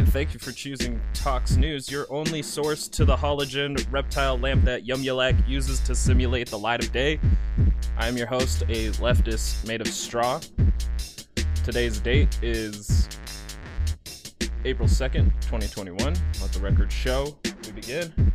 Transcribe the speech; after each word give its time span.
Thank 0.00 0.32
you 0.32 0.40
for 0.40 0.52
choosing 0.52 0.98
Tox 1.12 1.56
News, 1.56 1.90
your 1.90 2.06
only 2.08 2.40
source 2.40 2.88
to 2.88 3.04
the 3.04 3.14
halogen 3.14 3.76
reptile 3.92 4.38
lamp 4.38 4.64
that 4.64 4.86
Yumulak 4.86 5.46
uses 5.46 5.80
to 5.80 5.94
simulate 5.94 6.48
the 6.48 6.58
light 6.58 6.82
of 6.82 6.90
day. 6.92 7.20
I 7.98 8.08
am 8.08 8.16
your 8.16 8.26
host, 8.26 8.62
a 8.62 8.88
leftist 8.92 9.66
made 9.66 9.82
of 9.82 9.88
straw. 9.88 10.40
Today's 11.62 12.00
date 12.00 12.38
is 12.42 13.06
April 14.64 14.88
2nd, 14.88 15.30
2021. 15.42 15.98
Let 15.98 16.52
the 16.52 16.60
record 16.60 16.90
show. 16.90 17.36
We 17.66 17.72
begin 17.72 18.32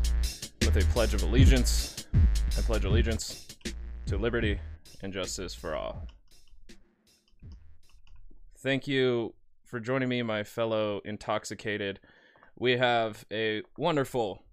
with 0.62 0.78
a 0.78 0.86
pledge 0.94 1.16
of 1.16 1.24
allegiance. 1.24 2.06
I 2.56 2.62
pledge 2.62 2.86
allegiance 2.86 3.48
to 4.06 4.18
liberty 4.20 4.60
and 5.02 5.12
justice 5.12 5.56
for 5.56 5.76
all. 5.76 6.06
Thank 8.60 8.88
you 8.88 9.34
for 9.68 9.80
joining 9.80 10.10
me, 10.10 10.24
my 10.24 10.44
fellow 10.44 11.02
intoxicated. 11.06 12.00
We 12.58 12.78
have 12.78 13.26
a 13.32 13.64
wonderful 13.78 14.44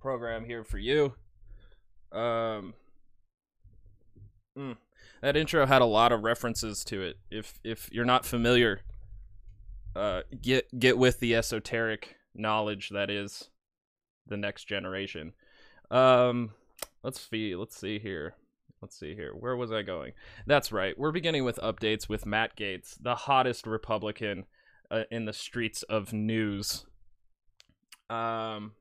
program 0.00 0.44
here 0.44 0.62
for 0.62 0.78
you. 0.78 1.14
Um, 2.12 2.74
mm, 4.56 4.76
that 5.22 5.36
intro 5.36 5.66
had 5.66 5.82
a 5.82 5.86
lot 5.86 6.12
of 6.12 6.22
references 6.22 6.84
to 6.84 7.02
it. 7.02 7.16
If 7.30 7.58
if 7.64 7.88
you're 7.90 8.04
not 8.04 8.26
familiar, 8.26 8.82
uh, 9.96 10.22
get 10.40 10.78
get 10.78 10.98
with 10.98 11.18
the 11.18 11.34
esoteric 11.34 12.16
knowledge 12.34 12.90
that 12.90 13.10
is 13.10 13.48
the 14.26 14.36
next 14.36 14.64
generation. 14.64 15.32
Um, 15.90 16.50
let's 17.02 17.28
see. 17.30 17.56
Let's 17.56 17.76
see 17.76 17.98
here. 17.98 18.34
Let's 18.82 18.98
see 18.98 19.14
here. 19.14 19.32
Where 19.32 19.56
was 19.56 19.70
I 19.70 19.82
going? 19.82 20.12
That's 20.44 20.72
right. 20.72 20.98
We're 20.98 21.12
beginning 21.12 21.44
with 21.44 21.56
updates 21.62 22.08
with 22.08 22.26
Matt 22.26 22.56
Gaetz, 22.56 22.96
the 23.00 23.14
hottest 23.14 23.64
Republican 23.64 24.44
uh, 24.90 25.04
in 25.08 25.24
the 25.24 25.32
streets 25.32 25.84
of 25.84 26.12
news. 26.12 26.84
Um, 28.10 28.72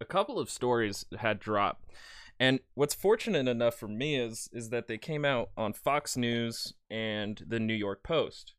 a 0.00 0.04
couple 0.04 0.38
of 0.38 0.48
stories 0.48 1.04
had 1.18 1.40
dropped, 1.40 1.90
and 2.38 2.60
what's 2.74 2.94
fortunate 2.94 3.48
enough 3.48 3.74
for 3.74 3.88
me 3.88 4.16
is 4.16 4.48
is 4.52 4.70
that 4.70 4.86
they 4.86 4.96
came 4.96 5.24
out 5.24 5.50
on 5.56 5.72
Fox 5.72 6.16
News 6.16 6.72
and 6.88 7.42
the 7.46 7.60
New 7.60 7.74
York 7.74 8.04
Post, 8.04 8.54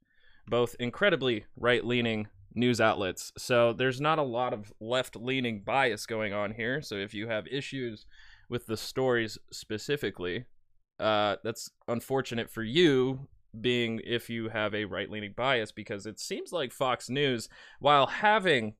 both 0.47 0.75
incredibly 0.79 1.45
right-leaning 1.55 2.27
news 2.53 2.81
outlets. 2.81 3.31
So 3.37 3.73
there's 3.73 4.01
not 4.01 4.19
a 4.19 4.23
lot 4.23 4.53
of 4.53 4.73
left-leaning 4.79 5.63
bias 5.65 6.05
going 6.05 6.33
on 6.33 6.51
here. 6.51 6.81
So 6.81 6.95
if 6.95 7.13
you 7.13 7.27
have 7.29 7.47
issues 7.47 8.05
with 8.49 8.65
the 8.65 8.77
stories 8.77 9.37
specifically. 9.51 10.45
Uh, 10.99 11.37
that's 11.43 11.71
unfortunate 11.87 12.49
for 12.49 12.63
you, 12.63 13.27
being 13.59 13.99
if 14.03 14.29
you 14.29 14.49
have 14.49 14.73
a 14.73 14.85
right 14.85 15.09
leaning 15.09 15.33
bias, 15.35 15.71
because 15.71 16.05
it 16.05 16.19
seems 16.19 16.51
like 16.51 16.71
Fox 16.71 17.09
News, 17.09 17.49
while 17.79 18.07
having 18.07 18.75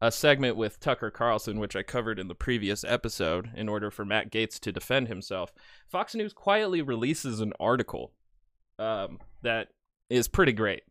a 0.00 0.10
segment 0.10 0.56
with 0.56 0.80
Tucker 0.80 1.10
Carlson, 1.10 1.58
which 1.58 1.76
I 1.76 1.82
covered 1.82 2.18
in 2.18 2.28
the 2.28 2.34
previous 2.34 2.84
episode, 2.84 3.50
in 3.54 3.68
order 3.68 3.90
for 3.90 4.04
Matt 4.04 4.30
Gaetz 4.30 4.58
to 4.60 4.72
defend 4.72 5.08
himself, 5.08 5.52
Fox 5.88 6.14
News 6.14 6.32
quietly 6.32 6.82
releases 6.82 7.40
an 7.40 7.52
article 7.58 8.12
um, 8.78 9.18
that 9.42 9.68
is 10.10 10.28
pretty 10.28 10.52
great. 10.52 10.82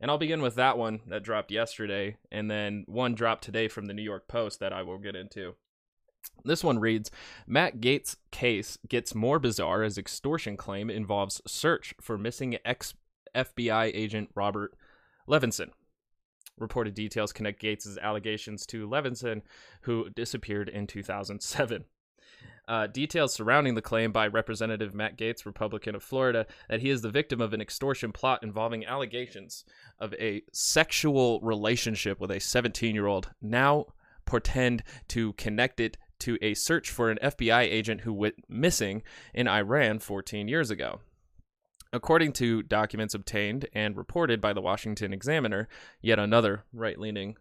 And 0.00 0.10
I'll 0.10 0.18
begin 0.18 0.42
with 0.42 0.56
that 0.56 0.76
one 0.78 1.00
that 1.06 1.22
dropped 1.22 1.50
yesterday, 1.50 2.16
and 2.30 2.50
then 2.50 2.84
one 2.86 3.14
dropped 3.14 3.44
today 3.44 3.68
from 3.68 3.86
the 3.86 3.94
New 3.94 4.02
York 4.02 4.28
Post 4.28 4.60
that 4.60 4.72
I 4.72 4.82
will 4.82 4.98
get 4.98 5.16
into. 5.16 5.54
This 6.44 6.62
one 6.62 6.78
reads 6.78 7.10
Matt 7.46 7.80
Gaetz' 7.80 8.16
case 8.30 8.78
gets 8.88 9.14
more 9.14 9.38
bizarre 9.38 9.82
as 9.82 9.98
extortion 9.98 10.56
claim 10.56 10.90
involves 10.90 11.42
search 11.46 11.94
for 12.00 12.16
missing 12.16 12.58
ex 12.64 12.94
FBI 13.34 13.90
agent 13.94 14.30
Robert 14.34 14.74
Levinson. 15.28 15.70
Reported 16.58 16.94
details 16.94 17.32
connect 17.32 17.60
Gaetz' 17.60 17.98
allegations 18.00 18.64
to 18.66 18.88
Levinson, 18.88 19.42
who 19.82 20.08
disappeared 20.10 20.68
in 20.68 20.86
2007. 20.86 21.84
Uh, 22.68 22.86
details 22.88 23.32
surrounding 23.32 23.74
the 23.74 23.82
claim 23.82 24.10
by 24.10 24.26
Representative 24.26 24.94
Matt 24.94 25.16
Gaetz, 25.16 25.46
Republican 25.46 25.94
of 25.94 26.02
Florida, 26.02 26.46
that 26.68 26.80
he 26.80 26.90
is 26.90 27.02
the 27.02 27.10
victim 27.10 27.40
of 27.40 27.52
an 27.52 27.60
extortion 27.60 28.10
plot 28.10 28.42
involving 28.42 28.84
allegations 28.84 29.64
of 30.00 30.12
a 30.14 30.42
sexual 30.52 31.40
relationship 31.40 32.18
with 32.18 32.30
a 32.30 32.40
17 32.40 32.94
year 32.94 33.06
old, 33.06 33.30
now 33.40 33.86
portend 34.24 34.82
to 35.08 35.32
connect 35.34 35.78
it 35.78 35.96
to 36.20 36.38
a 36.42 36.54
search 36.54 36.90
for 36.90 37.10
an 37.10 37.18
FBI 37.22 37.62
agent 37.62 38.02
who 38.02 38.12
went 38.12 38.44
missing 38.48 39.02
in 39.34 39.48
Iran 39.48 39.98
14 39.98 40.48
years 40.48 40.70
ago. 40.70 41.00
According 41.92 42.32
to 42.34 42.62
documents 42.62 43.14
obtained 43.14 43.66
and 43.72 43.96
reported 43.96 44.40
by 44.40 44.52
the 44.52 44.60
Washington 44.60 45.12
Examiner, 45.12 45.68
yet 46.00 46.18
another 46.18 46.64
right 46.72 46.98
leaning 46.98 47.36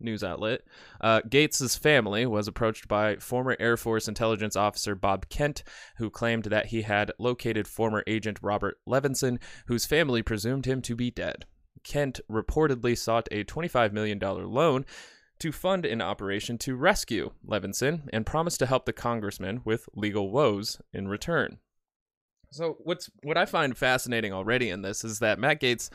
news 0.00 0.22
outlet, 0.22 0.62
uh, 1.00 1.20
Gaetz' 1.22 1.78
family 1.78 2.24
was 2.24 2.46
approached 2.46 2.86
by 2.86 3.16
former 3.16 3.56
Air 3.58 3.76
Force 3.76 4.08
intelligence 4.08 4.56
officer 4.56 4.94
Bob 4.94 5.28
Kent, 5.28 5.64
who 5.96 6.10
claimed 6.10 6.44
that 6.44 6.66
he 6.66 6.82
had 6.82 7.12
located 7.18 7.66
former 7.66 8.04
agent 8.06 8.38
Robert 8.40 8.78
Levinson, 8.88 9.38
whose 9.66 9.86
family 9.86 10.22
presumed 10.22 10.66
him 10.66 10.80
to 10.82 10.94
be 10.94 11.10
dead. 11.10 11.44
Kent 11.84 12.20
reportedly 12.30 12.96
sought 12.96 13.28
a 13.30 13.44
$25 13.44 13.92
million 13.92 14.18
loan 14.18 14.84
to 15.40 15.52
fund 15.52 15.84
an 15.86 16.02
operation 16.02 16.58
to 16.58 16.74
rescue 16.74 17.30
Levinson 17.46 18.08
and 18.12 18.26
promised 18.26 18.58
to 18.60 18.66
help 18.66 18.86
the 18.86 18.92
congressman 18.92 19.62
with 19.64 19.88
legal 19.94 20.30
woes 20.30 20.80
in 20.92 21.08
return. 21.08 21.58
So 22.50 22.76
what's 22.80 23.10
what 23.22 23.36
I 23.36 23.44
find 23.44 23.76
fascinating 23.76 24.32
already 24.32 24.70
in 24.70 24.82
this 24.82 25.04
is 25.04 25.18
that 25.18 25.38
Matt 25.38 25.60
Gaetz 25.60 25.90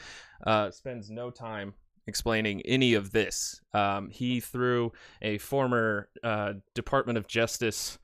uh, 0.46 0.70
spends 0.72 1.10
no 1.10 1.32
time 1.32 1.74
explaining 2.06 2.62
any 2.62 2.94
of 2.94 3.12
this. 3.12 3.62
Um, 3.74 4.10
he 4.10 4.40
threw 4.40 4.92
a 5.22 5.38
former 5.38 6.10
uh, 6.24 6.54
Department 6.76 7.18
of 7.18 7.28
Justice 7.28 7.98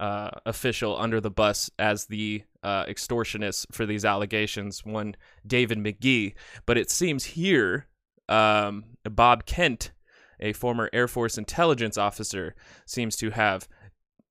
uh, 0.00 0.30
official 0.44 0.98
under 0.98 1.20
the 1.20 1.30
bus 1.30 1.70
as 1.78 2.06
the 2.06 2.42
uh, 2.62 2.84
extortionist 2.86 3.66
for 3.72 3.86
these 3.86 4.04
allegations, 4.04 4.84
one 4.84 5.14
David 5.46 5.78
McGee. 5.78 6.34
But 6.66 6.78
it 6.78 6.90
seems 6.90 7.24
here 7.24 7.86
um, 8.28 8.84
Bob 9.04 9.46
Kent 9.46 9.92
a 10.40 10.52
former 10.52 10.90
Air 10.92 11.08
Force 11.08 11.38
intelligence 11.38 11.98
officer, 11.98 12.54
seems 12.86 13.16
to 13.16 13.30
have 13.30 13.68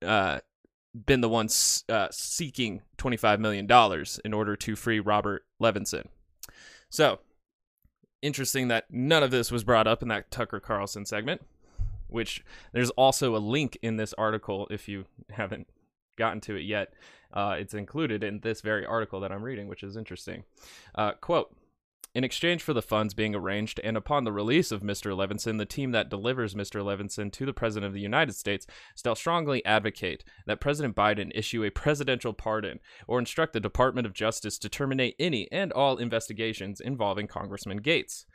uh, 0.05 0.39
been 0.93 1.21
the 1.21 1.29
one 1.29 1.47
uh, 1.89 2.07
seeking 2.11 2.81
$25 2.97 3.39
million 3.39 3.67
in 4.23 4.33
order 4.33 4.55
to 4.55 4.75
free 4.75 4.99
Robert 4.99 5.45
Levinson. 5.61 6.05
So, 6.89 7.19
interesting 8.21 8.67
that 8.67 8.85
none 8.89 9.23
of 9.23 9.31
this 9.31 9.51
was 9.51 9.63
brought 9.63 9.87
up 9.87 10.01
in 10.01 10.09
that 10.09 10.29
Tucker 10.31 10.59
Carlson 10.59 11.05
segment, 11.05 11.41
which 12.07 12.43
there's 12.71 12.91
also 12.91 13.35
a 13.35 13.39
link 13.39 13.77
in 13.81 13.97
this 13.97 14.13
article 14.13 14.67
if 14.69 14.87
you 14.87 15.05
haven't 15.29 15.67
gotten 16.17 16.41
to 16.41 16.55
it 16.55 16.63
yet. 16.63 16.93
Uh, 17.33 17.55
it's 17.57 17.73
included 17.73 18.23
in 18.23 18.39
this 18.41 18.61
very 18.61 18.85
article 18.85 19.19
that 19.21 19.31
I'm 19.31 19.41
reading, 19.41 19.67
which 19.67 19.81
is 19.81 19.97
interesting. 19.97 20.43
Uh, 20.93 21.13
quote 21.13 21.55
in 22.15 22.23
exchange 22.23 22.61
for 22.61 22.73
the 22.73 22.81
funds 22.81 23.13
being 23.13 23.33
arranged, 23.33 23.79
and 23.83 23.97
upon 23.97 24.23
the 24.23 24.31
release 24.31 24.71
of 24.71 24.81
Mr. 24.81 25.15
Levinson, 25.15 25.57
the 25.57 25.65
team 25.65 25.91
that 25.91 26.09
delivers 26.09 26.53
Mr. 26.53 26.83
Levinson 26.83 27.31
to 27.31 27.45
the 27.45 27.53
President 27.53 27.87
of 27.87 27.93
the 27.93 28.01
United 28.01 28.33
States 28.33 28.67
shall 29.01 29.15
strongly 29.15 29.65
advocate 29.65 30.23
that 30.45 30.59
President 30.59 30.95
Biden 30.95 31.31
issue 31.33 31.63
a 31.63 31.71
presidential 31.71 32.33
pardon 32.33 32.79
or 33.07 33.17
instruct 33.17 33.53
the 33.53 33.59
Department 33.59 34.05
of 34.05 34.13
Justice 34.13 34.59
to 34.59 34.69
terminate 34.69 35.15
any 35.17 35.51
and 35.51 35.71
all 35.71 35.97
investigations 35.97 36.79
involving 36.79 37.27
Congressman 37.27 37.81
Gaetz. 37.81 38.25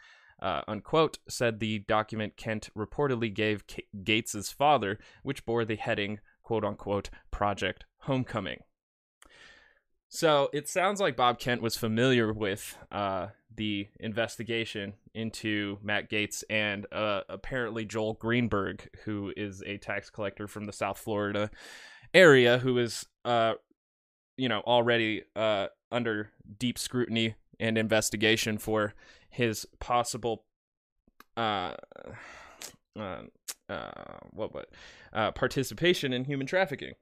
Uh, 0.41 0.63
unquote, 0.69 1.19
said 1.29 1.59
the 1.59 1.81
document 1.81 2.37
Kent 2.37 2.71
reportedly 2.77 3.33
gave 3.33 3.67
K- 3.67 3.85
Gaetz's 4.05 4.53
father, 4.53 4.99
which 5.23 5.45
bore 5.45 5.65
the 5.65 5.77
heading, 5.77 6.21
quote 6.43 6.65
unquote, 6.65 7.11
Project 7.31 7.85
Homecoming. 8.03 8.61
So 10.09 10.49
it 10.53 10.69
sounds 10.69 11.01
like 11.01 11.17
Bob 11.17 11.39
Kent 11.39 11.61
was 11.61 11.77
familiar 11.77 12.33
with 12.33 12.77
uh, 12.91 13.29
the 13.55 13.89
investigation 14.01 14.95
into 15.13 15.79
Matt 15.83 16.09
Gaetz 16.09 16.45
and 16.49 16.87
uh, 16.93 17.23
apparently 17.29 17.85
Joel 17.85 18.15
Greenberg, 18.15 18.89
who 19.05 19.33
is 19.37 19.63
a 19.67 19.77
tax 19.77 20.09
collector 20.09 20.49
from 20.49 20.65
the 20.65 20.73
South 20.73 20.99
Florida 20.99 21.51
area, 22.15 22.59
who 22.59 22.79
is, 22.79 23.05
uh, 23.27 23.55
you 24.39 24.49
know, 24.49 24.61
already 24.61 25.25
uh, 25.37 25.67
under 25.93 26.31
deep 26.59 26.79
scrutiny 26.79 27.35
and 27.61 27.77
investigation 27.77 28.57
for 28.57 28.95
his 29.29 29.67
possible, 29.79 30.45
uh, 31.37 31.75
uh, 32.99 33.23
uh, 33.69 33.91
what, 34.31 34.55
what, 34.55 35.35
participation 35.35 36.15
in 36.15 36.25
human 36.25 36.47
trafficking 36.47 36.95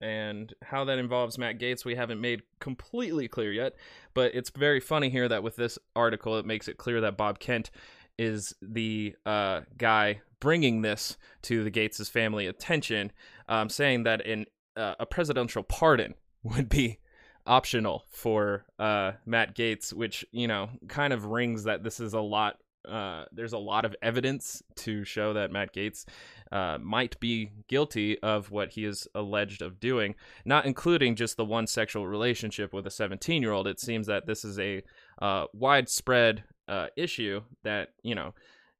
and 0.00 0.52
how 0.62 0.84
that 0.84 0.98
involves 0.98 1.38
Matt 1.38 1.58
Gaetz, 1.58 1.84
we 1.84 1.94
haven't 1.94 2.20
made 2.20 2.42
completely 2.60 3.28
clear 3.28 3.52
yet. 3.52 3.74
But 4.14 4.34
it's 4.34 4.50
very 4.50 4.80
funny 4.80 5.10
here 5.10 5.28
that 5.28 5.42
with 5.42 5.56
this 5.56 5.78
article, 5.94 6.38
it 6.38 6.46
makes 6.46 6.68
it 6.68 6.76
clear 6.76 7.00
that 7.00 7.16
Bob 7.16 7.38
Kent 7.38 7.70
is 8.18 8.54
the 8.60 9.14
uh, 9.24 9.62
guy 9.76 10.20
bringing 10.40 10.82
this 10.82 11.16
to 11.42 11.64
the 11.64 11.70
Gaetz' 11.70 12.10
family 12.10 12.46
attention, 12.46 13.12
um, 13.48 13.68
saying 13.68 14.04
that 14.04 14.24
in 14.24 14.46
uh, 14.76 14.94
a 14.98 15.06
presidential 15.06 15.62
pardon 15.62 16.14
would 16.42 16.68
be 16.68 16.98
optional 17.46 18.04
for 18.10 18.64
uh, 18.78 19.12
Matt 19.24 19.54
Gaetz, 19.54 19.92
which 19.92 20.24
you 20.32 20.48
know 20.48 20.70
kind 20.88 21.12
of 21.12 21.26
rings 21.26 21.64
that 21.64 21.82
this 21.82 22.00
is 22.00 22.12
a 22.12 22.20
lot 22.20 22.58
uh, 22.86 23.24
there's 23.32 23.52
a 23.52 23.58
lot 23.58 23.84
of 23.84 23.96
evidence 24.00 24.62
to 24.76 25.04
show 25.04 25.32
that 25.32 25.50
Matt 25.50 25.74
Gaetz 25.74 26.04
uh, 26.52 26.78
might 26.80 27.18
be 27.20 27.50
guilty 27.68 28.18
of 28.20 28.50
what 28.50 28.70
he 28.70 28.84
is 28.84 29.08
alleged 29.14 29.62
of 29.62 29.80
doing, 29.80 30.14
not 30.44 30.66
including 30.66 31.16
just 31.16 31.36
the 31.36 31.44
one 31.44 31.66
sexual 31.66 32.06
relationship 32.06 32.72
with 32.72 32.86
a 32.86 32.90
17 32.90 33.42
year 33.42 33.52
old. 33.52 33.66
It 33.66 33.80
seems 33.80 34.06
that 34.06 34.26
this 34.26 34.44
is 34.44 34.58
a 34.58 34.82
uh, 35.20 35.46
widespread 35.52 36.44
uh, 36.68 36.88
issue 36.96 37.42
that 37.62 37.90
you 38.02 38.14
know 38.14 38.34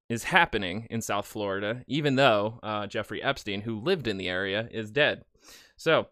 is 0.09 0.25
happening 0.25 0.87
in 0.91 1.01
South 1.01 1.27
Florida, 1.27 1.83
even 1.87 2.15
though 2.15 2.61
uh, 2.63 2.87
Jeffrey 2.87 3.23
Epstein, 3.23 3.63
who 3.63 3.81
lived 3.81 4.07
in 4.07 4.19
the 4.19 4.29
area, 4.29 4.69
is 4.71 4.91
dead. 4.91 5.25
So 5.77 6.09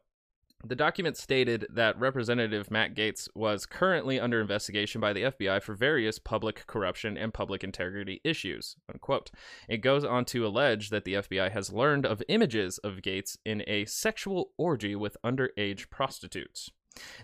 the 0.66 0.74
document 0.74 1.16
stated 1.16 1.66
that 1.70 1.98
Representative 1.98 2.70
Matt 2.70 2.94
Gaetz 2.94 3.28
was 3.34 3.66
currently 3.66 4.18
under 4.18 4.40
investigation 4.40 5.00
by 5.00 5.12
the 5.12 5.22
FBI 5.24 5.62
for 5.62 5.74
various 5.74 6.18
public 6.18 6.66
corruption 6.66 7.16
and 7.16 7.34
public 7.34 7.62
integrity 7.62 8.20
issues. 8.24 8.76
Unquote. 8.92 9.30
It 9.68 9.78
goes 9.78 10.04
on 10.04 10.24
to 10.26 10.46
allege 10.46 10.90
that 10.90 11.04
the 11.04 11.14
FBI 11.14 11.50
has 11.50 11.72
learned 11.72 12.06
of 12.06 12.22
images 12.28 12.78
of 12.78 13.02
Gaetz 13.02 13.36
in 13.44 13.62
a 13.66 13.84
sexual 13.84 14.52
orgy 14.56 14.96
with 14.96 15.16
underage 15.24 15.90
prostitutes. 15.90 16.70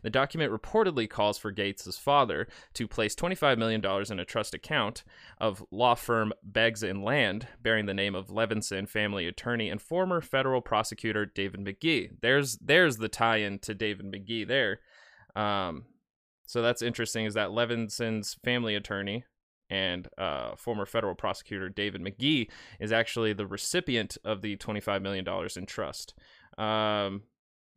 The 0.03 0.11
document 0.11 0.53
reportedly 0.53 1.09
calls 1.09 1.39
for 1.39 1.53
Gaetz' 1.53 1.99
father 1.99 2.49
to 2.75 2.89
place 2.89 3.15
$25 3.15 3.59
million 3.59 3.85
in 4.11 4.21
a 4.21 4.25
trust 4.25 4.55
account 4.55 5.05
of 5.39 5.65
law 5.71 5.95
firm 5.95 6.33
Beggs 6.43 6.83
and 6.83 7.05
Lane, 7.05 7.43
bearing 7.63 7.87
the 7.87 7.95
name 7.95 8.15
of 8.15 8.29
Levinson 8.29 8.89
family 8.89 9.27
attorney 9.27 9.69
and 9.69 9.81
former 9.81 10.21
federal 10.21 10.61
prosecutor 10.61 11.27
David 11.27 11.61
McGee. 11.61 12.11
There's 12.21 12.57
there's 12.59 12.97
the 12.97 13.09
tie-in 13.09 13.59
to 13.61 13.75
David 13.75 14.07
McGee 14.07 14.47
there. 14.47 14.81
Um, 15.37 15.85
so 16.47 16.63
that's 16.63 16.83
interesting. 16.83 17.27
Is 17.27 17.35
that 17.35 17.51
Levinson's 17.51 18.35
family 18.43 18.75
attorney 18.75 19.25
and 19.71 20.09
uh, 20.19 20.57
former 20.57 20.85
federal 20.85 21.15
prosecutor 21.15 21.69
David 21.69 22.03
McGee 22.03 22.51
is 22.81 22.93
actually 22.93 23.33
the 23.33 23.47
recipient 23.47 24.19
of 24.25 24.43
the 24.43 24.57
$25 24.57 25.01
million 25.01 25.25
in 25.57 25.67
trust. 25.67 26.15
Um, 26.59 27.23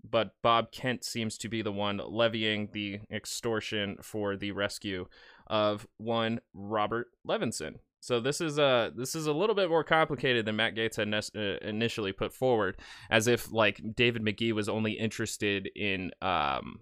but 0.03 0.35
Bob 0.41 0.71
Kent 0.71 1.03
seems 1.03 1.37
to 1.39 1.49
be 1.49 1.61
the 1.61 1.71
one 1.71 2.01
levying 2.05 2.69
the 2.73 2.99
extortion 3.11 3.97
for 4.01 4.35
the 4.35 4.51
rescue 4.51 5.05
of 5.47 5.87
one 5.97 6.39
Robert 6.53 7.07
Levinson. 7.27 7.75
So 7.99 8.19
this 8.19 8.41
is 8.41 8.57
a 8.57 8.91
this 8.93 9.15
is 9.15 9.27
a 9.27 9.33
little 9.33 9.55
bit 9.55 9.69
more 9.69 9.83
complicated 9.85 10.45
than 10.45 10.57
Matt 10.57 10.75
Gaetz 10.75 10.97
had 10.97 11.07
ne- 11.07 11.19
uh, 11.35 11.57
initially 11.61 12.11
put 12.11 12.33
forward, 12.33 12.77
as 13.09 13.27
if 13.27 13.49
like 13.51 13.81
David 13.95 14.23
McGee 14.23 14.51
was 14.51 14.67
only 14.67 14.91
interested 14.91 15.69
in 15.73 16.11
um, 16.21 16.81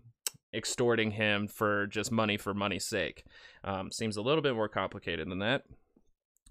extorting 0.51 1.11
him 1.11 1.47
for 1.47 1.85
just 1.87 2.11
money 2.11 2.37
for 2.37 2.55
money's 2.55 2.85
sake. 2.85 3.23
Um, 3.63 3.91
seems 3.91 4.17
a 4.17 4.21
little 4.23 4.41
bit 4.41 4.55
more 4.55 4.67
complicated 4.67 5.29
than 5.29 5.39
that. 5.39 5.63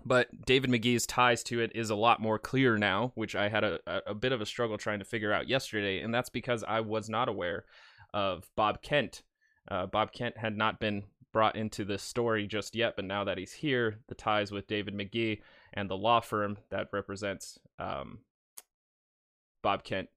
But 0.04 0.46
David 0.46 0.70
McGee's 0.70 1.06
ties 1.06 1.42
to 1.44 1.60
it 1.60 1.72
is 1.74 1.90
a 1.90 1.94
lot 1.94 2.20
more 2.20 2.38
clear 2.38 2.78
now, 2.78 3.12
which 3.14 3.36
I 3.36 3.48
had 3.48 3.64
a, 3.64 3.80
a 4.06 4.14
bit 4.14 4.32
of 4.32 4.40
a 4.40 4.46
struggle 4.46 4.78
trying 4.78 4.98
to 4.98 5.04
figure 5.04 5.32
out 5.32 5.48
yesterday, 5.48 6.00
and 6.00 6.14
that's 6.14 6.30
because 6.30 6.64
I 6.66 6.80
was 6.80 7.08
not 7.08 7.28
aware 7.28 7.64
of 8.14 8.48
Bob 8.56 8.82
Kent. 8.82 9.22
Uh, 9.70 9.86
Bob 9.86 10.12
Kent 10.12 10.38
had 10.38 10.56
not 10.56 10.80
been 10.80 11.04
brought 11.32 11.56
into 11.56 11.84
this 11.84 12.02
story 12.02 12.46
just 12.46 12.74
yet, 12.74 12.96
but 12.96 13.04
now 13.04 13.24
that 13.24 13.38
he's 13.38 13.52
here, 13.52 13.98
the 14.08 14.14
ties 14.14 14.50
with 14.50 14.66
David 14.66 14.94
McGee 14.94 15.42
and 15.72 15.88
the 15.88 15.96
law 15.96 16.20
firm 16.20 16.58
that 16.70 16.88
represents 16.92 17.58
um, 17.78 18.20
Bob 19.62 19.84
Kent, 19.84 20.08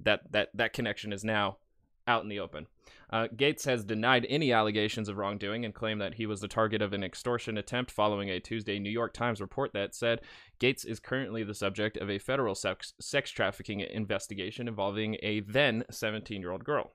that 0.00 0.32
that 0.32 0.48
that 0.54 0.72
connection 0.72 1.12
is 1.12 1.24
now 1.24 1.58
out 2.06 2.22
in 2.22 2.28
the 2.28 2.40
open. 2.40 2.66
Uh, 3.10 3.28
Gaetz 3.36 3.66
has 3.66 3.84
denied 3.84 4.26
any 4.30 4.52
allegations 4.52 5.08
of 5.08 5.18
wrongdoing 5.18 5.64
and 5.64 5.74
claimed 5.74 6.00
that 6.00 6.14
he 6.14 6.24
was 6.24 6.40
the 6.40 6.48
target 6.48 6.80
of 6.80 6.94
an 6.94 7.04
extortion 7.04 7.58
attempt 7.58 7.90
following 7.90 8.30
a 8.30 8.40
Tuesday 8.40 8.78
New 8.78 8.90
York 8.90 9.12
Times 9.12 9.40
report 9.40 9.72
that 9.74 9.94
said 9.94 10.22
Gaetz 10.58 10.86
is 10.86 10.98
currently 10.98 11.44
the 11.44 11.54
subject 11.54 11.98
of 11.98 12.08
a 12.08 12.18
federal 12.18 12.54
sex, 12.54 12.94
sex 13.00 13.30
trafficking 13.30 13.80
investigation 13.80 14.66
involving 14.66 15.16
a 15.22 15.40
then 15.40 15.84
17 15.90 16.40
year 16.40 16.52
old 16.52 16.64
girl. 16.64 16.92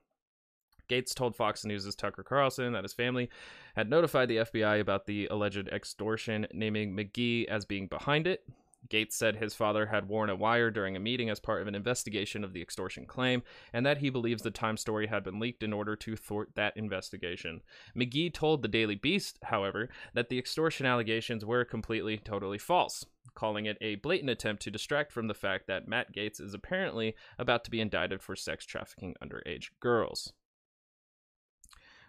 Gaetz 0.88 1.14
told 1.14 1.36
Fox 1.36 1.64
News' 1.64 1.94
Tucker 1.94 2.22
Carlson 2.22 2.72
that 2.72 2.82
his 2.82 2.94
family 2.94 3.28
had 3.76 3.90
notified 3.90 4.28
the 4.28 4.38
FBI 4.38 4.80
about 4.80 5.06
the 5.06 5.26
alleged 5.30 5.68
extortion, 5.68 6.46
naming 6.52 6.96
McGee 6.96 7.46
as 7.46 7.64
being 7.64 7.86
behind 7.86 8.26
it. 8.26 8.42
Gaetz 8.88 9.12
said 9.12 9.36
his 9.36 9.54
father 9.54 9.86
had 9.86 10.08
worn 10.08 10.30
a 10.30 10.36
wire 10.36 10.70
during 10.70 10.96
a 10.96 11.00
meeting 11.00 11.28
as 11.28 11.40
part 11.40 11.60
of 11.60 11.68
an 11.68 11.74
investigation 11.74 12.44
of 12.44 12.52
the 12.52 12.62
extortion 12.62 13.06
claim, 13.06 13.42
and 13.72 13.84
that 13.84 13.98
he 13.98 14.10
believes 14.10 14.42
the 14.42 14.50
Time 14.50 14.76
story 14.76 15.08
had 15.08 15.24
been 15.24 15.40
leaked 15.40 15.62
in 15.62 15.72
order 15.72 15.96
to 15.96 16.16
thwart 16.16 16.50
that 16.54 16.76
investigation. 16.76 17.60
McGee 17.96 18.32
told 18.32 18.62
the 18.62 18.68
Daily 18.68 18.94
Beast, 18.94 19.38
however, 19.44 19.88
that 20.14 20.28
the 20.28 20.38
extortion 20.38 20.86
allegations 20.86 21.44
were 21.44 21.64
completely, 21.64 22.16
totally 22.18 22.58
false, 22.58 23.04
calling 23.34 23.66
it 23.66 23.78
a 23.80 23.96
blatant 23.96 24.30
attempt 24.30 24.62
to 24.62 24.70
distract 24.70 25.12
from 25.12 25.28
the 25.28 25.34
fact 25.34 25.66
that 25.66 25.88
Matt 25.88 26.14
Gaetz 26.14 26.40
is 26.40 26.54
apparently 26.54 27.14
about 27.38 27.64
to 27.64 27.70
be 27.70 27.80
indicted 27.80 28.22
for 28.22 28.36
sex 28.36 28.64
trafficking 28.64 29.14
underage 29.22 29.66
girls. 29.80 30.32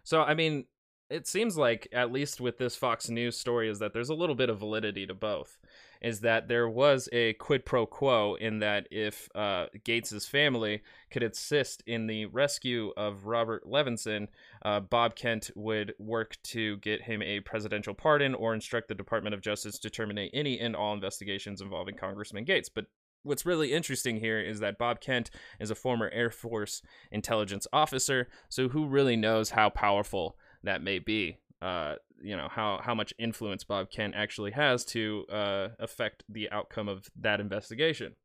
So, 0.04 0.22
I 0.22 0.34
mean, 0.34 0.66
it 1.10 1.28
seems 1.28 1.58
like, 1.58 1.88
at 1.92 2.12
least 2.12 2.40
with 2.40 2.58
this 2.58 2.76
Fox 2.76 3.10
News 3.10 3.38
story, 3.38 3.70
is 3.70 3.80
that 3.80 3.94
there's 3.94 4.10
a 4.10 4.16
little 4.16 4.36
bit 4.36 4.50
of 4.50 4.60
validity 4.60 5.06
to 5.08 5.14
both 5.14 5.58
is 6.02 6.22
that 6.22 6.48
there 6.48 6.70
was 6.70 7.10
a 7.12 7.34
quid 7.34 7.66
pro 7.66 7.86
quo 7.86 8.36
in 8.36 8.60
that 8.60 8.88
if 8.92 9.30
uh, 9.36 9.66
Gaetz's 9.84 10.26
family 10.26 10.82
could 11.12 11.24
assist 11.24 11.84
in 11.86 12.08
the 12.08 12.26
rescue 12.28 12.92
of 12.96 13.26
Robert 13.26 13.66
Levinson, 13.66 14.28
uh, 14.64 14.80
Bob 14.80 15.16
Kent 15.16 15.52
would 15.56 15.94
work 16.00 16.38
to 16.44 16.78
get 16.78 17.04
him 17.04 17.22
a 17.22 17.42
presidential 17.42 17.94
pardon 17.94 18.34
or 18.34 18.54
instruct 18.54 18.88
the 18.88 18.96
Department 18.96 19.34
of 19.34 19.42
Justice 19.42 19.80
to 19.80 19.90
terminate 19.90 20.32
any 20.34 20.60
and 20.60 20.76
all 20.76 20.94
investigations 20.94 21.62
involving 21.62 21.96
Congressman 21.96 22.46
Gaetz. 22.46 22.70
But 22.74 22.86
what's 23.24 23.46
really 23.46 23.74
interesting 23.74 24.18
here 24.18 24.40
is 24.40 24.60
that 24.62 24.78
Bob 24.78 25.02
Kent 25.02 25.30
is 25.60 25.72
a 25.72 25.76
former 25.76 26.10
Air 26.10 26.32
Force 26.32 26.82
intelligence 27.12 27.68
officer, 27.74 28.30
so 28.48 28.70
who 28.70 28.88
really 28.88 29.18
knows 29.18 29.52
how 29.52 29.70
powerful 29.70 30.38
that 30.64 30.82
may 30.82 31.00
be? 31.00 31.38
uh, 31.62 31.96
you 32.22 32.36
know 32.36 32.48
how 32.50 32.80
how 32.84 32.96
much 32.96 33.14
influence 33.18 33.64
Bob 33.64 33.90
Kent 33.90 34.14
actually 34.16 34.52
has 34.52 34.86
to 34.86 35.26
uh, 35.32 35.70
affect 35.80 36.24
the 36.30 36.50
outcome 36.52 36.88
of 36.88 37.10
that 37.20 37.40
investigation. 37.40 38.16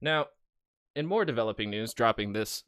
Now, 0.00 0.26
in 0.94 1.06
more 1.06 1.24
developing 1.24 1.70
news, 1.70 1.94
dropping 1.94 2.32
this 2.32 2.64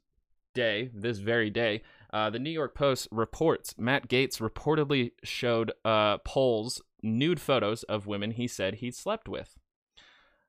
day, 0.54 0.90
this 0.94 1.18
very 1.18 1.50
day, 1.50 1.82
uh, 2.12 2.30
the 2.30 2.38
New 2.38 2.50
York 2.50 2.74
Post 2.74 3.08
reports 3.10 3.74
Matt 3.76 4.08
Gaetz 4.08 4.40
reportedly 4.40 5.12
showed 5.22 5.72
uh, 5.84 6.18
polls 6.18 6.80
nude 7.02 7.40
photos 7.40 7.82
of 7.84 8.06
women 8.06 8.32
he 8.32 8.48
said 8.48 8.76
he 8.76 8.90
slept 8.90 9.28
with. 9.28 9.58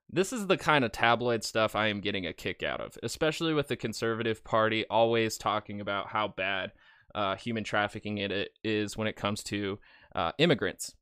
This 0.09 0.31
is 0.31 0.47
the 0.47 0.57
kind 0.57 0.85
of 0.85 0.91
tabloid 0.91 1.43
stuff 1.43 1.75
I 1.75 1.87
am 1.87 1.99
getting 1.99 2.27
a 2.27 2.33
kick 2.33 2.61
out 2.61 2.79
of, 2.79 2.97
especially 3.01 3.53
with 3.53 3.67
the 3.67 3.75
conservative 3.75 4.43
party 4.43 4.85
always 4.89 5.37
talking 5.37 5.81
about 5.81 6.09
how 6.09 6.27
bad 6.27 6.71
uh, 7.15 7.35
human 7.35 7.63
trafficking 7.63 8.19
it 8.19 8.51
is 8.63 8.95
when 8.95 9.07
it 9.07 9.15
comes 9.15 9.41
to 9.43 9.79
uh, 10.15 10.31
immigrants. 10.39 10.95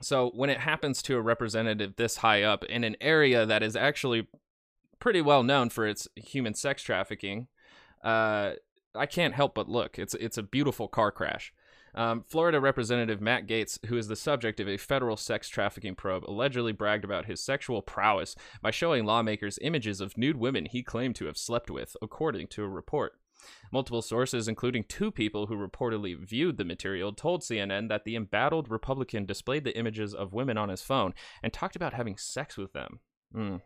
So 0.00 0.30
when 0.34 0.48
it 0.48 0.60
happens 0.60 1.02
to 1.02 1.16
a 1.16 1.20
representative 1.20 1.96
this 1.96 2.18
high 2.18 2.42
up 2.42 2.64
in 2.64 2.84
an 2.84 2.96
area 3.00 3.44
that 3.44 3.62
is 3.62 3.76
actually 3.76 4.28
pretty 4.98 5.20
well 5.20 5.42
known 5.42 5.68
for 5.68 5.86
its 5.86 6.08
human 6.16 6.54
sex 6.54 6.82
trafficking, 6.82 7.48
uh, 8.02 8.52
I 8.94 9.06
can't 9.06 9.34
help 9.34 9.54
but 9.54 9.68
look. 9.68 9.98
It's 9.98 10.14
it's 10.14 10.38
a 10.38 10.42
beautiful 10.42 10.88
car 10.88 11.12
crash. 11.12 11.52
Um, 11.94 12.24
Florida 12.28 12.60
Representative 12.60 13.20
Matt 13.20 13.48
Gaetz, 13.48 13.84
who 13.86 13.96
is 13.96 14.06
the 14.06 14.16
subject 14.16 14.60
of 14.60 14.68
a 14.68 14.76
federal 14.76 15.16
sex 15.16 15.48
trafficking 15.48 15.96
probe, 15.96 16.24
allegedly 16.28 16.72
bragged 16.72 17.04
about 17.04 17.26
his 17.26 17.42
sexual 17.42 17.82
prowess 17.82 18.36
by 18.62 18.70
showing 18.70 19.04
lawmakers 19.04 19.58
images 19.60 20.00
of 20.00 20.16
nude 20.16 20.36
women 20.36 20.66
he 20.66 20.84
claimed 20.84 21.16
to 21.16 21.26
have 21.26 21.36
slept 21.36 21.68
with, 21.68 21.96
according 22.00 22.46
to 22.48 22.62
a 22.62 22.68
report. 22.68 23.14
Multiple 23.72 24.02
sources, 24.02 24.48
including 24.48 24.84
two 24.84 25.10
people 25.10 25.46
who 25.46 25.56
reportedly 25.56 26.16
viewed 26.18 26.56
the 26.56 26.64
material, 26.64 27.12
told 27.12 27.42
CNN 27.42 27.88
that 27.88 28.04
the 28.04 28.16
embattled 28.16 28.70
Republican 28.70 29.26
displayed 29.26 29.64
the 29.64 29.76
images 29.76 30.14
of 30.14 30.32
women 30.32 30.58
on 30.58 30.68
his 30.68 30.82
phone 30.82 31.14
and 31.42 31.52
talked 31.52 31.76
about 31.76 31.94
having 31.94 32.16
sex 32.16 32.56
with 32.56 32.72
them. 32.72 33.00
Mm. 33.34 33.60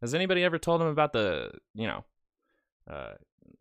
Has 0.00 0.14
anybody 0.14 0.44
ever 0.44 0.58
told 0.58 0.82
him 0.82 0.88
about 0.88 1.12
the, 1.12 1.52
you 1.74 1.86
know, 1.86 2.04
uh, 2.90 3.14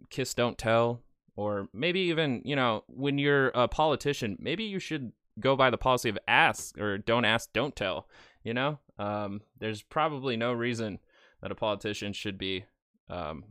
kiss, 0.10 0.34
don't 0.34 0.58
tell? 0.58 1.02
Or 1.36 1.68
maybe 1.74 2.02
even, 2.02 2.42
you 2.46 2.56
know, 2.56 2.84
when 2.88 3.18
you're 3.18 3.48
a 3.50 3.68
politician, 3.68 4.38
maybe 4.40 4.64
you 4.64 4.80
should 4.80 5.14
go 5.40 5.56
by 5.56 5.70
the 5.70 5.78
policy 5.78 6.10
of 6.10 6.18
ask 6.28 6.78
or 6.78 6.98
don't 6.98 7.26
ask, 7.26 7.52
don't 7.54 7.76
tell. 7.76 8.08
You 8.44 8.54
know, 8.54 8.80
um, 9.00 9.42
there's 9.60 9.82
probably 9.82 10.36
no 10.36 10.52
reason 10.52 11.00
that 11.42 11.52
a 11.52 11.56
politician 11.56 12.14
should 12.14 12.38
be 12.38 12.66
um, 13.10 13.44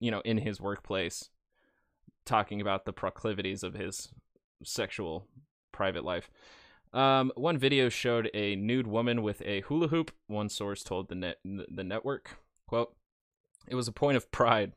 you 0.00 0.10
know, 0.10 0.20
in 0.24 0.38
his 0.38 0.60
workplace, 0.60 1.30
talking 2.24 2.60
about 2.60 2.84
the 2.84 2.92
proclivities 2.92 3.62
of 3.62 3.74
his 3.74 4.08
sexual 4.64 5.26
private 5.72 6.04
life. 6.04 6.30
Um, 6.92 7.30
one 7.36 7.56
video 7.56 7.88
showed 7.88 8.30
a 8.34 8.56
nude 8.56 8.86
woman 8.86 9.22
with 9.22 9.42
a 9.42 9.60
hula 9.62 9.88
hoop. 9.88 10.10
One 10.26 10.48
source 10.48 10.82
told 10.82 11.08
the 11.08 11.14
net 11.14 11.38
the 11.44 11.84
network, 11.84 12.38
"quote 12.66 12.96
It 13.68 13.76
was 13.76 13.86
a 13.86 13.92
point 13.92 14.16
of 14.16 14.30
pride. 14.32 14.72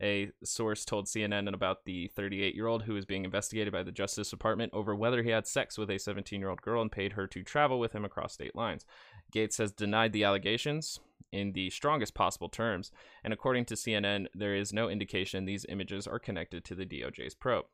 A 0.00 0.30
source 0.44 0.84
told 0.84 1.06
CNN 1.06 1.52
about 1.52 1.84
the 1.84 2.08
38 2.08 2.54
year 2.54 2.66
old 2.66 2.84
who 2.84 2.96
is 2.96 3.04
being 3.04 3.24
investigated 3.24 3.72
by 3.72 3.82
the 3.82 3.90
Justice 3.90 4.30
Department 4.30 4.72
over 4.72 4.94
whether 4.94 5.22
he 5.22 5.30
had 5.30 5.46
sex 5.46 5.76
with 5.76 5.90
a 5.90 5.98
17 5.98 6.40
year 6.40 6.50
old 6.50 6.62
girl 6.62 6.80
and 6.80 6.92
paid 6.92 7.12
her 7.12 7.26
to 7.26 7.42
travel 7.42 7.80
with 7.80 7.92
him 7.92 8.04
across 8.04 8.34
state 8.34 8.54
lines. 8.54 8.86
Gaetz 9.32 9.58
has 9.58 9.72
denied 9.72 10.12
the 10.12 10.24
allegations 10.24 11.00
in 11.32 11.52
the 11.52 11.70
strongest 11.70 12.14
possible 12.14 12.48
terms, 12.48 12.90
and 13.22 13.32
according 13.32 13.66
to 13.66 13.74
CNN, 13.74 14.26
there 14.34 14.54
is 14.54 14.72
no 14.72 14.88
indication 14.88 15.44
these 15.44 15.66
images 15.68 16.06
are 16.06 16.18
connected 16.18 16.64
to 16.64 16.74
the 16.74 16.86
DOJ's 16.86 17.34
probe. 17.34 17.66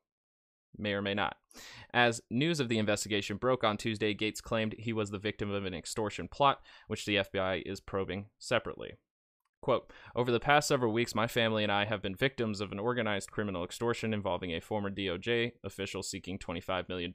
May 0.76 0.92
or 0.92 1.02
may 1.02 1.14
not. 1.14 1.36
As 1.92 2.20
news 2.30 2.58
of 2.58 2.68
the 2.68 2.78
investigation 2.78 3.36
broke 3.36 3.62
on 3.62 3.76
Tuesday, 3.76 4.12
Gaetz 4.12 4.42
claimed 4.42 4.74
he 4.76 4.92
was 4.92 5.10
the 5.10 5.18
victim 5.18 5.50
of 5.50 5.64
an 5.64 5.74
extortion 5.74 6.26
plot, 6.26 6.60
which 6.88 7.06
the 7.06 7.16
FBI 7.16 7.62
is 7.64 7.80
probing 7.80 8.26
separately. 8.40 8.94
Quote, 9.62 9.90
over 10.14 10.30
the 10.30 10.40
past 10.40 10.68
several 10.68 10.92
weeks, 10.92 11.14
my 11.14 11.26
family 11.26 11.62
and 11.62 11.72
I 11.72 11.86
have 11.86 12.02
been 12.02 12.14
victims 12.14 12.60
of 12.60 12.70
an 12.70 12.78
organized 12.78 13.30
criminal 13.30 13.64
extortion 13.64 14.12
involving 14.12 14.50
a 14.50 14.60
former 14.60 14.90
DOJ 14.90 15.52
official 15.64 16.02
seeking 16.02 16.38
$25 16.38 16.88
million 16.88 17.12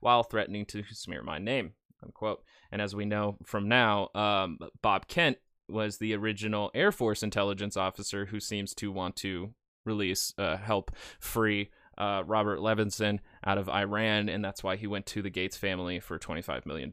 while 0.00 0.24
threatening 0.24 0.66
to 0.66 0.82
smear 0.90 1.22
my 1.22 1.38
name, 1.38 1.74
unquote. 2.04 2.42
And 2.70 2.80
as 2.82 2.94
we 2.94 3.04
know 3.04 3.36
from 3.44 3.68
now, 3.68 4.08
um, 4.14 4.58
Bob 4.82 5.08
Kent 5.08 5.38
was 5.68 5.98
the 5.98 6.14
original 6.14 6.70
Air 6.74 6.92
Force 6.92 7.22
intelligence 7.22 7.76
officer 7.76 8.26
who 8.26 8.40
seems 8.40 8.74
to 8.74 8.92
want 8.92 9.16
to 9.16 9.54
release, 9.84 10.32
uh, 10.38 10.56
help 10.56 10.90
free 11.18 11.70
uh, 11.96 12.22
Robert 12.26 12.58
Levinson 12.58 13.20
out 13.46 13.58
of 13.58 13.68
Iran, 13.68 14.28
and 14.28 14.44
that's 14.44 14.62
why 14.62 14.76
he 14.76 14.86
went 14.86 15.06
to 15.06 15.22
the 15.22 15.30
Gaetz 15.30 15.56
family 15.56 16.00
for 16.00 16.18
$25 16.18 16.66
million 16.66 16.92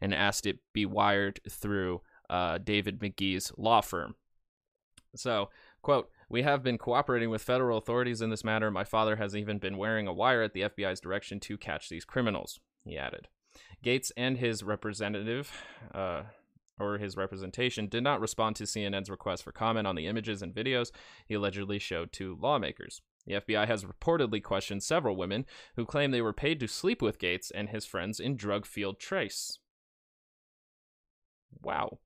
and 0.00 0.14
asked 0.14 0.46
it 0.46 0.58
be 0.72 0.86
wired 0.86 1.40
through 1.48 2.00
uh, 2.28 2.58
David 2.58 3.00
McGee's 3.00 3.52
law 3.56 3.80
firm. 3.80 4.14
So, 5.16 5.50
quote, 5.82 6.08
we 6.28 6.42
have 6.42 6.62
been 6.62 6.78
cooperating 6.78 7.30
with 7.30 7.42
federal 7.42 7.76
authorities 7.76 8.22
in 8.22 8.30
this 8.30 8.44
matter. 8.44 8.70
My 8.70 8.84
father 8.84 9.16
has 9.16 9.34
even 9.34 9.58
been 9.58 9.76
wearing 9.76 10.06
a 10.06 10.12
wire 10.12 10.42
at 10.42 10.52
the 10.52 10.62
FBI's 10.62 11.00
direction 11.00 11.40
to 11.40 11.58
catch 11.58 11.88
these 11.88 12.04
criminals, 12.04 12.60
he 12.84 12.96
added. 12.96 13.26
Gaetz 13.84 14.10
and 14.16 14.36
his 14.38 14.62
representative, 14.62 15.52
uh, 15.94 16.22
or 16.78 16.98
his 16.98 17.16
representation, 17.16 17.88
did 17.88 18.02
not 18.02 18.20
respond 18.20 18.56
to 18.56 18.64
CNN's 18.64 19.10
request 19.10 19.42
for 19.42 19.52
comment 19.52 19.86
on 19.86 19.96
the 19.96 20.06
images 20.06 20.42
and 20.42 20.54
videos 20.54 20.90
he 21.26 21.34
allegedly 21.34 21.78
showed 21.78 22.12
to 22.12 22.38
lawmakers. 22.40 23.02
The 23.26 23.34
FBI 23.34 23.66
has 23.66 23.84
reportedly 23.84 24.42
questioned 24.42 24.82
several 24.82 25.16
women 25.16 25.46
who 25.76 25.84
claim 25.84 26.10
they 26.10 26.22
were 26.22 26.32
paid 26.32 26.58
to 26.60 26.66
sleep 26.66 27.02
with 27.02 27.18
Gaetz 27.18 27.52
and 27.54 27.68
his 27.68 27.86
friends 27.86 28.18
in 28.18 28.36
drug 28.36 28.66
field 28.66 28.98
trace. 28.98 29.58
Wow. 31.62 31.98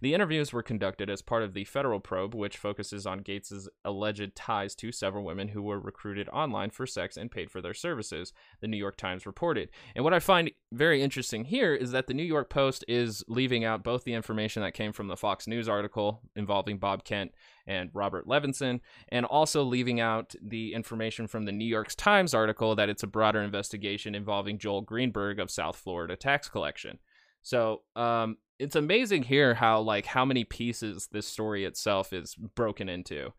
The 0.00 0.14
interviews 0.14 0.52
were 0.52 0.62
conducted 0.62 1.08
as 1.08 1.22
part 1.22 1.42
of 1.42 1.54
the 1.54 1.64
federal 1.64 2.00
probe, 2.00 2.34
which 2.34 2.56
focuses 2.56 3.06
on 3.06 3.20
Gaetz's 3.20 3.68
alleged 3.84 4.34
ties 4.34 4.74
to 4.76 4.92
several 4.92 5.24
women 5.24 5.48
who 5.48 5.62
were 5.62 5.80
recruited 5.80 6.28
online 6.28 6.70
for 6.70 6.86
sex 6.86 7.16
and 7.16 7.30
paid 7.30 7.50
for 7.50 7.60
their 7.60 7.74
services, 7.74 8.32
the 8.60 8.68
New 8.68 8.76
York 8.76 8.96
Times 8.96 9.26
reported. 9.26 9.70
And 9.94 10.04
what 10.04 10.14
I 10.14 10.20
find 10.20 10.50
very 10.72 11.02
interesting 11.02 11.44
here 11.44 11.74
is 11.74 11.92
that 11.92 12.06
the 12.06 12.14
New 12.14 12.24
York 12.24 12.50
Post 12.50 12.84
is 12.88 13.24
leaving 13.28 13.64
out 13.64 13.84
both 13.84 14.04
the 14.04 14.14
information 14.14 14.62
that 14.62 14.74
came 14.74 14.92
from 14.92 15.08
the 15.08 15.16
Fox 15.16 15.46
News 15.46 15.68
article 15.68 16.20
involving 16.36 16.78
Bob 16.78 17.04
Kent 17.04 17.32
and 17.66 17.90
Robert 17.94 18.26
Levinson, 18.26 18.80
and 19.08 19.24
also 19.24 19.62
leaving 19.62 19.98
out 19.98 20.34
the 20.42 20.74
information 20.74 21.26
from 21.26 21.44
the 21.44 21.52
New 21.52 21.64
York 21.64 21.88
Times 21.96 22.34
article 22.34 22.74
that 22.76 22.90
it's 22.90 23.02
a 23.02 23.06
broader 23.06 23.40
investigation 23.40 24.14
involving 24.14 24.58
Joel 24.58 24.82
Greenberg 24.82 25.38
of 25.38 25.50
South 25.50 25.76
Florida 25.76 26.16
tax 26.16 26.48
collection. 26.48 26.98
So, 27.42 27.82
um, 27.96 28.38
it's 28.58 28.76
amazing 28.76 29.24
here 29.24 29.54
how 29.54 29.80
like 29.80 30.06
how 30.06 30.24
many 30.24 30.44
pieces 30.44 31.08
this 31.12 31.26
story 31.26 31.64
itself 31.64 32.12
is 32.12 32.34
broken 32.34 32.88
into. 32.88 33.32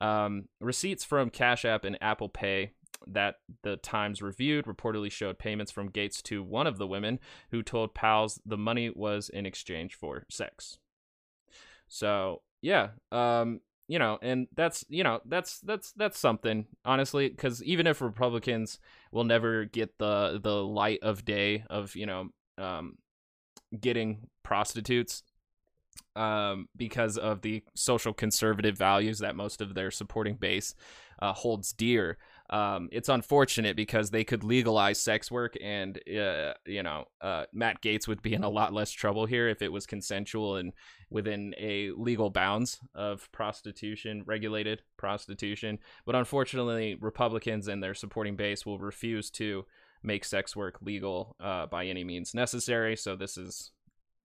Um, 0.00 0.48
receipts 0.60 1.04
from 1.04 1.30
Cash 1.30 1.64
App 1.64 1.84
and 1.84 1.98
Apple 2.00 2.28
Pay 2.28 2.72
that 3.06 3.36
the 3.62 3.76
Times 3.76 4.22
reviewed 4.22 4.66
reportedly 4.66 5.10
showed 5.10 5.38
payments 5.38 5.72
from 5.72 5.90
Gaetz 5.90 6.22
to 6.24 6.42
one 6.42 6.66
of 6.66 6.78
the 6.78 6.86
women 6.86 7.18
who 7.50 7.62
told 7.62 7.94
pals 7.94 8.40
the 8.44 8.56
money 8.56 8.90
was 8.90 9.28
in 9.28 9.46
exchange 9.46 9.94
for 9.94 10.24
sex. 10.30 10.78
So 11.88 12.42
yeah, 12.62 12.90
um, 13.10 13.60
you 13.88 13.98
know, 13.98 14.18
and 14.22 14.46
that's 14.54 14.84
you 14.88 15.02
know 15.02 15.20
that's 15.24 15.60
that's 15.60 15.92
that's 15.92 16.18
something 16.18 16.66
honestly, 16.84 17.28
because 17.28 17.62
even 17.64 17.86
if 17.86 18.00
Republicans 18.00 18.78
will 19.10 19.24
never 19.24 19.64
get 19.64 19.98
the 19.98 20.38
the 20.42 20.62
light 20.62 21.00
of 21.02 21.24
day 21.24 21.64
of 21.68 21.96
you 21.96 22.06
know 22.06 22.28
um, 22.58 22.96
getting 23.78 24.28
prostitutes 24.42 25.22
um, 26.16 26.68
because 26.76 27.16
of 27.16 27.42
the 27.42 27.62
social 27.74 28.12
conservative 28.12 28.76
values 28.76 29.18
that 29.18 29.36
most 29.36 29.60
of 29.60 29.74
their 29.74 29.90
supporting 29.90 30.36
base 30.36 30.74
uh, 31.20 31.32
holds 31.32 31.72
dear. 31.72 32.18
Um, 32.48 32.88
it's 32.90 33.08
unfortunate 33.08 33.76
because 33.76 34.10
they 34.10 34.24
could 34.24 34.42
legalize 34.42 35.00
sex 35.00 35.30
work, 35.30 35.54
and 35.62 35.98
uh, 36.08 36.54
you 36.66 36.82
know, 36.82 37.04
uh, 37.20 37.44
Matt 37.52 37.80
Gaetz 37.80 38.08
would 38.08 38.22
be 38.22 38.34
in 38.34 38.42
a 38.42 38.48
lot 38.48 38.72
less 38.72 38.90
trouble 38.90 39.26
here 39.26 39.48
if 39.48 39.62
it 39.62 39.70
was 39.70 39.86
consensual 39.86 40.56
and 40.56 40.72
within 41.10 41.54
a 41.58 41.90
legal 41.92 42.28
bounds 42.28 42.80
of 42.92 43.30
prostitution, 43.30 44.24
regulated 44.26 44.82
prostitution. 44.96 45.78
But 46.04 46.16
unfortunately, 46.16 46.96
Republicans 47.00 47.68
and 47.68 47.80
their 47.80 47.94
supporting 47.94 48.34
base 48.34 48.66
will 48.66 48.80
refuse 48.80 49.30
to 49.32 49.64
make 50.02 50.24
sex 50.24 50.56
work 50.56 50.78
legal 50.80 51.36
uh, 51.38 51.66
by 51.66 51.86
any 51.86 52.02
means 52.02 52.34
necessary. 52.34 52.96
So 52.96 53.14
this 53.14 53.36
is 53.36 53.70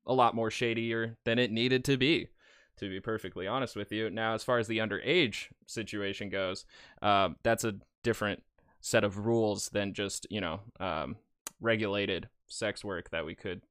a 0.05 0.13
lot 0.13 0.35
more 0.35 0.51
shadier 0.51 1.17
than 1.25 1.39
it 1.39 1.51
needed 1.51 1.83
to 1.85 1.97
be, 1.97 2.29
to 2.77 2.89
be 2.89 2.99
perfectly 2.99 3.47
honest 3.47 3.75
with 3.75 3.91
you. 3.91 4.09
Now, 4.09 4.33
as 4.33 4.43
far 4.43 4.59
as 4.59 4.67
the 4.67 4.79
underage 4.79 5.47
situation 5.67 6.29
goes, 6.29 6.65
uh, 7.01 7.29
that's 7.43 7.63
a 7.63 7.75
different 8.03 8.43
set 8.81 9.03
of 9.03 9.25
rules 9.25 9.69
than 9.69 9.93
just 9.93 10.27
you 10.29 10.39
know 10.39 10.59
um, 10.79 11.15
regulated 11.59 12.29
sex 12.47 12.83
work 12.83 13.09
that 13.09 13.25
we 13.25 13.33
could 13.33 13.61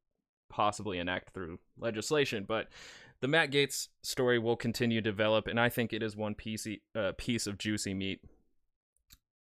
possibly 0.49 0.99
enact 0.99 1.33
through 1.33 1.59
legislation. 1.79 2.45
But 2.47 2.69
the 3.21 3.29
Matt 3.29 3.50
Gaetz 3.50 3.88
story 4.03 4.38
will 4.38 4.57
continue 4.57 5.00
to 5.00 5.11
develop, 5.11 5.47
and 5.47 5.59
I 5.59 5.69
think 5.69 5.93
it 5.93 6.03
is 6.03 6.17
one 6.17 6.35
piece 6.35 6.67
uh, 6.95 7.12
piece 7.17 7.47
of 7.47 7.59
juicy 7.59 7.95
meat. 7.95 8.21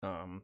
Um, 0.03 0.43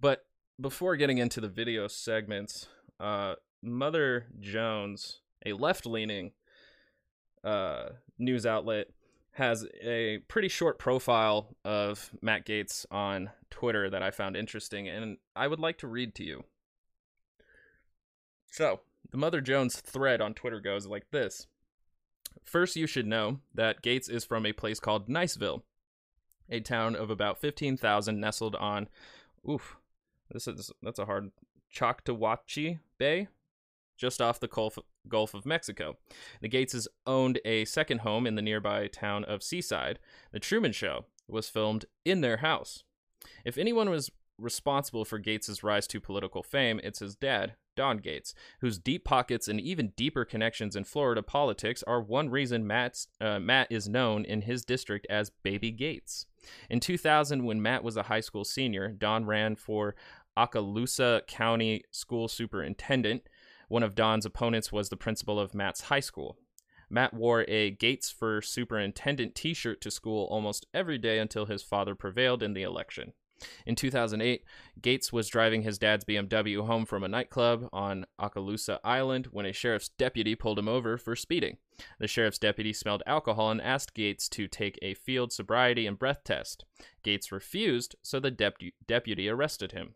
but 0.00 0.26
before 0.60 0.96
getting 0.96 1.18
into 1.18 1.40
the 1.40 1.48
video 1.48 1.86
segments, 1.86 2.66
uh, 2.98 3.34
Mother 3.62 4.26
Jones, 4.40 5.20
a 5.46 5.52
left 5.54 5.86
leaning 5.86 6.32
uh, 7.44 7.90
news 8.18 8.44
outlet, 8.44 8.88
has 9.32 9.66
a 9.82 10.18
pretty 10.28 10.48
short 10.48 10.78
profile 10.78 11.54
of 11.64 12.10
Matt 12.22 12.46
Gaetz 12.46 12.86
on 12.90 13.30
Twitter 13.50 13.90
that 13.90 14.02
I 14.02 14.10
found 14.10 14.36
interesting, 14.36 14.88
and 14.88 15.18
I 15.34 15.46
would 15.46 15.60
like 15.60 15.78
to 15.78 15.86
read 15.86 16.14
to 16.16 16.24
you. 16.24 16.44
So, 18.50 18.80
the 19.10 19.18
Mother 19.18 19.40
Jones 19.42 19.76
thread 19.80 20.20
on 20.20 20.32
Twitter 20.32 20.60
goes 20.60 20.86
like 20.86 21.10
this 21.10 21.46
First, 22.42 22.76
you 22.76 22.86
should 22.86 23.06
know 23.06 23.40
that 23.54 23.82
Gaetz 23.82 24.10
is 24.10 24.24
from 24.24 24.46
a 24.46 24.52
place 24.52 24.80
called 24.80 25.08
Niceville, 25.08 25.62
a 26.48 26.60
town 26.60 26.96
of 26.96 27.10
about 27.10 27.38
15,000 27.38 28.18
nestled 28.18 28.54
on, 28.56 28.88
oof, 29.48 29.76
this 30.30 30.48
is 30.48 30.70
that's 30.82 30.98
a 30.98 31.06
hard 31.06 31.30
Choctawhatchee 31.74 32.78
Bay, 32.98 33.28
just 33.96 34.20
off 34.20 34.40
the 34.40 34.48
Gulf, 35.08 35.34
of 35.34 35.46
Mexico. 35.46 35.96
The 36.40 36.48
Gaetz 36.48 36.86
owned 37.06 37.40
a 37.44 37.64
second 37.64 38.00
home 38.00 38.26
in 38.26 38.34
the 38.34 38.42
nearby 38.42 38.88
town 38.88 39.24
of 39.24 39.42
Seaside. 39.42 39.98
The 40.32 40.40
Truman 40.40 40.72
Show 40.72 41.06
was 41.28 41.48
filmed 41.48 41.86
in 42.04 42.20
their 42.20 42.38
house. 42.38 42.84
If 43.44 43.58
anyone 43.58 43.90
was 43.90 44.10
responsible 44.38 45.04
for 45.04 45.18
Gaetz's 45.18 45.62
rise 45.62 45.86
to 45.88 46.00
political 46.00 46.42
fame, 46.42 46.80
it's 46.84 46.98
his 46.98 47.16
dad, 47.16 47.54
Don 47.74 48.00
Gaetz, 48.00 48.34
whose 48.60 48.78
deep 48.78 49.04
pockets 49.04 49.48
and 49.48 49.60
even 49.60 49.92
deeper 49.96 50.24
connections 50.24 50.76
in 50.76 50.84
Florida 50.84 51.22
politics 51.22 51.82
are 51.86 52.00
one 52.00 52.30
reason 52.30 52.66
Matt's, 52.66 53.08
uh, 53.20 53.38
Matt 53.38 53.68
is 53.70 53.88
known 53.88 54.24
in 54.24 54.42
his 54.42 54.64
district 54.64 55.06
as 55.08 55.30
Baby 55.30 55.72
Gaetz. 55.72 56.26
In 56.70 56.80
2000, 56.80 57.44
when 57.44 57.62
Matt 57.62 57.84
was 57.84 57.96
a 57.96 58.04
high 58.04 58.20
school 58.20 58.44
senior, 58.44 58.88
Don 58.88 59.24
ran 59.26 59.56
for 59.56 59.94
Okaloosa 60.36 61.26
County 61.26 61.84
School 61.90 62.28
Superintendent. 62.28 63.22
One 63.68 63.82
of 63.82 63.94
Don's 63.94 64.26
opponents 64.26 64.70
was 64.70 64.88
the 64.88 64.96
principal 64.96 65.40
of 65.40 65.54
Matt's 65.54 65.82
high 65.82 66.00
school. 66.00 66.38
Matt 66.88 67.12
wore 67.12 67.44
a 67.48 67.72
Gaetz 67.72 68.12
for 68.12 68.40
Superintendent 68.40 69.34
t 69.34 69.54
shirt 69.54 69.80
to 69.80 69.90
school 69.90 70.26
almost 70.30 70.66
every 70.72 70.98
day 70.98 71.18
until 71.18 71.46
his 71.46 71.62
father 71.62 71.94
prevailed 71.94 72.42
in 72.42 72.54
the 72.54 72.62
election. 72.62 73.12
In 73.66 73.74
2008, 73.74 74.44
Gaetz 74.80 75.12
was 75.12 75.28
driving 75.28 75.62
his 75.62 75.78
dad's 75.78 76.04
BMW 76.04 76.64
home 76.64 76.86
from 76.86 77.04
a 77.04 77.08
nightclub 77.08 77.68
on 77.72 78.06
Okaloosa 78.18 78.78
Island 78.82 79.26
when 79.30 79.44
a 79.44 79.52
sheriff's 79.52 79.90
deputy 79.90 80.34
pulled 80.34 80.58
him 80.58 80.68
over 80.68 80.96
for 80.96 81.14
speeding. 81.14 81.58
The 81.98 82.06
sheriff's 82.06 82.38
deputy 82.38 82.72
smelled 82.72 83.02
alcohol 83.06 83.50
and 83.50 83.60
asked 83.60 83.94
Gaetz 83.94 84.28
to 84.30 84.48
take 84.48 84.78
a 84.80 84.94
field 84.94 85.32
sobriety 85.32 85.86
and 85.86 85.98
breath 85.98 86.24
test. 86.24 86.64
Gaetz 87.04 87.30
refused, 87.30 87.96
so 88.02 88.20
the 88.20 88.30
deputy 88.30 89.28
arrested 89.28 89.72
him. 89.72 89.94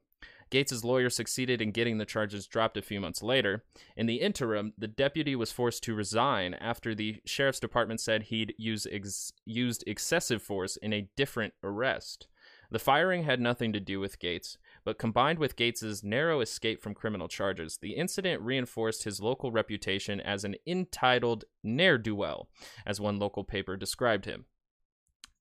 Gaetz's 0.50 0.85
lawyer 0.85 1.11
succeeded 1.11 1.62
in 1.62 1.71
getting 1.71 1.99
the 1.99 2.04
charges 2.04 2.47
dropped 2.47 2.76
a 2.76 2.83
few 2.83 3.00
months 3.00 3.23
later. 3.23 3.64
In 3.97 4.07
the 4.07 4.21
interim, 4.21 4.73
the 4.76 4.88
deputy 4.88 5.37
was 5.37 5.52
forced 5.52 5.83
to 5.85 5.95
resign 5.95 6.54
after 6.54 6.95
the 6.95 7.21
sheriff's 7.25 7.61
department 7.61 8.00
said 8.00 8.25
he'd 8.25 8.54
use 8.59 8.87
ex- 8.90 9.33
used 9.45 9.85
excessive 9.87 10.42
force 10.42 10.76
in 10.76 10.92
a 10.92 11.09
different 11.16 11.54
arrest. 11.62 12.26
The 12.73 12.78
firing 12.78 13.25
had 13.25 13.40
nothing 13.40 13.73
to 13.73 13.80
do 13.80 13.99
with 13.99 14.21
Gaetz, 14.21 14.57
but 14.85 14.99
combined 14.99 15.40
with 15.40 15.57
Gaetz's 15.57 16.04
narrow 16.04 16.40
escape 16.40 16.80
from 16.80 16.95
criminal 16.95 17.26
charges, 17.26 17.78
the 17.78 17.95
incident 17.95 18.42
reinforced 18.42 19.02
his 19.02 19.21
local 19.21 19.50
reputation 19.50 20.21
as 20.21 20.45
an 20.45 20.54
entitled 20.66 21.45
ne'er-do-well, 21.64 22.49
as 22.87 23.00
one 23.00 23.19
local 23.19 23.42
paper 23.42 23.76
described 23.76 24.25
him. 24.25 24.45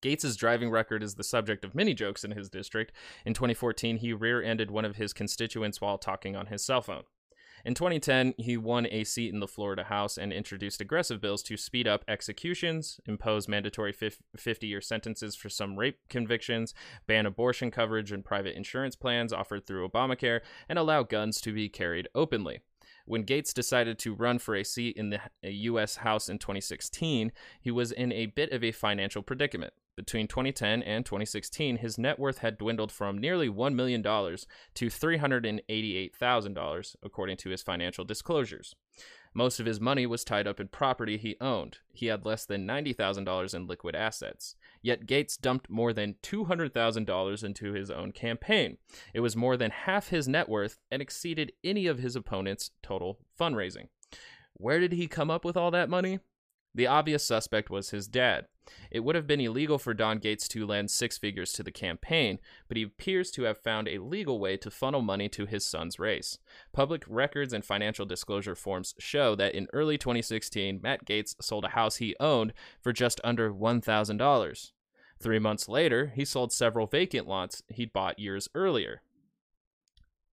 Gaetz's 0.02 0.38
driving 0.38 0.70
record 0.70 1.04
is 1.04 1.16
the 1.16 1.24
subject 1.24 1.66
of 1.66 1.76
many 1.76 1.94
jokes 1.94 2.24
in 2.24 2.32
his 2.32 2.50
district. 2.50 2.94
In 3.26 3.34
2014, 3.34 3.98
he 3.98 4.14
rear-ended 4.14 4.72
one 4.72 4.86
of 4.86 4.96
his 4.96 5.14
constituents 5.14 5.82
while 5.82 5.98
talking 5.98 6.36
on 6.36 6.48
his 6.48 6.64
cell 6.64 6.82
phone. 6.82 7.04
In 7.66 7.74
2010, 7.74 8.36
he 8.38 8.56
won 8.56 8.88
a 8.90 9.04
seat 9.04 9.34
in 9.34 9.42
the 9.42 9.48
Florida 9.48 9.84
House 9.84 10.18
and 10.18 10.32
introduced 10.32 10.80
aggressive 10.80 11.20
bills 11.20 11.44
to 11.44 11.58
speed 11.58 11.88
up 11.88 12.06
executions, 12.08 13.02
impose 13.06 13.50
mandatory 13.50 13.92
50 13.92 14.68
year 14.68 14.80
sentences 14.80 15.36
for 15.36 15.50
some 15.50 15.78
rape 15.78 16.00
convictions, 16.10 16.74
ban 17.06 17.26
abortion 17.26 17.70
coverage 17.70 18.14
and 18.14 18.24
private 18.24 18.56
insurance 18.56 18.96
plans 18.96 19.34
offered 19.34 19.68
through 19.68 19.88
Obamacare, 19.90 20.40
and 20.70 20.80
allow 20.80 21.04
guns 21.04 21.42
to 21.42 21.52
be 21.52 21.68
carried 21.68 22.08
openly. 22.16 22.62
When 23.06 23.26
Gaetz 23.26 23.54
decided 23.54 23.98
to 24.00 24.14
run 24.14 24.40
for 24.40 24.56
a 24.56 24.64
seat 24.64 24.96
in 24.96 25.10
the 25.10 25.20
U.S. 25.42 25.98
House 25.98 26.30
in 26.30 26.38
2016, 26.38 27.32
he 27.60 27.72
was 27.72 27.92
in 27.92 28.12
a 28.12 28.28
bit 28.28 28.52
of 28.52 28.64
a 28.64 28.72
financial 28.72 29.24
predicament. 29.24 29.74
Between 30.00 30.28
2010 30.30 30.82
and 30.84 31.06
2016, 31.06 31.80
his 31.80 31.98
net 31.98 32.18
worth 32.18 32.38
had 32.38 32.58
dwindled 32.58 32.90
from 32.90 33.18
nearly 33.18 33.50
$1 33.50 33.76
million 33.76 34.02
to 34.02 34.86
$388,000, 34.86 36.96
according 37.04 37.36
to 37.36 37.50
his 37.50 37.62
financial 37.62 38.06
disclosures. 38.06 38.74
Most 39.34 39.60
of 39.60 39.66
his 39.66 39.82
money 39.82 40.06
was 40.06 40.24
tied 40.24 40.48
up 40.48 40.62
in 40.62 40.70
property 40.70 41.18
he 41.18 41.36
owned. 41.42 41.80
He 41.92 42.06
had 42.06 42.26
less 42.26 42.46
than 42.46 42.66
$90,000 42.66 43.54
in 43.54 43.68
liquid 43.68 43.94
assets. 43.94 44.56
Yet 44.82 45.06
Gaetz 45.06 45.38
dumped 45.38 45.70
more 45.70 45.92
than 45.92 46.16
$200,000 46.24 47.44
into 47.44 47.74
his 47.74 47.92
own 47.92 48.14
campaign. 48.14 48.78
It 49.14 49.20
was 49.20 49.36
more 49.36 49.58
than 49.58 49.72
half 49.72 50.08
his 50.08 50.30
net 50.30 50.48
worth 50.48 50.80
and 50.90 51.02
exceeded 51.02 51.52
any 51.62 51.88
of 51.88 52.00
his 52.00 52.16
opponent's 52.16 52.72
total 52.82 53.20
fundraising. 53.38 53.90
Where 54.54 54.80
did 54.80 54.94
he 54.94 55.08
come 55.08 55.30
up 55.30 55.44
with 55.44 55.58
all 55.58 55.72
that 55.72 55.90
money? 55.90 56.20
The 56.74 56.88
obvious 56.88 57.26
suspect 57.26 57.70
was 57.70 57.90
his 57.90 58.08
dad. 58.08 58.46
It 58.92 59.02
would 59.02 59.16
have 59.16 59.28
been 59.28 59.40
illegal 59.40 59.78
for 59.78 59.94
Don 59.94 60.20
Gaetz 60.20 60.48
to 60.50 60.66
lend 60.66 60.92
six 60.92 61.18
figures 61.18 61.54
to 61.54 61.64
the 61.64 61.72
campaign, 61.72 62.40
but 62.68 62.78
he 62.78 62.84
appears 62.84 63.32
to 63.32 63.44
have 63.44 63.58
found 63.58 63.88
a 63.88 64.00
legal 64.00 64.40
way 64.40 64.58
to 64.58 64.72
funnel 64.72 65.02
money 65.02 65.30
to 65.30 65.46
his 65.46 65.66
son's 65.66 66.00
race. 66.00 66.38
Public 66.74 67.04
records 67.08 67.54
and 67.54 67.64
financial 67.64 68.06
disclosure 68.06 68.56
forms 68.56 68.96
show 69.00 69.36
that 69.36 69.56
in 69.56 69.68
early 69.74 69.98
2016, 69.98 70.80
Matt 70.82 71.06
Gaetz 71.06 71.36
sold 71.42 71.66
a 71.66 71.70
house 71.70 71.98
he 71.98 72.16
owned 72.20 72.54
for 72.82 72.94
just 72.94 73.22
under 73.24 73.52
$1,000. 73.52 74.72
Three 75.22 75.40
months 75.40 75.68
later, 75.68 76.14
he 76.16 76.24
sold 76.24 76.54
several 76.54 76.88
vacant 76.88 77.28
lots 77.28 77.62
he'd 77.68 77.92
bought 77.92 78.20
years 78.20 78.48
earlier. 78.56 79.02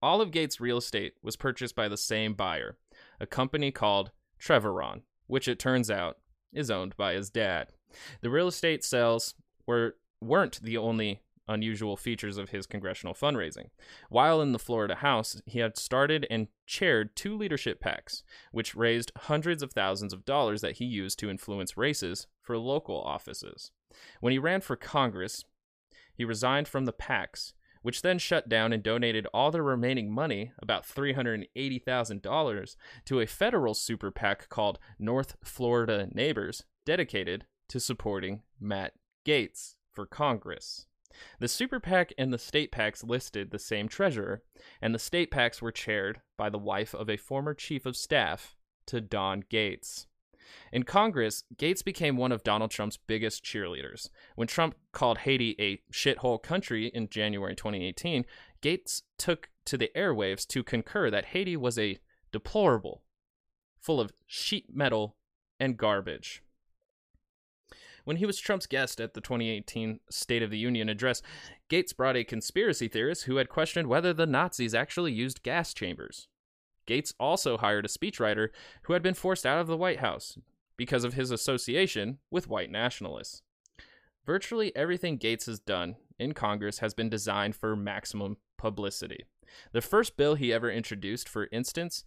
All 0.01 0.21
of 0.21 0.29
Gaetz' 0.29 0.59
real 0.59 0.77
estate 0.77 1.13
was 1.23 1.35
purchased 1.35 1.75
by 1.75 1.87
the 1.87 1.97
same 1.97 2.35
buyer, 2.35 2.77
a 3.19 3.25
company 3.25 3.71
called 3.71 4.11
Trevoron, 4.39 5.01
which 5.25 5.47
it 5.47 5.57
turns 5.57 5.89
out 5.89 6.19
is 6.53 6.69
owned 6.69 6.95
by 6.95 7.13
his 7.13 7.31
dad. 7.31 7.73
The 8.21 8.29
real 8.29 8.47
estate 8.47 8.83
sales 8.83 9.35
were 9.65 9.95
weren't 10.21 10.61
the 10.61 10.77
only 10.77 11.21
unusual 11.47 11.95
features 11.95 12.37
of 12.37 12.49
his 12.49 12.65
congressional 12.65 13.13
fundraising. 13.13 13.69
While 14.09 14.41
in 14.41 14.51
the 14.51 14.59
Florida 14.59 14.95
House, 14.95 15.41
he 15.45 15.59
had 15.59 15.77
started 15.77 16.25
and 16.29 16.47
chaired 16.65 17.15
two 17.15 17.37
leadership 17.37 17.79
PACs, 17.79 18.23
which 18.51 18.75
raised 18.75 19.11
hundreds 19.15 19.61
of 19.61 19.71
thousands 19.71 20.13
of 20.13 20.25
dollars 20.25 20.61
that 20.61 20.77
he 20.77 20.85
used 20.85 21.19
to 21.19 21.29
influence 21.29 21.77
races 21.77 22.25
for 22.41 22.57
local 22.57 22.99
offices. 23.01 23.71
When 24.21 24.31
he 24.31 24.39
ran 24.39 24.61
for 24.61 24.75
Congress, 24.75 25.45
he 26.15 26.25
resigned 26.25 26.67
from 26.67 26.85
the 26.85 26.93
PACs 26.93 27.53
which 27.85 28.01
then 28.01 28.17
shut 28.17 28.49
down 28.49 28.73
and 28.73 28.81
donated 28.81 29.27
all 29.31 29.51
the 29.51 29.61
remaining 29.61 30.11
money, 30.11 30.51
about 30.57 30.87
$380,000, 30.87 32.75
to 33.05 33.19
a 33.19 33.27
federal 33.27 33.75
super 33.75 34.09
PAC 34.09 34.49
called 34.49 34.79
North 34.97 35.35
Florida 35.43 36.07
Neighbors, 36.11 36.63
dedicated 36.83 37.45
to 37.69 37.79
supporting 37.79 38.41
Matt 38.59 38.93
Gaetz 39.25 39.75
for 39.91 40.05
Congress. 40.05 40.85
The 41.39 41.47
super 41.47 41.79
PAC 41.79 42.13
and 42.17 42.33
the 42.33 42.37
state 42.37 42.71
PACs 42.71 43.07
listed 43.07 43.51
the 43.51 43.59
same 43.59 43.87
treasurer, 43.87 44.43
and 44.81 44.93
the 44.93 44.99
state 44.99 45.31
PACs 45.31 45.61
were 45.61 45.71
chaired 45.71 46.21
by 46.37 46.49
the 46.49 46.57
wife 46.57 46.93
of 46.93 47.09
a 47.09 47.17
former 47.17 47.53
chief 47.53 47.85
of 47.85 47.95
staff 47.95 48.55
to 48.87 49.01
Don 49.01 49.43
Gaetz. 49.43 50.07
In 50.71 50.83
Congress, 50.83 51.43
Gaetz 51.55 51.83
became 51.83 52.17
one 52.17 52.31
of 52.31 52.43
Donald 52.43 52.71
Trump's 52.71 52.97
biggest 52.97 53.43
cheerleaders. 53.43 54.09
When 54.35 54.47
Trump 54.47 54.75
called 54.91 55.19
Haiti 55.19 55.55
a 55.59 55.81
shithole 55.91 56.41
country 56.41 56.87
in 56.87 57.09
January 57.09 57.55
2018, 57.55 58.25
Gaetz 58.61 59.01
took 59.17 59.49
to 59.65 59.77
the 59.77 59.91
airwaves 59.95 60.45
to 60.47 60.63
concur 60.63 61.09
that 61.09 61.27
Haiti 61.27 61.57
was 61.57 61.79
a 61.79 61.97
deplorable, 62.31 63.03
full 63.79 63.99
of 63.99 64.13
sheet 64.27 64.75
metal 64.75 65.15
and 65.59 65.77
garbage. 65.77 66.43
When 68.05 68.17
he 68.17 68.25
was 68.25 68.39
Trump's 68.39 68.67
guest 68.67 69.01
at 69.01 69.13
the 69.13 69.21
2018 69.21 69.99
State 70.09 70.43
of 70.43 70.51
the 70.51 70.57
Union 70.57 70.89
address, 70.89 71.21
Gaetz 71.69 71.95
brought 71.95 72.15
a 72.15 72.23
conspiracy 72.23 72.87
theorist 72.87 73.23
who 73.23 73.37
had 73.37 73.49
questioned 73.49 73.87
whether 73.87 74.13
the 74.13 74.27
Nazis 74.27 74.73
actually 74.73 75.11
used 75.11 75.43
gas 75.43 75.73
chambers. 75.73 76.27
Gaetz 76.87 77.13
also 77.19 77.57
hired 77.57 77.85
a 77.85 77.89
speechwriter 77.89 78.49
who 78.83 78.93
had 78.93 79.01
been 79.01 79.15
forced 79.15 79.45
out 79.45 79.59
of 79.59 79.67
the 79.67 79.77
White 79.77 79.99
House 79.99 80.37
because 80.77 81.03
of 81.03 81.15
his 81.15 81.31
association 81.31 82.19
with 82.29 82.47
white 82.47 82.69
nationalists. 82.69 83.41
Virtually 84.25 84.75
everything 84.75 85.17
Gaetz 85.17 85.47
has 85.47 85.59
done 85.59 85.95
in 86.19 86.33
Congress 86.33 86.79
has 86.79 86.93
been 86.93 87.09
designed 87.09 87.55
for 87.55 87.75
maximum 87.75 88.37
publicity. 88.57 89.25
The 89.71 89.81
first 89.81 90.17
bill 90.17 90.35
he 90.35 90.53
ever 90.53 90.69
introduced, 90.69 91.27
for 91.27 91.47
instance, 91.51 92.03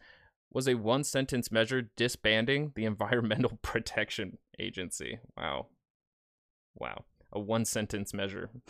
was 0.52 0.68
a 0.68 0.74
one 0.74 1.04
sentence 1.04 1.50
measure 1.50 1.90
disbanding 1.96 2.72
the 2.74 2.84
Environmental 2.92 3.58
Protection 3.62 4.38
Agency. 4.58 5.18
Wow. 5.36 5.66
Wow. 6.78 7.04
A 7.32 7.40
one 7.40 7.64
sentence 7.64 8.14
measure. 8.14 8.50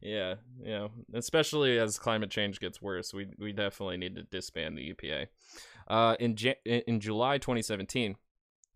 Yeah, 0.00 0.34
yeah. 0.62 0.88
Especially 1.12 1.78
as 1.78 1.98
climate 1.98 2.30
change 2.30 2.60
gets 2.60 2.80
worse, 2.80 3.12
we 3.12 3.28
we 3.38 3.52
definitely 3.52 3.96
need 3.96 4.16
to 4.16 4.22
disband 4.22 4.78
the 4.78 4.92
EPA. 4.94 5.26
Uh, 5.88 6.16
in 6.20 6.36
in 6.64 7.00
July 7.00 7.38
2017, 7.38 8.16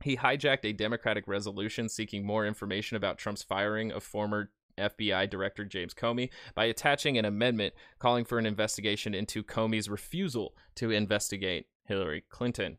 he 0.03 0.17
hijacked 0.17 0.65
a 0.65 0.73
Democratic 0.73 1.29
resolution 1.29 1.89
seeking 1.89 2.27
more 2.27 2.47
information 2.47 2.97
about 2.97 3.19
Trump's 3.19 3.43
firing 3.43 3.93
of 3.93 4.03
former 4.03 4.51
FBI 4.79 5.29
Director 5.29 5.65
James 5.65 5.95
Comey 5.95 6.31
by 6.55 6.65
attaching 6.65 7.19
an 7.19 7.25
amendment 7.25 7.75
calling 7.99 8.25
for 8.25 8.39
an 8.39 8.47
investigation 8.47 9.15
into 9.15 9.45
Comey's 9.45 9.89
refusal 9.89 10.55
to 10.77 10.91
investigate 10.91 11.67
Hillary 11.85 12.25
Clinton. 12.31 12.79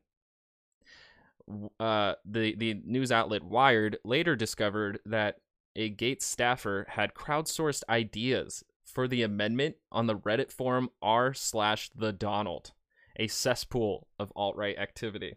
Uh, 1.79 2.13
the 2.25 2.55
the 2.55 2.81
news 2.85 3.11
outlet 3.11 3.43
Wired 3.43 3.97
later 4.03 4.35
discovered 4.35 4.99
that 5.05 5.37
a 5.75 5.89
Gaetz 5.89 6.23
staffer 6.23 6.85
had 6.89 7.13
crowdsourced 7.13 7.83
ideas 7.89 8.63
for 8.85 9.07
the 9.07 9.23
amendment 9.23 9.75
on 9.91 10.07
the 10.07 10.17
Reddit 10.17 10.51
forum 10.51 10.89
r 11.01 11.33
slash 11.33 11.89
the 11.95 12.13
Donald, 12.13 12.71
a 13.17 13.27
cesspool 13.27 14.07
of 14.19 14.31
alt 14.35 14.55
right 14.55 14.77
activity. 14.77 15.35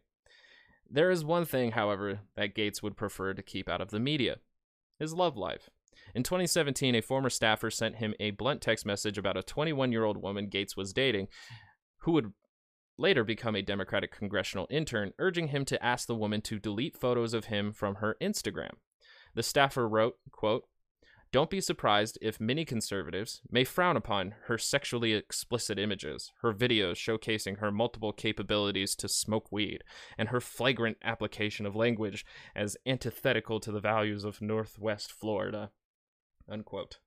There 0.88 1.10
is 1.10 1.24
one 1.24 1.44
thing, 1.44 1.72
however, 1.72 2.20
that 2.36 2.54
Gaetz 2.54 2.82
would 2.82 2.96
prefer 2.96 3.34
to 3.34 3.42
keep 3.42 3.68
out 3.68 3.80
of 3.80 3.90
the 3.90 4.00
media 4.00 4.36
his 4.98 5.12
love 5.12 5.36
life. 5.36 5.68
In 6.14 6.22
2017, 6.22 6.94
a 6.94 7.02
former 7.02 7.30
staffer 7.30 7.70
sent 7.70 7.96
him 7.96 8.14
a 8.20 8.30
blunt 8.30 8.60
text 8.60 8.86
message 8.86 9.18
about 9.18 9.36
a 9.36 9.42
21 9.42 9.92
year 9.92 10.04
old 10.04 10.22
woman 10.22 10.48
Gaetz 10.48 10.76
was 10.76 10.92
dating, 10.92 11.28
who 11.98 12.12
would 12.12 12.32
later 12.98 13.24
become 13.24 13.54
a 13.54 13.62
Democratic 13.62 14.10
congressional 14.10 14.66
intern, 14.70 15.12
urging 15.18 15.48
him 15.48 15.64
to 15.66 15.84
ask 15.84 16.06
the 16.06 16.14
woman 16.14 16.40
to 16.42 16.58
delete 16.58 16.96
photos 16.96 17.34
of 17.34 17.46
him 17.46 17.72
from 17.72 17.96
her 17.96 18.16
Instagram. 18.20 18.72
The 19.34 19.42
staffer 19.42 19.88
wrote, 19.88 20.16
quote, 20.30 20.64
don't 21.32 21.50
be 21.50 21.60
surprised 21.60 22.18
if 22.22 22.40
many 22.40 22.64
conservatives 22.64 23.42
may 23.50 23.64
frown 23.64 23.96
upon 23.96 24.34
her 24.44 24.56
sexually 24.56 25.12
explicit 25.12 25.78
images, 25.78 26.32
her 26.40 26.54
videos 26.54 26.94
showcasing 26.94 27.58
her 27.58 27.70
multiple 27.70 28.12
capabilities 28.12 28.94
to 28.96 29.08
smoke 29.08 29.50
weed, 29.50 29.82
and 30.16 30.28
her 30.30 30.40
flagrant 30.40 30.96
application 31.02 31.66
of 31.66 31.76
language 31.76 32.24
as 32.54 32.76
antithetical 32.86 33.60
to 33.60 33.72
the 33.72 33.80
values 33.80 34.24
of 34.24 34.40
Northwest 34.40 35.12
Florida. 35.12 35.72
Unquote. 36.48 37.00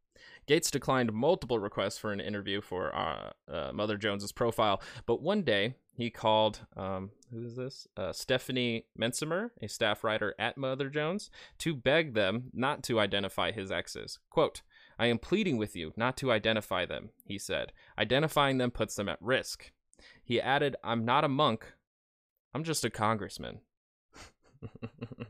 Gaetz 0.48 0.72
declined 0.72 1.14
multiple 1.14 1.60
requests 1.60 1.98
for 1.98 2.12
an 2.12 2.20
interview 2.20 2.62
for 2.62 2.96
uh, 2.96 3.32
uh, 3.52 3.72
Mother 3.74 3.98
Jones's 3.98 4.32
profile, 4.32 4.82
but 5.06 5.22
one 5.22 5.44
day 5.44 5.76
he 5.96 6.10
called 6.10 6.62
um, 6.78 7.12
who 7.32 7.46
is 7.46 7.56
this? 7.56 7.88
Uh, 7.98 8.12
Stephanie 8.14 8.86
Mencimer, 9.00 9.50
a 9.62 9.68
staff 9.68 10.04
writer 10.04 10.34
at 10.40 10.58
Mother 10.58 10.90
Jones, 10.90 11.30
to 11.60 11.76
beg 11.76 12.14
them 12.14 12.50
not 12.54 12.84
to 12.84 13.00
identify 13.00 13.52
his 13.52 13.72
exes. 13.72 14.20
Quote, 14.30 14.62
I 14.98 15.08
am 15.08 15.20
pleading 15.20 15.58
with 15.58 15.76
you 15.76 15.94
not 15.96 16.18
to 16.18 16.32
identify 16.32 16.86
them, 16.86 17.10
he 17.26 17.38
said. 17.38 17.74
Identifying 17.98 18.58
them 18.58 18.72
puts 18.72 18.96
them 18.96 19.10
at 19.10 19.22
risk. 19.22 19.72
He 20.24 20.40
added, 20.42 20.76
I'm 20.84 21.06
not 21.06 21.24
a 21.24 21.30
monk, 21.30 21.74
I'm 22.54 22.64
just 22.64 22.86
a 22.86 22.90
congressman. 22.90 23.60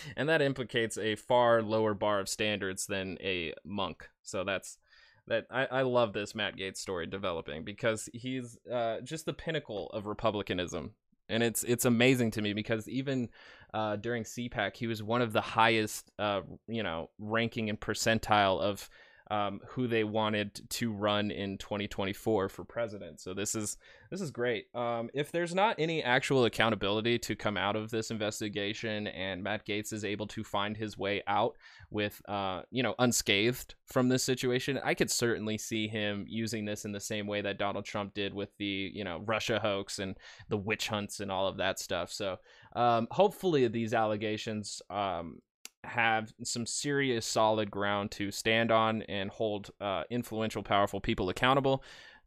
and 0.16 0.28
that 0.28 0.42
implicates 0.42 0.98
a 0.98 1.16
far 1.16 1.62
lower 1.62 1.94
bar 1.94 2.20
of 2.20 2.28
standards 2.28 2.86
than 2.86 3.18
a 3.20 3.54
monk. 3.64 4.08
So 4.22 4.44
that's 4.44 4.78
that 5.26 5.46
I, 5.50 5.66
I 5.66 5.82
love 5.82 6.12
this 6.12 6.34
Matt 6.34 6.56
Gaetz 6.56 6.76
story 6.76 7.06
developing 7.06 7.64
because 7.64 8.08
he's 8.12 8.58
uh, 8.70 9.00
just 9.00 9.24
the 9.24 9.32
pinnacle 9.32 9.88
of 9.94 10.06
republicanism 10.06 10.92
and 11.28 11.42
it's 11.42 11.64
it's 11.64 11.84
amazing 11.84 12.30
to 12.32 12.42
me 12.42 12.52
because 12.52 12.88
even 12.88 13.28
uh, 13.72 13.96
during 13.96 14.22
CPAC, 14.22 14.76
he 14.76 14.86
was 14.86 15.02
one 15.02 15.22
of 15.22 15.32
the 15.32 15.40
highest, 15.40 16.10
uh, 16.18 16.42
you 16.68 16.82
know, 16.82 17.10
ranking 17.18 17.68
and 17.68 17.80
percentile 17.80 18.60
of 18.60 18.88
um, 19.30 19.60
who 19.68 19.86
they 19.86 20.04
wanted 20.04 20.68
to 20.68 20.92
run 20.92 21.30
in 21.30 21.56
2024 21.58 22.48
for 22.48 22.64
president. 22.64 23.20
So 23.20 23.32
this 23.32 23.54
is 23.54 23.78
this 24.10 24.20
is 24.20 24.30
great. 24.30 24.66
Um, 24.74 25.10
if 25.14 25.32
there's 25.32 25.54
not 25.54 25.76
any 25.78 26.02
actual 26.02 26.44
accountability 26.44 27.18
to 27.20 27.34
come 27.34 27.56
out 27.56 27.74
of 27.74 27.90
this 27.90 28.10
investigation, 28.10 29.06
and 29.08 29.42
Matt 29.42 29.66
Gaetz 29.66 29.92
is 29.92 30.04
able 30.04 30.26
to 30.28 30.44
find 30.44 30.76
his 30.76 30.96
way 30.96 31.22
out 31.26 31.56
with, 31.90 32.20
uh, 32.28 32.62
you 32.70 32.82
know, 32.82 32.94
unscathed 32.98 33.74
from 33.86 34.08
this 34.08 34.22
situation, 34.22 34.78
I 34.84 34.94
could 34.94 35.10
certainly 35.10 35.58
see 35.58 35.88
him 35.88 36.26
using 36.28 36.64
this 36.64 36.84
in 36.84 36.92
the 36.92 37.00
same 37.00 37.26
way 37.26 37.40
that 37.40 37.58
Donald 37.58 37.86
Trump 37.86 38.14
did 38.14 38.34
with 38.34 38.50
the, 38.58 38.92
you 38.94 39.04
know, 39.04 39.22
Russia 39.24 39.58
hoax 39.58 39.98
and 39.98 40.16
the 40.48 40.58
witch 40.58 40.88
hunts 40.88 41.20
and 41.20 41.32
all 41.32 41.48
of 41.48 41.56
that 41.56 41.80
stuff. 41.80 42.12
So 42.12 42.36
um, 42.76 43.08
hopefully 43.10 43.66
these 43.68 43.94
allegations 43.94 44.80
um, 44.90 45.40
have 45.84 46.32
some 46.42 46.66
serious 46.66 47.26
solid 47.26 47.70
ground 47.70 48.10
to 48.12 48.30
stand 48.30 48.70
on 48.70 49.02
and 49.02 49.30
hold 49.30 49.70
uh, 49.80 50.04
influential, 50.10 50.62
powerful 50.62 51.00
people 51.00 51.28
accountable. 51.28 51.82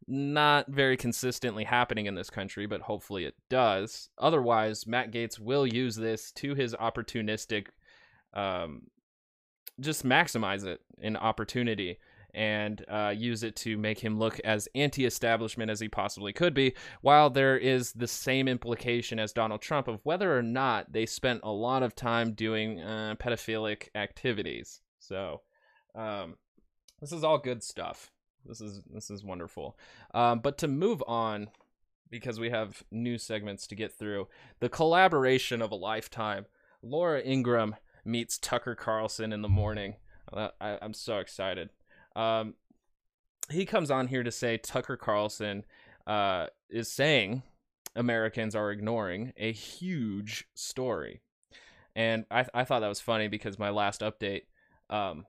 Not 0.06 0.68
very 0.68 0.96
consistently 0.96 1.64
happening 1.64 2.06
in 2.06 2.14
this 2.14 2.30
country, 2.30 2.66
but 2.66 2.80
hopefully 2.82 3.24
it 3.24 3.34
does. 3.50 4.08
Otherwise, 4.18 4.86
Matt 4.86 5.12
Gaetz 5.12 5.38
will 5.38 5.66
use 5.66 5.96
this 5.96 6.32
to 6.32 6.54
his 6.54 6.74
opportunistic, 6.74 7.66
um, 8.32 8.82
just 9.80 10.06
maximize 10.06 10.64
it 10.64 10.80
in 11.00 11.16
opportunity 11.16 11.98
and 12.38 12.84
uh, 12.88 13.12
use 13.14 13.42
it 13.42 13.56
to 13.56 13.76
make 13.76 13.98
him 13.98 14.16
look 14.16 14.38
as 14.44 14.68
anti 14.76 15.04
establishment 15.04 15.72
as 15.72 15.80
he 15.80 15.88
possibly 15.88 16.32
could 16.32 16.54
be, 16.54 16.72
while 17.00 17.30
there 17.30 17.58
is 17.58 17.92
the 17.92 18.06
same 18.06 18.46
implication 18.46 19.18
as 19.18 19.32
Donald 19.32 19.60
Trump 19.60 19.88
of 19.88 19.98
whether 20.04 20.38
or 20.38 20.42
not 20.42 20.92
they 20.92 21.04
spent 21.04 21.40
a 21.42 21.50
lot 21.50 21.82
of 21.82 21.96
time 21.96 22.34
doing 22.34 22.80
uh, 22.80 23.16
pedophilic 23.18 23.88
activities. 23.96 24.80
So, 25.00 25.40
um, 25.96 26.36
this 27.00 27.10
is 27.10 27.24
all 27.24 27.38
good 27.38 27.64
stuff. 27.64 28.12
This 28.46 28.60
is 28.60 28.82
this 28.88 29.10
is 29.10 29.24
wonderful. 29.24 29.76
Um, 30.14 30.38
but 30.38 30.58
to 30.58 30.68
move 30.68 31.02
on, 31.08 31.48
because 32.08 32.38
we 32.38 32.50
have 32.50 32.84
new 32.92 33.18
segments 33.18 33.66
to 33.66 33.74
get 33.74 33.92
through, 33.92 34.28
the 34.60 34.68
collaboration 34.68 35.60
of 35.60 35.72
a 35.72 35.76
lifetime. 35.76 36.46
Laura 36.84 37.20
Ingraham 37.20 37.74
meets 38.04 38.38
Tucker 38.38 38.76
Carlson 38.76 39.32
in 39.32 39.42
the 39.42 39.48
morning. 39.48 39.96
Uh, 40.32 40.50
I, 40.60 40.78
I'm 40.80 40.94
so 40.94 41.18
excited. 41.18 41.70
Um, 42.18 42.54
he 43.48 43.64
comes 43.64 43.90
on 43.90 44.08
here 44.08 44.24
to 44.24 44.32
say 44.32 44.58
Tucker 44.58 44.96
Carlson 44.96 45.64
uh, 46.06 46.48
is 46.68 46.90
saying 46.90 47.42
Americans 47.94 48.54
are 48.54 48.70
ignoring 48.70 49.32
a 49.36 49.52
huge 49.52 50.46
story. 50.54 51.20
And 51.94 52.26
I, 52.30 52.44
I 52.52 52.64
thought 52.64 52.80
that 52.80 52.88
was 52.88 53.00
funny 53.00 53.28
because 53.28 53.58
my 53.58 53.70
last 53.70 54.02
update, 54.02 54.42
um, 54.90 55.26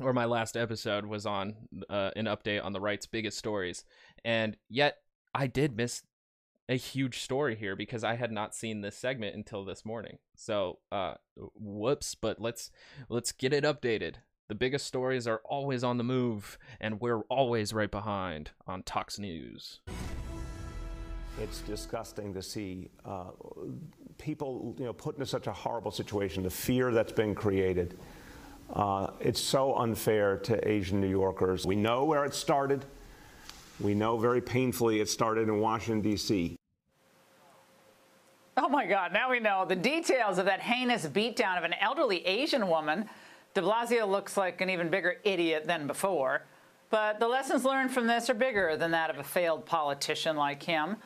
or 0.00 0.12
my 0.12 0.26
last 0.26 0.56
episode 0.56 1.06
was 1.06 1.24
on 1.24 1.54
uh, 1.88 2.10
an 2.16 2.26
update 2.26 2.64
on 2.64 2.72
the 2.72 2.80
right's 2.80 3.06
biggest 3.06 3.38
stories. 3.38 3.84
And 4.24 4.56
yet 4.68 4.98
I 5.34 5.46
did 5.46 5.76
miss 5.76 6.02
a 6.68 6.76
huge 6.76 7.20
story 7.20 7.56
here 7.56 7.74
because 7.74 8.04
I 8.04 8.16
had 8.16 8.30
not 8.30 8.54
seen 8.54 8.80
this 8.80 8.96
segment 8.96 9.34
until 9.34 9.64
this 9.64 9.84
morning. 9.84 10.18
So, 10.36 10.80
uh, 10.92 11.14
whoops, 11.54 12.14
but 12.14 12.40
let's 12.40 12.70
let's 13.08 13.32
get 13.32 13.52
it 13.52 13.64
updated. 13.64 14.16
The 14.48 14.54
biggest 14.54 14.86
stories 14.86 15.26
are 15.26 15.42
always 15.44 15.84
on 15.84 15.98
the 15.98 16.04
move, 16.04 16.56
and 16.80 16.98
we're 17.02 17.20
always 17.28 17.74
right 17.74 17.90
behind 17.90 18.50
on 18.66 18.82
Tox 18.82 19.18
News. 19.18 19.80
It's 21.38 21.60
disgusting 21.60 22.32
to 22.32 22.40
see 22.40 22.88
uh, 23.04 23.24
people, 24.16 24.74
you 24.78 24.86
know, 24.86 24.94
put 24.94 25.16
into 25.16 25.26
such 25.26 25.48
a 25.48 25.52
horrible 25.52 25.90
situation. 25.90 26.42
The 26.42 26.50
fear 26.50 26.92
that's 26.92 27.12
been 27.12 27.34
created. 27.34 27.98
Uh, 28.72 29.08
it's 29.20 29.38
so 29.40 29.76
unfair 29.76 30.38
to 30.38 30.66
Asian 30.66 30.98
New 30.98 31.10
Yorkers. 31.10 31.66
We 31.66 31.76
know 31.76 32.04
where 32.04 32.24
it 32.24 32.32
started. 32.32 32.86
We 33.80 33.92
know 33.92 34.16
very 34.16 34.40
painfully 34.40 35.00
it 35.00 35.10
started 35.10 35.48
in 35.48 35.60
Washington, 35.60 36.00
D.C. 36.00 36.56
Oh 38.56 38.68
my 38.68 38.86
God, 38.86 39.12
now 39.12 39.30
we 39.30 39.40
know 39.40 39.66
the 39.68 39.76
details 39.76 40.38
of 40.38 40.46
that 40.46 40.60
heinous 40.60 41.06
beatdown 41.06 41.58
of 41.58 41.64
an 41.64 41.74
elderly 41.74 42.26
Asian 42.26 42.66
woman 42.66 43.08
de 43.58 43.66
Blasio 43.66 44.08
looks 44.08 44.36
like 44.36 44.60
an 44.60 44.70
even 44.70 44.88
bigger 44.88 45.16
idiot 45.24 45.66
than 45.66 45.88
before. 45.88 46.42
But 46.90 47.18
the 47.18 47.26
lessons 47.26 47.64
learned 47.64 47.90
from 47.90 48.06
this 48.06 48.30
are 48.30 48.34
bigger 48.34 48.76
than 48.76 48.92
that 48.92 49.10
of 49.10 49.18
a 49.18 49.24
failed 49.24 49.66
politician 49.66 50.36
like 50.36 50.62
him. 50.62 50.96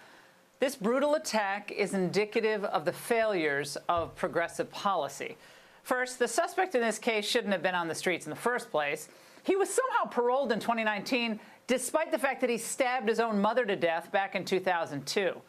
This 0.60 0.76
brutal 0.76 1.14
attack 1.14 1.72
is 1.72 1.94
indicative 1.94 2.64
of 2.64 2.84
the 2.84 2.92
failures 2.92 3.78
of 3.88 4.14
progressive 4.14 4.70
policy. 4.70 5.38
First, 5.82 6.18
the 6.18 6.28
suspect 6.28 6.74
in 6.74 6.82
this 6.82 6.98
case 6.98 7.26
shouldn't 7.26 7.54
have 7.54 7.62
been 7.62 7.74
on 7.74 7.88
the 7.88 7.94
streets 7.94 8.26
in 8.26 8.30
the 8.30 8.36
first 8.36 8.70
place. 8.70 9.08
He 9.44 9.56
was 9.56 9.70
somehow 9.70 10.10
paroled 10.10 10.52
in 10.52 10.60
2019, 10.60 11.40
despite 11.66 12.12
the 12.12 12.18
fact 12.18 12.42
that 12.42 12.50
he 12.50 12.58
stabbed 12.58 13.08
his 13.08 13.18
own 13.18 13.40
mother 13.40 13.64
to 13.64 13.76
death 13.76 14.12
back 14.12 14.34
in 14.34 14.44
2002. 14.44 15.40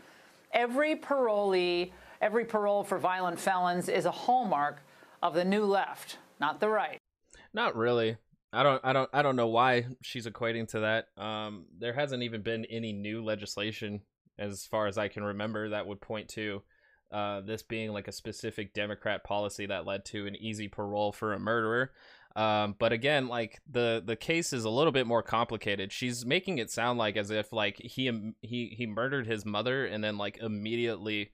Every 0.53 0.95
parolee, 0.95 1.91
every 2.21 2.45
parole 2.45 2.85
for 2.85 2.97
violent 2.97 3.39
felons 3.39 3.89
is 3.89 4.05
a 4.05 4.11
hallmark 4.11 4.81
of 5.21 5.33
the 5.33 5.43
new 5.43 5.65
left 5.65 6.17
not 6.43 6.59
the 6.59 6.67
right. 6.67 6.99
Not 7.53 7.77
really. 7.77 8.17
I 8.51 8.63
don't 8.63 8.81
I 8.83 8.91
don't 8.91 9.09
I 9.13 9.21
don't 9.21 9.37
know 9.37 9.47
why 9.47 9.85
she's 10.01 10.27
equating 10.27 10.67
to 10.69 10.81
that. 10.81 11.05
Um 11.17 11.65
there 11.79 11.93
hasn't 11.93 12.23
even 12.23 12.41
been 12.41 12.65
any 12.65 12.91
new 12.91 13.23
legislation 13.23 14.01
as 14.37 14.65
far 14.65 14.87
as 14.87 14.97
I 14.97 15.07
can 15.07 15.23
remember 15.23 15.69
that 15.69 15.87
would 15.87 16.01
point 16.01 16.27
to 16.29 16.61
uh, 17.13 17.41
this 17.41 17.61
being 17.61 17.93
like 17.93 18.07
a 18.07 18.11
specific 18.11 18.73
Democrat 18.73 19.23
policy 19.23 19.67
that 19.67 19.85
led 19.85 20.03
to 20.03 20.25
an 20.25 20.35
easy 20.35 20.67
parole 20.67 21.11
for 21.11 21.33
a 21.33 21.39
murderer. 21.39 21.91
Um, 22.35 22.75
but 22.79 22.91
again, 22.91 23.27
like 23.27 23.61
the 23.69 24.01
the 24.03 24.15
case 24.15 24.51
is 24.51 24.65
a 24.65 24.69
little 24.69 24.91
bit 24.91 25.07
more 25.07 25.21
complicated. 25.21 25.93
She's 25.93 26.25
making 26.25 26.57
it 26.57 26.71
sound 26.71 26.97
like 26.97 27.15
as 27.15 27.29
if 27.29 27.53
like 27.53 27.77
he 27.77 28.33
he 28.41 28.73
he 28.75 28.87
murdered 28.87 29.27
his 29.27 29.45
mother 29.45 29.85
and 29.85 30.03
then 30.03 30.17
like 30.17 30.39
immediately 30.41 31.31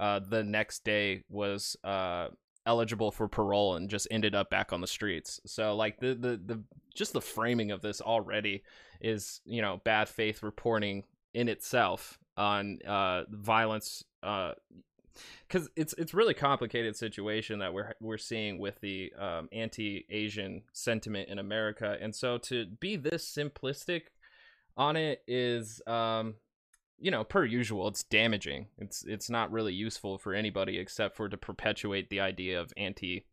uh, 0.00 0.20
the 0.26 0.42
next 0.42 0.84
day 0.84 1.24
was 1.28 1.76
uh, 1.84 2.28
eligible 2.68 3.10
for 3.10 3.26
parole 3.26 3.74
and 3.74 3.88
just 3.88 4.06
ended 4.10 4.34
up 4.34 4.50
back 4.50 4.72
on 4.72 4.80
the 4.80 4.86
streets. 4.86 5.40
So 5.46 5.74
like 5.74 5.98
the 5.98 6.14
the 6.14 6.40
the 6.44 6.62
just 6.94 7.14
the 7.14 7.20
framing 7.20 7.70
of 7.70 7.80
this 7.80 8.00
already 8.00 8.62
is, 9.00 9.40
you 9.44 9.62
know, 9.62 9.80
bad 9.84 10.08
faith 10.08 10.42
reporting 10.42 11.04
in 11.34 11.48
itself 11.48 12.18
on 12.36 12.78
uh 12.86 13.24
violence 13.30 14.04
uh 14.22 14.52
because 15.48 15.68
it's 15.74 15.94
it's 15.98 16.14
really 16.14 16.34
complicated 16.34 16.94
situation 16.94 17.58
that 17.58 17.72
we're 17.72 17.94
we're 18.00 18.18
seeing 18.18 18.58
with 18.58 18.78
the 18.80 19.12
um, 19.18 19.48
anti-Asian 19.52 20.62
sentiment 20.72 21.28
in 21.28 21.40
America, 21.40 21.96
and 22.00 22.14
so 22.14 22.38
to 22.38 22.66
be 22.78 22.94
this 22.94 23.24
simplistic 23.26 24.02
on 24.76 24.94
it 24.94 25.22
is 25.26 25.82
um, 25.88 26.34
you 27.00 27.10
know, 27.10 27.24
per 27.24 27.44
usual, 27.44 27.88
it's 27.88 28.02
damaging. 28.02 28.66
It's 28.78 29.04
it's 29.04 29.30
not 29.30 29.52
really 29.52 29.72
useful 29.72 30.18
for 30.18 30.34
anybody 30.34 30.78
except 30.78 31.16
for 31.16 31.28
to 31.28 31.36
perpetuate 31.36 32.10
the 32.10 32.20
idea 32.20 32.60
of 32.60 32.72
anti 32.76 33.24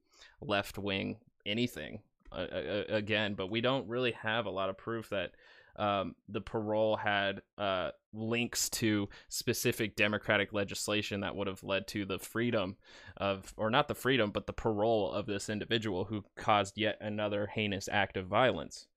left 0.42 0.78
wing 0.78 1.18
anything 1.46 2.00
uh, 2.32 2.48
uh, 2.52 2.84
again. 2.90 3.34
But 3.34 3.50
we 3.50 3.62
don't 3.62 3.88
really 3.88 4.12
have 4.12 4.46
a 4.46 4.52
lot 4.52 4.70
of 4.70 4.78
proof 4.78 5.10
that 5.10 5.32
um, 5.78 6.16
the 6.30 6.42
parole 6.42 6.96
had 6.96 7.42
uh, 7.58 7.92
links 8.14 8.70
to 8.70 9.10
specific 9.28 9.96
democratic 9.96 10.54
legislation 10.54 11.22
that 11.22 11.36
would 11.36 11.48
have 11.48 11.64
led 11.64 11.88
to 11.88 12.06
the 12.06 12.20
freedom 12.20 12.78
of, 13.18 13.54
or 13.58 13.70
not 13.70 13.88
the 13.88 13.96
freedom, 13.96 14.32
but 14.32 14.48
the 14.48 14.54
parole 14.54 15.12
of 15.12 15.26
this 15.26 15.50
individual 15.50 16.06
who 16.06 16.24
caused 16.38 16.78
yet 16.78 16.98
another 17.02 17.48
heinous 17.48 17.90
act 17.92 18.16
of 18.16 18.28
violence. 18.28 18.88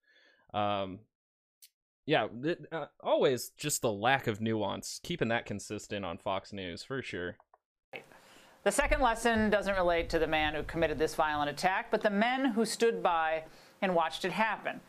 Um, 0.55 1.01
yeah, 2.09 2.27
uh, 2.73 2.87
always 3.01 3.51
just 3.51 3.83
the 3.83 3.93
lack 3.93 4.27
of 4.27 4.41
nuance, 4.41 4.99
keeping 5.03 5.29
that 5.29 5.45
consistent 5.45 6.07
on 6.07 6.17
Fox 6.17 6.55
News 6.55 6.83
for 6.83 7.03
sure. 7.03 7.37
The 8.65 8.73
second 8.73 9.03
lesson 9.03 9.51
doesn't 9.51 9.77
relate 9.77 10.09
to 10.09 10.19
the 10.19 10.27
man 10.27 10.55
who 10.55 10.63
committed 10.63 10.99
this 10.99 11.15
violent 11.15 11.51
attack, 11.51 11.91
but 11.91 12.01
the 12.01 12.09
men 12.09 12.47
who 12.47 12.65
stood 12.65 13.03
by 13.03 13.45
and 13.83 13.95
watched 13.95 14.25
it 14.25 14.33
happen. 14.33 14.81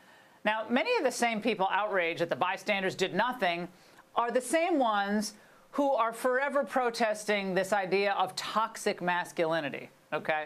Now, 0.45 0.65
many 0.69 0.95
of 0.95 1.03
the 1.03 1.11
same 1.11 1.41
people 1.41 1.67
outraged 1.69 2.21
that 2.21 2.29
the 2.29 2.37
bystanders 2.37 2.95
did 2.95 3.13
nothing 3.13 3.67
are 4.15 4.31
the 4.31 4.39
same 4.39 4.79
ones 4.79 5.33
who 5.71 5.91
are 5.91 6.13
forever 6.13 6.63
protesting 6.63 7.53
this 7.53 7.73
idea 7.73 8.13
of 8.13 8.33
toxic 8.37 9.01
masculinity, 9.01 9.89
okay? 10.13 10.45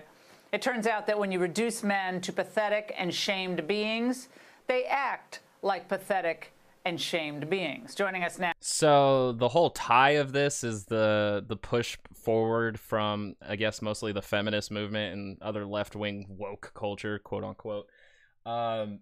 It 0.52 0.64
turns 0.64 0.88
out 0.88 1.06
that 1.06 1.20
when 1.20 1.32
you 1.32 1.38
reduce 1.38 1.84
men 1.84 2.20
to 2.22 2.34
pathetic 2.34 2.96
and 2.98 3.14
shamed 3.14 3.68
beings, 3.68 4.30
they 4.66 4.86
act 4.86 5.42
like 5.62 5.88
pathetic 5.88 6.52
and 6.86 7.00
shamed 7.00 7.50
beings. 7.50 7.96
Joining 7.96 8.24
us 8.24 8.38
now. 8.38 8.54
So 8.60 9.34
the 9.34 9.50
whole 9.50 9.70
tie 9.70 10.12
of 10.12 10.34
this 10.34 10.64
is 10.64 10.86
the 10.86 11.44
the 11.48 11.56
push 11.56 11.98
forward 12.14 12.80
from 12.80 13.36
I 13.42 13.56
guess 13.56 13.82
mostly 13.82 14.12
the 14.12 14.22
feminist 14.22 14.72
movement 14.72 15.14
and 15.14 15.42
other 15.42 15.66
left 15.66 15.96
wing 15.96 16.26
woke 16.30 16.72
culture, 16.76 17.20
quote 17.20 17.44
unquote, 17.44 17.88
um, 18.46 19.00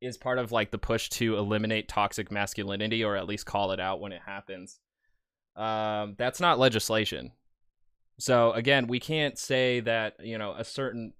is 0.00 0.16
part 0.16 0.38
of 0.38 0.52
like 0.52 0.70
the 0.70 0.78
push 0.78 1.08
to 1.10 1.36
eliminate 1.36 1.88
toxic 1.88 2.30
masculinity 2.30 3.04
or 3.04 3.16
at 3.16 3.26
least 3.26 3.46
call 3.46 3.72
it 3.72 3.80
out 3.80 4.00
when 4.00 4.12
it 4.12 4.22
happens. 4.24 4.78
Um, 5.56 6.14
that's 6.18 6.40
not 6.40 6.58
legislation. 6.58 7.32
So 8.18 8.52
again, 8.52 8.86
we 8.86 9.00
can't 9.00 9.38
say 9.38 9.80
that 9.80 10.16
you 10.22 10.36
know 10.38 10.54
a 10.56 10.64
certain 10.64 11.14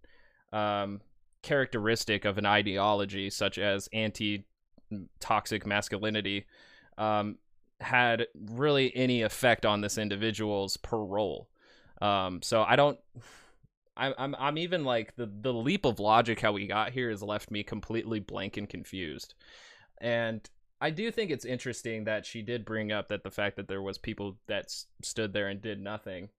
um, 0.52 1.00
characteristic 1.42 2.24
of 2.24 2.38
an 2.38 2.46
ideology, 2.46 3.30
such 3.30 3.58
as 3.58 3.88
anti 3.92 4.44
toxic 5.20 5.66
masculinity, 5.66 6.46
um, 6.98 7.38
had 7.80 8.26
really 8.52 8.94
any 8.94 9.22
effect 9.22 9.66
on 9.66 9.80
this 9.80 9.98
individual's 9.98 10.76
parole. 10.76 11.48
Um, 12.00 12.42
so 12.42 12.62
I 12.62 12.76
don't. 12.76 12.98
I'm, 13.96 14.14
I'm 14.16 14.34
I'm 14.38 14.58
even 14.58 14.84
like 14.84 15.16
the 15.16 15.30
the 15.40 15.52
leap 15.52 15.84
of 15.84 16.00
logic 16.00 16.40
how 16.40 16.52
we 16.52 16.66
got 16.66 16.92
here 16.92 17.10
has 17.10 17.22
left 17.22 17.50
me 17.50 17.62
completely 17.62 18.20
blank 18.20 18.56
and 18.56 18.68
confused, 18.68 19.34
and 20.00 20.48
I 20.80 20.90
do 20.90 21.10
think 21.10 21.30
it's 21.30 21.44
interesting 21.44 22.04
that 22.04 22.24
she 22.24 22.42
did 22.42 22.64
bring 22.64 22.90
up 22.90 23.08
that 23.08 23.22
the 23.22 23.30
fact 23.30 23.56
that 23.56 23.68
there 23.68 23.82
was 23.82 23.98
people 23.98 24.38
that 24.48 24.64
s- 24.64 24.86
stood 25.02 25.32
there 25.32 25.48
and 25.48 25.60
did 25.60 25.80
nothing, 25.80 26.30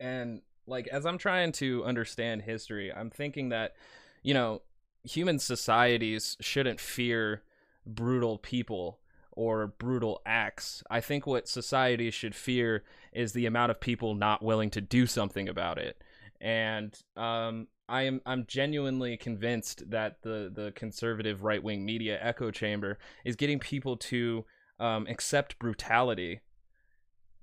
and 0.00 0.42
like 0.66 0.88
as 0.88 1.06
I'm 1.06 1.16
trying 1.16 1.52
to 1.52 1.84
understand 1.84 2.42
history, 2.42 2.92
I'm 2.92 3.10
thinking 3.10 3.50
that 3.50 3.76
you 4.22 4.34
know 4.34 4.62
human 5.04 5.38
societies 5.38 6.36
shouldn't 6.40 6.80
fear 6.80 7.42
brutal 7.86 8.38
people 8.38 9.00
or 9.32 9.66
brutal 9.66 10.20
acts. 10.24 10.82
I 10.90 11.00
think 11.00 11.26
what 11.26 11.48
society 11.48 12.10
should 12.10 12.34
fear 12.34 12.84
is 13.12 13.32
the 13.32 13.46
amount 13.46 13.70
of 13.70 13.80
people 13.80 14.14
not 14.14 14.42
willing 14.42 14.70
to 14.70 14.80
do 14.80 15.06
something 15.06 15.48
about 15.48 15.78
it. 15.78 16.00
And 16.40 16.96
um, 17.16 17.68
I 17.88 18.02
am 18.02 18.20
I'm 18.26 18.46
genuinely 18.46 19.16
convinced 19.16 19.90
that 19.90 20.22
the 20.22 20.50
the 20.54 20.72
conservative 20.74 21.42
right 21.42 21.62
wing 21.62 21.84
media 21.84 22.18
echo 22.20 22.50
chamber 22.50 22.98
is 23.24 23.36
getting 23.36 23.58
people 23.58 23.96
to 23.96 24.44
um, 24.78 25.06
accept 25.08 25.58
brutality, 25.58 26.40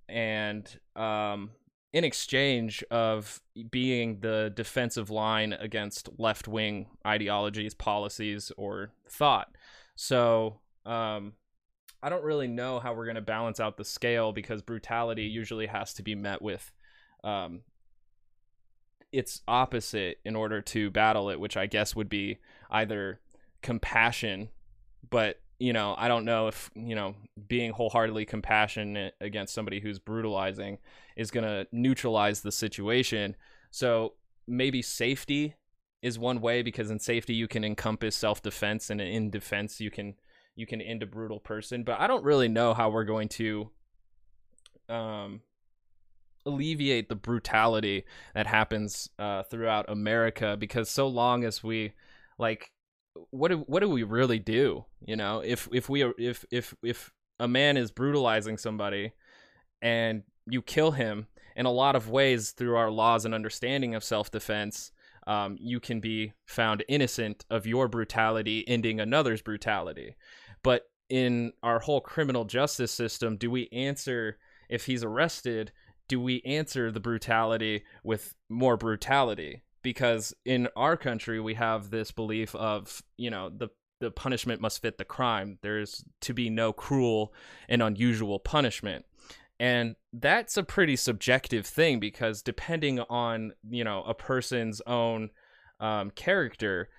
and 0.10 0.80
um, 0.96 1.52
in 1.94 2.04
exchange 2.04 2.84
of 2.90 3.42
being 3.70 4.20
the 4.22 4.52
defensive 4.56 5.10
line 5.10 5.54
against 5.54 6.10
left 6.18 6.48
wing 6.48 6.88
ideologies, 7.06 7.74
policies, 7.74 8.52
or 8.58 8.92
thought. 9.10 9.56
So 10.02 10.58
um, 10.84 11.34
I 12.02 12.10
don't 12.10 12.24
really 12.24 12.48
know 12.48 12.80
how 12.80 12.96
we're 12.96 13.06
going 13.06 13.18
to 13.18 13.22
balance 13.22 13.60
out 13.60 13.78
the 13.78 13.86
scale 13.86 14.34
because 14.34 14.64
brutality 14.64 15.26
usually 15.26 15.68
has 15.68 15.94
to 15.94 16.02
be 16.02 16.16
met 16.16 16.42
with 16.42 16.72
um, 17.24 17.62
its 19.12 19.42
opposite 19.48 20.18
in 20.26 20.36
order 20.36 20.60
to 20.60 20.90
battle 20.90 21.30
it, 21.30 21.40
which 21.40 21.56
I 21.56 21.68
guess 21.68 21.96
would 21.96 22.10
be 22.10 22.40
either 22.72 23.20
compassion, 23.62 24.50
but 25.08 25.40
you 25.60 25.72
know, 25.72 25.94
I 25.96 26.08
don't 26.08 26.26
know 26.26 26.48
if, 26.48 26.72
you 26.74 26.96
know, 26.96 27.14
being 27.48 27.70
wholeheartedly 27.70 28.26
compassionate 28.26 29.14
against 29.22 29.54
somebody 29.54 29.80
who's 29.80 30.00
brutalizing 30.00 30.80
is 31.16 31.30
going 31.30 31.46
to 31.46 31.68
neutralize 31.72 32.42
the 32.42 32.52
situation. 32.52 33.36
So 33.70 34.14
maybe 34.48 34.82
safety 34.82 35.54
is 36.02 36.18
one 36.18 36.42
way 36.42 36.62
because 36.62 36.90
in 36.90 37.00
safety 37.00 37.34
you 37.34 37.48
can 37.48 37.64
encompass 37.64 38.16
self-defense 38.16 38.90
and 38.90 39.00
in 39.00 39.30
defense 39.30 39.80
you 39.80 39.92
can 39.92 40.16
you 40.56 40.66
can 40.66 40.82
end 40.82 41.02
a 41.02 41.06
brutal 41.06 41.40
person, 41.40 41.84
but 41.84 42.00
I 42.00 42.08
don't 42.08 42.26
really 42.26 42.50
know 42.50 42.74
how 42.74 42.90
we're 42.90 43.06
going 43.06 43.30
to 43.30 43.70
um 44.90 45.42
alleviate 46.46 47.08
the 47.08 47.16
brutality 47.16 48.04
that 48.34 48.48
happens 48.48 49.10
uh, 49.20 49.44
throughout 49.44 49.86
America 49.90 50.58
because 50.60 50.90
so 50.90 51.08
long 51.08 51.44
as 51.44 51.64
we 51.64 51.94
like 52.40 52.72
what 53.30 53.50
do 53.50 53.58
what 53.68 53.82
do 53.82 53.90
we 53.90 54.02
really 54.02 54.40
do 54.40 54.86
you 55.06 55.16
know? 55.16 55.42
If 55.44 55.68
if 55.72 55.90
we 55.90 56.04
if 56.18 56.46
if 56.52 56.76
if 56.84 57.12
a 57.40 57.48
man 57.48 57.78
is 57.78 57.92
brutalizing 57.92 58.58
somebody 58.58 59.14
and 59.82 60.24
you 60.46 60.62
kill 60.62 60.92
him 60.92 61.28
in 61.56 61.66
a 61.66 61.72
lot 61.72 61.96
of 61.96 62.10
ways 62.10 62.52
through 62.52 62.76
our 62.76 62.92
laws 62.92 63.26
and 63.26 63.34
understanding 63.34 63.96
of 63.96 64.04
self-defense 64.04 64.92
um, 65.28 65.58
you 65.60 65.80
can 65.80 66.00
be 66.00 66.34
found 66.46 66.84
innocent 66.88 67.46
of 67.50 67.66
your 67.66 67.88
brutality 67.88 68.64
ending 68.68 69.00
another's 69.00 69.42
brutality. 69.42 70.16
But 70.64 70.90
in 71.10 71.54
our 71.62 71.80
whole 71.80 72.00
criminal 72.02 72.46
justice 72.46 72.92
system 72.92 73.36
do 73.36 73.52
we 73.52 73.68
answer 73.74 74.38
if 74.70 74.86
he's 74.86 75.04
arrested 75.04 75.72
do 76.12 76.20
we 76.20 76.42
answer 76.42 76.92
the 76.92 77.00
brutality 77.00 77.86
with 78.04 78.36
more 78.50 78.76
brutality? 78.76 79.64
Because 79.82 80.34
in 80.44 80.68
our 80.76 80.98
country 80.98 81.40
we 81.40 81.54
have 81.54 81.90
this 81.90 82.12
belief 82.12 82.54
of 82.54 83.02
you 83.16 83.30
know 83.30 83.50
the 83.50 83.70
the 84.02 84.12
punishment 84.12 84.60
must 84.60 84.82
fit 84.82 84.98
the 84.98 85.06
crime. 85.06 85.58
There's 85.62 86.04
to 86.22 86.34
be 86.34 86.50
no 86.50 86.74
cruel 86.74 87.34
and 87.70 87.82
unusual 87.82 88.40
punishment 88.40 89.06
and 89.62 89.96
that's 90.12 90.58
a 90.58 90.64
pretty 90.64 90.96
subjective 90.96 91.66
thing 91.66 92.00
because 92.00 92.42
depending 92.42 93.00
on 93.00 93.54
you 93.70 93.84
know 93.84 94.04
a 94.04 94.14
person's 94.14 94.82
own 94.88 95.30
um, 95.80 96.12
character 96.12 96.90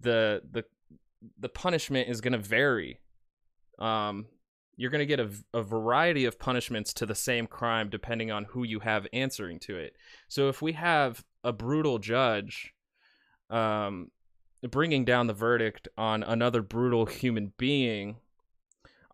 the 0.00 0.40
the 0.50 0.64
the 1.38 1.48
punishment 1.48 2.08
is 2.08 2.20
going 2.20 2.32
to 2.32 2.38
vary 2.38 3.00
um 3.78 4.26
you're 4.76 4.90
going 4.90 5.00
to 5.00 5.06
get 5.06 5.20
a, 5.20 5.30
a 5.52 5.62
variety 5.62 6.24
of 6.24 6.38
punishments 6.38 6.92
to 6.94 7.06
the 7.06 7.14
same 7.14 7.46
crime 7.46 7.88
depending 7.88 8.30
on 8.30 8.44
who 8.44 8.64
you 8.64 8.80
have 8.80 9.06
answering 9.12 9.58
to 9.60 9.76
it. 9.76 9.94
So 10.28 10.48
if 10.48 10.60
we 10.62 10.72
have 10.72 11.24
a 11.42 11.52
brutal 11.52 11.98
judge 11.98 12.74
um, 13.50 14.10
bringing 14.68 15.04
down 15.04 15.26
the 15.26 15.32
verdict 15.32 15.88
on 15.96 16.22
another 16.22 16.62
brutal 16.62 17.06
human 17.06 17.52
being, 17.56 18.16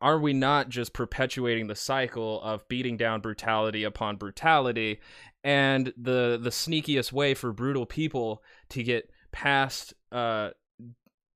are 0.00 0.18
we 0.18 0.32
not 0.32 0.68
just 0.68 0.92
perpetuating 0.92 1.66
the 1.66 1.74
cycle 1.74 2.40
of 2.42 2.66
beating 2.68 2.96
down 2.96 3.20
brutality 3.20 3.84
upon 3.84 4.16
brutality 4.16 5.00
and 5.44 5.92
the 5.96 6.38
the 6.40 6.50
sneakiest 6.50 7.12
way 7.12 7.34
for 7.34 7.52
brutal 7.52 7.86
people 7.86 8.42
to 8.68 8.82
get 8.82 9.10
past 9.32 9.94
uh, 10.12 10.50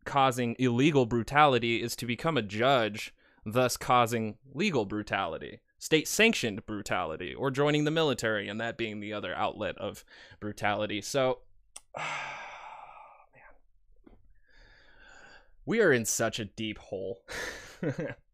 causing 0.05 0.57
illegal 0.59 1.07
brutality 1.07 1.83
is 1.83 1.97
to 1.97 2.07
become 2.07 2.37
a 2.37 2.43
judge 2.43 3.15
thus 3.45 3.77
causing 3.77 4.37
legal 4.55 4.87
brutality, 4.87 5.61
state 5.79 6.09
sanctioned 6.09 6.65
brutality, 6.67 7.35
or 7.35 7.51
joining 7.51 7.85
the 7.85 7.91
military, 7.91 8.49
and 8.49 8.59
that 8.61 8.79
being 8.79 9.01
the 9.01 9.13
other 9.13 9.35
outlet 9.35 9.77
of 9.79 10.05
brutality. 10.41 11.01
So, 11.01 11.41
we 15.67 15.81
are 15.81 15.93
in 15.93 16.05
such 16.05 16.39
a 16.39 16.45
deep 16.45 16.79
hole. 16.79 17.23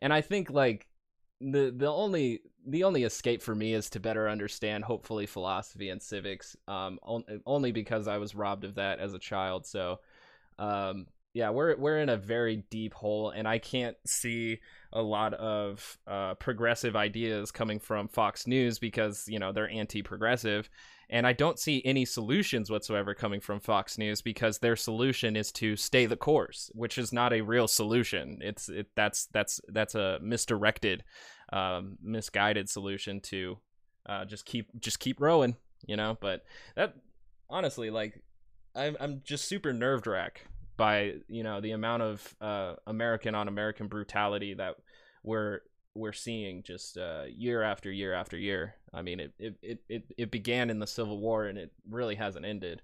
and 0.00 0.12
I 0.12 0.20
think 0.20 0.50
like 0.50 0.86
the 1.40 1.72
the 1.76 1.86
only 1.86 2.40
the 2.66 2.84
only 2.84 3.04
escape 3.04 3.42
for 3.42 3.54
me 3.54 3.74
is 3.74 3.90
to 3.90 4.00
better 4.00 4.28
understand 4.28 4.84
hopefully 4.84 5.26
philosophy 5.26 5.90
and 5.90 6.02
civics 6.02 6.56
um 6.66 6.98
on, 7.02 7.24
only 7.46 7.72
because 7.72 8.08
I 8.08 8.18
was 8.18 8.34
robbed 8.34 8.64
of 8.64 8.74
that 8.76 8.98
as 8.98 9.14
a 9.14 9.18
child. 9.18 9.66
So 9.66 10.00
um 10.58 11.06
yeah, 11.36 11.50
we're 11.50 11.76
we're 11.76 11.98
in 11.98 12.08
a 12.08 12.16
very 12.16 12.64
deep 12.70 12.94
hole, 12.94 13.28
and 13.28 13.46
I 13.46 13.58
can't 13.58 13.94
see 14.06 14.58
a 14.90 15.02
lot 15.02 15.34
of 15.34 15.98
uh, 16.06 16.32
progressive 16.36 16.96
ideas 16.96 17.50
coming 17.50 17.78
from 17.78 18.08
Fox 18.08 18.46
News 18.46 18.78
because 18.78 19.26
you 19.28 19.38
know 19.38 19.52
they're 19.52 19.68
anti-progressive, 19.68 20.70
and 21.10 21.26
I 21.26 21.34
don't 21.34 21.58
see 21.58 21.82
any 21.84 22.06
solutions 22.06 22.70
whatsoever 22.70 23.12
coming 23.12 23.40
from 23.40 23.60
Fox 23.60 23.98
News 23.98 24.22
because 24.22 24.60
their 24.60 24.76
solution 24.76 25.36
is 25.36 25.52
to 25.52 25.76
stay 25.76 26.06
the 26.06 26.16
course, 26.16 26.70
which 26.74 26.96
is 26.96 27.12
not 27.12 27.34
a 27.34 27.42
real 27.42 27.68
solution. 27.68 28.38
It's 28.40 28.70
it 28.70 28.86
that's 28.96 29.26
that's 29.26 29.60
that's 29.68 29.94
a 29.94 30.18
misdirected, 30.22 31.04
um, 31.52 31.98
misguided 32.02 32.70
solution 32.70 33.20
to 33.20 33.58
uh, 34.06 34.24
just 34.24 34.46
keep 34.46 34.70
just 34.80 35.00
keep 35.00 35.20
rowing, 35.20 35.56
you 35.84 35.96
know. 35.96 36.16
But 36.18 36.46
that 36.76 36.94
honestly, 37.50 37.90
like, 37.90 38.22
I'm 38.74 38.96
I'm 38.98 39.20
just 39.22 39.44
super 39.44 39.74
nerve 39.74 40.06
wracked 40.06 40.40
by 40.76 41.14
you 41.28 41.42
know 41.42 41.60
the 41.60 41.72
amount 41.72 42.02
of 42.02 42.34
uh, 42.40 42.74
American 42.86 43.34
on 43.34 43.48
American 43.48 43.88
brutality 43.88 44.54
that 44.54 44.76
we're 45.22 45.60
we're 45.94 46.12
seeing 46.12 46.62
just 46.62 46.98
uh, 46.98 47.24
year 47.28 47.62
after 47.62 47.90
year 47.90 48.12
after 48.12 48.36
year. 48.36 48.74
I 48.92 49.02
mean, 49.02 49.20
it, 49.20 49.32
it 49.38 49.80
it 49.88 50.04
it 50.16 50.30
began 50.30 50.70
in 50.70 50.78
the 50.78 50.86
Civil 50.86 51.18
War 51.18 51.46
and 51.46 51.58
it 51.58 51.72
really 51.88 52.14
hasn't 52.14 52.44
ended. 52.44 52.82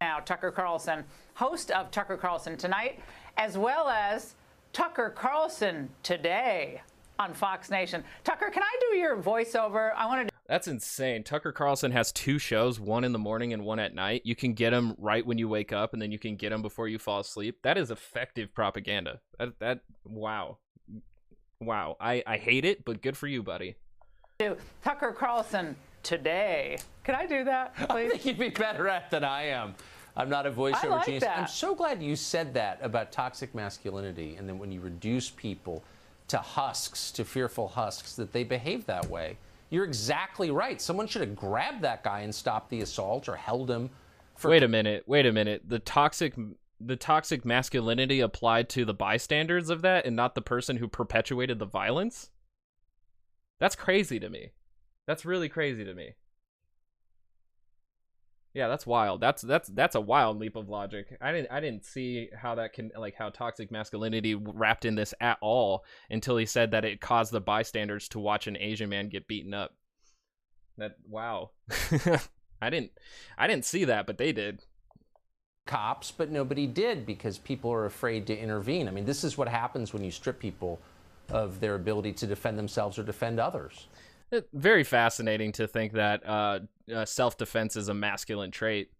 Now, 0.00 0.18
Tucker 0.20 0.50
Carlson, 0.50 1.04
host 1.34 1.70
of 1.70 1.90
Tucker 1.90 2.16
Carlson 2.16 2.56
Tonight, 2.56 3.00
as 3.36 3.58
well 3.58 3.88
as 3.88 4.34
Tucker 4.72 5.10
Carlson 5.10 5.90
Today 6.02 6.80
on 7.18 7.34
Fox 7.34 7.70
Nation. 7.70 8.02
Tucker, 8.24 8.48
can 8.50 8.62
I 8.62 8.76
do 8.80 8.96
your 8.96 9.16
voiceover? 9.18 9.92
I 9.94 10.06
wanted 10.06 10.28
to 10.28 10.29
That's 10.50 10.66
insane. 10.66 11.22
Tucker 11.22 11.52
Carlson 11.52 11.92
has 11.92 12.10
two 12.10 12.40
shows, 12.40 12.80
one 12.80 13.04
in 13.04 13.12
the 13.12 13.20
morning 13.20 13.52
and 13.52 13.64
one 13.64 13.78
at 13.78 13.94
night. 13.94 14.22
You 14.24 14.34
can 14.34 14.52
get 14.52 14.70
them 14.70 14.96
right 14.98 15.24
when 15.24 15.38
you 15.38 15.48
wake 15.48 15.72
up, 15.72 15.92
and 15.92 16.02
then 16.02 16.10
you 16.10 16.18
can 16.18 16.34
get 16.34 16.50
them 16.50 16.60
before 16.60 16.88
you 16.88 16.98
fall 16.98 17.20
asleep. 17.20 17.58
That 17.62 17.78
is 17.78 17.92
effective 17.92 18.52
propaganda. 18.52 19.20
That 19.38 19.60
that 19.60 19.80
wow, 20.04 20.58
wow. 21.60 21.96
I 22.00 22.24
I 22.26 22.36
hate 22.36 22.64
it, 22.64 22.84
but 22.84 23.00
good 23.00 23.16
for 23.16 23.28
you, 23.28 23.44
buddy. 23.44 23.76
Tucker 24.82 25.12
Carlson 25.12 25.76
today. 26.02 26.78
Can 27.04 27.14
I 27.14 27.26
do 27.26 27.44
that, 27.44 27.76
please? 27.76 27.88
I 27.90 28.08
think 28.08 28.26
you'd 28.26 28.38
be 28.38 28.48
better 28.48 28.88
at 28.88 29.08
than 29.08 29.22
I 29.22 29.44
am. 29.44 29.76
I'm 30.16 30.28
not 30.28 30.46
a 30.46 30.50
voiceover 30.50 30.84
I 30.84 30.88
like 30.88 31.06
genius. 31.06 31.22
that. 31.22 31.38
I'm 31.38 31.46
so 31.46 31.76
glad 31.76 32.02
you 32.02 32.16
said 32.16 32.54
that 32.54 32.80
about 32.82 33.12
toxic 33.12 33.54
masculinity, 33.54 34.34
and 34.34 34.48
then 34.48 34.58
when 34.58 34.72
you 34.72 34.80
reduce 34.80 35.30
people 35.30 35.84
to 36.26 36.38
husks, 36.38 37.12
to 37.12 37.24
fearful 37.24 37.68
husks, 37.68 38.16
that 38.16 38.32
they 38.32 38.42
behave 38.42 38.86
that 38.86 39.08
way. 39.08 39.36
You're 39.70 39.84
exactly 39.84 40.50
right. 40.50 40.80
Someone 40.80 41.06
should 41.06 41.22
have 41.22 41.36
grabbed 41.36 41.82
that 41.82 42.04
guy 42.04 42.20
and 42.20 42.34
stopped 42.34 42.70
the 42.70 42.80
assault 42.80 43.28
or 43.28 43.36
held 43.36 43.70
him. 43.70 43.90
For 44.36 44.50
Wait 44.50 44.62
a 44.62 44.68
minute. 44.68 45.04
Wait 45.06 45.26
a 45.26 45.32
minute. 45.32 45.62
The 45.66 45.78
toxic 45.78 46.34
the 46.80 46.96
toxic 46.96 47.44
masculinity 47.44 48.20
applied 48.20 48.68
to 48.70 48.84
the 48.84 48.94
bystanders 48.94 49.68
of 49.68 49.82
that 49.82 50.06
and 50.06 50.16
not 50.16 50.34
the 50.34 50.40
person 50.40 50.78
who 50.78 50.88
perpetuated 50.88 51.58
the 51.58 51.66
violence? 51.66 52.30
That's 53.58 53.76
crazy 53.76 54.18
to 54.18 54.30
me. 54.30 54.52
That's 55.06 55.26
really 55.26 55.50
crazy 55.50 55.84
to 55.84 55.92
me. 55.92 56.14
Yeah, 58.54 58.68
that's 58.68 58.86
wild. 58.86 59.20
That's 59.20 59.42
that's 59.42 59.68
that's 59.68 59.94
a 59.94 60.00
wild 60.00 60.38
leap 60.38 60.56
of 60.56 60.68
logic. 60.68 61.16
I 61.20 61.32
didn't 61.32 61.52
I 61.52 61.60
didn't 61.60 61.84
see 61.84 62.30
how 62.36 62.56
that 62.56 62.72
can 62.72 62.90
like 62.96 63.14
how 63.14 63.30
toxic 63.30 63.70
masculinity 63.70 64.34
wrapped 64.34 64.84
in 64.84 64.96
this 64.96 65.14
at 65.20 65.38
all 65.40 65.84
until 66.10 66.36
he 66.36 66.46
said 66.46 66.72
that 66.72 66.84
it 66.84 67.00
caused 67.00 67.32
the 67.32 67.40
bystanders 67.40 68.08
to 68.08 68.18
watch 68.18 68.46
an 68.48 68.56
Asian 68.56 68.88
man 68.90 69.08
get 69.08 69.28
beaten 69.28 69.54
up. 69.54 69.76
That 70.78 70.96
wow. 71.08 71.50
I 72.62 72.70
didn't 72.70 72.92
I 73.38 73.46
didn't 73.46 73.64
see 73.66 73.84
that, 73.84 74.06
but 74.06 74.18
they 74.18 74.32
did. 74.32 74.62
cops, 75.66 76.10
but 76.10 76.30
nobody 76.30 76.66
did 76.66 77.06
because 77.06 77.38
people 77.38 77.70
are 77.72 77.84
afraid 77.86 78.26
to 78.26 78.36
intervene. 78.38 78.88
I 78.88 78.90
mean, 78.90 79.04
this 79.04 79.24
is 79.24 79.38
what 79.38 79.48
happens 79.48 79.92
when 79.92 80.02
you 80.04 80.10
strip 80.10 80.38
people 80.40 80.80
of 81.28 81.60
their 81.60 81.76
ability 81.76 82.12
to 82.14 82.26
defend 82.26 82.58
themselves 82.58 82.98
or 82.98 83.04
defend 83.04 83.38
others. 83.38 83.86
It- 84.30 84.48
very 84.52 84.84
fascinating 84.84 85.52
to 85.52 85.66
think 85.66 85.92
that 85.94 86.26
uh, 86.26 86.60
uh, 86.92 87.04
self-defense 87.04 87.76
is 87.76 87.88
a 87.88 87.94
masculine 87.94 88.50
trait. 88.50 88.90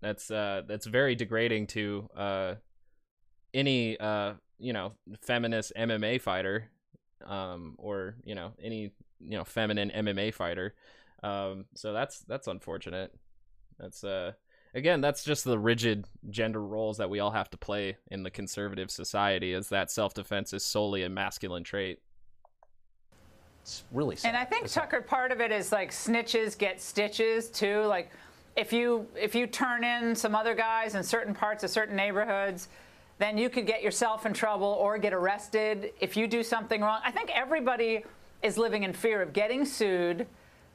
That's 0.00 0.30
uh, 0.30 0.62
that's 0.66 0.86
very 0.86 1.14
degrading 1.14 1.66
to 1.68 2.08
uh, 2.16 2.54
any 3.54 3.98
uh, 3.98 4.34
you 4.58 4.72
know 4.72 4.92
feminist 5.22 5.72
MMA 5.76 6.18
fighter, 6.18 6.70
um, 7.26 7.74
or 7.78 8.16
you 8.24 8.34
know 8.34 8.52
any 8.62 8.92
you 9.20 9.36
know 9.36 9.44
feminine 9.44 9.90
MMA 9.90 10.30
fighter. 10.30 10.74
Um, 11.22 11.66
so 11.74 11.92
that's 11.92 12.20
that's 12.20 12.46
unfortunate. 12.46 13.12
That's 13.78 14.04
uh, 14.04 14.32
again 14.74 15.00
that's 15.00 15.24
just 15.24 15.44
the 15.44 15.58
rigid 15.58 16.06
gender 16.30 16.62
roles 16.62 16.98
that 16.98 17.10
we 17.10 17.20
all 17.20 17.32
have 17.32 17.50
to 17.50 17.56
play 17.58 17.96
in 18.10 18.22
the 18.22 18.30
conservative 18.30 18.90
society. 18.90 19.52
Is 19.52 19.68
that 19.70 19.90
self-defense 19.90 20.52
is 20.52 20.64
solely 20.64 21.02
a 21.02 21.08
masculine 21.08 21.64
trait. 21.64 22.00
It's 23.68 23.84
really 23.92 24.16
sad. 24.16 24.28
And 24.30 24.36
I 24.36 24.46
think 24.46 24.64
It's- 24.64 24.72
Tucker, 24.74 25.02
part 25.02 25.30
of 25.30 25.42
it 25.42 25.52
is 25.52 25.72
like 25.72 25.90
snitches 25.90 26.56
get 26.56 26.80
stitches 26.80 27.50
too. 27.50 27.82
Like 27.82 28.10
if 28.56 28.72
you 28.72 29.06
if 29.14 29.34
you 29.34 29.46
turn 29.46 29.84
in 29.84 30.14
some 30.14 30.34
other 30.34 30.54
guys 30.54 30.94
in 30.94 31.02
certain 31.02 31.34
parts 31.34 31.62
of 31.64 31.68
certain 31.70 31.94
neighborhoods, 31.94 32.68
then 33.18 33.36
you 33.36 33.50
could 33.50 33.66
get 33.66 33.82
yourself 33.82 34.24
in 34.24 34.32
trouble 34.32 34.68
or 34.80 34.96
get 34.96 35.12
arrested 35.12 35.92
if 36.00 36.16
you 36.16 36.26
do 36.26 36.42
something 36.42 36.80
wrong. 36.80 37.00
I 37.04 37.10
think 37.10 37.30
everybody 37.36 38.04
is 38.42 38.56
living 38.56 38.84
in 38.84 38.94
fear 38.94 39.20
of 39.20 39.34
getting 39.34 39.66
sued, 39.66 40.26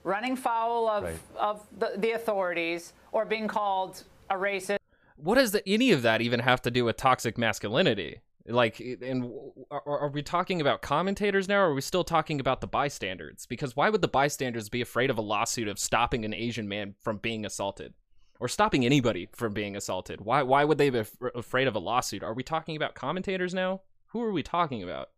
running 0.04 0.36
foul 0.36 0.88
of 0.88 1.04
Right. 1.06 1.16
of 1.36 1.66
the, 1.80 1.94
the 1.98 2.12
authorities, 2.12 2.94
or 3.12 3.26
being 3.26 3.48
called 3.48 4.04
a 4.30 4.36
racist. 4.36 4.78
what 5.16 5.36
does 5.36 5.52
the, 5.52 5.68
any 5.68 5.92
of 5.92 6.04
that 6.04 6.22
even 6.22 6.42
have 6.42 6.62
to 6.62 6.70
do 6.70 6.86
with 6.86 6.98
toxic 6.98 7.38
masculinity? 7.40 8.20
Like, 8.46 8.80
and 8.80 9.32
are, 9.72 9.82
are 9.86 10.10
we 10.10 10.22
talking 10.22 10.60
about 10.60 10.82
commentators 10.82 11.48
now, 11.48 11.62
or 11.62 11.70
are 11.70 11.74
we 11.74 11.82
still 11.82 12.04
talking 12.04 12.42
about 12.42 12.60
the 12.60 12.68
bystanders? 12.68 13.46
Because 13.46 13.76
why 13.76 13.90
would 13.90 14.02
the 14.02 14.08
bystanders 14.10 14.68
be 14.68 14.82
afraid 14.82 15.10
of 15.10 15.18
a 15.18 15.22
lawsuit 15.22 15.70
of 15.70 15.80
stopping 15.80 16.26
an 16.26 16.34
Asian 16.34 16.68
man 16.68 16.96
from 17.00 17.18
being 17.18 17.46
assaulted, 17.46 17.94
or 18.42 18.50
stopping 18.50 18.86
anybody 18.86 19.30
from 19.32 19.54
being 19.54 19.78
assaulted? 19.78 20.20
Why 20.20 20.44
why 20.44 20.66
would 20.66 20.78
they 20.78 20.90
be 20.90 21.00
af- 21.00 21.16
afraid 21.34 21.68
of 21.68 21.76
a 21.76 21.80
lawsuit? 21.80 22.22
Are 22.22 22.34
we 22.34 22.44
talking 22.44 22.76
about 22.76 22.96
commentators 22.96 23.54
now? 23.54 23.82
Who 24.08 24.22
are 24.22 24.32
we 24.32 24.44
talking 24.44 24.84
about? 24.84 25.10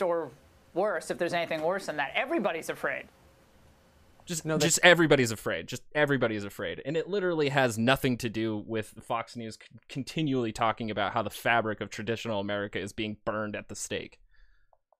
or 0.00 0.30
worse 0.74 1.10
if 1.10 1.18
there's 1.18 1.32
anything 1.32 1.62
worse 1.62 1.86
than 1.86 1.96
that. 1.96 2.12
Everybody's 2.14 2.68
afraid. 2.68 3.06
Just 4.26 4.44
No, 4.44 4.58
just 4.58 4.80
everybody's 4.82 5.30
afraid. 5.30 5.68
Just 5.68 5.82
everybody's 5.94 6.44
afraid, 6.44 6.82
and 6.84 6.96
it 6.96 7.08
literally 7.08 7.48
has 7.48 7.78
nothing 7.78 8.18
to 8.18 8.28
do 8.28 8.62
with 8.66 8.94
Fox 9.02 9.36
News 9.36 9.54
c- 9.54 9.78
continually 9.88 10.52
talking 10.52 10.90
about 10.90 11.12
how 11.12 11.22
the 11.22 11.30
fabric 11.30 11.80
of 11.80 11.90
traditional 11.90 12.40
America 12.40 12.80
is 12.80 12.92
being 12.92 13.18
burned 13.24 13.54
at 13.54 13.68
the 13.68 13.76
stake. 13.76 14.18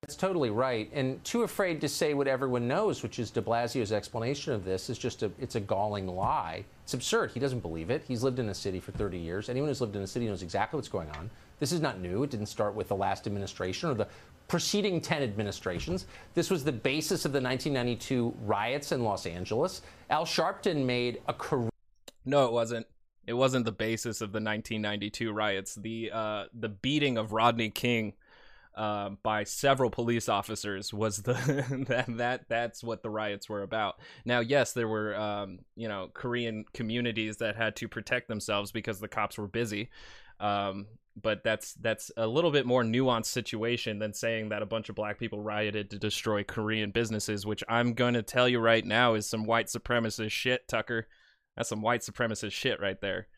It's 0.05 0.15
totally 0.15 0.51
right, 0.51 0.89
and 0.93 1.23
too 1.25 1.43
afraid 1.43 1.81
to 1.81 1.89
say 1.89 2.15
what 2.15 2.29
everyone 2.29 2.69
knows, 2.69 3.03
which 3.03 3.19
is 3.19 3.33
De 3.33 3.43
Blasio's 3.43 3.91
explanation 3.91 4.53
of 4.53 4.65
this 4.65 4.89
is 4.89 4.99
just 4.99 5.25
a 5.25 5.33
it's 5.41 5.57
a 5.57 5.61
galling 5.61 6.07
lie. 6.07 6.65
It's 6.85 6.95
absurd. 6.95 7.33
He 7.33 7.41
doesn't 7.41 7.61
believe 7.61 7.91
it. 7.91 8.05
He's 8.07 8.23
lived 8.23 8.39
in 8.39 8.49
a 8.49 8.55
city 8.55 8.79
for 8.79 8.93
30 8.93 9.19
years. 9.19 9.49
Anyone 9.49 9.69
who's 9.69 9.81
lived 9.81 9.97
in 9.97 10.03
a 10.03 10.07
city 10.07 10.27
knows 10.27 10.43
exactly 10.43 10.77
what's 10.77 10.89
going 10.89 11.11
on. 11.11 11.31
This 11.59 11.73
is 11.73 11.81
not 11.81 11.99
new. 11.99 12.23
It 12.23 12.31
didn't 12.31 12.47
start 12.47 12.77
with 12.77 12.87
the 12.87 12.95
last 12.95 13.27
administration 13.27 13.91
or 13.91 13.95
the 13.95 14.07
preceding 14.48 15.00
10 15.00 15.22
administrations. 15.22 16.06
This 16.35 16.50
was 16.50 16.64
the 16.64 16.72
basis 16.72 17.24
of 17.24 17.32
the 17.32 17.40
1992 17.40 18.35
riots 18.42 18.92
in 18.92 19.02
Los 19.02 19.26
Angeles. 19.26 19.82
Al 20.11 20.24
Sharpton 20.24 20.85
made 20.85 21.20
a 21.28 21.35
career 21.35 21.70
No, 22.24 22.46
it 22.46 22.52
wasn't. 22.52 22.87
It 23.26 23.35
wasn't 23.35 23.64
the 23.64 23.72
basis 23.72 24.20
of 24.20 24.30
the 24.30 24.37
1992 24.37 25.32
riots. 25.32 25.74
The 25.74 26.11
uh, 26.12 26.44
the 26.54 26.68
beating 26.68 27.18
of 27.18 27.32
Rodney 27.32 27.70
King 27.70 28.12
uh, 28.76 29.11
by 29.22 29.42
several 29.42 29.90
police 29.90 30.28
officers 30.28 30.92
was 30.92 31.22
the 31.22 31.32
that 31.88 32.16
that 32.18 32.48
that's 32.48 32.85
what 32.85 33.02
the 33.02 33.11
riots 33.11 33.48
were 33.48 33.62
about. 33.62 33.98
Now, 34.24 34.40
yes, 34.40 34.72
there 34.72 34.87
were 34.87 35.16
um, 35.16 35.61
you 35.74 35.88
know 35.88 36.11
Korean 36.12 36.64
communities 36.72 37.38
that 37.38 37.56
had 37.56 37.74
to 37.76 37.88
protect 37.88 38.28
themselves 38.28 38.70
because 38.70 39.00
the 39.00 39.09
cops 39.09 39.38
were 39.38 39.48
busy. 39.48 39.90
Um, 40.38 40.87
but 41.20 41.42
that's 41.42 41.74
that's 41.74 42.11
a 42.16 42.26
little 42.26 42.50
bit 42.50 42.66
more 42.66 42.83
nuanced 42.83 43.26
situation 43.26 43.98
than 43.98 44.12
saying 44.12 44.50
that 44.50 44.62
a 44.62 44.66
bunch 44.66 44.88
of 44.88 44.94
black 44.94 45.18
people 45.18 45.40
rioted 45.40 45.90
to 45.90 45.98
destroy 45.98 46.44
Korean 46.44 46.90
businesses, 46.90 47.46
which 47.46 47.64
I'm 47.68 47.94
going 47.94 48.14
to 48.14 48.22
tell 48.22 48.48
you 48.48 48.61
right 48.61 48.85
now 48.85 49.14
is 49.14 49.26
some 49.29 49.44
white 49.44 49.66
supremacist 49.68 50.31
shit, 50.31 50.68
Tucker. 50.68 51.09
That's 51.57 51.68
some 51.70 51.83
white 51.83 52.02
supremacist 52.02 52.52
shit 52.52 52.81
right 52.81 53.00
there. 53.00 53.29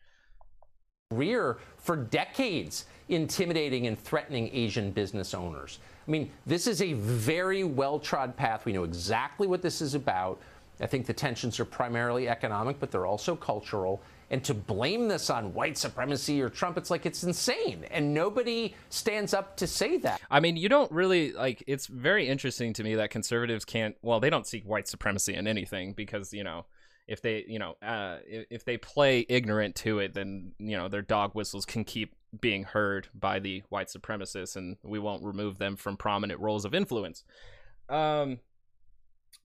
career 1.11 1.57
for 1.77 1.95
decades 1.95 2.85
intimidating 3.07 3.87
and 3.87 3.97
threatening 3.97 4.49
Asian 4.53 4.91
business 4.91 5.33
owners. 5.33 5.79
I 6.07 6.11
mean, 6.11 6.31
this 6.45 6.67
is 6.67 6.81
a 6.81 6.93
very 6.93 7.63
well 7.63 7.99
trod 7.99 8.35
path. 8.35 8.65
We 8.65 8.73
know 8.73 8.83
exactly 8.83 9.47
what 9.47 9.61
this 9.61 9.81
is 9.81 9.95
about. 9.95 10.39
I 10.81 10.87
think 10.87 11.05
the 11.05 11.13
tensions 11.13 11.59
are 11.59 11.65
primarily 11.65 12.29
economic, 12.29 12.79
but 12.79 12.91
they're 12.91 13.05
also 13.05 13.35
cultural. 13.35 14.01
And 14.31 14.43
to 14.43 14.53
blame 14.53 15.07
this 15.07 15.29
on 15.29 15.53
white 15.53 15.77
supremacy 15.77 16.41
or 16.41 16.49
Trump, 16.49 16.77
it's 16.77 16.91
like 16.91 17.05
it's 17.05 17.23
insane. 17.23 17.85
And 17.89 18.13
nobody 18.13 18.75
stands 18.89 19.33
up 19.33 19.57
to 19.57 19.67
say 19.67 19.97
that. 19.97 20.21
I 20.29 20.39
mean, 20.39 20.55
you 20.55 20.69
don't 20.69 20.91
really 20.91 21.33
like. 21.33 21.63
It's 21.67 21.87
very 21.87 22.27
interesting 22.27 22.73
to 22.73 22.83
me 22.83 22.95
that 22.95 23.09
conservatives 23.09 23.65
can't. 23.65 23.95
Well, 24.01 24.19
they 24.19 24.29
don't 24.29 24.45
seek 24.45 24.65
white 24.65 24.87
supremacy 24.87 25.33
in 25.33 25.47
anything 25.47 25.93
because 25.93 26.33
you 26.33 26.43
know, 26.43 26.65
if 27.07 27.21
they 27.21 27.43
you 27.47 27.59
know, 27.59 27.75
uh, 27.81 28.17
if, 28.27 28.45
if 28.49 28.65
they 28.65 28.77
play 28.77 29.25
ignorant 29.27 29.75
to 29.77 29.99
it, 29.99 30.13
then 30.13 30.53
you 30.59 30.77
know 30.77 30.87
their 30.87 31.01
dog 31.01 31.33
whistles 31.33 31.65
can 31.65 31.83
keep 31.83 32.15
being 32.39 32.63
heard 32.63 33.07
by 33.15 33.39
the 33.39 33.63
white 33.69 33.87
supremacists, 33.87 34.55
and 34.55 34.77
we 34.83 34.99
won't 34.99 35.23
remove 35.23 35.57
them 35.57 35.75
from 35.75 35.97
prominent 35.97 36.39
roles 36.39 36.65
of 36.65 36.75
influence. 36.75 37.23
Um, 37.89 38.39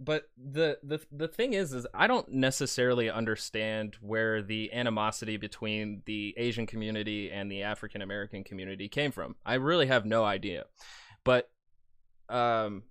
but 0.00 0.28
the 0.36 0.78
the 0.82 1.00
the 1.12 1.28
thing 1.28 1.52
is 1.52 1.72
is 1.72 1.86
I 1.94 2.06
don't 2.06 2.28
necessarily 2.28 3.08
understand 3.08 3.96
where 4.00 4.42
the 4.42 4.72
animosity 4.72 5.36
between 5.36 6.02
the 6.06 6.34
Asian 6.36 6.66
community 6.66 7.30
and 7.30 7.50
the 7.50 7.62
African 7.62 8.02
American 8.02 8.44
community 8.44 8.88
came 8.88 9.12
from. 9.12 9.36
I 9.46 9.54
really 9.54 9.86
have 9.86 10.04
no 10.04 10.24
idea. 10.24 10.64
But 11.24 11.50
um 12.28 12.84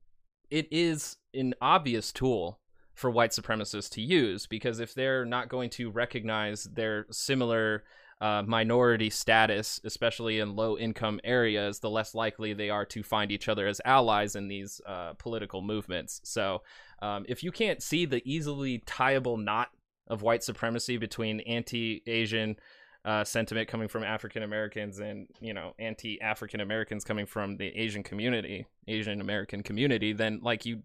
it 0.50 0.68
is 0.72 1.18
an 1.34 1.56
obvious 1.62 2.12
tool 2.12 2.60
for 2.94 3.10
white 3.10 3.32
supremacists 3.32 3.90
to 3.90 4.02
use 4.02 4.46
because 4.46 4.80
if 4.80 4.94
they're 4.94 5.26
not 5.26 5.50
going 5.50 5.70
to 5.72 5.90
recognize 5.90 6.66
their 6.66 7.08
similar 7.10 7.84
uh, 8.24 8.42
minority 8.48 9.10
status, 9.10 9.82
especially 9.84 10.40
in 10.40 10.56
low 10.56 10.78
income 10.78 11.20
areas, 11.26 11.80
the 11.80 11.90
less 11.90 12.16
likely 12.16 12.54
they 12.54 12.70
are 12.70 12.86
to 12.86 13.04
find 13.04 13.34
each 13.34 13.50
other 13.50 13.68
as 13.68 13.82
allies 13.84 14.38
in 14.38 14.48
these 14.48 14.80
uh, 14.86 15.12
political 15.20 15.62
movements. 15.62 16.22
So, 16.24 16.62
um, 17.02 17.26
if 17.28 17.44
you 17.44 17.52
can't 17.52 17.84
see 17.84 18.06
the 18.06 18.22
easily 18.24 18.82
tieable 18.86 19.36
knot 19.36 19.72
of 20.08 20.22
white 20.22 20.42
supremacy 20.42 20.96
between 20.96 21.42
anti 21.42 22.02
Asian 22.08 22.56
uh, 23.04 23.26
sentiment 23.26 23.68
coming 23.68 23.90
from 23.90 24.06
African 24.06 24.44
Americans 24.44 25.00
and 25.00 25.28
you 25.42 25.54
know 25.54 25.74
anti 25.78 26.22
African 26.22 26.62
Americans 26.62 27.04
coming 27.04 27.26
from 27.26 27.58
the 27.58 27.78
Asian 27.78 28.04
community, 28.04 28.66
Asian 28.88 29.20
American 29.20 29.64
community, 29.64 30.14
then 30.14 30.40
like 30.42 30.66
you 30.66 30.84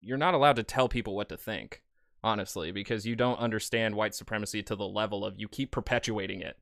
you're 0.00 0.18
not 0.18 0.34
allowed 0.34 0.54
to 0.54 0.62
tell 0.62 0.88
people 0.88 1.16
what 1.16 1.28
to 1.30 1.36
think, 1.36 1.82
honestly, 2.22 2.70
because 2.72 3.06
you 3.06 3.16
don't 3.16 3.38
understand 3.38 3.94
white 3.94 4.14
supremacy 4.14 4.62
to 4.64 4.76
the 4.76 4.86
level 4.86 5.24
of 5.24 5.38
you 5.38 5.48
keep 5.48 5.70
perpetuating 5.70 6.40
it. 6.40 6.56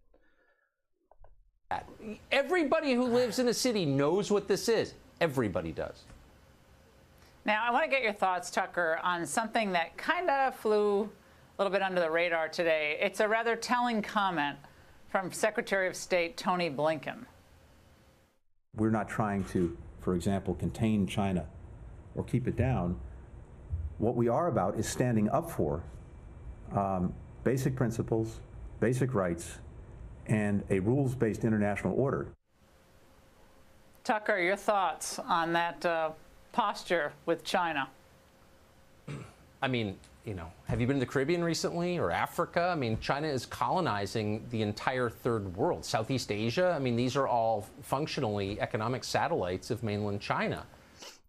Everybody 2.31 2.95
who 2.95 3.05
lives 3.05 3.39
in 3.39 3.49
a 3.49 3.55
city 3.55 3.85
knows 3.85 4.31
what 4.31 4.47
this 4.49 4.69
is. 4.69 4.95
Everybody 5.21 5.73
does. 5.73 6.05
Now, 7.45 7.65
I 7.67 7.71
want 7.71 7.85
to 7.85 7.91
get 7.91 8.03
your 8.03 8.13
thoughts, 8.13 8.51
Tucker, 8.51 8.99
on 9.03 9.27
something 9.27 9.73
that 9.73 9.97
kind 9.97 10.31
of 10.31 10.55
flew 10.55 11.03
a 11.03 11.63
little 11.63 11.73
bit 11.73 11.83
under 11.83 12.01
the 12.01 12.11
radar 12.11 12.49
today. 12.49 12.97
It's 13.01 13.21
a 13.21 13.29
rather 13.29 13.55
telling 13.55 14.03
comment 14.03 14.59
from 15.09 15.31
Secretary 15.31 15.87
of 15.87 15.95
State 15.95 16.37
Tony 16.37 16.71
Blinken. 16.71 17.27
We're 18.77 18.91
not 18.91 19.09
trying 19.09 19.45
to, 19.45 19.77
for 20.01 20.15
example, 20.15 20.55
contain 20.55 21.07
China 21.07 21.47
or 22.15 22.25
keep 22.25 22.49
it 22.49 22.57
down. 22.57 22.99
What 23.99 24.17
we 24.17 24.29
are 24.29 24.49
about 24.49 24.79
is 24.79 24.89
standing 24.89 25.29
up 25.31 25.51
for 25.51 25.83
um, 26.75 27.13
basic 27.45 27.77
principles, 27.77 28.41
basic 28.81 29.15
rights, 29.15 29.59
and 30.27 30.63
a 30.71 30.81
rules 30.81 31.15
based 31.15 31.45
international 31.45 31.95
order. 31.95 32.29
Tucker, 34.03 34.39
your 34.39 34.57
thoughts 34.57 35.19
on 35.19 35.53
that 35.53 35.85
uh, 35.87 36.11
posture 36.53 37.13
with 37.27 37.45
China? 37.45 37.89
I 39.63 39.69
mean, 39.69 39.97
you 40.25 40.35
know, 40.35 40.51
have 40.67 40.81
you 40.81 40.87
been 40.87 40.97
to 40.97 41.01
the 41.01 41.07
Caribbean 41.07 41.43
recently 41.43 41.99
or 41.99 42.11
Africa? 42.11 42.71
I 42.73 42.75
mean, 42.75 42.99
China 43.01 43.29
is 43.29 43.47
colonizing 43.47 44.45
the 44.51 44.63
entire 44.63 45.09
third 45.09 45.57
world, 45.57 45.85
Southeast 45.85 46.33
Asia. 46.33 46.75
I 46.75 46.79
mean, 46.79 46.97
these 46.97 47.17
are 47.17 47.27
all 47.27 47.67
functionally 47.83 48.61
economic 48.61 49.05
satellites 49.05 49.71
of 49.71 49.83
mainland 49.83 50.21
China. 50.21 50.67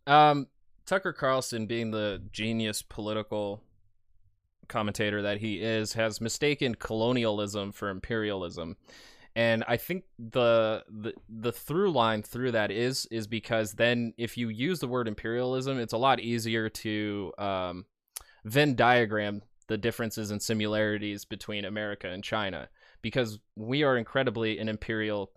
Um, 0.08 0.48
Tucker 0.86 1.14
Carlson, 1.14 1.66
being 1.66 1.92
the 1.92 2.22
genius 2.32 2.82
political 2.82 3.62
commentator 4.68 5.22
that 5.22 5.40
he 5.40 5.62
is, 5.62 5.94
has 5.94 6.22
mistaken 6.22 6.76
colonialism 6.76 7.72
for 7.72 7.90
imperialism. 7.90 8.78
And 9.36 9.66
I 9.68 9.76
think 9.76 10.06
the, 10.18 10.84
the 10.88 11.14
the 11.28 11.52
through 11.52 11.92
line 11.92 12.24
through 12.24 12.54
that 12.54 12.72
is 12.72 13.06
is 13.08 13.28
because 13.28 13.74
then 13.74 14.14
if 14.18 14.38
you 14.38 14.48
use 14.48 14.80
the 14.80 14.88
word 14.88 15.10
imperialism, 15.10 15.78
it's 15.78 15.92
a 15.92 15.98
lot 15.98 16.22
easier 16.22 16.70
to 16.70 17.34
um, 17.38 17.86
Venn 18.46 18.76
diagram 18.76 19.42
the 19.68 19.78
differences 19.78 20.32
and 20.32 20.42
similarities 20.42 21.26
between 21.26 21.66
America 21.66 22.08
and 22.08 22.24
China 22.24 22.70
because 23.02 23.40
we 23.56 23.84
are 23.84 23.98
incredibly 23.98 24.60
an 24.60 24.70
imperial 24.70 25.32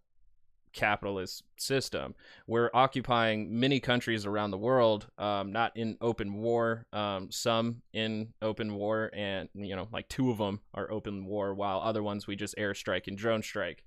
capitalist 0.72 1.44
system. 1.56 2.14
We're 2.46 2.70
occupying 2.74 3.58
many 3.58 3.80
countries 3.80 4.26
around 4.26 4.50
the 4.50 4.58
world, 4.58 5.06
um, 5.18 5.52
not 5.52 5.76
in 5.76 5.96
open 6.00 6.34
war, 6.34 6.86
um, 6.92 7.30
some 7.30 7.82
in 7.92 8.32
open 8.42 8.74
war, 8.74 9.10
and 9.14 9.48
you 9.54 9.76
know, 9.76 9.88
like 9.92 10.08
two 10.08 10.30
of 10.30 10.38
them 10.38 10.60
are 10.74 10.90
open 10.90 11.24
war, 11.24 11.54
while 11.54 11.80
other 11.80 12.02
ones 12.02 12.26
we 12.26 12.36
just 12.36 12.56
airstrike 12.56 13.06
and 13.06 13.16
drone 13.16 13.42
strike, 13.42 13.82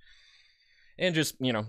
and 0.97 1.15
just 1.15 1.35
you 1.39 1.53
know 1.53 1.65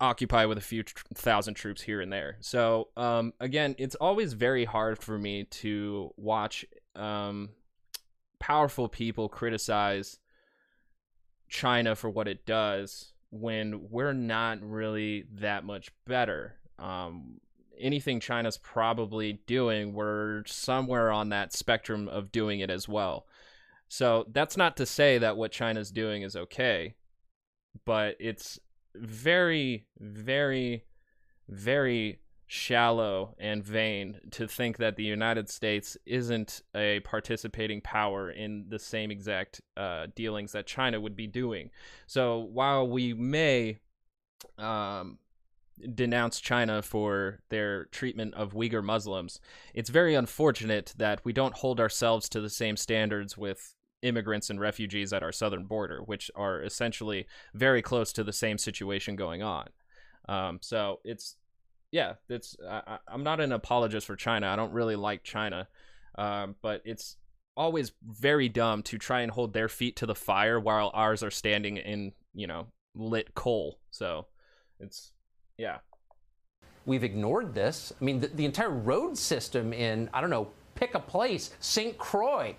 occupy 0.00 0.44
with 0.44 0.58
a 0.58 0.62
few 0.62 0.82
tr- 0.82 1.04
thousand 1.14 1.54
troops 1.54 1.82
here 1.82 2.00
and 2.00 2.12
there. 2.12 2.36
So 2.40 2.88
um, 2.96 3.32
again, 3.40 3.74
it's 3.78 3.94
always 3.94 4.32
very 4.32 4.64
hard 4.64 4.98
for 4.98 5.18
me 5.18 5.44
to 5.44 6.12
watch 6.16 6.64
um, 6.96 7.50
powerful 8.38 8.88
people 8.88 9.28
criticize 9.28 10.18
China 11.48 11.94
for 11.94 12.10
what 12.10 12.28
it 12.28 12.44
does 12.44 13.12
when 13.30 13.88
we're 13.90 14.12
not 14.12 14.62
really 14.62 15.24
that 15.34 15.64
much 15.64 15.90
better. 16.06 16.56
Um, 16.78 17.40
anything 17.78 18.20
China's 18.20 18.58
probably 18.58 19.40
doing, 19.46 19.92
we're 19.92 20.44
somewhere 20.46 21.10
on 21.10 21.28
that 21.30 21.52
spectrum 21.52 22.08
of 22.08 22.32
doing 22.32 22.60
it 22.60 22.70
as 22.70 22.88
well. 22.88 23.26
So 23.88 24.26
that's 24.32 24.56
not 24.56 24.76
to 24.76 24.86
say 24.86 25.18
that 25.18 25.36
what 25.36 25.52
China's 25.52 25.90
doing 25.90 26.22
is 26.22 26.36
okay, 26.36 26.94
but 27.84 28.16
it's 28.20 28.58
very, 28.94 29.86
very, 29.98 30.84
very 31.48 32.20
shallow 32.50 33.34
and 33.38 33.62
vain 33.62 34.18
to 34.30 34.48
think 34.48 34.78
that 34.78 34.96
the 34.96 35.04
United 35.04 35.50
States 35.50 35.98
isn't 36.06 36.62
a 36.74 36.98
participating 37.00 37.82
power 37.82 38.30
in 38.30 38.64
the 38.70 38.78
same 38.78 39.10
exact 39.10 39.60
uh, 39.76 40.06
dealings 40.16 40.52
that 40.52 40.66
China 40.66 40.98
would 40.98 41.14
be 41.14 41.26
doing. 41.26 41.70
So 42.06 42.38
while 42.38 42.88
we 42.88 43.12
may 43.12 43.76
um, 44.56 45.18
denounce 45.94 46.40
China 46.40 46.80
for 46.80 47.40
their 47.50 47.84
treatment 47.86 48.32
of 48.32 48.54
Uyghur 48.54 48.82
Muslims, 48.82 49.40
it's 49.74 49.90
very 49.90 50.14
unfortunate 50.14 50.94
that 50.96 51.20
we 51.24 51.34
don't 51.34 51.54
hold 51.54 51.78
ourselves 51.78 52.30
to 52.30 52.40
the 52.40 52.50
same 52.50 52.78
standards 52.78 53.36
with 53.36 53.74
immigrants 54.00 54.48
and 54.48 54.58
refugees 54.58 55.12
at 55.12 55.22
our 55.22 55.32
southern 55.32 55.66
border, 55.66 56.00
which 56.00 56.30
are 56.34 56.62
essentially 56.62 57.26
very 57.52 57.82
close 57.82 58.10
to 58.14 58.24
the 58.24 58.32
same 58.32 58.56
situation 58.56 59.16
going 59.16 59.42
on. 59.42 59.68
Um, 60.30 60.60
so 60.62 61.00
it's 61.04 61.36
yeah, 61.90 62.14
it's 62.28 62.56
I, 62.68 62.98
I'm 63.06 63.22
not 63.22 63.40
an 63.40 63.52
apologist 63.52 64.06
for 64.06 64.16
China. 64.16 64.48
I 64.48 64.56
don't 64.56 64.72
really 64.72 64.96
like 64.96 65.22
China, 65.22 65.68
um, 66.16 66.56
but 66.62 66.82
it's 66.84 67.16
always 67.56 67.92
very 68.06 68.48
dumb 68.48 68.82
to 68.84 68.98
try 68.98 69.22
and 69.22 69.32
hold 69.32 69.52
their 69.52 69.68
feet 69.68 69.96
to 69.96 70.06
the 70.06 70.14
fire 70.14 70.60
while 70.60 70.90
ours 70.94 71.22
are 71.22 71.30
standing 71.30 71.76
in 71.76 72.12
you 72.34 72.46
know 72.46 72.66
lit 72.94 73.34
coal. 73.34 73.78
So 73.90 74.26
it's 74.80 75.12
yeah. 75.56 75.78
We've 76.84 77.04
ignored 77.04 77.54
this. 77.54 77.92
I 78.00 78.04
mean, 78.04 78.20
the, 78.20 78.28
the 78.28 78.44
entire 78.46 78.70
road 78.70 79.16
system 79.16 79.72
in 79.72 80.08
I 80.12 80.20
don't 80.20 80.30
know, 80.30 80.48
pick 80.74 80.94
a 80.94 81.00
place, 81.00 81.50
St. 81.60 81.96
Croix, 81.98 82.54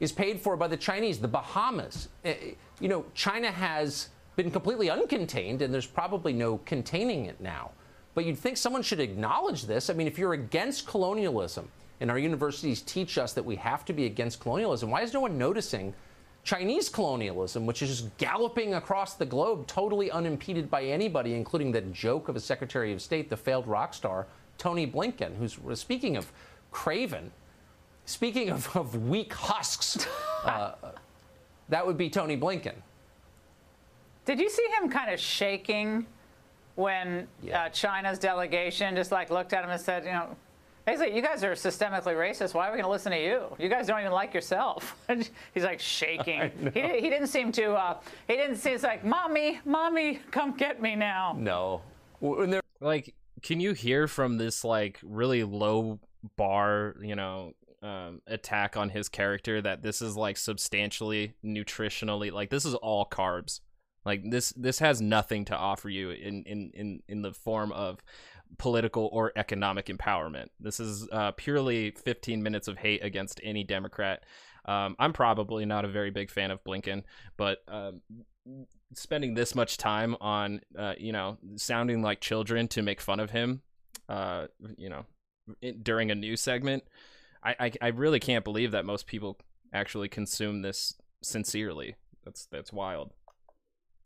is 0.00 0.12
paid 0.12 0.40
for 0.40 0.56
by 0.56 0.68
the 0.68 0.76
Chinese. 0.76 1.18
The 1.18 1.28
Bahamas, 1.28 2.08
eh, 2.24 2.52
you 2.80 2.88
know, 2.88 3.04
China 3.14 3.50
has 3.50 4.08
been 4.36 4.50
completely 4.50 4.88
uncontained, 4.88 5.62
and 5.62 5.72
there's 5.72 5.86
probably 5.86 6.32
no 6.34 6.58
containing 6.58 7.24
it 7.26 7.40
now. 7.40 7.70
But 8.16 8.24
you'd 8.24 8.38
think 8.38 8.56
someone 8.56 8.80
should 8.80 8.98
acknowledge 8.98 9.66
this. 9.66 9.90
I 9.90 9.92
mean, 9.92 10.06
if 10.06 10.18
you're 10.18 10.32
against 10.32 10.86
colonialism, 10.86 11.68
and 12.00 12.10
our 12.10 12.18
universities 12.18 12.80
teach 12.80 13.18
us 13.18 13.34
that 13.34 13.44
we 13.44 13.56
have 13.56 13.84
to 13.84 13.92
be 13.92 14.06
against 14.06 14.40
colonialism, 14.40 14.90
why 14.90 15.02
is 15.02 15.12
no 15.12 15.20
one 15.20 15.36
noticing 15.36 15.92
Chinese 16.42 16.88
colonialism, 16.88 17.66
which 17.66 17.82
is 17.82 17.90
just 17.90 18.16
galloping 18.16 18.72
across 18.72 19.16
the 19.16 19.26
globe, 19.26 19.66
totally 19.66 20.10
unimpeded 20.10 20.70
by 20.70 20.84
anybody, 20.84 21.34
including 21.34 21.70
the 21.70 21.82
joke 21.82 22.30
of 22.30 22.36
a 22.36 22.40
Secretary 22.40 22.90
of 22.94 23.02
State, 23.02 23.28
the 23.28 23.36
failed 23.36 23.66
rock 23.66 23.92
star, 23.92 24.26
Tony 24.56 24.86
Blinken, 24.86 25.36
who's 25.36 25.58
speaking 25.78 26.16
of 26.16 26.32
craven, 26.70 27.30
speaking 28.06 28.48
of, 28.48 28.74
of 28.74 29.08
weak 29.08 29.34
husks, 29.34 30.06
uh, 30.44 30.72
that 31.68 31.86
would 31.86 31.98
be 31.98 32.08
Tony 32.08 32.38
Blinken. 32.38 32.76
Did 34.24 34.40
you 34.40 34.48
see 34.48 34.66
him 34.80 34.88
kind 34.88 35.12
of 35.12 35.20
shaking 35.20 36.06
when 36.76 37.26
yeah. 37.42 37.64
uh, 37.64 37.68
China's 37.70 38.18
delegation 38.18 38.94
just 38.94 39.10
like 39.10 39.30
looked 39.30 39.52
at 39.52 39.64
him 39.64 39.70
and 39.70 39.80
said, 39.80 40.04
you 40.04 40.12
know, 40.12 40.36
basically, 40.84 41.16
you 41.16 41.22
guys 41.22 41.42
are 41.42 41.52
systemically 41.52 42.14
racist. 42.14 42.54
Why 42.54 42.68
are 42.68 42.72
we 42.72 42.76
going 42.76 42.84
to 42.84 42.90
listen 42.90 43.12
to 43.12 43.20
you? 43.20 43.44
You 43.58 43.68
guys 43.68 43.86
don't 43.86 43.98
even 43.98 44.12
like 44.12 44.32
yourself. 44.32 44.96
He's 45.54 45.64
like 45.64 45.80
shaking. 45.80 46.52
He, 46.74 47.00
he 47.00 47.10
didn't 47.10 47.28
seem 47.28 47.50
to. 47.52 47.72
Uh, 47.72 47.98
he 48.28 48.36
didn't 48.36 48.56
seem 48.56 48.78
like, 48.82 49.04
mommy, 49.04 49.60
mommy, 49.64 50.20
come 50.30 50.56
get 50.56 50.80
me 50.80 50.94
now. 50.94 51.34
No. 51.38 51.82
when 52.20 52.50
they're 52.50 52.62
like, 52.80 53.14
can 53.42 53.60
you 53.60 53.72
hear 53.72 54.06
from 54.06 54.36
this 54.38 54.64
like 54.64 54.98
really 55.02 55.44
low 55.44 55.98
bar, 56.36 56.96
you 57.00 57.16
know, 57.16 57.52
um, 57.82 58.20
attack 58.26 58.76
on 58.76 58.90
his 58.90 59.08
character 59.08 59.62
that 59.62 59.82
this 59.82 60.02
is 60.02 60.16
like 60.16 60.36
substantially 60.36 61.34
nutritionally 61.44 62.32
like 62.32 62.50
this 62.50 62.64
is 62.64 62.74
all 62.74 63.06
carbs 63.06 63.60
like 64.06 64.22
this 64.30 64.50
this 64.56 64.78
has 64.78 65.02
nothing 65.02 65.44
to 65.46 65.56
offer 65.56 65.90
you 65.90 66.10
in 66.10 66.44
in 66.44 66.70
in, 66.72 67.02
in 67.08 67.22
the 67.22 67.32
form 67.32 67.72
of 67.72 67.98
political 68.58 69.10
or 69.12 69.32
economic 69.36 69.86
empowerment. 69.86 70.46
This 70.60 70.78
is 70.78 71.08
uh, 71.10 71.32
purely 71.32 71.90
15 71.90 72.42
minutes 72.42 72.68
of 72.68 72.78
hate 72.78 73.04
against 73.04 73.40
any 73.42 73.64
Democrat. 73.64 74.22
Um, 74.64 74.94
I'm 75.00 75.12
probably 75.12 75.66
not 75.66 75.84
a 75.84 75.88
very 75.88 76.10
big 76.10 76.30
fan 76.30 76.52
of 76.52 76.62
Blinken, 76.62 77.02
but 77.36 77.58
um, 77.66 78.00
spending 78.94 79.34
this 79.34 79.54
much 79.56 79.78
time 79.78 80.16
on, 80.20 80.60
uh, 80.78 80.94
you 80.96 81.12
know, 81.12 81.38
sounding 81.56 82.02
like 82.02 82.20
children 82.20 82.68
to 82.68 82.82
make 82.82 83.00
fun 83.00 83.18
of 83.18 83.30
him, 83.30 83.62
uh, 84.08 84.46
you 84.76 84.88
know, 84.88 85.06
during 85.82 86.10
a 86.10 86.14
news 86.14 86.40
segment, 86.40 86.84
I, 87.42 87.56
I, 87.58 87.72
I 87.82 87.88
really 87.88 88.20
can't 88.20 88.44
believe 88.44 88.72
that 88.72 88.84
most 88.84 89.06
people 89.06 89.38
actually 89.72 90.08
consume 90.08 90.62
this 90.62 90.94
sincerely. 91.22 91.96
That's 92.24 92.46
that's 92.46 92.72
wild. 92.72 93.12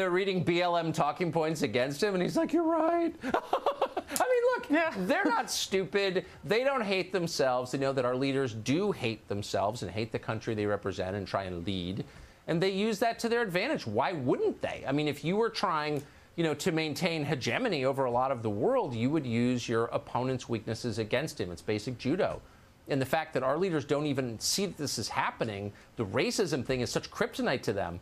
They're 0.01 0.09
reading 0.09 0.43
BLM 0.43 0.95
talking 0.95 1.31
points 1.31 1.61
against 1.61 2.03
him, 2.03 2.15
and 2.15 2.23
he's 2.23 2.35
like, 2.35 2.55
You're 2.55 2.63
right. 2.63 3.15
I 3.23 3.29
mean, 3.29 4.43
look, 4.55 4.71
yeah. 4.71 4.95
they're 5.01 5.27
not 5.27 5.51
stupid. 5.51 6.25
They 6.43 6.65
don't 6.65 6.81
hate 6.81 7.13
themselves. 7.13 7.71
They 7.71 7.77
know 7.77 7.93
that 7.93 8.07
our 8.07 8.17
leaders 8.17 8.55
do 8.55 8.93
hate 8.93 9.29
themselves 9.29 9.83
and 9.83 9.91
hate 9.91 10.11
the 10.11 10.19
country 10.19 10.55
they 10.55 10.65
represent 10.65 11.17
and 11.17 11.27
try 11.27 11.43
and 11.43 11.67
lead. 11.67 12.07
And 12.47 12.63
they 12.63 12.71
use 12.71 12.99
that 13.01 13.19
to 13.19 13.29
their 13.29 13.43
advantage. 13.43 13.87
Why 13.87 14.13
wouldn't 14.13 14.63
they? 14.63 14.85
I 14.89 14.93
mean, 14.93 15.07
if 15.07 15.23
you 15.23 15.37
were 15.37 15.51
trying 15.51 16.03
you 16.35 16.45
know, 16.45 16.55
to 16.55 16.73
maintain 16.73 17.23
hegemony 17.23 17.85
over 17.85 18.07
a 18.07 18.11
lot 18.11 18.31
of 18.31 18.43
the 18.43 18.49
world, 18.49 18.95
you 18.95 19.11
would 19.11 19.27
use 19.27 19.69
your 19.69 19.85
opponent's 19.89 20.49
weaknesses 20.49 20.99
against 20.99 21.39
him. 21.39 21.53
It's 21.53 21.61
basic 21.61 21.99
judo. 21.99 22.41
And 22.89 23.03
the 23.03 23.07
fact 23.07 23.35
that 23.35 23.43
our 23.43 23.59
leaders 23.59 23.85
don't 23.85 24.07
even 24.07 24.41
see 24.41 24.65
that 24.65 24.79
this 24.79 24.99
is 24.99 25.11
happening, 25.11 25.75
the 25.97 26.07
racism 26.07 26.65
thing 26.65 26.81
is 26.81 26.89
such 26.89 27.11
kryptonite 27.11 27.61
to 27.65 27.75
them. 27.75 28.01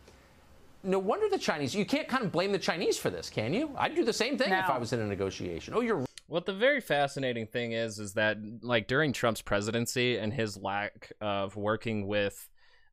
No 0.82 0.98
wonder 0.98 1.28
the 1.28 1.38
Chinese, 1.38 1.74
you 1.74 1.84
can't 1.84 2.08
kind 2.08 2.24
of 2.24 2.32
blame 2.32 2.52
the 2.52 2.58
Chinese 2.58 2.96
for 2.98 3.10
this, 3.10 3.28
can 3.30 3.52
you? 3.52 3.70
I'd 3.76 3.94
do 3.94 4.04
the 4.04 4.12
same 4.12 4.38
thing 4.38 4.50
No. 4.50 4.58
if 4.60 4.70
I 4.70 4.78
was 4.78 4.92
in 4.92 5.00
a 5.00 5.06
negotiation. 5.06 5.74
Oh, 5.74 5.80
you're 5.80 6.04
What 6.26 6.46
the 6.46 6.52
very 6.52 6.80
fascinating 6.80 7.46
thing 7.46 7.72
is, 7.72 7.98
is 7.98 8.14
that 8.14 8.38
like 8.62 8.86
during 8.86 9.12
Trump's 9.12 9.42
presidency 9.42 10.18
and 10.18 10.32
his 10.32 10.56
lack 10.56 11.12
of 11.20 11.56
working 11.56 12.06
with 12.06 12.48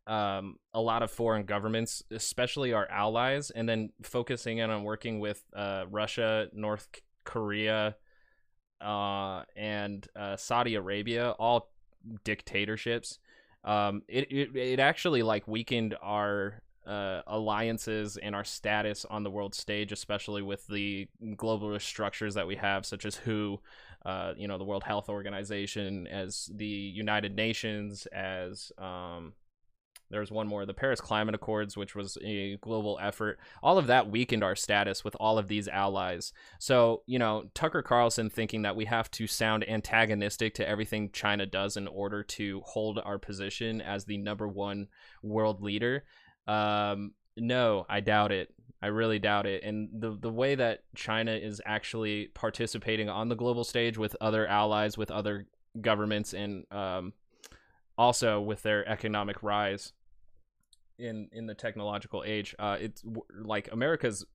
um, 0.08 0.58
a 0.74 0.82
lot 0.82 1.04
of 1.04 1.12
foreign 1.12 1.46
governments, 1.46 2.04
especially 2.12 2.74
our 2.74 2.88
allies, 2.90 3.50
and 3.52 3.68
then 3.68 3.90
focusing 4.04 4.60
in 4.60 4.70
on 4.70 4.84
working 4.84 5.20
with 5.20 5.44
uh, 5.56 5.86
Russia, 5.90 6.48
North 6.54 6.88
Korea, 7.24 7.96
uh, 8.82 9.44
and 9.56 10.08
uh, 10.16 10.36
Saudi 10.38 10.76
Arabia, 10.76 11.32
all 11.32 11.72
dictatorships. 12.24 13.20
Um, 13.64 14.04
it, 14.08 14.32
it 14.32 14.56
it 14.56 14.80
actually 14.80 15.24
like 15.24 15.48
weakened 15.48 15.96
our 16.04 16.62
uh, 16.86 17.22
alliances 17.28 18.18
and 18.18 18.36
our 18.36 18.44
status 18.44 19.06
on 19.06 19.24
the 19.24 19.32
world 19.32 19.56
stage, 19.56 19.92
especially 19.92 20.42
with 20.42 20.68
the 20.68 21.08
globalist 21.22 21.82
structures 21.82 22.36
that 22.36 22.48
we 22.48 22.56
have, 22.56 22.86
such 22.86 23.06
as 23.06 23.16
WHO, 23.16 23.60
uh, 24.06 24.34
you 24.38 24.48
know, 24.48 24.58
the 24.58 24.64
World 24.64 24.84
Health 24.84 25.10
Organization, 25.10 26.08
as 26.08 26.50
the 26.54 26.66
United 26.66 27.36
Nations, 27.36 28.06
as 28.08 28.72
um, 28.78 29.34
there's 30.12 30.32
one 30.32 30.48
more, 30.48 30.66
the 30.66 30.74
Paris 30.74 31.02
Climate 31.02 31.36
Accords, 31.36 31.76
which 31.76 31.96
was 31.96 32.18
a 32.24 32.58
global 32.58 33.00
effort. 33.02 33.40
All 33.64 33.78
of 33.78 33.88
that 33.88 34.10
weakened 34.10 34.44
our 34.44 34.56
status 34.56 35.04
with 35.04 35.16
all 35.20 35.38
of 35.38 35.48
these 35.48 35.68
allies. 35.68 36.32
So, 36.60 37.02
you 37.08 37.18
know, 37.18 37.50
Tucker 37.54 37.82
Carlson 37.82 38.30
thinking 38.30 38.62
that 38.62 38.76
we 38.76 38.86
have 38.86 39.10
to 39.12 39.28
sound 39.28 39.68
antagonistic 39.68 40.54
to 40.56 40.68
everything 40.68 41.10
China 41.12 41.46
does 41.46 41.76
in 41.76 41.88
order 41.88 42.24
to 42.24 42.62
hold 42.66 43.00
our 43.04 43.18
position 43.18 43.82
as 43.82 44.06
the 44.06 44.18
number 44.18 44.48
one 44.48 44.88
world 45.24 45.62
leader. 45.62 46.04
Um, 46.48 47.14
no, 47.38 47.86
I 47.90 48.00
doubt 48.00 48.32
it. 48.32 48.54
I 48.82 48.88
really 48.88 49.20
doubt 49.20 49.46
it. 49.46 49.64
And 49.64 49.90
the 49.94 50.18
the 50.20 50.30
way 50.30 50.56
that 50.56 50.84
China 50.96 51.32
is 51.32 51.62
actually 51.66 52.28
participating 52.28 53.10
on 53.10 53.30
the 53.30 53.36
global 53.36 53.64
stage 53.64 53.98
with 53.98 54.16
other 54.22 54.46
allies, 54.48 54.98
with 54.98 55.12
other 55.12 55.48
governments, 55.82 56.34
and 56.34 56.66
um, 56.72 57.14
also 57.98 58.40
with 58.42 58.62
their 58.64 58.88
economic 58.88 59.42
rise 59.42 59.94
in 60.98 61.30
in 61.32 61.46
the 61.48 61.56
technological 61.56 62.24
age, 62.26 62.56
uh, 62.60 62.78
it's 62.80 63.04
like 63.42 63.70
America's 63.72 64.26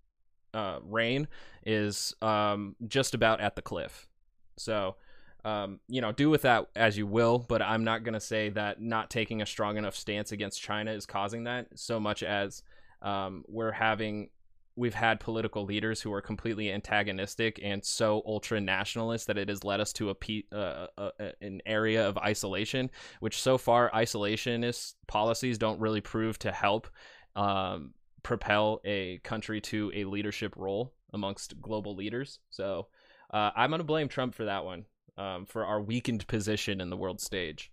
uh, 0.54 0.78
reign 0.82 1.28
is 1.64 2.14
um, 2.22 2.76
just 2.86 3.14
about 3.14 3.40
at 3.40 3.56
the 3.56 3.62
cliff. 3.62 4.08
So, 4.56 4.96
um, 5.45 5.80
you 5.88 6.01
know, 6.01 6.12
do 6.12 6.30
with 6.30 6.43
that 6.43 6.66
as 6.76 6.97
you 6.97 7.07
will. 7.07 7.38
But 7.38 7.62
I'm 7.62 7.84
not 7.84 8.05
going 8.05 8.14
to 8.14 8.20
say 8.20 8.51
that 8.51 8.80
not 8.80 9.11
taking 9.11 9.43
a 9.43 9.47
strong 9.47 9.76
enough 9.76 9.97
stance 9.97 10.32
against 10.32 10.61
China 10.61 10.93
is 10.93 11.07
causing 11.07 11.45
that 11.45 11.66
so 11.74 12.01
much 12.01 12.22
as 12.22 12.62
um, 13.03 13.45
we're 13.49 13.72
having. 13.72 14.30
We've 14.76 14.95
had 14.95 15.20
political 15.20 15.64
leaders 15.64 16.01
who 16.01 16.12
are 16.12 16.22
completely 16.22 16.72
antagonistic 16.72 17.61
and 17.62 17.84
so 17.84 18.22
ultra 18.24 18.61
nationalist 18.61 19.26
that 19.26 19.36
it 19.36 19.49
has 19.49 19.62
led 19.62 19.80
us 19.80 19.93
to 19.95 20.09
a, 20.09 20.14
pe- 20.14 20.45
uh, 20.53 20.86
uh, 20.97 21.11
uh, 21.18 21.30
an 21.43 21.61
area 21.66 22.09
of 22.09 22.16
isolation, 22.16 22.88
which 23.18 23.43
so 23.43 23.59
far 23.59 23.91
isolationist 23.91 24.95
policies 25.07 25.59
don't 25.59 25.80
really 25.80 26.01
prove 26.01 26.38
to 26.38 26.53
help 26.53 26.88
um, 27.36 27.93
propel 28.22 28.80
a 28.84 29.18
country 29.18 29.61
to 29.61 29.91
a 29.95 30.05
leadership 30.05 30.55
role 30.57 30.95
amongst 31.12 31.61
global 31.61 31.95
leaders. 31.95 32.38
So 32.51 32.86
uh, 33.32 33.51
I'm 33.57 33.70
going 33.70 33.78
to 33.78 33.84
blame 33.84 34.09
Trump 34.09 34.34
for 34.34 34.45
that 34.45 34.64
one, 34.64 34.84
um, 35.20 35.46
for 35.46 35.64
our 35.64 35.80
weakened 35.80 36.26
position 36.26 36.80
in 36.80 36.90
the 36.90 36.96
world 36.96 37.20
stage. 37.20 37.70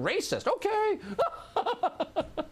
racist. 0.00 0.46
Okay. 0.46 0.98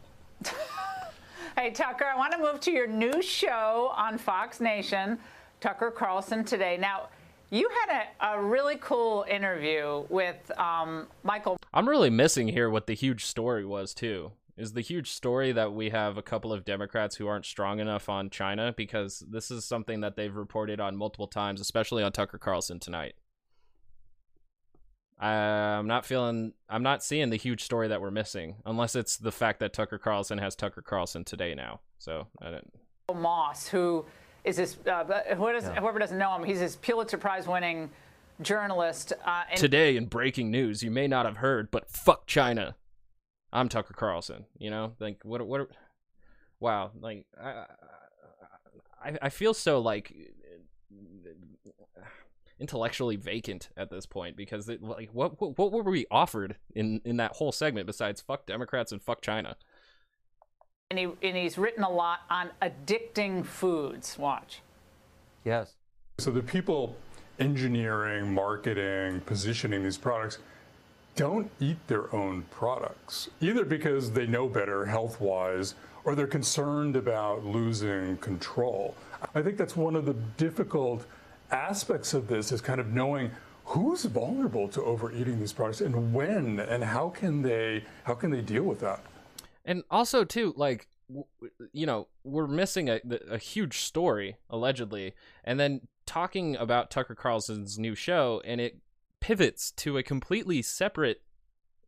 Hey, 1.56 1.72
Tucker, 1.72 2.06
I 2.06 2.16
want 2.16 2.32
to 2.32 2.38
move 2.38 2.58
to 2.60 2.70
your 2.70 2.86
new 2.86 3.20
show 3.20 3.92
on 3.94 4.16
Fox 4.16 4.60
Nation, 4.60 5.18
Tucker 5.60 5.90
Carlson 5.90 6.42
Today. 6.42 6.78
Now, 6.80 7.10
you 7.50 7.68
had 7.86 8.06
a, 8.22 8.32
a 8.32 8.42
really 8.42 8.76
cool 8.80 9.26
interview 9.28 10.06
with 10.08 10.38
um, 10.58 11.06
Michael 11.22 11.58
I'm 11.74 11.86
really 11.86 12.08
missing 12.08 12.48
here 12.48 12.70
what 12.70 12.86
the 12.86 12.94
huge 12.94 13.26
story 13.26 13.66
was, 13.66 13.92
too. 13.92 14.32
Is 14.56 14.72
the 14.72 14.80
huge 14.80 15.10
story 15.10 15.52
that 15.52 15.74
we 15.74 15.90
have 15.90 16.16
a 16.16 16.22
couple 16.22 16.50
of 16.50 16.64
Democrats 16.64 17.16
who 17.16 17.26
aren't 17.26 17.44
strong 17.44 17.78
enough 17.78 18.08
on 18.08 18.30
China? 18.30 18.72
Because 18.74 19.22
this 19.28 19.50
is 19.50 19.66
something 19.66 20.00
that 20.00 20.16
they've 20.16 20.34
reported 20.34 20.80
on 20.80 20.96
multiple 20.96 21.28
times, 21.28 21.60
especially 21.60 22.02
on 22.02 22.12
Tucker 22.12 22.38
Carlson 22.38 22.80
tonight. 22.80 23.16
I'm 25.20 25.86
not 25.86 26.06
feeling, 26.06 26.54
I'm 26.68 26.82
not 26.82 27.02
seeing 27.02 27.30
the 27.30 27.36
huge 27.36 27.62
story 27.62 27.88
that 27.88 28.00
we're 28.00 28.10
missing, 28.10 28.56
unless 28.64 28.96
it's 28.96 29.16
the 29.18 29.32
fact 29.32 29.60
that 29.60 29.72
Tucker 29.72 29.98
Carlson 29.98 30.38
has 30.38 30.56
Tucker 30.56 30.80
Carlson 30.82 31.24
today 31.24 31.54
now. 31.54 31.80
So 31.98 32.26
I 32.40 32.50
don't. 32.50 32.72
Moss, 33.14 33.68
who 33.68 34.06
is 34.44 34.56
this, 34.56 34.78
uh, 34.90 35.04
who 35.34 35.52
does, 35.52 35.66
whoever 35.66 35.98
doesn't 35.98 36.16
know 36.16 36.34
him, 36.36 36.44
he's 36.44 36.60
this 36.60 36.76
Pulitzer 36.76 37.18
Prize 37.18 37.46
winning 37.46 37.90
journalist. 38.40 39.12
Uh, 39.24 39.42
and 39.50 39.60
Today 39.60 39.96
in 39.96 40.06
breaking 40.06 40.50
news, 40.50 40.82
you 40.82 40.90
may 40.90 41.06
not 41.06 41.26
have 41.26 41.38
heard, 41.38 41.70
but 41.70 41.90
fuck 41.90 42.26
China. 42.26 42.76
I'm 43.52 43.68
Tucker 43.68 43.94
Carlson. 43.94 44.46
You 44.58 44.70
know, 44.70 44.92
like 45.00 45.20
what? 45.24 45.46
What? 45.46 45.68
Wow, 46.60 46.92
like 47.00 47.26
I, 47.42 47.64
I, 49.02 49.18
I 49.22 49.28
feel 49.28 49.54
so 49.54 49.80
like 49.80 50.14
intellectually 52.60 53.16
vacant 53.16 53.70
at 53.76 53.90
this 53.90 54.06
point 54.06 54.36
because 54.36 54.68
it, 54.68 54.82
like 54.82 55.10
what, 55.12 55.40
what 55.40 55.58
what 55.58 55.72
were 55.72 55.90
we 55.90 56.06
offered 56.10 56.56
in 56.74 57.00
in 57.04 57.16
that 57.16 57.32
whole 57.32 57.52
segment 57.52 57.86
besides 57.86 58.20
fuck 58.20 58.46
Democrats 58.46 58.92
and 58.92 59.02
fuck 59.02 59.22
China? 59.22 59.56
and, 60.90 60.98
he, 60.98 61.04
and 61.22 61.36
he's 61.36 61.56
written 61.56 61.84
a 61.84 61.90
lot 61.90 62.20
on 62.28 62.50
addicting 62.60 63.44
foods. 63.46 64.18
Watch. 64.18 64.60
yes. 65.44 65.74
So 66.18 66.30
the 66.30 66.42
people 66.42 66.96
engineering, 67.38 68.34
marketing, 68.34 69.20
positioning 69.20 69.82
these 69.82 69.96
products 69.96 70.38
don't 71.16 71.50
eat 71.60 71.78
their 71.86 72.14
own 72.14 72.42
products, 72.50 73.30
either 73.40 73.64
because 73.64 74.12
they 74.12 74.26
know 74.26 74.48
better 74.48 74.84
health 74.84 75.20
wise 75.20 75.74
or 76.04 76.14
they're 76.14 76.26
concerned 76.26 76.96
about 76.96 77.44
losing 77.44 78.16
control. 78.18 78.94
I 79.34 79.42
think 79.42 79.56
that's 79.56 79.76
one 79.76 79.96
of 79.96 80.06
the 80.06 80.14
difficult 80.36 81.06
aspects 81.52 82.14
of 82.14 82.28
this 82.28 82.52
is 82.52 82.60
kind 82.60 82.80
of 82.80 82.88
knowing 82.88 83.30
who's 83.64 84.04
vulnerable 84.04 84.68
to 84.68 84.82
overeating 84.82 85.38
these 85.38 85.52
products 85.52 85.80
and 85.80 86.12
when 86.12 86.58
and 86.58 86.82
how 86.82 87.08
can 87.08 87.42
they 87.42 87.84
how 88.04 88.14
can 88.14 88.30
they 88.30 88.40
deal 88.40 88.64
with 88.64 88.80
that. 88.80 89.00
and 89.64 89.82
also 89.90 90.24
too 90.24 90.52
like 90.56 90.88
you 91.72 91.86
know 91.86 92.08
we're 92.24 92.46
missing 92.46 92.88
a, 92.88 93.00
a 93.28 93.38
huge 93.38 93.78
story 93.78 94.36
allegedly 94.48 95.12
and 95.44 95.58
then 95.58 95.80
talking 96.06 96.56
about 96.56 96.90
tucker 96.90 97.14
carlson's 97.14 97.78
new 97.78 97.94
show 97.94 98.40
and 98.44 98.60
it 98.60 98.78
pivots 99.20 99.70
to 99.72 99.98
a 99.98 100.02
completely 100.02 100.62
separate 100.62 101.22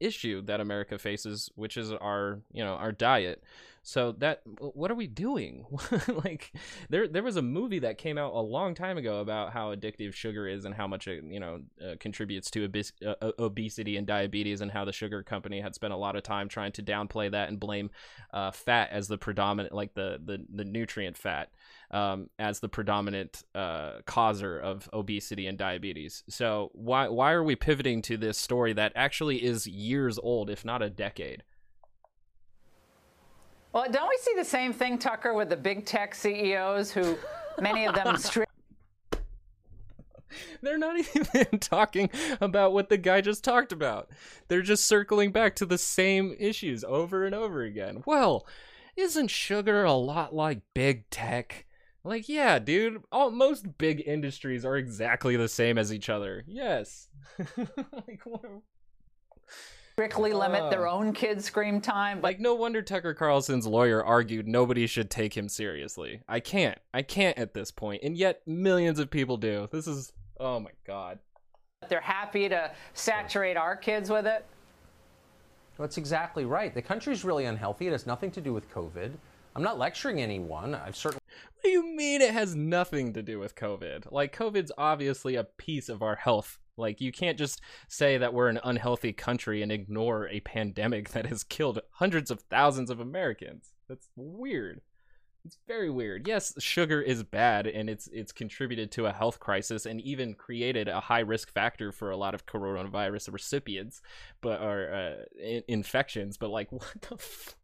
issue 0.00 0.42
that 0.42 0.60
america 0.60 0.98
faces 0.98 1.50
which 1.54 1.76
is 1.76 1.92
our 1.92 2.40
you 2.52 2.64
know 2.64 2.74
our 2.74 2.92
diet 2.92 3.42
so 3.82 4.12
that 4.18 4.42
what 4.58 4.90
are 4.90 4.94
we 4.94 5.06
doing? 5.06 5.66
Like 6.24 6.52
there 6.88 7.08
there 7.08 7.22
was 7.22 7.36
a 7.36 7.42
movie 7.42 7.80
that 7.80 7.98
came 7.98 8.18
out 8.18 8.34
a 8.34 8.40
long 8.40 8.74
time 8.74 8.96
ago 8.98 9.20
about 9.20 9.52
how 9.52 9.74
addictive 9.74 10.14
sugar 10.14 10.46
is 10.46 10.64
and 10.64 10.74
how 10.74 10.86
much 10.86 11.08
it 11.08 11.24
you 11.24 11.40
know 11.40 11.60
uh, 11.84 11.94
contributes 11.98 12.50
to 12.52 12.70
uh, 13.06 13.32
obesity 13.38 13.96
and 13.96 14.06
diabetes 14.06 14.60
and 14.60 14.70
how 14.70 14.84
the 14.84 14.92
sugar 14.92 15.22
company 15.22 15.60
had 15.60 15.74
spent 15.74 15.92
a 15.92 15.96
lot 15.96 16.16
of 16.16 16.22
time 16.22 16.48
trying 16.48 16.72
to 16.72 16.82
downplay 16.82 17.30
that 17.30 17.48
and 17.48 17.58
blame 17.58 17.90
uh, 18.32 18.50
fat 18.50 18.90
as 18.90 19.08
the 19.08 19.18
predominant 19.18 19.74
like 19.74 19.94
the 19.94 20.20
the, 20.24 20.44
the 20.54 20.64
nutrient 20.64 21.16
fat 21.16 21.50
um, 21.90 22.30
as 22.38 22.60
the 22.60 22.68
predominant 22.68 23.42
uh, 23.54 23.98
causer 24.06 24.58
of 24.58 24.88
obesity 24.92 25.46
and 25.46 25.58
diabetes. 25.58 26.24
So 26.28 26.70
why 26.72 27.08
why 27.08 27.32
are 27.32 27.44
we 27.44 27.56
pivoting 27.56 28.02
to 28.02 28.16
this 28.16 28.38
story 28.38 28.72
that 28.74 28.92
actually 28.94 29.42
is 29.42 29.66
years 29.66 30.18
old 30.18 30.50
if 30.50 30.64
not 30.64 30.82
a 30.82 30.90
decade 30.90 31.42
Well, 33.72 33.86
don't 33.90 34.08
we 34.08 34.18
see 34.20 34.34
the 34.36 34.44
same 34.44 34.72
thing, 34.72 34.98
Tucker, 34.98 35.32
with 35.32 35.48
the 35.48 35.56
big 35.56 35.86
tech 35.86 36.14
CEOs 36.14 36.92
who 36.92 37.16
many 37.60 37.86
of 37.86 37.94
them 37.94 38.16
strip 38.18 38.48
They're 40.62 40.78
not 40.78 40.96
even 40.98 41.58
talking 41.60 42.10
about 42.40 42.72
what 42.72 42.88
the 42.88 42.98
guy 42.98 43.20
just 43.20 43.44
talked 43.44 43.72
about. 43.72 44.10
They're 44.48 44.62
just 44.62 44.84
circling 44.84 45.32
back 45.32 45.56
to 45.56 45.66
the 45.66 45.78
same 45.78 46.36
issues 46.38 46.84
over 46.84 47.24
and 47.24 47.34
over 47.34 47.62
again. 47.62 48.02
Well, 48.06 48.46
isn't 48.96 49.28
sugar 49.28 49.84
a 49.84 49.94
lot 49.94 50.34
like 50.34 50.60
big 50.74 51.08
tech? 51.10 51.66
Like, 52.04 52.28
yeah, 52.28 52.58
dude, 52.58 53.02
all, 53.12 53.30
most 53.30 53.78
big 53.78 54.02
industries 54.06 54.64
are 54.64 54.76
exactly 54.76 55.36
the 55.36 55.48
same 55.48 55.78
as 55.78 55.92
each 55.92 56.08
other. 56.08 56.42
Yes. 56.46 57.08
like, 57.56 58.20
what, 58.24 58.42
strictly 59.92 60.32
limit 60.32 60.70
their 60.70 60.86
ah. 60.86 60.94
own 60.94 61.12
kids' 61.12 61.44
screen 61.44 61.80
time. 61.80 62.18
But 62.18 62.28
like, 62.28 62.40
no 62.40 62.54
wonder 62.54 62.82
Tucker 62.82 63.14
Carlson's 63.14 63.66
lawyer 63.66 64.02
argued 64.02 64.48
nobody 64.48 64.86
should 64.86 65.10
take 65.10 65.36
him 65.36 65.48
seriously. 65.48 66.20
I 66.28 66.40
can't. 66.40 66.78
I 66.94 67.02
can't 67.02 67.38
at 67.38 67.54
this 67.54 67.70
point, 67.70 68.02
and 68.02 68.16
yet 68.16 68.42
millions 68.46 68.98
of 68.98 69.10
people 69.10 69.36
do. 69.36 69.68
This 69.70 69.86
is, 69.86 70.12
oh 70.40 70.60
my 70.60 70.70
god. 70.86 71.18
they're 71.88 72.00
happy 72.00 72.48
to 72.48 72.70
saturate 72.94 73.56
our 73.56 73.76
kids 73.76 74.10
with 74.10 74.26
it. 74.26 74.44
That's 75.78 75.98
exactly 75.98 76.44
right. 76.44 76.74
The 76.74 76.82
country's 76.82 77.24
really 77.24 77.44
unhealthy. 77.46 77.88
It 77.88 77.92
has 77.92 78.06
nothing 78.06 78.30
to 78.32 78.40
do 78.40 78.52
with 78.52 78.72
COVID. 78.72 79.12
I'm 79.54 79.62
not 79.62 79.78
lecturing 79.78 80.20
anyone. 80.20 80.74
I've 80.74 80.96
certainly. 80.96 81.20
What 81.54 81.64
do 81.64 81.70
you 81.70 81.94
mean 81.94 82.20
it 82.20 82.32
has 82.32 82.54
nothing 82.54 83.12
to 83.14 83.22
do 83.22 83.38
with 83.38 83.54
COVID? 83.54 84.10
Like, 84.10 84.36
COVID's 84.36 84.72
obviously 84.78 85.34
a 85.34 85.44
piece 85.44 85.88
of 85.88 86.02
our 86.02 86.16
health. 86.16 86.58
Like, 86.76 87.00
you 87.00 87.12
can't 87.12 87.38
just 87.38 87.60
say 87.88 88.18
that 88.18 88.32
we're 88.32 88.48
an 88.48 88.60
unhealthy 88.64 89.12
country 89.12 89.62
and 89.62 89.70
ignore 89.70 90.28
a 90.28 90.40
pandemic 90.40 91.08
that 91.12 91.26
has 91.26 91.44
killed 91.44 91.80
hundreds 91.92 92.30
of 92.30 92.40
thousands 92.40 92.90
of 92.90 93.00
Americans. 93.00 93.72
That's 93.88 94.08
weird. 94.16 94.80
It's 95.44 95.58
very 95.66 95.90
weird. 95.90 96.28
Yes, 96.28 96.54
sugar 96.58 97.02
is 97.02 97.24
bad 97.24 97.66
and 97.66 97.90
it's 97.90 98.06
it's 98.12 98.30
contributed 98.30 98.92
to 98.92 99.06
a 99.06 99.12
health 99.12 99.40
crisis 99.40 99.86
and 99.86 100.00
even 100.00 100.34
created 100.34 100.86
a 100.86 101.00
high 101.00 101.20
risk 101.20 101.52
factor 101.52 101.90
for 101.90 102.10
a 102.12 102.16
lot 102.16 102.34
of 102.34 102.46
coronavirus 102.46 103.32
recipients, 103.32 104.02
but 104.40 104.60
or 104.60 104.92
uh, 104.94 105.24
in- 105.42 105.64
infections. 105.66 106.36
But 106.36 106.50
like, 106.50 106.70
what 106.72 106.94
the 107.02 107.14
f- 107.14 107.56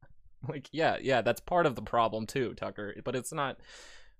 like? 0.48 0.68
Yeah, 0.72 0.96
yeah, 1.00 1.20
that's 1.20 1.40
part 1.40 1.66
of 1.66 1.76
the 1.76 1.82
problem 1.82 2.26
too, 2.26 2.54
Tucker. 2.54 2.96
But 3.04 3.14
it's 3.14 3.32
not. 3.32 3.58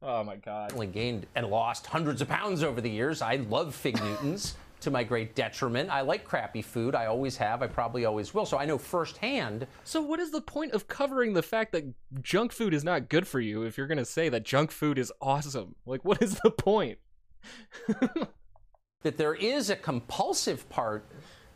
Oh 0.01 0.23
my 0.23 0.37
god. 0.37 0.73
Only 0.73 0.87
gained 0.87 1.27
and 1.35 1.49
lost 1.49 1.87
hundreds 1.87 2.23
of 2.23 2.29
pounds 2.29 2.63
over 2.63 2.81
the 2.81 2.91
years. 2.91 3.21
I 3.21 3.37
love 3.37 3.75
fig 3.75 4.01
Newtons 4.01 4.55
to 4.81 4.91
my 4.91 5.05
great 5.05 5.35
detriment. 5.35 5.91
I 5.91 6.03
like 6.03 6.25
crappy 6.25 6.63
food. 6.63 6.95
I 6.95 7.07
always 7.07 7.37
have. 7.37 7.63
I 7.63 7.67
probably 7.67 8.05
always 8.05 8.33
will. 8.35 8.47
So 8.47 8.59
I 8.59 8.65
know 8.65 8.79
firsthand. 8.79 9.67
So 9.85 10.01
what 10.01 10.21
is 10.21 10.31
the 10.31 10.41
point 10.41 10.73
of 10.73 10.89
covering 10.89 11.33
the 11.33 11.43
fact 11.43 11.73
that 11.73 11.85
junk 12.23 12.53
food 12.53 12.75
is 12.75 12.85
not 12.85 13.09
good 13.09 13.27
for 13.27 13.41
you 13.41 13.63
if 13.63 13.77
you're 13.77 13.87
gonna 13.87 14.05
say 14.05 14.29
that 14.29 14.45
junk 14.45 14.71
food 14.71 14.99
is 14.99 15.13
awesome? 15.21 15.75
Like, 15.87 16.05
what 16.05 16.23
is 16.23 16.39
the 16.43 16.51
point? 16.51 16.99
that 19.03 19.17
there 19.17 19.35
is 19.35 19.71
a 19.71 19.77
compulsive 19.77 20.69
part 20.69 21.05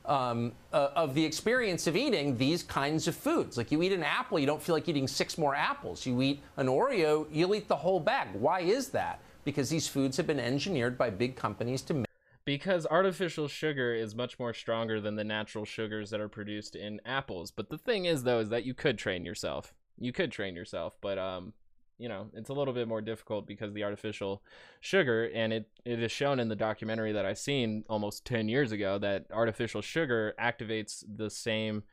um, 0.05 0.53
uh, 0.73 0.89
of 0.97 1.15
the 1.15 1.25
experience 1.25 1.87
of 1.87 1.97
eating 1.97 2.37
these 2.37 2.63
kinds 2.63 3.07
of 3.09 3.15
foods. 3.15 3.57
Like 3.57 3.71
you 3.71 3.83
eat 3.83 3.93
an 3.93 4.03
apple, 4.03 4.39
you 4.39 4.47
don't 4.47 4.63
feel 4.63 4.75
like 4.75 4.89
eating 4.89 5.07
six 5.07 5.39
more 5.39 5.55
apples. 5.55 6.05
You 6.07 6.21
eat 6.23 6.43
an 6.57 6.67
Oreo, 6.67 7.27
you'll 7.31 7.55
eat 7.55 7.69
the 7.69 7.77
whole 7.77 8.01
bag. 8.01 8.29
Why 8.33 8.61
is 8.61 8.89
that? 8.89 9.21
Because 9.45 9.71
these 9.71 9.89
foods 9.89 10.17
have 10.17 10.27
been 10.27 10.41
engineered 10.41 10.97
by 10.99 11.11
big 11.11 11.37
companies 11.37 11.83
to 11.83 11.95
make. 11.95 12.07
Because 12.45 12.87
artificial 12.87 13.47
sugar 13.47 13.95
is 13.95 14.15
much 14.15 14.39
more 14.39 14.53
stronger 14.53 15.01
than 15.01 15.15
the 15.15 15.25
natural 15.25 15.65
sugars 15.65 16.11
that 16.11 16.21
are 16.21 16.29
produced 16.29 16.75
in 16.75 17.01
apples. 17.05 17.53
But 17.53 17.71
the 17.71 17.79
thing 17.79 18.05
is, 18.05 18.25
though, 18.25 18.41
is 18.41 18.49
that 18.49 18.65
you 18.65 18.75
could 18.75 18.99
train 18.99 19.25
yourself. 19.25 19.75
You 19.99 20.13
could 20.13 20.33
train 20.33 20.57
yourself, 20.57 20.97
but 21.01 21.19
um, 21.19 21.53
you 21.99 22.09
know, 22.09 22.27
it's 22.35 22.49
a 22.51 22.53
little 22.53 22.75
bit 22.75 22.89
more 22.89 23.01
difficult 23.01 23.47
because 23.47 23.73
the 23.73 23.85
artificial 23.85 24.43
sugar, 24.81 25.31
and 25.33 25.53
it, 25.53 25.69
it 25.85 26.03
is 26.03 26.11
shown 26.11 26.41
in 26.41 26.49
the 26.49 26.57
documentary 26.57 27.13
that 27.13 27.25
I 27.25 27.35
seen 27.35 27.85
almost 27.89 28.25
10 28.25 28.49
years 28.49 28.73
ago 28.73 28.99
that 28.99 29.27
artificial 29.33 29.83
sugar 29.83 30.35
activates 30.41 31.05
the 31.07 31.31
same 31.31 31.85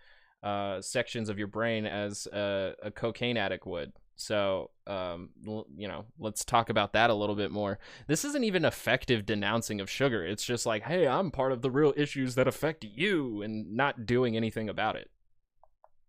uh, 0.42 0.82
sections 0.82 1.30
of 1.30 1.38
your 1.38 1.48
brain 1.48 1.86
as 1.86 2.28
a, 2.34 2.74
a 2.82 2.90
cocaine 2.90 3.38
addict 3.38 3.68
would. 3.68 3.94
So, 4.20 4.72
um, 4.86 5.30
you 5.78 5.88
know, 5.88 6.04
let's 6.20 6.44
talk 6.44 6.70
about 6.70 6.92
that 6.92 7.10
a 7.10 7.14
little 7.14 7.36
bit 7.36 7.52
more. 7.52 7.80
This 8.08 8.26
isn't 8.26 8.44
even 8.44 8.66
effective 8.66 9.26
denouncing 9.26 9.80
of 9.80 9.90
sugar. 9.90 10.26
It's 10.26 10.44
just 10.44 10.66
like, 10.66 10.84
hey, 10.84 11.08
I'm 11.08 11.32
part 11.32 11.54
of 11.54 11.62
the 11.62 11.72
real 11.72 11.94
issues 11.96 12.36
that 12.36 12.46
affect 12.48 12.84
you 12.84 13.42
and 13.42 13.76
not 13.76 14.06
doing 14.06 14.36
anything 14.36 14.68
about 14.68 14.98
it. 14.98 15.10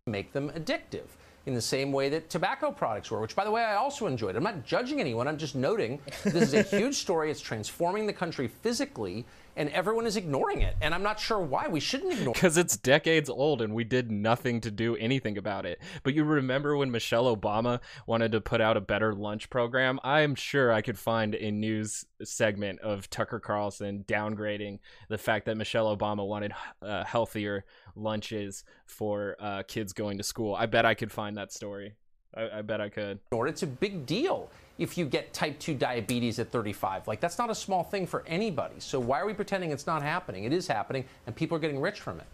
make 0.06 0.32
them 0.32 0.50
addictive 0.50 1.06
in 1.46 1.54
the 1.54 1.60
same 1.60 1.92
way 1.92 2.08
that 2.08 2.28
tobacco 2.28 2.70
products 2.72 3.10
were, 3.10 3.20
which, 3.20 3.36
by 3.36 3.44
the 3.44 3.50
way, 3.50 3.62
I 3.62 3.76
also 3.76 4.06
enjoyed. 4.06 4.36
I'm 4.36 4.42
not 4.42 4.64
judging 4.64 5.00
anyone. 5.00 5.28
I'm 5.28 5.38
just 5.38 5.54
noting 5.54 6.00
this 6.24 6.52
is 6.52 6.54
a 6.54 6.62
huge 6.76 6.96
story. 6.96 7.30
It's 7.30 7.40
transforming 7.40 8.06
the 8.06 8.12
country 8.12 8.48
physically, 8.48 9.24
and 9.56 9.68
everyone 9.70 10.06
is 10.06 10.16
ignoring 10.16 10.62
it. 10.62 10.76
And 10.80 10.94
I'm 10.94 11.02
not 11.02 11.20
sure 11.20 11.38
why 11.38 11.68
we 11.68 11.80
shouldn't 11.80 12.12
ignore 12.12 12.32
it. 12.32 12.34
because 12.34 12.56
it's 12.56 12.76
decades 12.76 13.28
old 13.28 13.62
and 13.62 13.74
we 13.74 13.84
did 13.84 14.10
nothing 14.10 14.60
to 14.62 14.70
do 14.70 14.96
anything 14.96 15.36
about 15.38 15.66
it. 15.66 15.80
But 16.02 16.14
you 16.14 16.24
remember 16.24 16.76
when 16.76 16.90
Michelle 16.90 17.34
Obama 17.34 17.80
wanted 18.06 18.32
to 18.32 18.40
put 18.40 18.60
out 18.60 18.76
a 18.76 18.80
better 18.80 19.14
lunch 19.14 19.50
program? 19.50 20.00
I'm 20.04 20.34
sure 20.34 20.72
I 20.72 20.82
could 20.82 20.98
find 20.98 21.34
a 21.34 21.50
news 21.50 22.04
segment 22.22 22.80
of 22.80 23.08
Tucker 23.10 23.40
Carlson 23.40 24.04
downgrading 24.06 24.78
the 25.08 25.18
fact 25.18 25.46
that 25.46 25.56
Michelle 25.56 25.94
Obama 25.96 26.26
wanted 26.26 26.52
uh, 26.82 27.04
healthier 27.04 27.64
lunches 27.96 28.64
for 28.86 29.36
uh, 29.40 29.62
kids 29.66 29.92
going 29.92 30.18
to 30.18 30.24
school. 30.24 30.54
I 30.54 30.66
bet 30.66 30.84
I 30.84 30.94
could 30.94 31.12
find 31.12 31.36
that 31.36 31.52
story. 31.52 31.94
I, 32.34 32.58
I 32.58 32.62
bet 32.62 32.80
I 32.80 32.88
could. 32.88 33.18
ignored. 33.32 33.48
It's 33.48 33.62
a 33.62 33.66
big 33.66 34.06
deal 34.06 34.50
if 34.80 34.96
you 34.96 35.04
get 35.04 35.32
type 35.34 35.58
2 35.60 35.74
diabetes 35.74 36.38
at 36.38 36.50
35. 36.50 37.06
Like, 37.06 37.20
that's 37.20 37.38
not 37.38 37.50
a 37.50 37.54
small 37.54 37.84
thing 37.84 38.06
for 38.06 38.24
anybody. 38.26 38.76
So, 38.78 38.98
why 38.98 39.20
are 39.20 39.26
we 39.26 39.34
pretending 39.34 39.70
it's 39.70 39.86
not 39.86 40.02
happening? 40.02 40.44
It 40.44 40.52
is 40.52 40.66
happening, 40.66 41.04
and 41.26 41.36
people 41.36 41.56
are 41.56 41.60
getting 41.60 41.80
rich 41.80 42.00
from 42.00 42.18
it. 42.18 42.26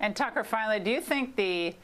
And 0.00 0.14
Tucker, 0.14 0.44
finally, 0.44 0.78
do 0.78 0.90
you 0.90 1.00
think 1.00 1.34
the 1.34 1.74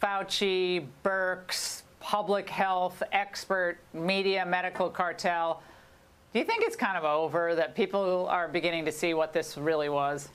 Fauci, 0.00 0.86
Birx, 1.02 1.82
public 1.98 2.48
health 2.48 3.02
expert, 3.10 3.78
media, 3.92 4.44
medical 4.46 4.90
cartel, 4.90 5.62
do 6.32 6.38
you 6.38 6.44
think 6.44 6.62
it's 6.62 6.76
kind 6.76 6.96
of 6.96 7.04
over 7.04 7.54
that 7.54 7.74
people 7.74 8.26
are 8.28 8.48
beginning 8.48 8.84
to 8.84 8.92
see 8.92 9.14
what 9.14 9.32
this 9.32 9.56
really 9.56 9.88
was? 9.88 10.28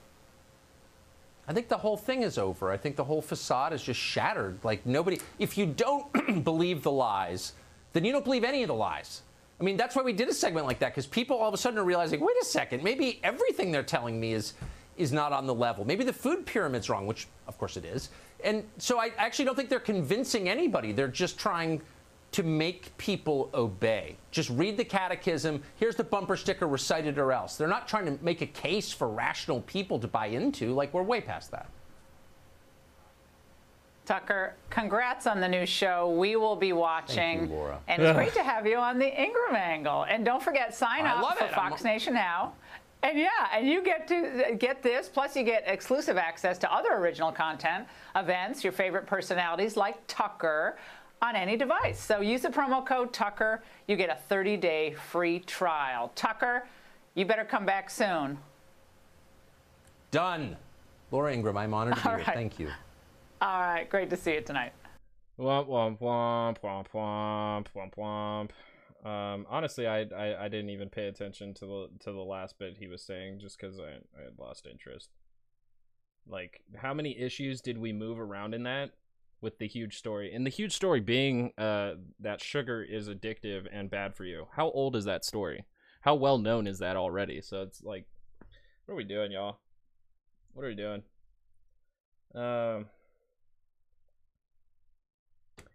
I 1.47 1.53
think 1.53 1.67
the 1.67 1.77
whole 1.77 1.97
thing 1.97 2.23
is 2.23 2.37
over. 2.37 2.71
I 2.71 2.77
think 2.77 2.95
the 2.95 3.03
whole 3.03 3.21
facade 3.21 3.73
is 3.73 3.83
just 3.83 3.99
shattered. 3.99 4.57
Like 4.63 4.85
nobody, 4.85 5.19
if 5.39 5.57
you 5.57 5.65
don't 5.67 6.43
believe 6.43 6.83
the 6.83 6.91
lies, 6.91 7.53
then 7.93 8.03
you 8.03 8.11
don't 8.11 8.25
believe 8.25 8.43
any 8.43 8.63
of 8.63 8.67
the 8.67 8.73
lies. 8.73 9.21
I 9.59 9.63
mean, 9.63 9.77
that's 9.77 9.95
why 9.95 10.01
we 10.01 10.13
did 10.13 10.27
a 10.27 10.33
segment 10.33 10.65
like 10.65 10.79
that 10.79 10.89
because 10.89 11.07
people 11.07 11.37
all 11.37 11.47
of 11.47 11.53
a 11.53 11.57
sudden 11.57 11.79
are 11.79 11.85
realizing, 11.85 12.19
wait 12.19 12.35
a 12.41 12.45
second, 12.45 12.83
maybe 12.83 13.19
everything 13.23 13.71
they're 13.71 13.83
telling 13.83 14.19
me 14.19 14.33
is 14.33 14.53
is 14.95 15.11
not 15.11 15.31
on 15.31 15.47
the 15.47 15.53
level. 15.53 15.85
Maybe 15.85 16.03
the 16.03 16.13
food 16.13 16.45
pyramid's 16.45 16.89
wrong, 16.89 17.07
which 17.07 17.27
of 17.47 17.57
course 17.57 17.77
it 17.77 17.85
is. 17.85 18.09
And 18.43 18.63
so 18.77 18.99
I 18.99 19.11
actually 19.17 19.45
don't 19.45 19.55
think 19.55 19.69
they're 19.69 19.79
convincing 19.79 20.49
anybody. 20.49 20.91
They're 20.91 21.07
just 21.07 21.39
trying 21.39 21.81
to 22.33 22.43
make 22.43 22.95
people 22.97 23.49
obey. 23.53 24.17
Just 24.31 24.49
read 24.49 24.75
the 24.75 24.83
catechism. 24.83 25.61
Here's 25.77 25.95
the 25.95 26.03
bumper 26.03 26.35
sticker, 26.35 26.67
recite 26.67 27.05
it 27.05 27.17
or 27.17 27.31
else. 27.31 27.57
They're 27.57 27.67
not 27.67 27.87
trying 27.87 28.05
to 28.05 28.23
make 28.23 28.41
a 28.41 28.47
case 28.47 28.91
for 28.91 29.07
rational 29.07 29.61
people 29.61 29.99
to 29.99 30.07
buy 30.07 30.27
into. 30.27 30.73
Like, 30.73 30.93
we're 30.93 31.03
way 31.03 31.21
past 31.21 31.51
that. 31.51 31.69
Tucker, 34.05 34.53
congrats 34.69 35.27
on 35.27 35.39
the 35.39 35.47
new 35.47 35.65
show. 35.65 36.09
We 36.11 36.35
will 36.35 36.55
be 36.57 36.73
watching. 36.73 37.43
you, 37.43 37.55
Laura. 37.55 37.79
And 37.87 38.01
it's 38.01 38.13
great 38.15 38.33
to 38.33 38.43
have 38.43 38.67
you 38.67 38.77
on 38.77 38.99
the 38.99 39.07
Ingraham 39.07 39.55
Angle. 39.55 40.03
And 40.03 40.25
don't 40.25 40.43
forget, 40.43 40.75
sign 40.75 41.05
I 41.05 41.13
up 41.21 41.37
for 41.37 41.43
it. 41.45 41.47
I'm- 41.47 41.53
Fox 41.71 41.83
Nation 41.83 42.13
now. 42.13 42.53
And 43.01 43.19
yeah, 43.19 43.27
and 43.53 43.67
you 43.67 43.83
get 43.83 44.07
to 44.07 44.15
uh, 44.53 44.55
get 44.55 44.81
this, 44.81 45.09
plus 45.09 45.35
you 45.35 45.43
get 45.43 45.65
exclusive 45.67 46.15
access 46.15 46.57
to 46.59 46.73
other 46.73 46.93
original 46.93 47.33
content, 47.33 47.85
events, 48.15 48.63
your 48.63 48.71
favorite 48.71 49.05
personalities 49.05 49.75
like 49.75 49.97
Tucker 50.07 50.77
on 51.21 51.35
any 51.35 51.57
device. 51.57 51.99
So 52.01 52.21
use 52.21 52.43
the 52.43 52.47
promo 52.49 52.85
code 52.85 53.11
Tucker. 53.11 53.61
You 53.87 53.97
get 53.97 54.09
a 54.09 54.33
30-day 54.33 54.93
free 55.11 55.39
trial. 55.39 56.13
Tucker, 56.15 56.65
you 57.13 57.25
better 57.25 57.43
come 57.43 57.65
back 57.65 57.89
soon. 57.89 58.37
Done. 60.11 60.55
Laura 61.11 61.33
Ingraham, 61.33 61.57
I'm 61.57 61.73
honored 61.73 61.95
to 61.97 62.01
be 62.03 62.09
All 62.09 62.15
here. 62.15 62.25
right. 62.25 62.35
Thank 62.35 62.57
you. 62.57 62.69
All 63.43 63.59
right, 63.59 63.89
great 63.89 64.09
to 64.09 64.15
see 64.15 64.35
you 64.35 64.41
tonight. 64.41 64.71
Womp 65.37 65.67
womp 65.67 65.99
womp 65.99 66.59
womp 66.63 66.85
womp 66.93 67.65
womp 67.75 67.93
womp. 67.97 69.05
Um, 69.05 69.45
honestly, 69.49 69.85
I, 69.85 70.03
I 70.15 70.45
I 70.45 70.47
didn't 70.47 70.69
even 70.69 70.87
pay 70.87 71.07
attention 71.07 71.53
to 71.55 71.65
the 71.65 71.89
to 72.05 72.13
the 72.13 72.21
last 72.21 72.57
bit 72.57 72.77
he 72.77 72.87
was 72.87 73.01
saying 73.01 73.39
just 73.41 73.59
because 73.59 73.81
I 73.81 73.97
I 74.17 74.23
had 74.23 74.39
lost 74.39 74.65
interest. 74.65 75.09
Like, 76.25 76.61
how 76.77 76.93
many 76.93 77.19
issues 77.19 77.59
did 77.59 77.77
we 77.77 77.91
move 77.91 78.17
around 78.17 78.53
in 78.53 78.63
that 78.63 78.91
with 79.41 79.57
the 79.57 79.67
huge 79.67 79.97
story? 79.97 80.33
And 80.33 80.45
the 80.45 80.49
huge 80.49 80.73
story 80.73 81.01
being 81.01 81.51
uh 81.57 81.95
that 82.21 82.39
sugar 82.39 82.81
is 82.81 83.09
addictive 83.09 83.67
and 83.73 83.91
bad 83.91 84.15
for 84.15 84.23
you. 84.23 84.47
How 84.55 84.69
old 84.69 84.95
is 84.95 85.03
that 85.03 85.25
story? 85.25 85.65
How 85.99 86.15
well 86.15 86.37
known 86.37 86.65
is 86.65 86.79
that 86.79 86.95
already? 86.95 87.41
So 87.41 87.63
it's 87.63 87.83
like, 87.83 88.05
what 88.85 88.93
are 88.93 88.97
we 88.97 89.03
doing, 89.03 89.33
y'all? 89.33 89.59
What 90.53 90.63
are 90.63 90.69
we 90.69 90.75
doing? 90.75 91.03
Um. 92.33 92.85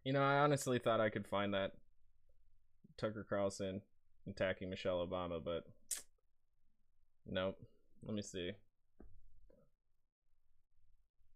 You 0.08 0.14
know, 0.14 0.22
I 0.22 0.38
honestly 0.38 0.78
thought 0.78 1.02
I 1.02 1.10
could 1.10 1.26
find 1.26 1.52
that 1.52 1.72
Tucker 2.96 3.26
Carlson 3.28 3.82
attacking 4.26 4.70
Michelle 4.70 5.06
Obama, 5.06 5.38
but 5.44 5.64
nope. 7.30 7.58
Let 8.06 8.14
me 8.14 8.22
see. 8.22 8.52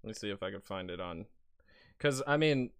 Let 0.03 0.09
me 0.09 0.14
see 0.14 0.31
if 0.31 0.43
I 0.43 0.51
can 0.51 0.62
find 0.62 0.89
it 0.89 1.03
on. 1.03 1.27
Because, 1.99 2.23
I 2.27 2.39
mean, 2.39 2.70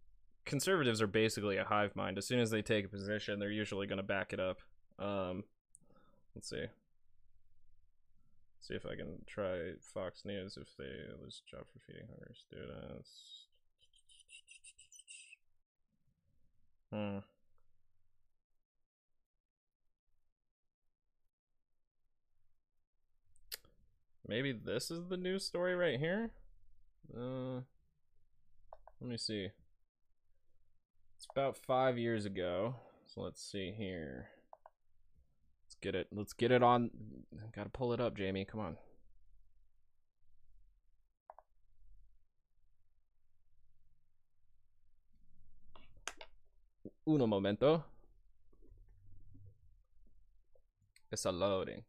conservatives 0.47 1.03
are 1.03 1.07
basically 1.07 1.59
a 1.59 1.64
hive 1.64 1.95
mind. 1.95 2.16
As 2.16 2.26
soon 2.26 2.40
as 2.40 2.49
they 2.49 2.62
take 2.62 2.86
a 2.86 2.88
position, 2.88 3.38
they're 3.38 3.51
usually 3.51 3.86
going 3.86 3.99
to 3.99 4.03
back 4.03 4.32
it 4.32 4.40
up. 4.40 4.61
Um, 4.99 5.45
let's 6.34 6.49
see. 6.49 6.64
See 8.62 8.72
if 8.72 8.86
I 8.86 8.97
can 8.97 9.26
try 9.26 9.72
Fox 9.93 10.24
News 10.24 10.57
if 10.57 10.74
they 10.78 10.90
lose 11.22 11.43
job 11.51 11.66
for 11.70 11.80
feeding 11.86 12.07
hungry 12.09 12.34
students. 12.34 13.49
Hmm. 16.93 17.18
Maybe 24.28 24.53
this 24.53 24.90
is 24.90 25.09
the 25.09 25.16
news 25.16 25.45
story 25.45 25.74
right 25.74 25.99
here. 25.99 26.30
Uh, 27.16 27.61
let 29.01 29.11
me 29.11 29.16
see. 29.16 29.49
It's 31.16 31.26
about 31.34 31.57
five 31.57 31.99
years 31.99 32.24
ago. 32.24 32.76
So 33.07 33.22
let's 33.22 33.43
see 33.43 33.72
here. 33.76 34.28
Let's 35.66 35.76
get 35.80 35.95
it. 35.95 36.09
Let's 36.12 36.32
get 36.32 36.51
it 36.51 36.62
on. 36.62 36.90
Got 37.55 37.64
to 37.64 37.70
pull 37.70 37.93
it 37.93 38.01
up, 38.01 38.16
Jamie. 38.16 38.45
Come 38.45 38.61
on. 38.61 38.76
Uno 47.07 47.26
momento. 47.26 47.84
It's 51.11 51.24
a 51.24 51.32
loading. 51.32 51.82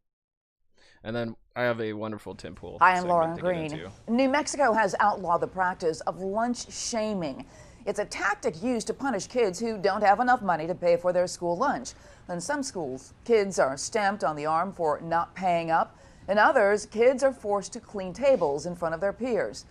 And 1.03 1.16
then 1.16 1.36
I 1.55 1.64
have 1.64 1.80
a 1.82 1.93
wonderful 1.93 2.34
Tim 2.34 2.55
Pool. 2.55 2.78
I'm 2.82 3.03
segment 3.03 3.09
Lauren 3.09 3.38
Green. 3.38 3.91
New 4.07 4.30
Mexico 4.30 4.74
has 4.74 4.95
outlawed 4.99 5.41
the 5.41 5.47
practice 5.47 6.01
of 6.01 6.20
lunch 6.20 6.72
shaming. 6.72 7.45
It's 7.86 7.99
a 7.99 8.05
tactic 8.05 8.64
used 8.64 8.88
to 8.88 8.93
punish 8.93 9.28
kids 9.28 9.59
who 9.59 9.78
don't 9.78 10.01
have 10.01 10.20
enough 10.20 10.41
money 10.41 10.66
to 10.68 10.76
pay 10.76 10.97
for 10.97 11.14
their 11.14 11.28
school 11.28 11.57
lunch. 11.57 11.91
In 12.30 12.39
some 12.39 12.64
schools, 12.64 13.14
kids 13.26 13.59
are 13.59 13.78
stamped 13.78 14.24
on 14.24 14.36
the 14.36 14.45
arm 14.45 14.72
for 14.72 14.99
not 15.01 15.36
paying 15.36 15.70
up. 15.70 15.97
In 16.30 16.38
others, 16.38 16.86
kids 16.86 17.22
are 17.22 17.34
forced 17.34 17.74
to 17.74 17.82
clean 17.82 18.14
tables 18.14 18.66
in 18.66 18.76
front 18.76 18.95
of 18.95 19.01
their 19.01 19.11
peers. 19.14 19.66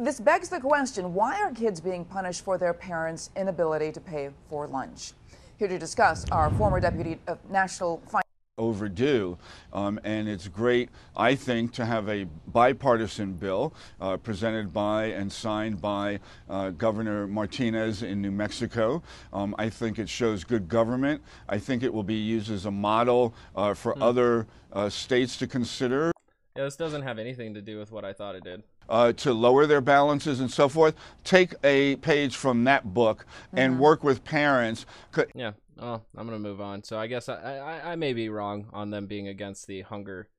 This 0.00 0.20
begs 0.20 0.48
the 0.48 0.60
question 0.60 1.12
why 1.12 1.40
are 1.42 1.50
kids 1.50 1.80
being 1.80 2.04
punished 2.04 2.44
for 2.44 2.56
their 2.56 2.72
parents' 2.72 3.30
inability 3.34 3.90
to 3.90 4.00
pay 4.00 4.30
for 4.48 4.68
lunch? 4.68 5.12
Here 5.58 5.66
to 5.66 5.76
discuss 5.76 6.24
our 6.30 6.50
former 6.50 6.78
deputy 6.78 7.18
of 7.26 7.38
national 7.50 8.00
finance 8.06 8.24
overdue. 8.58 9.38
Um, 9.72 9.98
and 10.04 10.28
it's 10.28 10.46
great, 10.46 10.90
I 11.16 11.34
think, 11.34 11.72
to 11.74 11.84
have 11.84 12.08
a 12.08 12.26
bipartisan 12.46 13.32
bill 13.34 13.74
uh, 14.00 14.16
presented 14.18 14.72
by 14.72 15.06
and 15.06 15.32
signed 15.32 15.80
by 15.80 16.20
uh, 16.48 16.70
Governor 16.70 17.26
Martinez 17.26 18.04
in 18.04 18.22
New 18.22 18.32
Mexico. 18.32 19.02
Um, 19.32 19.54
I 19.58 19.68
think 19.68 19.98
it 19.98 20.08
shows 20.08 20.44
good 20.44 20.68
government. 20.68 21.22
I 21.48 21.58
think 21.58 21.82
it 21.82 21.92
will 21.92 22.04
be 22.04 22.14
used 22.14 22.52
as 22.52 22.66
a 22.66 22.70
model 22.70 23.34
uh, 23.56 23.74
for 23.74 24.00
other 24.00 24.46
uh, 24.72 24.88
states 24.88 25.36
to 25.38 25.48
consider. 25.48 26.12
Yeah, 26.58 26.64
this 26.64 26.74
doesn't 26.74 27.02
have 27.02 27.20
anything 27.20 27.54
to 27.54 27.62
do 27.62 27.78
with 27.78 27.92
what 27.92 28.04
I 28.04 28.12
thought 28.12 28.34
it 28.34 28.42
did. 28.42 28.64
Uh, 28.88 29.12
to 29.12 29.32
lower 29.32 29.64
their 29.64 29.80
balances 29.80 30.40
and 30.40 30.50
so 30.50 30.68
forth. 30.68 30.96
Take 31.22 31.54
a 31.62 31.94
page 31.96 32.34
from 32.34 32.64
that 32.64 32.92
book 32.92 33.26
and 33.52 33.78
work 33.78 34.02
with 34.02 34.24
parents. 34.24 34.84
Co- 35.12 35.26
Yeah. 35.36 35.52
Oh, 35.78 36.02
I'm 36.16 36.26
gonna 36.26 36.40
move 36.40 36.60
on. 36.60 36.82
So 36.82 36.98
I 36.98 37.06
guess 37.06 37.28
I, 37.28 37.58
I 37.58 37.92
I 37.92 37.94
may 37.94 38.12
be 38.12 38.28
wrong 38.28 38.66
on 38.72 38.90
them 38.90 39.06
being 39.06 39.28
against 39.28 39.68
the 39.68 39.82
hunger, 39.82 40.30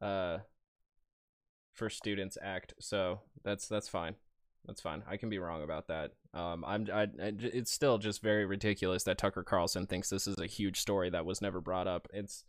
uh, 0.00 0.38
for 1.72 1.88
students 1.88 2.36
act. 2.42 2.74
So 2.80 3.20
that's 3.44 3.68
that's 3.68 3.88
fine. 3.88 4.16
That's 4.66 4.80
fine. 4.80 5.04
I 5.08 5.16
can 5.16 5.30
be 5.30 5.38
wrong 5.38 5.62
about 5.62 5.86
that. 5.86 6.10
Um, 6.34 6.64
I'm 6.66 6.88
I, 6.92 7.02
I 7.02 7.32
it's 7.38 7.70
still 7.70 7.98
just 7.98 8.20
very 8.20 8.46
ridiculous 8.46 9.04
that 9.04 9.16
Tucker 9.18 9.44
Carlson 9.44 9.86
thinks 9.86 10.10
this 10.10 10.26
is 10.26 10.38
a 10.40 10.46
huge 10.46 10.80
story 10.80 11.08
that 11.10 11.24
was 11.24 11.40
never 11.40 11.60
brought 11.60 11.86
up. 11.86 12.08
It's 12.12 12.42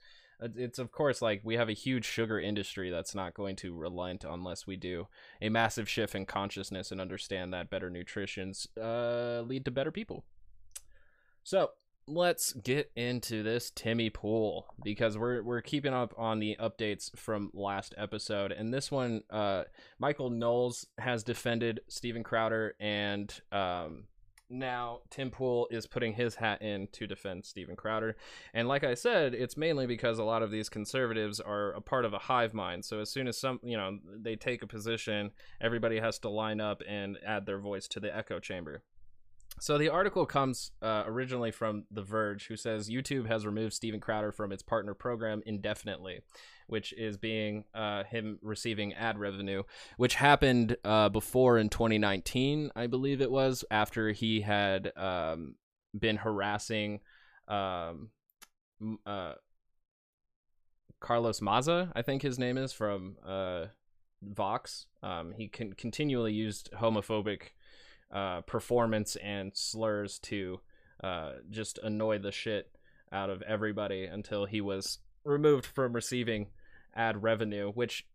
it's 0.56 0.80
of 0.80 0.92
course 0.92 1.22
like 1.22 1.42
we 1.44 1.56
have 1.56 1.70
a 1.70 1.74
huge 1.74 2.06
sugar 2.06 2.40
industry 2.40 2.90
that's 2.90 3.16
not 3.16 3.34
going 3.34 3.56
to 3.56 3.76
relent 3.76 4.24
unless 4.28 4.68
we 4.68 4.76
do 4.76 5.08
a 5.42 5.50
massive 5.50 5.90
shift 5.90 6.16
in 6.16 6.26
consciousness 6.26 6.92
and 6.92 7.00
understand 7.00 7.54
that 7.54 7.70
better 7.70 7.90
nutritions 7.90 8.68
uh 8.82 9.42
lead 9.42 9.66
to 9.66 9.72
better 9.72 9.92
people. 9.92 10.24
So 11.44 11.72
let's 12.08 12.54
get 12.54 12.92
into 12.96 13.44
this 13.44 13.72
Timmy 13.72 14.10
Pool 14.10 14.68
because 14.84 15.18
we're 15.18 15.42
we're 15.44 15.62
keeping 15.62 15.94
up 15.94 16.14
on 16.18 16.40
the 16.40 16.58
updates 16.60 17.16
from 17.18 17.52
last 17.54 17.94
episode, 17.98 18.52
and 18.52 18.74
this 18.74 18.92
one, 18.92 19.24
uh, 19.30 19.64
Michael 20.00 20.30
Knowles 20.30 20.88
has 20.98 21.24
defended 21.24 21.82
Steven 21.88 22.24
Crowder, 22.24 22.76
and 22.80 23.34
um, 23.52 24.06
now 24.54 25.00
Tim 25.10 25.32
Pool 25.32 25.68
is 25.72 25.88
putting 25.88 26.14
his 26.14 26.36
hat 26.36 26.62
in 26.62 26.88
to 26.94 27.08
defend 27.08 27.46
Steven 27.46 27.76
Crowder, 27.76 28.16
and 28.54 28.68
like 28.68 28.84
I 28.84 28.94
said, 28.94 29.34
it's 29.34 29.58
mainly 29.58 29.88
because 29.88 30.20
a 30.20 30.24
lot 30.24 30.44
of 30.44 30.52
these 30.52 30.70
conservatives 30.70 31.40
are 31.40 31.72
a 31.74 31.82
part 31.82 32.06
of 32.06 32.14
a 32.14 32.20
hive 32.20 32.54
mind. 32.54 32.86
So 32.86 33.00
as 33.00 33.10
soon 33.12 33.28
as 33.28 33.38
some, 33.38 33.60
you 33.64 33.76
know, 33.76 33.98
they 34.18 34.36
take 34.36 34.64
a 34.64 34.68
position, 34.68 35.32
everybody 35.60 36.00
has 36.00 36.20
to 36.20 36.30
line 36.30 36.62
up 36.62 36.82
and 36.88 37.18
add 37.26 37.46
their 37.46 37.60
voice 37.60 37.88
to 37.90 38.00
the 38.00 38.16
echo 38.16 38.40
chamber. 38.40 38.84
So 39.60 39.78
the 39.78 39.90
article 39.90 40.26
comes 40.26 40.72
uh, 40.82 41.04
originally 41.06 41.52
from 41.52 41.86
The 41.92 42.02
Verge, 42.02 42.48
who 42.48 42.58
says 42.58 42.90
YouTube 42.90 43.28
has 43.28 43.46
removed 43.46 43.74
Steven 43.74 44.00
Crowder 44.00 44.32
from 44.32 44.52
its 44.52 44.64
partner 44.64 44.94
program 44.94 45.44
indefinitely, 45.46 46.22
which 46.68 46.94
is 46.94 47.18
being 47.18 47.66
uh, 47.74 48.04
him 48.04 48.40
receiving 48.42 48.94
ad 48.94 49.18
revenue, 49.18 49.64
which 49.98 50.16
happened 50.16 50.78
uh, 50.84 51.10
before 51.10 51.58
in 51.58 51.70
2019, 51.70 52.72
I 52.76 52.88
believe 52.88 53.22
it 53.22 53.32
was, 53.32 53.64
after 53.72 54.12
he 54.12 54.42
had 54.42 54.92
um, 54.96 55.56
been 55.98 56.18
harassing 56.18 57.02
um, 57.48 58.10
uh, 59.06 59.34
Carlos 61.00 61.42
Maza, 61.42 61.92
I 61.96 62.02
think 62.02 62.22
his 62.22 62.40
name 62.40 62.58
is 62.58 62.72
from 62.72 63.18
uh, 63.26 63.66
Vox. 64.22 64.88
Um, 65.04 65.34
he 65.34 65.50
con- 65.50 65.74
continually 65.74 66.34
used 66.34 66.72
homophobic 66.72 67.50
uh, 68.12 68.42
performance 68.42 69.16
and 69.18 69.52
slurs 69.54 70.18
to 70.20 70.62
uh, 71.04 71.34
just 71.50 71.78
annoy 71.84 72.20
the 72.20 72.32
shit 72.32 72.72
out 73.12 73.30
of 73.30 73.42
everybody 73.44 74.06
until 74.06 74.46
he 74.46 74.62
was 74.62 75.00
removed 75.26 75.66
from 75.66 75.94
receiving 75.94 76.48
ad 76.96 77.24
revenue, 77.24 77.72
which 77.72 78.06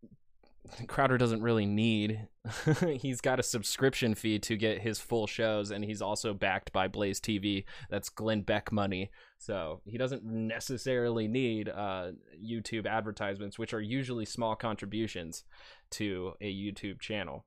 Crowder 0.86 1.18
doesn't 1.18 1.42
really 1.42 1.66
need. 1.66 2.28
he's 3.00 3.20
got 3.20 3.40
a 3.40 3.42
subscription 3.42 4.14
fee 4.14 4.38
to 4.40 4.56
get 4.56 4.80
his 4.80 4.98
full 4.98 5.26
shows, 5.26 5.70
and 5.70 5.84
he's 5.84 6.02
also 6.02 6.34
backed 6.34 6.72
by 6.72 6.88
Blaze 6.88 7.20
TV. 7.20 7.64
That's 7.90 8.08
Glenn 8.08 8.42
Beck 8.42 8.70
money. 8.70 9.10
So 9.38 9.80
he 9.84 9.98
doesn't 9.98 10.24
necessarily 10.24 11.28
need 11.28 11.68
uh, 11.68 12.12
YouTube 12.42 12.86
advertisements, 12.86 13.58
which 13.58 13.72
are 13.72 13.80
usually 13.80 14.24
small 14.24 14.56
contributions 14.56 15.44
to 15.92 16.34
a 16.40 16.52
YouTube 16.52 17.00
channel. 17.00 17.44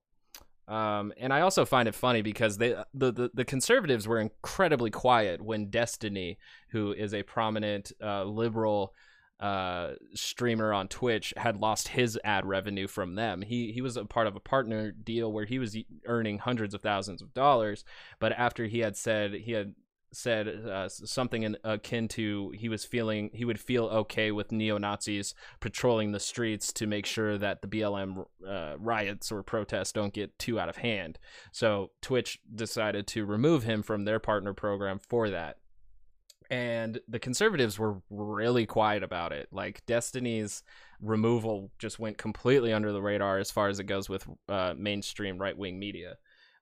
Um, 0.68 1.12
and 1.18 1.34
I 1.34 1.41
also 1.41 1.66
find 1.66 1.88
it 1.88 1.95
funny 1.95 2.22
because 2.22 2.57
they 2.57 2.76
the, 2.93 3.12
the, 3.12 3.32
the 3.34 3.45
conservatives 3.45 4.07
were 4.07 4.20
incredibly 4.20 4.89
quiet 4.89 5.41
when 5.41 5.70
Destiny, 5.70 6.38
who 6.70 6.93
is 6.93 7.14
a 7.14 7.24
prominent 7.24 7.91
uh, 8.01 8.24
liberal 8.24 8.93
uh, 9.42 9.94
streamer 10.14 10.72
on 10.72 10.88
Twitch, 10.88 11.34
had 11.36 11.58
lost 11.58 11.89
his 11.89 12.18
ad 12.24 12.46
revenue 12.46 12.88
from 12.88 13.16
them. 13.16 13.42
He 13.42 13.72
he 13.72 13.82
was 13.82 13.98
a 13.98 14.06
part 14.06 14.28
of 14.28 14.36
a 14.36 14.39
partner 14.39 14.92
deal 14.92 15.32
where 15.32 15.46
he 15.46 15.60
was 15.60 15.76
earning 16.06 16.38
hundreds 16.38 16.74
of 16.74 16.82
thousands 16.82 17.22
of 17.22 17.34
dollars, 17.34 17.84
but 18.20 18.32
after 18.34 18.66
he 18.66 18.80
had 18.80 18.96
said 18.96 19.34
he 19.34 19.54
had 19.54 19.74
said 20.14 20.48
uh, 20.48 20.89
something 20.89 21.44
in, 21.44 21.58
akin 21.64 22.08
to 22.08 22.52
he 22.56 22.68
was 22.70 22.84
feeling 22.84 23.30
he 23.34 23.46
would 23.46 23.60
feel 23.60 23.86
okay 23.86 24.32
with 24.32 24.52
neo 24.52 24.78
Nazis 24.78 25.34
patrolling 25.60 26.12
the 26.12 26.20
streets 26.20 26.74
to 26.74 26.86
make 26.86 27.06
sure 27.06 27.38
that 27.38 27.62
the 27.62 27.68
BLM 27.68 28.26
uh, 28.46 28.74
riots 28.78 29.32
or 29.32 29.42
protests 29.42 29.94
don't 29.94 30.14
get 30.14 30.38
too 30.38 30.60
out 30.60 30.70
of 30.70 30.78
hand. 30.78 31.18
So 31.52 31.92
Twitch 32.02 32.39
decided 32.54 33.08
to 33.08 33.26
remove 33.26 33.64
him 33.64 33.82
from 33.82 34.04
their 34.04 34.20
partner 34.20 34.54
program 34.54 35.00
for 35.00 35.30
that. 35.30 35.58
And 36.52 36.99
the 37.08 37.18
conservatives 37.18 37.80
were 37.80 38.02
really 38.10 38.66
quiet 38.66 39.04
about 39.04 39.32
it. 39.32 39.47
Like 39.54 39.86
Destiny's 39.86 40.64
removal 40.99 41.72
just 41.80 41.97
went 41.97 42.18
completely 42.18 42.74
under 42.74 42.91
the 42.91 43.02
radar 43.02 43.39
as 43.39 43.49
far 43.49 43.70
as 43.70 43.80
it 43.80 43.86
goes 43.86 44.10
with 44.10 44.28
uh, 44.49 44.74
mainstream 44.78 45.38
right 45.38 45.58
wing 45.58 45.80
media. 45.80 46.18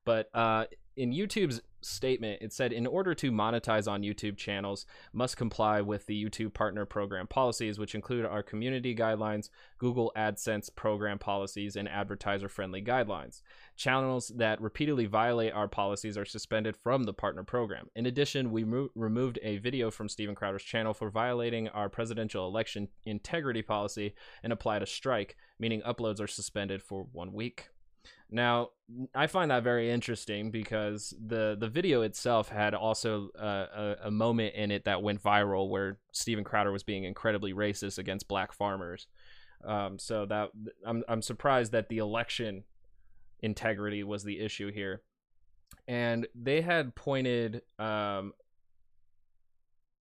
But 0.06 0.30
uh, 0.36 0.66
in 0.96 1.12
YouTube's 1.12 1.62
statement, 1.82 2.42
it 2.42 2.54
said 2.54 2.72
in 2.72 2.86
order 2.86 3.14
to 3.16 3.32
monetize 3.32 3.90
on 3.90 4.04
YouTube 4.04 4.38
channels, 4.38 4.86
must 5.14 5.38
comply 5.38 5.82
with 5.82 6.06
the 6.06 6.24
YouTube 6.24 6.54
Partner 6.54 6.86
Program 6.86 7.26
policies, 7.26 7.80
which 7.80 7.96
include 7.96 8.26
our 8.26 8.44
community 8.44 8.96
guidelines, 8.96 9.50
Google 9.78 10.12
AdSense 10.16 10.74
program 10.76 11.20
policies, 11.20 11.76
and 11.76 11.88
advertiser-friendly 11.88 12.84
guidelines. 12.84 13.42
Channels 13.80 14.34
that 14.36 14.60
repeatedly 14.60 15.06
violate 15.06 15.54
our 15.54 15.70
policies 15.70 16.18
are 16.18 16.26
suspended 16.26 16.76
from 16.76 17.06
the 17.06 17.14
partner 17.14 17.44
program. 17.44 17.88
In 17.96 18.08
addition, 18.08 18.52
we 18.52 18.66
mo- 18.66 18.90
removed 18.94 19.40
a 19.42 19.58
video 19.60 19.90
from 19.90 20.10
Steven 20.10 20.36
Crowder's 20.36 20.64
channel 20.64 20.94
for 20.94 21.10
violating 21.10 21.70
our 21.70 21.88
presidential 21.88 22.46
election 22.46 22.90
integrity 23.06 23.62
policy 23.62 24.16
and 24.44 24.52
applied 24.52 24.84
a 24.84 24.86
strike, 24.86 25.38
meaning 25.60 25.82
uploads 25.84 26.20
are 26.20 26.28
suspended 26.28 26.84
for 26.84 27.08
one 27.14 27.32
week. 27.32 27.70
Now, 28.30 28.72
I 29.16 29.28
find 29.28 29.50
that 29.50 29.64
very 29.64 29.90
interesting 29.90 30.52
because 30.52 31.14
the 31.26 31.56
the 31.58 31.70
video 31.70 32.02
itself 32.02 32.50
had 32.50 32.74
also 32.74 33.30
uh, 33.40 33.96
a, 34.02 34.08
a 34.08 34.12
moment 34.12 34.56
in 34.56 34.72
it 34.72 34.84
that 34.84 35.02
went 35.02 35.24
viral 35.24 35.70
where 35.70 36.00
Steven 36.12 36.44
Crowder 36.44 36.74
was 36.74 36.84
being 36.84 37.06
incredibly 37.06 37.54
racist 37.54 37.98
against 37.98 38.28
black 38.28 38.52
farmers. 38.52 39.08
Um, 39.64 39.98
so 40.00 40.26
that 40.26 40.50
I'm 40.86 41.06
I'm 41.08 41.22
surprised 41.22 41.72
that 41.72 41.88
the 41.88 42.00
election 42.00 42.66
integrity 43.42 44.04
was 44.04 44.24
the 44.24 44.40
issue 44.40 44.72
here, 44.72 45.02
and 45.88 46.28
they 46.36 46.62
had 46.62 46.96
pointed 46.96 47.62
um, 47.78 48.34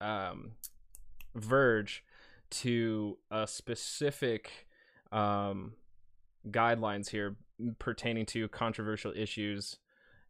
um, 0.01 0.53
Verge 1.35 2.05
to 2.51 3.18
a 3.30 3.47
specific 3.47 4.66
um, 5.11 5.72
guidelines 6.51 7.11
here 7.11 7.37
pertaining 7.78 8.26
to 8.26 8.49
controversial 8.49 9.12
issues 9.16 9.78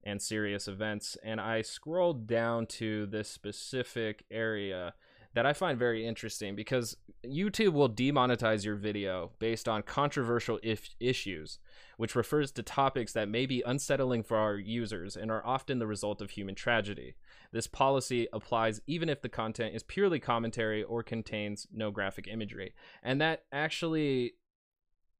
and 0.05 0.21
serious 0.21 0.69
events. 0.69 1.17
And 1.23 1.41
I 1.41 1.63
scrolled 1.63 2.27
down 2.27 2.67
to 2.67 3.07
this 3.07 3.29
specific 3.29 4.25
area 4.31 4.95
that 5.35 5.45
I 5.45 5.53
find 5.53 5.77
very 5.77 6.07
interesting 6.07 6.55
because 6.55 6.97
YouTube 7.27 7.73
will 7.73 7.91
demonetize 7.91 8.65
your 8.65 8.77
video 8.77 9.33
based 9.41 9.69
on 9.69 9.83
controversial 9.83 10.61
if- 10.63 10.91
issues, 11.01 11.59
which 11.97 12.15
refers 12.15 12.53
to 12.53 12.63
topics 12.63 13.13
that 13.13 13.29
may 13.29 13.45
be 13.45 13.63
unsettling 13.67 14.23
for 14.23 14.37
our 14.37 14.57
users 14.57 15.17
and 15.17 15.33
are 15.33 15.45
often 15.45 15.81
the 15.81 15.89
result 15.89 16.23
of 16.23 16.31
human 16.31 16.55
tragedy. 16.55 17.15
This 17.51 17.67
policy 17.67 18.29
applies 18.33 18.81
even 18.87 19.09
if 19.09 19.23
the 19.23 19.29
content 19.29 19.75
is 19.75 19.83
purely 19.83 20.21
commentary 20.21 20.85
or 20.85 21.03
contains 21.03 21.67
no 21.73 21.91
graphic 21.91 22.29
imagery. 22.29 22.73
And 23.03 23.21
that 23.21 23.43
actually 23.53 24.35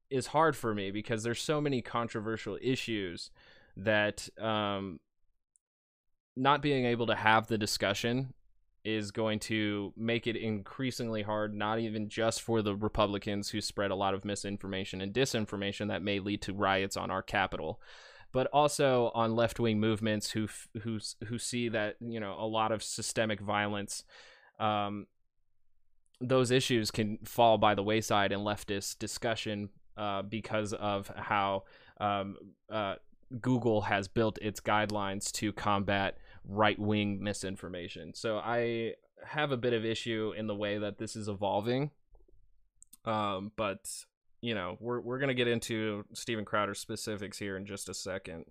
is 0.09 0.27
hard 0.27 0.55
for 0.55 0.73
me 0.73 0.91
because 0.91 1.23
there's 1.23 1.41
so 1.41 1.59
many 1.59 1.81
controversial 1.81 2.57
issues 2.61 3.31
that 3.75 4.29
um, 4.41 5.01
not 6.37 6.61
being 6.61 6.85
able 6.85 7.07
to 7.07 7.15
have 7.15 7.47
the 7.47 7.57
discussion 7.57 8.33
is 8.85 9.11
going 9.11 9.39
to 9.39 9.91
make 9.97 10.27
it 10.27 10.35
increasingly 10.35 11.23
hard, 11.23 11.53
not 11.53 11.79
even 11.79 12.07
just 12.07 12.41
for 12.41 12.61
the 12.61 12.75
Republicans 12.75 13.49
who 13.49 13.59
spread 13.59 13.91
a 13.91 13.95
lot 13.95 14.13
of 14.13 14.23
misinformation 14.23 15.01
and 15.01 15.13
disinformation 15.13 15.87
that 15.87 16.03
may 16.03 16.19
lead 16.19 16.41
to 16.43 16.53
riots 16.53 16.95
on 16.95 17.09
our 17.09 17.23
capital, 17.23 17.81
but 18.31 18.47
also 18.53 19.11
on 19.15 19.35
left 19.35 19.59
wing 19.59 19.79
movements 19.79 20.31
who 20.31 20.47
who 20.83 20.99
who 21.25 21.39
see 21.39 21.67
that 21.69 21.95
you 21.99 22.19
know 22.19 22.35
a 22.39 22.45
lot 22.45 22.71
of 22.71 22.83
systemic 22.83 23.39
violence. 23.39 24.03
Um, 24.59 25.07
those 26.21 26.51
issues 26.51 26.91
can 26.91 27.17
fall 27.25 27.57
by 27.57 27.75
the 27.75 27.83
wayside 27.83 28.31
in 28.31 28.39
leftist 28.39 28.99
discussion 28.99 29.69
uh, 29.97 30.21
because 30.21 30.73
of 30.73 31.11
how 31.15 31.63
um, 31.99 32.37
uh, 32.69 32.95
Google 33.41 33.81
has 33.81 34.07
built 34.07 34.37
its 34.41 34.59
guidelines 34.59 35.31
to 35.33 35.51
combat 35.51 36.17
right 36.47 36.77
wing 36.77 37.23
misinformation. 37.23 38.13
So 38.13 38.37
I 38.37 38.93
have 39.25 39.51
a 39.51 39.57
bit 39.57 39.73
of 39.73 39.85
issue 39.85 40.33
in 40.37 40.47
the 40.47 40.55
way 40.55 40.77
that 40.77 40.97
this 40.97 41.15
is 41.15 41.27
evolving. 41.27 41.91
Um, 43.05 43.51
but 43.55 43.89
you 44.41 44.55
know, 44.55 44.77
we're 44.79 44.99
we're 44.99 45.19
gonna 45.19 45.33
get 45.33 45.47
into 45.47 46.05
Steven 46.13 46.45
Crowder 46.45 46.73
specifics 46.73 47.37
here 47.37 47.57
in 47.57 47.65
just 47.65 47.89
a 47.89 47.93
second. 47.93 48.45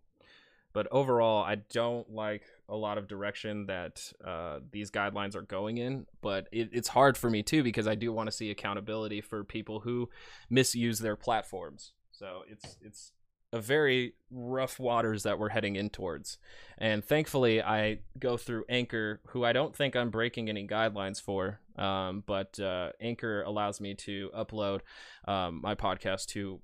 But 0.73 0.89
overall, 0.91 1.45
I 1.45 1.55
don't 1.55 2.11
like 2.11 2.43
a 2.69 2.75
lot 2.75 2.99
of 2.99 3.07
direction 3.07 3.67
that 3.67 4.13
uh, 4.25 4.59
these 4.73 4.91
guidelines 4.91 5.37
are 5.37 5.43
going 5.43 5.79
in. 5.79 6.07
But 6.21 6.49
it, 6.51 6.71
it's 6.73 6.89
hard 6.89 7.17
for 7.17 7.31
me 7.31 7.45
too 7.45 7.63
because 7.63 7.87
I 7.87 7.95
do 7.95 8.13
want 8.13 8.27
to 8.27 8.33
see 8.33 8.51
accountability 8.51 9.21
for 9.21 9.45
people 9.45 9.81
who 9.81 10.11
misuse 10.51 10.99
their 10.99 11.15
platforms. 11.15 11.93
So 12.11 12.43
it's 12.49 12.77
it's 12.81 13.13
very 13.61 14.15
rough 14.31 14.79
waters 14.79 15.23
that 15.23 15.39
we're 15.39 15.51
heading 15.51 15.77
in 15.77 15.91
towards. 15.91 16.39
And 16.79 17.05
thankfully, 17.05 17.63
I 17.63 18.01
go 18.19 18.37
through 18.37 18.65
Anchor, 18.69 19.21
who 19.29 19.45
I 19.45 19.53
don't 19.53 19.75
think 19.75 19.95
I'm 19.97 20.11
breaking 20.11 20.49
any 20.49 20.67
guidelines 20.67 21.21
for, 21.21 21.61
um, 21.77 22.23
but 22.27 22.59
uh, 22.59 22.91
Anchor 23.01 23.43
allows 23.43 23.81
me 23.81 23.95
to 23.95 24.31
upload 24.37 24.81
um, 25.27 25.61
my 25.63 25.75
podcast 25.75 26.27
to 26.29 26.61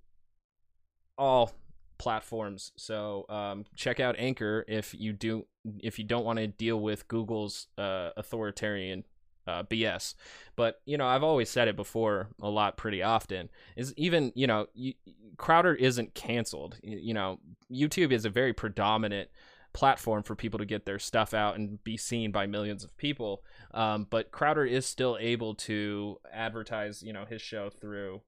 all 1.16 1.52
platforms. 1.98 2.72
So 2.76 3.26
um, 3.28 3.66
check 3.76 4.00
out 4.00 4.16
Anchor 4.18 4.64
if 4.66 4.94
you 4.94 5.12
do 5.12 5.46
if 5.80 5.98
you 5.98 6.04
don't 6.04 6.24
want 6.24 6.38
to 6.38 6.46
deal 6.46 6.80
with 6.80 7.06
Google's 7.08 7.66
uh, 7.76 8.10
authoritarian 8.16 9.04
uh, 9.50 9.62
BS. 9.64 10.14
But 10.56 10.80
you 10.84 10.96
know, 10.96 11.06
I've 11.06 11.22
always 11.22 11.50
said 11.50 11.68
it 11.68 11.76
before 11.76 12.28
a 12.40 12.48
lot, 12.48 12.76
pretty 12.76 13.02
often. 13.02 13.48
Is 13.76 13.92
even 13.96 14.32
you 14.34 14.46
know, 14.46 14.66
you, 14.74 14.94
Crowder 15.36 15.74
isn't 15.74 16.14
canceled. 16.14 16.76
You, 16.82 16.98
you 16.98 17.14
know, 17.14 17.40
YouTube 17.70 18.12
is 18.12 18.24
a 18.24 18.30
very 18.30 18.52
predominant 18.52 19.30
platform 19.72 20.22
for 20.22 20.34
people 20.34 20.58
to 20.58 20.64
get 20.64 20.84
their 20.84 20.98
stuff 20.98 21.32
out 21.32 21.56
and 21.56 21.82
be 21.84 21.96
seen 21.96 22.32
by 22.32 22.46
millions 22.46 22.84
of 22.84 22.96
people. 22.96 23.42
Um, 23.72 24.06
but 24.10 24.32
Crowder 24.32 24.64
is 24.64 24.86
still 24.86 25.16
able 25.20 25.54
to 25.56 26.18
advertise, 26.32 27.02
you 27.02 27.12
know, 27.12 27.24
his 27.24 27.40
show 27.40 27.70
through 27.70 28.20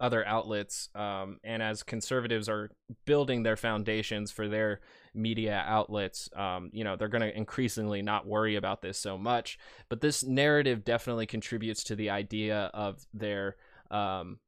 other 0.00 0.26
outlets. 0.26 0.88
Um, 0.94 1.38
and 1.44 1.62
as 1.62 1.82
conservatives 1.82 2.48
are 2.48 2.70
building 3.04 3.42
their 3.42 3.56
foundations 3.56 4.32
for 4.32 4.48
their 4.48 4.80
media 5.14 5.64
outlets, 5.66 6.28
um, 6.36 6.70
you 6.72 6.84
know, 6.84 6.96
they're 6.96 7.08
going 7.08 7.22
to 7.22 7.36
increasingly 7.36 8.02
not 8.02 8.26
worry 8.26 8.56
about 8.56 8.82
this 8.82 8.98
so 8.98 9.18
much. 9.18 9.58
But 9.88 10.00
this 10.00 10.24
narrative 10.24 10.84
definitely 10.84 11.26
contributes 11.26 11.84
to 11.84 11.96
the 11.96 12.10
idea 12.10 12.70
of 12.74 13.04
their. 13.12 13.56
Um, 13.90 14.38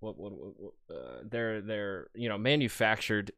what, 0.00 0.18
what, 0.18 0.32
what 0.32 0.72
uh, 0.90 1.20
their 1.22 1.60
their 1.60 2.08
you 2.14 2.28
know 2.28 2.36
manufactured 2.36 3.30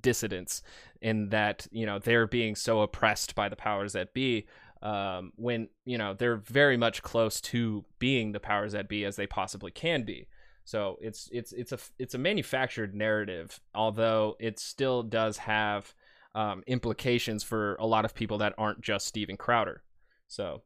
dissidents 0.00 0.62
in 1.00 1.28
that 1.28 1.66
you 1.70 1.86
know 1.86 1.98
they're 1.98 2.26
being 2.26 2.56
so 2.56 2.80
oppressed 2.80 3.34
by 3.34 3.48
the 3.48 3.56
powers 3.56 3.92
that 3.92 4.12
be 4.12 4.46
um, 4.82 5.32
when 5.36 5.68
you 5.84 5.96
know 5.96 6.14
they're 6.14 6.36
very 6.36 6.76
much 6.76 7.02
close 7.02 7.40
to 7.40 7.84
being 7.98 8.32
the 8.32 8.40
powers 8.40 8.72
that 8.72 8.88
be 8.88 9.04
as 9.04 9.16
they 9.16 9.26
possibly 9.26 9.70
can 9.70 10.02
be. 10.02 10.26
So 10.66 10.98
it's 11.00 11.28
it's 11.30 11.52
it's 11.52 11.70
a 11.70 11.78
it's 11.96 12.14
a 12.14 12.18
manufactured 12.18 12.92
narrative, 12.92 13.60
although 13.72 14.34
it 14.40 14.58
still 14.58 15.04
does 15.04 15.36
have 15.38 15.94
um, 16.34 16.64
implications 16.66 17.44
for 17.44 17.76
a 17.76 17.86
lot 17.86 18.04
of 18.04 18.16
people 18.16 18.38
that 18.38 18.52
aren't 18.58 18.80
just 18.80 19.06
Steven 19.06 19.36
Crowder. 19.36 19.84
So, 20.26 20.62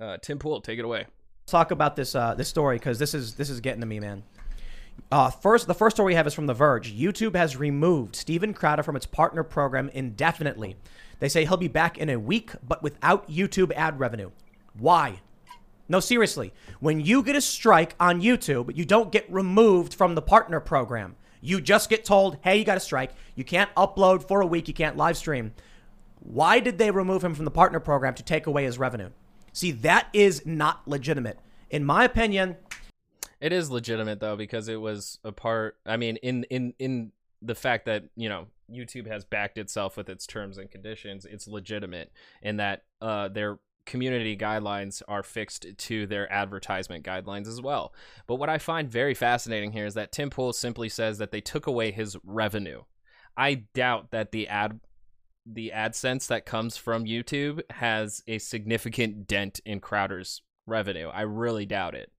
uh, 0.00 0.16
Tim 0.22 0.38
Pool, 0.38 0.62
take 0.62 0.78
it 0.78 0.86
away. 0.86 1.04
Talk 1.46 1.70
about 1.70 1.96
this 1.96 2.14
uh, 2.14 2.34
this 2.34 2.48
story 2.48 2.78
because 2.78 2.98
this 2.98 3.12
is 3.12 3.34
this 3.34 3.50
is 3.50 3.60
getting 3.60 3.82
to 3.82 3.86
me, 3.86 4.00
man. 4.00 4.22
Uh, 5.12 5.28
first, 5.28 5.66
the 5.66 5.74
first 5.74 5.96
story 5.96 6.12
we 6.12 6.14
have 6.14 6.26
is 6.26 6.32
from 6.32 6.46
The 6.46 6.54
Verge. 6.54 6.96
YouTube 6.96 7.36
has 7.36 7.58
removed 7.58 8.16
Steven 8.16 8.54
Crowder 8.54 8.82
from 8.82 8.96
its 8.96 9.04
partner 9.04 9.42
program 9.42 9.90
indefinitely. 9.90 10.76
They 11.18 11.28
say 11.28 11.44
he'll 11.44 11.58
be 11.58 11.68
back 11.68 11.98
in 11.98 12.08
a 12.08 12.18
week, 12.18 12.52
but 12.66 12.82
without 12.82 13.28
YouTube 13.28 13.70
ad 13.72 14.00
revenue. 14.00 14.30
Why? 14.78 15.20
No, 15.88 16.00
seriously. 16.00 16.52
When 16.80 17.00
you 17.00 17.22
get 17.22 17.36
a 17.36 17.40
strike 17.40 17.94
on 18.00 18.22
YouTube, 18.22 18.74
you 18.76 18.84
don't 18.84 19.12
get 19.12 19.30
removed 19.30 19.94
from 19.94 20.14
the 20.14 20.22
partner 20.22 20.60
program. 20.60 21.16
You 21.40 21.60
just 21.60 21.90
get 21.90 22.04
told, 22.04 22.38
hey, 22.42 22.56
you 22.56 22.64
got 22.64 22.78
a 22.78 22.80
strike. 22.80 23.12
You 23.34 23.44
can't 23.44 23.74
upload 23.74 24.26
for 24.26 24.40
a 24.40 24.46
week. 24.46 24.66
You 24.66 24.74
can't 24.74 24.96
live 24.96 25.16
stream. 25.16 25.52
Why 26.20 26.58
did 26.58 26.78
they 26.78 26.90
remove 26.90 27.22
him 27.22 27.34
from 27.34 27.44
the 27.44 27.50
partner 27.50 27.80
program 27.80 28.14
to 28.14 28.22
take 28.22 28.46
away 28.46 28.64
his 28.64 28.78
revenue? 28.78 29.10
See, 29.52 29.72
that 29.72 30.08
is 30.14 30.46
not 30.46 30.88
legitimate. 30.88 31.38
In 31.68 31.84
my 31.84 32.04
opinion, 32.04 32.56
it 33.40 33.52
is 33.52 33.70
legitimate 33.70 34.20
though 34.20 34.36
because 34.36 34.68
it 34.68 34.80
was 34.80 35.18
a 35.22 35.32
part 35.32 35.76
I 35.84 35.98
mean 35.98 36.16
in 36.16 36.44
in 36.44 36.72
in 36.78 37.12
the 37.42 37.54
fact 37.54 37.84
that, 37.86 38.04
you 38.16 38.28
know, 38.28 38.46
YouTube 38.72 39.06
has 39.06 39.24
backed 39.24 39.58
itself 39.58 39.96
with 39.96 40.08
its 40.08 40.26
terms 40.26 40.56
and 40.56 40.70
conditions, 40.70 41.26
it's 41.26 41.46
legitimate 41.46 42.10
in 42.42 42.56
that 42.56 42.84
uh, 43.02 43.28
their 43.28 43.58
community 43.86 44.36
guidelines 44.36 45.02
are 45.08 45.22
fixed 45.22 45.66
to 45.76 46.06
their 46.06 46.30
advertisement 46.32 47.04
guidelines 47.04 47.46
as 47.46 47.60
well. 47.60 47.94
But 48.26 48.36
what 48.36 48.48
I 48.48 48.58
find 48.58 48.90
very 48.90 49.14
fascinating 49.14 49.72
here 49.72 49.86
is 49.86 49.94
that 49.94 50.12
Tim 50.12 50.30
Pool 50.30 50.52
simply 50.52 50.88
says 50.88 51.18
that 51.18 51.30
they 51.30 51.40
took 51.40 51.66
away 51.66 51.90
his 51.90 52.16
revenue. 52.24 52.82
I 53.36 53.64
doubt 53.74 54.10
that 54.10 54.32
the 54.32 54.48
ad 54.48 54.80
the 55.46 55.72
AdSense 55.74 56.26
that 56.28 56.46
comes 56.46 56.76
from 56.76 57.04
YouTube 57.04 57.60
has 57.70 58.22
a 58.26 58.38
significant 58.38 59.26
dent 59.26 59.60
in 59.66 59.78
Crowder's 59.78 60.40
revenue. 60.66 61.08
I 61.08 61.22
really 61.22 61.66
doubt 61.66 61.94
it. 61.94 62.10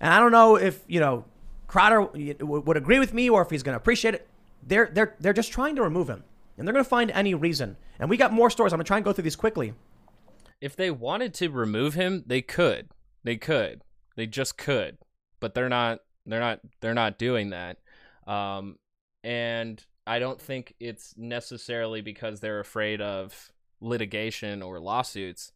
And 0.00 0.12
I 0.12 0.20
don't 0.20 0.32
know 0.32 0.56
if, 0.56 0.84
you 0.86 1.00
know, 1.00 1.24
Crowder 1.66 2.02
would 2.02 2.76
agree 2.76 2.98
with 2.98 3.14
me 3.14 3.30
or 3.30 3.40
if 3.42 3.50
he's 3.50 3.62
going 3.62 3.72
to 3.72 3.78
appreciate 3.78 4.14
it. 4.14 4.28
They're 4.66 4.90
they're 4.92 5.14
they're 5.20 5.32
just 5.32 5.52
trying 5.52 5.76
to 5.76 5.82
remove 5.82 6.08
him, 6.08 6.24
and 6.56 6.66
they're 6.66 6.72
going 6.72 6.84
to 6.84 6.88
find 6.88 7.10
any 7.10 7.34
reason. 7.34 7.76
And 7.98 8.08
we 8.08 8.16
got 8.16 8.32
more 8.32 8.48
stories. 8.48 8.72
I'm 8.72 8.78
going 8.78 8.84
to 8.84 8.88
try 8.88 8.96
and 8.96 9.04
go 9.04 9.12
through 9.12 9.24
these 9.24 9.36
quickly. 9.36 9.74
If 10.60 10.76
they 10.76 10.90
wanted 10.90 11.34
to 11.34 11.48
remove 11.50 11.94
him, 11.94 12.24
they 12.26 12.42
could. 12.42 12.90
They 13.22 13.36
could. 13.36 13.82
They 14.16 14.26
just 14.26 14.56
could. 14.56 14.98
But 15.40 15.54
they're 15.54 15.68
not. 15.68 16.00
They're 16.26 16.40
not. 16.40 16.60
They're 16.80 16.94
not 16.94 17.18
doing 17.18 17.50
that. 17.50 17.78
Um, 18.26 18.76
and 19.22 19.84
I 20.06 20.18
don't 20.18 20.40
think 20.40 20.74
it's 20.80 21.14
necessarily 21.16 22.00
because 22.00 22.40
they're 22.40 22.60
afraid 22.60 23.00
of 23.00 23.52
litigation 23.80 24.62
or 24.62 24.80
lawsuits. 24.80 25.52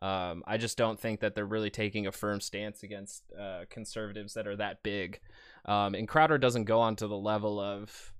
Um, 0.00 0.44
I 0.46 0.58
just 0.58 0.78
don't 0.78 0.98
think 0.98 1.20
that 1.20 1.34
they're 1.34 1.44
really 1.44 1.70
taking 1.70 2.06
a 2.06 2.12
firm 2.12 2.40
stance 2.40 2.82
against 2.84 3.24
uh, 3.38 3.64
conservatives 3.68 4.34
that 4.34 4.46
are 4.46 4.56
that 4.56 4.82
big. 4.82 5.20
Um, 5.64 5.94
and 5.94 6.06
Crowder 6.06 6.38
doesn't 6.38 6.64
go 6.64 6.80
on 6.80 6.96
to 6.96 7.08
the 7.08 7.16
level 7.16 7.60
of 7.60 8.12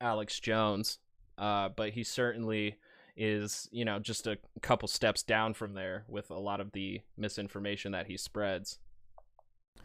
Alex 0.00 0.38
Jones, 0.38 0.98
uh, 1.36 1.70
but 1.70 1.90
he 1.90 2.04
certainly 2.04 2.76
is, 3.18 3.68
you 3.72 3.84
know, 3.84 3.98
just 3.98 4.26
a 4.26 4.38
couple 4.62 4.88
steps 4.88 5.22
down 5.22 5.52
from 5.52 5.74
there 5.74 6.04
with 6.08 6.30
a 6.30 6.38
lot 6.38 6.60
of 6.60 6.72
the 6.72 7.00
misinformation 7.16 7.92
that 7.92 8.06
he 8.06 8.16
spreads. 8.16 8.78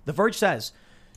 The 0.05 0.13
Verge 0.13 0.37
says 0.37 0.71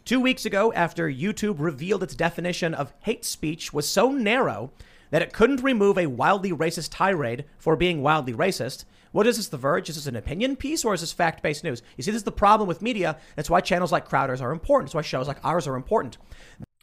two 0.05 0.21
weeks 0.21 0.47
ago, 0.47 0.73
after 0.73 1.09
YouTube 1.09 1.57
revealed 1.59 2.03
its 2.03 2.15
definition 2.15 2.75
of 2.75 2.95
hate 3.01 3.25
speech 3.25 3.73
was 3.73 3.89
so 3.89 4.11
narrow 4.11 4.73
that 5.11 5.23
it 5.23 5.33
couldn't 5.33 5.63
remove 5.63 5.99
a 5.99 6.07
wildly 6.07 6.53
racist 6.53 6.89
tirade 6.93 7.45
for 7.59 7.77
being 7.77 8.03
wildly 8.03 8.33
racist. 8.33 8.85
What 9.13 9.27
is 9.27 9.37
this, 9.37 9.49
The 9.49 9.57
Verge? 9.57 9.89
Is 9.89 9.97
this 9.97 10.07
an 10.07 10.17
opinion 10.17 10.57
piece 10.57 10.85
or 10.85 10.95
is 10.95 11.01
this 11.01 11.13
fact 11.13 11.43
based 11.43 11.65
news? 11.65 11.83
You 11.97 12.03
see, 12.03 12.11
this 12.11 12.21
is 12.21 12.25
the 12.25 12.33
problem 12.33 12.69
with 12.69 12.83
media. 12.83 13.19
That's 13.35 13.51
why 13.51 13.61
channels 13.61 13.93
like 13.93 14.09
Crowder's 14.09 14.41
are 14.41 14.53
important. 14.53 14.89
That's 14.89 14.95
why 14.95 15.03
shows 15.03 15.29
like 15.29 15.45
ours 15.45 15.67
are 15.67 15.77
important. 15.77 16.19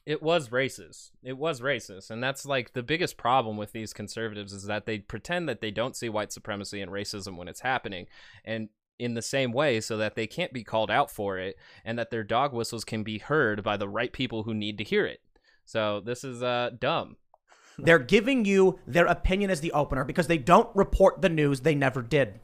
It 0.05 0.21
was 0.21 0.49
racist. 0.49 1.11
It 1.23 1.37
was 1.37 1.61
racist. 1.61 2.11
And 2.11 2.21
that's 2.21 2.45
like 2.45 2.73
the 2.73 2.83
biggest 2.83 3.17
problem 3.17 3.57
with 3.57 3.71
these 3.71 3.93
conservatives 3.93 4.51
is 4.51 4.63
that 4.65 4.85
they 4.85 4.99
pretend 4.99 5.47
that 5.47 5.61
they 5.61 5.71
don't 5.71 5.95
see 5.95 6.09
white 6.09 6.31
supremacy 6.31 6.81
and 6.81 6.91
racism 6.91 7.37
when 7.37 7.47
it's 7.47 7.61
happening. 7.61 8.07
And 8.43 8.69
in 8.99 9.15
the 9.15 9.21
same 9.21 9.51
way 9.51 9.81
so 9.81 9.97
that 9.97 10.15
they 10.15 10.27
can't 10.27 10.53
be 10.53 10.63
called 10.63 10.91
out 10.91 11.09
for 11.09 11.37
it 11.37 11.57
and 11.83 11.97
that 11.97 12.11
their 12.11 12.23
dog 12.23 12.53
whistles 12.53 12.85
can 12.85 13.03
be 13.03 13.17
heard 13.17 13.63
by 13.63 13.75
the 13.75 13.89
right 13.89 14.13
people 14.13 14.43
who 14.43 14.53
need 14.53 14.77
to 14.77 14.83
hear 14.83 15.05
it. 15.05 15.21
So 15.65 15.99
this 15.99 16.23
is 16.23 16.43
uh 16.43 16.71
dumb. 16.79 17.17
They're 17.77 17.97
giving 17.99 18.45
you 18.45 18.79
their 18.85 19.07
opinion 19.07 19.49
as 19.49 19.61
the 19.61 19.71
opener 19.71 20.03
because 20.03 20.27
they 20.27 20.37
don't 20.37 20.73
report 20.75 21.21
the 21.21 21.29
news 21.29 21.61
they 21.61 21.73
never 21.73 22.01
did. 22.03 22.39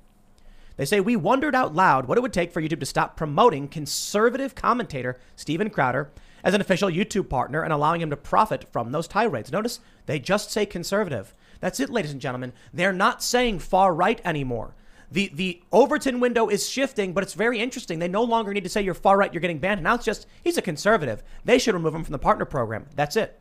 They 0.76 0.86
say, 0.86 1.02
We 1.02 1.16
wondered 1.16 1.56
out 1.56 1.76
loud 1.76 2.08
what 2.08 2.18
it 2.18 2.22
would 2.22 2.34
take 2.34 2.52
for 2.52 2.62
YouTube 2.62 2.80
to 2.80 2.86
stop 2.86 3.16
promoting 3.16 3.68
conservative 3.68 4.56
commentator 4.56 5.20
Steven 5.36 5.70
Crowder 5.70 6.12
as 6.44 6.54
an 6.54 6.62
official 6.62 6.90
YouTube 6.90 7.30
partner 7.30 7.64
and 7.64 7.74
allowing 7.74 8.02
him 8.02 8.10
to 8.10 8.18
profit 8.18 8.66
from 8.72 8.92
those 8.92 9.08
tirades. 9.08 9.52
Notice 9.52 9.80
they 10.06 10.20
just 10.20 10.52
say 10.52 10.66
conservative. 10.66 11.34
That's 11.60 11.80
it, 11.80 11.90
ladies 11.90 12.12
and 12.12 12.22
gentlemen. 12.22 12.54
They're 12.74 12.94
not 12.94 13.22
saying 13.24 13.60
far 13.60 13.94
right 13.94 14.22
anymore. 14.24 14.76
The, 15.12 15.32
the 15.34 15.62
Overton 15.72 16.20
window 16.20 16.50
is 16.50 16.70
shifting, 16.70 17.14
but 17.14 17.24
it's 17.24 17.34
very 17.34 17.60
interesting. 17.60 18.00
They 18.00 18.08
no 18.08 18.24
longer 18.24 18.54
need 18.54 18.64
to 18.64 18.70
say 18.70 18.82
you're 18.82 18.94
far 18.94 19.18
right, 19.18 19.34
you're 19.34 19.42
getting 19.42 19.60
banned. 19.60 19.82
Now 19.82 19.96
it's 19.96 20.06
just 20.06 20.28
he's 20.44 20.58
a 20.58 20.62
conservative. 20.62 21.24
They 21.46 21.58
should 21.58 21.74
remove 21.74 21.96
him 21.96 22.04
from 22.04 22.12
the 22.12 22.20
partner 22.20 22.46
program. 22.46 22.86
That's 22.96 23.16
it. 23.16 23.40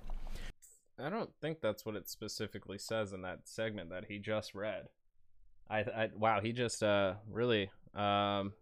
I 0.99 1.11
don't 1.11 1.30
think 1.40 1.61
that's 1.61 1.86
what 1.86 1.94
it 1.94 2.09
specifically 2.09 2.78
says 2.78 3.12
in 3.12 3.22
that 3.22 3.40
segment 3.44 3.90
that 3.90 4.07
he 4.07 4.18
just 4.18 4.55
read. 4.55 4.88
I, 5.70 5.80
I 5.80 6.11
wow, 6.16 6.40
he 6.40 6.53
just 6.53 6.82
uh 6.82 7.14
really 7.30 7.70
um 7.94 8.53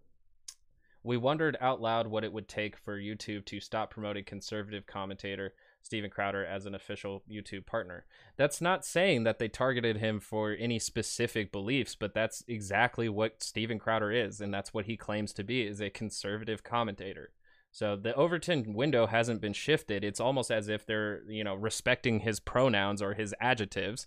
we 1.06 1.16
wondered 1.16 1.56
out 1.60 1.80
loud 1.80 2.08
what 2.08 2.24
it 2.24 2.32
would 2.32 2.48
take 2.48 2.76
for 2.76 2.98
YouTube 2.98 3.44
to 3.46 3.60
stop 3.60 3.90
promoting 3.90 4.24
conservative 4.24 4.86
commentator 4.86 5.54
Steven 5.82 6.10
Crowder 6.10 6.44
as 6.44 6.66
an 6.66 6.74
official 6.74 7.22
YouTube 7.30 7.64
partner. 7.64 8.04
That's 8.36 8.60
not 8.60 8.84
saying 8.84 9.22
that 9.22 9.38
they 9.38 9.46
targeted 9.46 9.98
him 9.98 10.18
for 10.18 10.56
any 10.58 10.80
specific 10.80 11.52
beliefs, 11.52 11.94
but 11.94 12.12
that's 12.12 12.42
exactly 12.48 13.08
what 13.08 13.42
Steven 13.42 13.78
Crowder 13.78 14.10
is, 14.10 14.40
and 14.40 14.52
that's 14.52 14.74
what 14.74 14.86
he 14.86 14.96
claims 14.96 15.32
to 15.34 15.44
be 15.44 15.62
is 15.62 15.80
a 15.80 15.90
conservative 15.90 16.64
commentator. 16.64 17.30
So 17.70 17.94
the 17.94 18.14
Overton 18.14 18.74
window 18.74 19.06
hasn't 19.06 19.40
been 19.40 19.52
shifted. 19.52 20.02
It's 20.02 20.18
almost 20.18 20.50
as 20.50 20.68
if 20.68 20.86
they're, 20.86 21.22
you 21.28 21.44
know, 21.44 21.54
respecting 21.54 22.20
his 22.20 22.40
pronouns 22.40 23.00
or 23.00 23.14
his 23.14 23.34
adjectives 23.40 24.06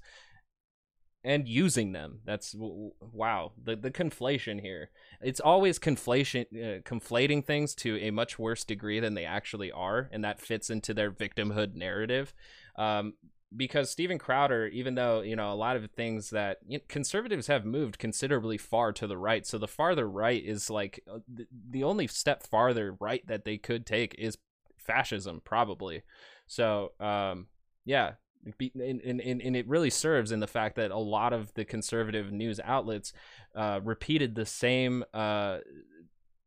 and 1.24 1.48
using 1.48 1.92
them. 1.92 2.20
That's 2.26 2.56
wow. 2.56 3.52
The 3.62 3.76
the 3.76 3.92
conflation 3.92 4.62
here. 4.62 4.90
It's 5.22 5.40
always 5.40 5.80
conflation 5.80 6.46
uh, 6.54 6.82
conflating 6.82 7.44
things 7.44 7.76
to 7.76 7.98
a 8.00 8.12
much 8.12 8.40
worse 8.40 8.64
degree 8.64 9.00
than 9.00 9.16
they 9.16 9.26
actually 9.26 9.72
are, 9.72 10.10
and 10.12 10.24
that 10.24 10.40
fits 10.40 10.70
into 10.70 10.94
their 10.94 11.12
victimhood 11.12 11.76
narrative. 11.76 12.34
Um, 12.76 13.14
because 13.56 13.90
Steven 13.90 14.20
Crowder, 14.20 14.68
even 14.68 14.96
though 14.96 15.22
you 15.22 15.36
know 15.36 15.52
a 15.52 15.56
lot 15.56 15.76
of 15.76 15.90
things 15.92 16.30
that 16.30 16.60
you 16.68 16.78
know, 16.78 16.84
conservatives 16.88 17.48
have 17.48 17.66
moved 17.66 18.00
considerably 18.00 18.58
far 18.58 18.92
to 18.94 19.08
the 19.08 19.18
right, 19.18 19.46
so 19.46 19.58
the 19.58 19.68
farther 19.68 20.10
right 20.10 20.44
is 20.44 20.70
like 20.70 21.02
uh, 21.12 21.20
the, 21.28 21.48
the 21.70 21.84
only 21.84 22.08
step 22.08 22.44
farther 22.44 22.96
right 23.00 23.26
that 23.28 23.46
they 23.46 23.58
could 23.58 23.86
take 23.86 24.16
is 24.18 24.38
fascism, 24.78 25.42
probably. 25.44 26.04
So 26.48 26.94
um, 27.00 27.48
yeah, 27.86 28.14
and, 28.46 29.02
and, 29.02 29.22
and 29.42 29.56
it 29.56 29.68
really 29.68 29.90
serves 29.90 30.32
in 30.32 30.40
the 30.40 30.48
fact 30.48 30.76
that 30.76 30.92
a 30.92 30.98
lot 30.98 31.34
of 31.34 31.54
the 31.54 31.66
conservative 31.66 32.32
news 32.32 32.60
outlets 32.64 33.14
uh, 33.56 33.80
repeated 33.84 34.36
the 34.36 34.46
same 34.46 35.04
uh, 35.14 35.60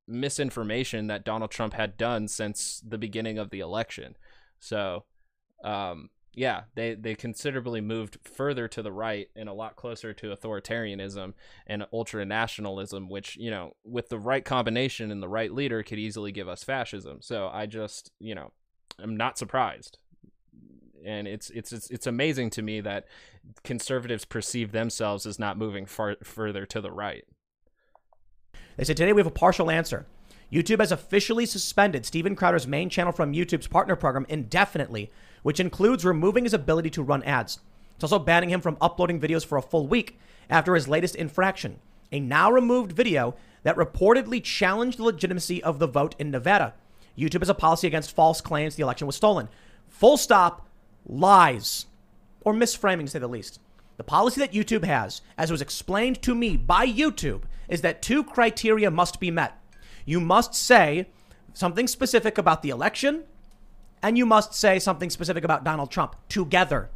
misinformation 0.08 1.06
that 1.08 1.24
Donald 1.24 1.50
Trump 1.50 1.74
had 1.74 1.96
done 1.96 2.28
since 2.28 2.82
the 2.86 2.98
beginning 2.98 3.38
of 3.38 3.50
the 3.50 3.60
election. 3.60 4.16
So, 4.58 5.04
um, 5.64 6.10
yeah, 6.34 6.62
they, 6.74 6.94
they 6.94 7.14
considerably 7.14 7.82
moved 7.82 8.18
further 8.24 8.66
to 8.68 8.82
the 8.82 8.92
right 8.92 9.28
and 9.36 9.50
a 9.50 9.52
lot 9.52 9.76
closer 9.76 10.14
to 10.14 10.34
authoritarianism 10.34 11.34
and 11.66 11.86
ultra 11.92 12.24
nationalism, 12.24 13.10
which, 13.10 13.36
you 13.36 13.50
know, 13.50 13.76
with 13.84 14.08
the 14.08 14.18
right 14.18 14.44
combination 14.44 15.10
and 15.10 15.22
the 15.22 15.28
right 15.28 15.52
leader 15.52 15.82
could 15.82 15.98
easily 15.98 16.32
give 16.32 16.48
us 16.48 16.64
fascism. 16.64 17.18
So 17.20 17.50
I 17.52 17.66
just, 17.66 18.12
you 18.18 18.34
know, 18.34 18.52
I'm 18.98 19.16
not 19.16 19.36
surprised 19.36 19.98
and 21.04 21.26
it's 21.28 21.50
it's 21.50 21.72
it's, 21.72 21.90
it's 21.90 22.06
amazing 22.06 22.50
to 22.50 22.62
me 22.62 22.80
that 22.80 23.06
conservatives 23.64 24.24
perceive 24.24 24.72
themselves 24.72 25.26
as 25.26 25.38
not 25.38 25.58
moving 25.58 25.86
far 25.86 26.16
further 26.22 26.66
to 26.66 26.80
the 26.80 26.90
right. 26.90 27.24
They 28.76 28.84
said 28.84 28.96
today 28.96 29.12
we 29.12 29.20
have 29.20 29.26
a 29.26 29.30
partial 29.30 29.70
answer. 29.70 30.06
YouTube 30.52 30.80
has 30.80 30.92
officially 30.92 31.46
suspended 31.46 32.04
Steven 32.04 32.36
Crowder's 32.36 32.66
main 32.66 32.90
channel 32.90 33.12
from 33.12 33.32
YouTube's 33.32 33.68
partner 33.68 33.96
program 33.96 34.26
indefinitely, 34.28 35.10
which 35.42 35.60
includes 35.60 36.04
removing 36.04 36.44
his 36.44 36.52
ability 36.52 36.90
to 36.90 37.02
run 37.02 37.22
ads. 37.22 37.58
It's 37.94 38.04
also 38.04 38.18
banning 38.18 38.50
him 38.50 38.60
from 38.60 38.76
uploading 38.80 39.20
videos 39.20 39.46
for 39.46 39.56
a 39.56 39.62
full 39.62 39.86
week 39.86 40.18
after 40.50 40.74
his 40.74 40.88
latest 40.88 41.16
infraction, 41.16 41.78
a 42.10 42.20
now 42.20 42.50
removed 42.50 42.92
video 42.92 43.34
that 43.62 43.76
reportedly 43.76 44.42
challenged 44.42 44.98
the 44.98 45.04
legitimacy 45.04 45.62
of 45.62 45.78
the 45.78 45.86
vote 45.86 46.14
in 46.18 46.30
Nevada. 46.30 46.74
YouTube 47.16 47.40
has 47.40 47.48
a 47.48 47.54
policy 47.54 47.86
against 47.86 48.14
false 48.14 48.40
claims 48.40 48.74
the 48.74 48.82
election 48.82 49.06
was 49.06 49.16
stolen. 49.16 49.48
Full 49.88 50.16
stop 50.16 50.66
lies 51.06 51.86
or 52.40 52.52
misframing, 52.52 53.04
to 53.04 53.10
say 53.10 53.18
the 53.18 53.28
least. 53.28 53.60
The 53.96 54.04
policy 54.04 54.40
that 54.40 54.52
YouTube 54.52 54.84
has, 54.84 55.22
as 55.38 55.50
was 55.50 55.62
explained 55.62 56.22
to 56.22 56.34
me 56.34 56.56
by 56.56 56.86
YouTube, 56.86 57.42
is 57.68 57.82
that 57.82 58.02
two 58.02 58.24
criteria 58.24 58.90
must 58.90 59.20
be 59.20 59.30
met. 59.30 59.58
You 60.04 60.20
must 60.20 60.54
say 60.54 61.08
something 61.54 61.86
specific 61.86 62.38
about 62.38 62.62
the 62.62 62.70
election, 62.70 63.24
and 64.02 64.18
you 64.18 64.26
must 64.26 64.54
say 64.54 64.78
something 64.78 65.10
specific 65.10 65.44
about 65.44 65.64
Donald 65.64 65.90
Trump 65.90 66.16
together. 66.28 66.90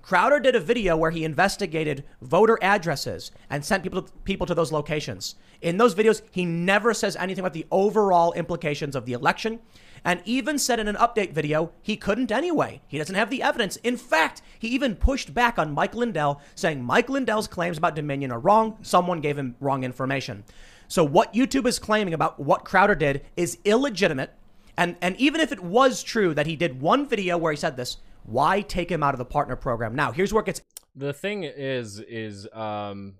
Crowder 0.00 0.40
did 0.40 0.56
a 0.56 0.60
video 0.60 0.96
where 0.96 1.10
he 1.10 1.24
investigated 1.24 2.04
voter 2.22 2.58
addresses 2.62 3.30
and 3.50 3.64
sent 3.64 3.82
people 3.82 4.02
to, 4.02 4.12
people 4.24 4.46
to 4.46 4.54
those 4.54 4.72
locations. 4.72 5.34
In 5.60 5.76
those 5.76 5.94
videos, 5.94 6.22
he 6.30 6.46
never 6.46 6.94
says 6.94 7.16
anything 7.16 7.40
about 7.40 7.52
the 7.52 7.66
overall 7.70 8.32
implications 8.32 8.96
of 8.96 9.04
the 9.04 9.12
election 9.12 9.58
and 10.04 10.22
even 10.24 10.58
said 10.58 10.78
in 10.78 10.88
an 10.88 10.96
update 10.96 11.32
video 11.32 11.72
he 11.82 11.96
couldn't 11.96 12.32
anyway. 12.32 12.80
He 12.86 12.98
doesn't 12.98 13.14
have 13.14 13.30
the 13.30 13.42
evidence. 13.42 13.76
In 13.76 13.96
fact, 13.96 14.42
he 14.58 14.68
even 14.68 14.96
pushed 14.96 15.34
back 15.34 15.58
on 15.58 15.74
Mike 15.74 15.94
Lindell, 15.94 16.40
saying 16.54 16.82
Mike 16.82 17.08
Lindell's 17.08 17.48
claims 17.48 17.78
about 17.78 17.94
Dominion 17.94 18.32
are 18.32 18.38
wrong. 18.38 18.78
Someone 18.82 19.20
gave 19.20 19.38
him 19.38 19.56
wrong 19.60 19.84
information. 19.84 20.44
So 20.88 21.04
what 21.04 21.34
YouTube 21.34 21.66
is 21.66 21.78
claiming 21.78 22.14
about 22.14 22.40
what 22.40 22.64
Crowder 22.64 22.94
did 22.94 23.24
is 23.36 23.58
illegitimate. 23.64 24.32
And, 24.76 24.96
and 25.02 25.16
even 25.16 25.40
if 25.40 25.52
it 25.52 25.60
was 25.60 26.02
true 26.02 26.34
that 26.34 26.46
he 26.46 26.56
did 26.56 26.80
one 26.80 27.06
video 27.06 27.36
where 27.36 27.52
he 27.52 27.56
said 27.56 27.76
this, 27.76 27.98
why 28.24 28.60
take 28.60 28.90
him 28.90 29.02
out 29.02 29.14
of 29.14 29.18
the 29.18 29.24
partner 29.24 29.56
program? 29.56 29.94
Now, 29.94 30.12
here's 30.12 30.32
where 30.32 30.42
it 30.42 30.46
gets. 30.46 30.62
The 30.94 31.12
thing 31.12 31.44
is, 31.44 32.00
is 32.00 32.48
um, 32.52 33.14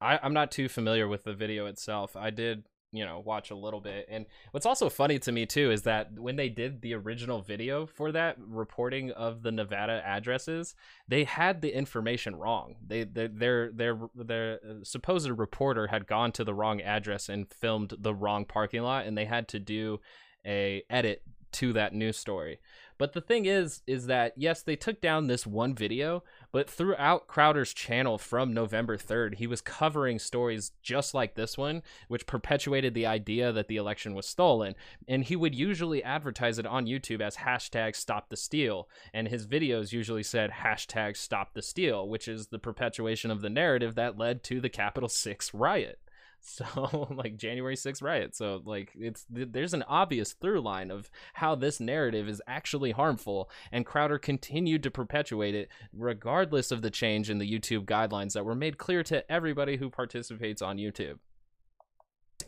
I, 0.00 0.18
I'm 0.22 0.34
not 0.34 0.50
too 0.50 0.68
familiar 0.68 1.08
with 1.08 1.24
the 1.24 1.34
video 1.34 1.66
itself. 1.66 2.16
I 2.16 2.30
did 2.30 2.64
you 2.94 3.04
know 3.04 3.20
watch 3.24 3.50
a 3.50 3.54
little 3.54 3.80
bit. 3.80 4.06
And 4.08 4.26
what's 4.52 4.66
also 4.66 4.88
funny 4.88 5.18
to 5.20 5.32
me 5.32 5.46
too 5.46 5.70
is 5.70 5.82
that 5.82 6.18
when 6.18 6.36
they 6.36 6.48
did 6.48 6.80
the 6.80 6.94
original 6.94 7.42
video 7.42 7.86
for 7.86 8.12
that 8.12 8.36
reporting 8.38 9.10
of 9.10 9.42
the 9.42 9.52
nevada 9.52 10.00
addresses 10.04 10.74
they 11.08 11.24
had 11.24 11.60
the 11.60 11.74
information 11.74 12.36
wrong. 12.36 12.76
They, 12.86 13.04
their 13.04 13.70
their 13.70 14.00
their 14.14 14.54
uh, 14.54 14.84
supposed 14.84 15.28
reporter 15.28 15.88
had 15.88 16.06
gone 16.06 16.32
to 16.32 16.44
the 16.44 16.54
wrong 16.54 16.80
address 16.80 17.28
and 17.28 17.52
filmed 17.52 17.94
the 17.98 18.14
wrong 18.14 18.44
parking 18.44 18.82
lot 18.82 19.06
and 19.06 19.18
they 19.18 19.24
had 19.24 19.48
to 19.48 19.58
do 19.58 20.00
a 20.46 20.84
edit 20.88 21.22
to 21.52 21.72
that 21.72 21.94
news 21.94 22.16
story 22.16 22.58
but 22.98 23.12
the 23.12 23.20
thing 23.20 23.46
is, 23.46 23.82
is 23.86 24.06
that 24.06 24.34
yes, 24.36 24.62
they 24.62 24.76
took 24.76 25.00
down 25.00 25.26
this 25.26 25.46
one 25.46 25.74
video, 25.74 26.22
but 26.52 26.70
throughout 26.70 27.26
Crowder's 27.26 27.74
channel 27.74 28.18
from 28.18 28.54
November 28.54 28.96
3rd, 28.96 29.36
he 29.36 29.46
was 29.46 29.60
covering 29.60 30.18
stories 30.18 30.72
just 30.82 31.14
like 31.14 31.34
this 31.34 31.58
one, 31.58 31.82
which 32.08 32.26
perpetuated 32.26 32.94
the 32.94 33.06
idea 33.06 33.52
that 33.52 33.68
the 33.68 33.76
election 33.76 34.14
was 34.14 34.26
stolen. 34.26 34.74
And 35.08 35.24
he 35.24 35.36
would 35.36 35.54
usually 35.54 36.02
advertise 36.04 36.58
it 36.58 36.66
on 36.66 36.86
YouTube 36.86 37.20
as 37.20 37.38
hashtag 37.38 37.96
stop 37.96 38.28
the 38.28 38.36
steal. 38.36 38.88
And 39.12 39.28
his 39.28 39.46
videos 39.46 39.92
usually 39.92 40.22
said 40.22 40.50
hashtag 40.50 41.16
stop 41.16 41.54
the 41.54 41.62
steal, 41.62 42.08
which 42.08 42.28
is 42.28 42.48
the 42.48 42.58
perpetuation 42.58 43.30
of 43.30 43.40
the 43.40 43.50
narrative 43.50 43.94
that 43.96 44.18
led 44.18 44.44
to 44.44 44.60
the 44.60 44.68
Capitol 44.68 45.08
6 45.08 45.52
riot. 45.54 45.98
So 46.54 47.08
like 47.10 47.36
January 47.36 47.74
6th 47.74 48.02
riot. 48.02 48.36
So 48.36 48.60
like 48.64 48.92
it's 48.94 49.26
there's 49.28 49.74
an 49.74 49.82
obvious 49.84 50.34
through 50.34 50.60
line 50.60 50.90
of 50.90 51.10
how 51.32 51.54
this 51.54 51.80
narrative 51.80 52.28
is 52.28 52.42
actually 52.46 52.92
harmful 52.92 53.50
and 53.72 53.86
Crowder 53.86 54.18
continued 54.18 54.82
to 54.82 54.90
perpetuate 54.90 55.54
it 55.54 55.68
regardless 55.92 56.70
of 56.70 56.82
the 56.82 56.90
change 56.90 57.30
in 57.30 57.38
the 57.38 57.50
YouTube 57.50 57.86
guidelines 57.86 58.34
that 58.34 58.44
were 58.44 58.54
made 58.54 58.78
clear 58.78 59.02
to 59.04 59.30
everybody 59.32 59.76
who 59.76 59.90
participates 59.90 60.62
on 60.62 60.76
YouTube. 60.76 61.18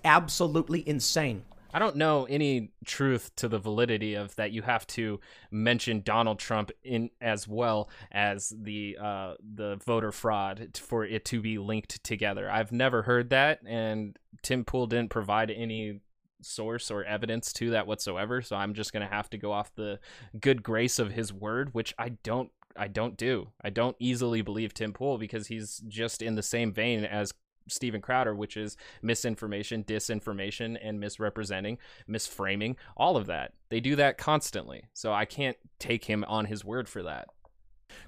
Absolutely 0.04 0.86
insane. 0.86 1.44
I 1.72 1.78
don't 1.78 1.96
know 1.96 2.24
any 2.24 2.70
truth 2.84 3.34
to 3.36 3.48
the 3.48 3.58
validity 3.58 4.14
of 4.14 4.34
that. 4.36 4.52
You 4.52 4.62
have 4.62 4.86
to 4.88 5.20
mention 5.50 6.02
Donald 6.02 6.38
Trump 6.38 6.70
in 6.84 7.10
as 7.20 7.46
well 7.46 7.90
as 8.12 8.52
the 8.56 8.96
uh, 9.00 9.34
the 9.54 9.76
voter 9.84 10.12
fraud 10.12 10.78
for 10.80 11.04
it 11.04 11.24
to 11.26 11.40
be 11.40 11.58
linked 11.58 12.02
together. 12.04 12.50
I've 12.50 12.72
never 12.72 13.02
heard 13.02 13.30
that, 13.30 13.60
and 13.66 14.18
Tim 14.42 14.64
Pool 14.64 14.86
didn't 14.86 15.10
provide 15.10 15.50
any 15.50 16.00
source 16.42 16.90
or 16.90 17.02
evidence 17.04 17.52
to 17.54 17.70
that 17.70 17.86
whatsoever. 17.86 18.42
So 18.42 18.56
I'm 18.56 18.74
just 18.74 18.92
gonna 18.92 19.06
have 19.06 19.30
to 19.30 19.38
go 19.38 19.52
off 19.52 19.74
the 19.74 19.98
good 20.40 20.62
grace 20.62 20.98
of 20.98 21.12
his 21.12 21.32
word, 21.32 21.74
which 21.74 21.94
I 21.98 22.10
don't 22.10 22.50
I 22.78 22.88
don't 22.88 23.16
do. 23.16 23.48
I 23.62 23.70
don't 23.70 23.96
easily 23.98 24.42
believe 24.42 24.74
Tim 24.74 24.92
Pool 24.92 25.18
because 25.18 25.46
he's 25.46 25.82
just 25.88 26.22
in 26.22 26.34
the 26.34 26.42
same 26.42 26.72
vein 26.72 27.04
as 27.04 27.32
Steven 27.68 28.00
Crowder, 28.00 28.34
which 28.34 28.56
is 28.56 28.76
misinformation, 29.02 29.84
disinformation, 29.84 30.78
and 30.82 31.00
misrepresenting, 31.00 31.78
misframing, 32.08 32.76
all 32.96 33.16
of 33.16 33.26
that. 33.26 33.52
They 33.68 33.80
do 33.80 33.96
that 33.96 34.18
constantly. 34.18 34.84
So 34.94 35.12
I 35.12 35.24
can't 35.24 35.56
take 35.78 36.04
him 36.04 36.24
on 36.28 36.46
his 36.46 36.64
word 36.64 36.88
for 36.88 37.02
that. 37.02 37.28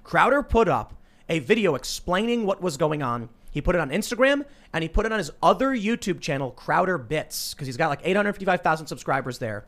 Crowder 0.03 0.43
put 0.43 0.67
up 0.67 0.93
a 1.27 1.39
video 1.39 1.75
explaining 1.75 2.45
what 2.45 2.61
was 2.61 2.77
going 2.77 3.03
on. 3.03 3.29
He 3.51 3.61
put 3.61 3.75
it 3.75 3.81
on 3.81 3.89
Instagram 3.89 4.45
and 4.73 4.83
he 4.83 4.89
put 4.89 5.05
it 5.05 5.11
on 5.11 5.17
his 5.17 5.31
other 5.41 5.69
YouTube 5.69 6.19
channel, 6.19 6.51
Crowder 6.51 6.97
Bits, 6.97 7.53
because 7.53 7.67
he's 7.67 7.77
got 7.77 7.89
like 7.89 8.01
855,000 8.03 8.87
subscribers 8.87 9.39
there. 9.39 9.65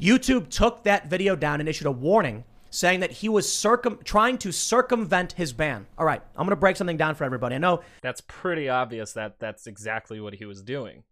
YouTube 0.00 0.48
took 0.48 0.84
that 0.84 1.08
video 1.08 1.36
down 1.36 1.60
and 1.60 1.68
issued 1.68 1.86
a 1.86 1.92
warning 1.92 2.44
saying 2.72 3.00
that 3.00 3.10
he 3.10 3.28
was 3.28 3.52
circum 3.52 3.98
trying 4.02 4.38
to 4.38 4.50
circumvent 4.50 5.32
his 5.32 5.52
ban. 5.52 5.86
All 5.98 6.06
right, 6.06 6.22
I'm 6.34 6.46
going 6.46 6.50
to 6.50 6.56
break 6.56 6.76
something 6.76 6.96
down 6.96 7.14
for 7.14 7.24
everybody. 7.24 7.54
I 7.54 7.58
know 7.58 7.82
That's 8.00 8.22
pretty 8.22 8.68
obvious 8.68 9.12
that 9.12 9.38
that's 9.38 9.66
exactly 9.66 10.20
what 10.20 10.34
he 10.34 10.46
was 10.46 10.62
doing. 10.62 11.04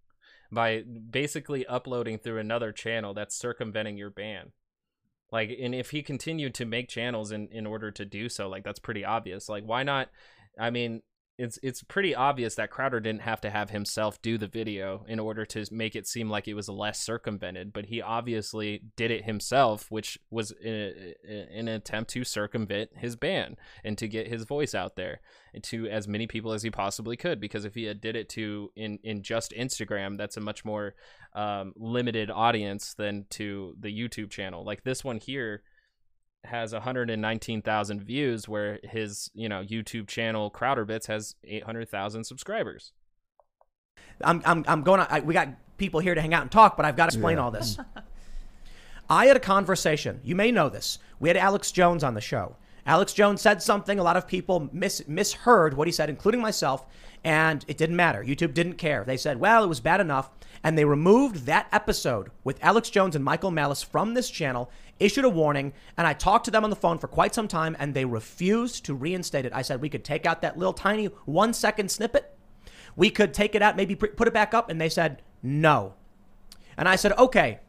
By 0.50 0.82
basically 0.82 1.66
uploading 1.66 2.18
through 2.18 2.38
another 2.38 2.72
channel, 2.72 3.14
that's 3.14 3.36
circumventing 3.36 3.98
your 3.98 4.11
ban. 4.11 4.52
Like, 5.30 5.50
and 5.62 5.74
if 5.74 5.90
he 5.90 6.02
continued 6.02 6.54
to 6.54 6.64
make 6.64 6.88
channels 6.88 7.30
in, 7.30 7.46
in 7.52 7.66
order 7.66 7.92
to 7.92 8.04
do 8.04 8.28
so, 8.28 8.48
like, 8.48 8.64
that's 8.64 8.80
pretty 8.80 9.04
obvious. 9.04 9.48
Like, 9.48 9.62
why 9.64 9.84
not? 9.84 10.08
I 10.58 10.70
mean, 10.70 11.02
it's 11.41 11.59
it's 11.62 11.82
pretty 11.82 12.14
obvious 12.14 12.57
that 12.57 12.70
Crowder 12.70 13.01
didn't 13.01 13.22
have 13.22 13.41
to 13.41 13.49
have 13.49 13.70
himself 13.70 14.20
do 14.20 14.36
the 14.36 14.47
video 14.47 15.07
in 15.09 15.18
order 15.18 15.47
to 15.47 15.64
make 15.70 15.97
it 15.97 16.07
seem 16.07 16.28
like 16.28 16.47
it 16.47 16.53
was 16.53 16.68
less 16.68 17.01
circumvented, 17.01 17.72
but 17.72 17.86
he 17.86 18.03
obviously 18.03 18.82
did 18.95 19.11
it 19.11 19.24
himself, 19.24 19.91
which 19.91 20.18
was 20.30 20.51
in, 20.51 21.14
in 21.26 21.66
an 21.66 21.68
attempt 21.68 22.11
to 22.11 22.24
circumvent 22.24 22.91
his 22.95 23.16
ban 23.16 23.57
and 23.82 23.97
to 23.97 24.07
get 24.07 24.28
his 24.28 24.45
voice 24.45 24.74
out 24.74 24.97
there 24.97 25.22
to 25.62 25.88
as 25.88 26.07
many 26.07 26.26
people 26.26 26.53
as 26.53 26.62
he 26.62 26.70
possibly 26.70 27.16
could. 27.16 27.41
Because 27.41 27.64
if 27.64 27.74
he 27.74 27.84
had 27.84 28.03
did 28.03 28.16
it 28.16 28.28
to 28.30 28.70
in 28.76 28.99
in 29.03 29.22
just 29.22 29.53
Instagram, 29.53 30.18
that's 30.18 30.36
a 30.36 30.43
much 30.43 30.62
more 30.62 30.95
um, 31.32 31.72
limited 31.74 32.30
audience 32.30 32.93
than 32.93 33.24
to 33.30 33.74
the 33.80 33.88
YouTube 33.88 34.28
channel. 34.28 34.62
Like 34.62 34.84
this 34.84 35.03
one 35.03 35.16
here 35.16 35.62
has 36.45 36.72
119,000 36.72 38.03
views 38.03 38.49
where 38.49 38.80
his, 38.82 39.30
you 39.34 39.49
know, 39.49 39.62
YouTube 39.62 40.09
channel 40.09 40.51
Crowder 40.51 40.84
Bits 40.84 41.07
has 41.07 41.34
800,000 41.45 42.24
subscribers. 42.24 42.93
I'm, 44.22 44.43
I'm, 44.45 44.64
I'm 44.66 44.82
going 44.82 45.01
to, 45.01 45.12
I, 45.12 45.20
we 45.20 45.34
got 45.34 45.49
people 45.76 46.01
here 46.01 46.14
to 46.14 46.20
hang 46.20 46.34
out 46.34 46.43
and 46.43 46.51
talk, 46.51 46.76
but 46.76 46.86
I've 46.86 46.97
got 46.97 47.11
to 47.11 47.16
explain 47.16 47.38
all 47.38 47.51
this. 47.51 47.78
I 49.11 49.26
had 49.26 49.36
a 49.36 49.41
conversation. 49.41 50.20
You 50.22 50.36
may 50.36 50.53
know 50.53 50.68
this. 50.68 50.99
We 51.18 51.28
had 51.28 51.36
Alex 51.36 51.72
Jones 51.72 52.05
on 52.05 52.14
the 52.14 52.20
show. 52.20 52.57
Alex 52.86 53.12
Jones 53.12 53.41
said 53.41 53.62
something. 53.62 53.99
A 53.99 54.03
lot 54.03 54.16
of 54.16 54.26
people 54.26 54.68
mis- 54.72 55.07
misheard 55.07 55.74
what 55.74 55.88
he 55.88 55.93
said, 55.93 56.09
including 56.09 56.41
myself, 56.41 56.86
and 57.24 57.64
it 57.68 57.76
didn't 57.76 57.97
matter. 57.97 58.22
YouTube 58.22 58.55
didn't 58.55 58.74
care. 58.74 59.05
They 59.05 59.16
said, 59.16 59.41
well, 59.41 59.64
it 59.64 59.68
was 59.68 59.80
bad 59.80 60.01
enough. 60.01 60.30
And 60.62 60.76
they 60.76 60.84
removed 60.84 61.47
that 61.47 61.68
episode 61.72 62.30
with 62.45 62.62
Alex 62.62 62.91
Jones 62.91 63.16
and 63.16 63.24
Michael 63.24 63.51
Malice 63.51 63.82
from 63.82 64.14
this 64.14 64.30
channel, 64.30 64.70
issued 65.01 65.24
a 65.24 65.30
warning, 65.30 65.72
and 65.96 66.07
I 66.07 66.12
talked 66.12 66.44
to 66.44 66.51
them 66.51 66.62
on 66.62 66.70
the 66.70 66.76
phone 66.76 66.98
for 66.98 67.09
quite 67.09 67.34
some 67.34 67.48
time, 67.48 67.74
and 67.78 67.92
they 67.92 68.05
refused 68.05 68.84
to 68.84 68.94
reinstate 68.94 69.44
it. 69.44 69.53
I 69.55 69.62
said 69.62 69.80
we 69.80 69.88
could 69.88 70.05
take 70.05 70.26
out 70.26 70.42
that 70.42 70.59
little 70.59 70.72
tiny 70.72 71.07
one 71.24 71.53
second 71.53 71.90
snippet. 71.90 72.36
We 72.94 73.11
could 73.11 73.34
take 73.34 73.55
it 73.55 73.62
out, 73.62 73.76
maybe 73.76 73.94
put 73.94 74.28
it 74.28 74.34
back 74.34 74.55
up, 74.55 74.70
and 74.70 74.80
they 74.80 74.88
said 74.88 75.22
no. 75.42 75.94
And 76.76 76.88
I 76.88 76.96
said, 76.96 77.12
okay, 77.18 77.61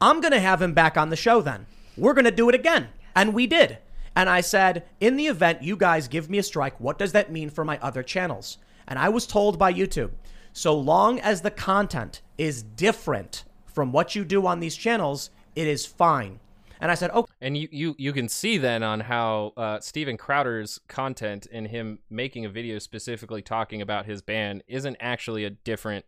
I'm 0.00 0.20
going 0.20 0.32
to 0.32 0.40
have 0.40 0.62
him 0.62 0.72
back 0.74 0.96
on 0.96 1.10
the 1.10 1.16
show 1.16 1.40
then. 1.40 1.66
We're 1.96 2.14
going 2.14 2.24
to 2.24 2.30
do 2.30 2.48
it 2.48 2.54
again. 2.54 2.88
And 3.14 3.34
we 3.34 3.46
did. 3.46 3.78
And 4.16 4.28
I 4.28 4.40
said, 4.40 4.84
in 4.98 5.16
the 5.16 5.26
event 5.26 5.62
you 5.62 5.76
guys 5.76 6.08
give 6.08 6.30
me 6.30 6.38
a 6.38 6.42
strike, 6.42 6.80
what 6.80 6.98
does 6.98 7.12
that 7.12 7.32
mean 7.32 7.50
for 7.50 7.64
my 7.64 7.78
other 7.80 8.02
channels? 8.02 8.58
And 8.88 8.98
I 8.98 9.08
was 9.08 9.26
told 9.26 9.58
by 9.58 9.72
YouTube, 9.72 10.10
so 10.52 10.76
long 10.76 11.20
as 11.20 11.42
the 11.42 11.50
content 11.50 12.22
is 12.36 12.62
different 12.62 13.44
from 13.66 13.92
what 13.92 14.16
you 14.16 14.24
do 14.24 14.46
on 14.46 14.60
these 14.60 14.76
channels, 14.76 15.30
it 15.54 15.68
is 15.68 15.86
fine. 15.86 16.40
And 16.80 16.90
I 16.90 16.94
said, 16.94 17.10
okay. 17.10 17.32
And 17.40 17.56
you, 17.56 17.68
you, 17.70 17.94
you 17.98 18.12
can 18.12 18.28
see 18.28 18.56
then 18.56 18.82
on 18.82 19.00
how 19.00 19.52
uh, 19.56 19.80
Steven 19.80 20.16
Crowder's 20.16 20.80
content 20.88 21.46
and 21.52 21.66
him 21.66 21.98
making 22.08 22.46
a 22.46 22.48
video 22.48 22.78
specifically 22.78 23.42
talking 23.42 23.82
about 23.82 24.06
his 24.06 24.22
ban 24.22 24.62
isn't 24.66 24.96
actually 24.98 25.44
a 25.44 25.50
different 25.50 26.06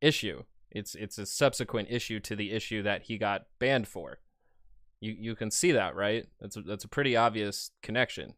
issue. 0.00 0.42
It's 0.70 0.94
it's 0.94 1.18
a 1.18 1.24
subsequent 1.24 1.88
issue 1.90 2.20
to 2.20 2.36
the 2.36 2.52
issue 2.52 2.82
that 2.82 3.04
he 3.04 3.16
got 3.16 3.46
banned 3.58 3.88
for. 3.88 4.18
You 5.00 5.16
you 5.18 5.34
can 5.34 5.50
see 5.50 5.72
that, 5.72 5.94
right? 5.96 6.26
That's 6.40 6.56
a, 6.56 6.62
that's 6.62 6.84
a 6.84 6.88
pretty 6.88 7.16
obvious 7.16 7.70
connection. 7.82 8.34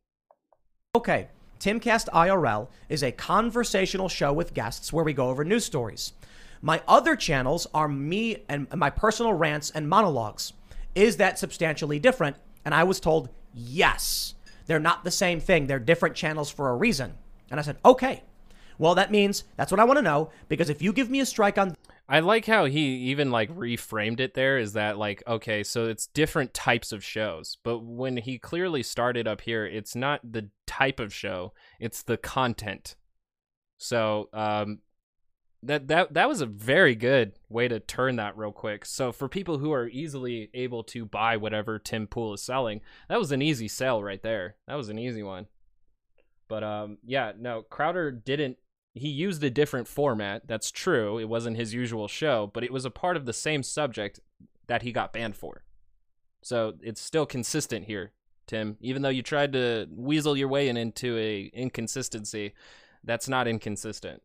Okay, 0.94 1.28
Timcast 1.58 2.08
IRL 2.08 2.68
is 2.88 3.02
a 3.02 3.12
conversational 3.12 4.08
show 4.08 4.32
with 4.32 4.54
guests 4.54 4.92
where 4.92 5.04
we 5.04 5.12
go 5.12 5.28
over 5.28 5.44
news 5.44 5.64
stories. 5.64 6.12
My 6.62 6.82
other 6.86 7.16
channels 7.16 7.66
are 7.72 7.88
me 7.88 8.44
and 8.48 8.68
my 8.74 8.90
personal 8.90 9.32
rants 9.32 9.70
and 9.70 9.88
monologues. 9.88 10.52
Is 10.94 11.16
that 11.16 11.38
substantially 11.38 11.98
different? 11.98 12.36
And 12.64 12.74
I 12.74 12.84
was 12.84 13.00
told, 13.00 13.28
yes. 13.54 14.34
They're 14.66 14.78
not 14.78 15.04
the 15.04 15.10
same 15.10 15.40
thing. 15.40 15.66
They're 15.66 15.78
different 15.78 16.14
channels 16.14 16.50
for 16.50 16.70
a 16.70 16.76
reason. 16.76 17.14
And 17.50 17.58
I 17.58 17.62
said, 17.62 17.78
okay. 17.84 18.22
Well, 18.78 18.94
that 18.94 19.10
means 19.10 19.44
that's 19.56 19.70
what 19.70 19.80
I 19.80 19.84
want 19.84 19.98
to 19.98 20.02
know 20.02 20.30
because 20.48 20.70
if 20.70 20.80
you 20.80 20.92
give 20.92 21.10
me 21.10 21.20
a 21.20 21.26
strike 21.26 21.58
on 21.58 21.74
I 22.10 22.18
like 22.18 22.44
how 22.44 22.64
he 22.64 22.80
even 23.10 23.30
like 23.30 23.54
reframed 23.54 24.18
it 24.18 24.34
there 24.34 24.58
is 24.58 24.72
that 24.72 24.98
like 24.98 25.22
okay 25.28 25.62
so 25.62 25.86
it's 25.86 26.08
different 26.08 26.52
types 26.52 26.90
of 26.90 27.04
shows 27.04 27.56
but 27.62 27.84
when 27.84 28.16
he 28.16 28.36
clearly 28.36 28.82
started 28.82 29.28
up 29.28 29.42
here 29.42 29.64
it's 29.64 29.94
not 29.94 30.20
the 30.24 30.48
type 30.66 30.98
of 30.98 31.14
show 31.14 31.52
it's 31.78 32.02
the 32.02 32.16
content 32.16 32.96
so 33.78 34.28
um 34.32 34.80
that 35.62 35.88
that 35.88 36.14
that 36.14 36.28
was 36.28 36.40
a 36.40 36.46
very 36.46 36.94
good 36.94 37.32
way 37.48 37.68
to 37.68 37.78
turn 37.78 38.16
that 38.16 38.36
real 38.36 38.52
quick 38.52 38.84
so 38.84 39.12
for 39.12 39.28
people 39.28 39.58
who 39.58 39.72
are 39.72 39.88
easily 39.88 40.48
able 40.54 40.82
to 40.82 41.04
buy 41.04 41.36
whatever 41.36 41.78
Tim 41.78 42.06
Pool 42.06 42.34
is 42.34 42.42
selling 42.42 42.80
that 43.08 43.18
was 43.18 43.32
an 43.32 43.42
easy 43.42 43.68
sell 43.68 44.02
right 44.02 44.22
there 44.22 44.56
that 44.66 44.76
was 44.76 44.88
an 44.88 44.98
easy 44.98 45.22
one 45.22 45.46
but 46.48 46.64
um 46.64 46.98
yeah 47.04 47.32
no 47.38 47.62
Crowder 47.62 48.10
didn't 48.10 48.56
he 48.94 49.08
used 49.08 49.42
a 49.44 49.50
different 49.50 49.86
format. 49.86 50.46
That's 50.46 50.70
true. 50.70 51.18
It 51.18 51.28
wasn't 51.28 51.56
his 51.56 51.72
usual 51.74 52.08
show, 52.08 52.50
but 52.52 52.64
it 52.64 52.72
was 52.72 52.84
a 52.84 52.90
part 52.90 53.16
of 53.16 53.24
the 53.24 53.32
same 53.32 53.62
subject 53.62 54.20
that 54.66 54.82
he 54.82 54.92
got 54.92 55.12
banned 55.12 55.36
for. 55.36 55.64
So 56.42 56.74
it's 56.82 57.00
still 57.00 57.26
consistent 57.26 57.86
here, 57.86 58.12
Tim. 58.46 58.76
Even 58.80 59.02
though 59.02 59.08
you 59.08 59.22
tried 59.22 59.52
to 59.52 59.86
weasel 59.90 60.36
your 60.36 60.48
way 60.48 60.68
in 60.68 60.76
into 60.76 61.16
a 61.18 61.50
inconsistency, 61.54 62.54
that's 63.04 63.28
not 63.28 63.46
inconsistent. 63.46 64.22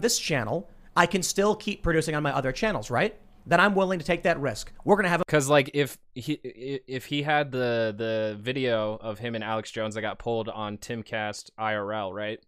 This 0.00 0.18
channel, 0.18 0.68
I 0.96 1.06
can 1.06 1.22
still 1.22 1.54
keep 1.54 1.82
producing 1.82 2.14
on 2.14 2.22
my 2.22 2.34
other 2.34 2.52
channels, 2.52 2.90
right? 2.90 3.16
Then 3.46 3.60
I'm 3.60 3.74
willing 3.74 3.98
to 3.98 4.04
take 4.04 4.22
that 4.24 4.38
risk. 4.40 4.72
We're 4.84 4.96
gonna 4.96 5.08
have 5.08 5.22
because 5.26 5.48
like 5.48 5.70
if 5.74 5.98
he 6.14 6.34
if 6.44 7.06
he 7.06 7.22
had 7.22 7.50
the 7.50 7.94
the 7.96 8.38
video 8.40 8.96
of 9.00 9.18
him 9.18 9.34
and 9.34 9.42
Alex 9.42 9.70
Jones 9.70 9.94
that 9.94 10.02
got 10.02 10.18
pulled 10.18 10.48
on 10.48 10.78
Timcast 10.78 11.50
IRL, 11.58 12.12
right? 12.12 12.38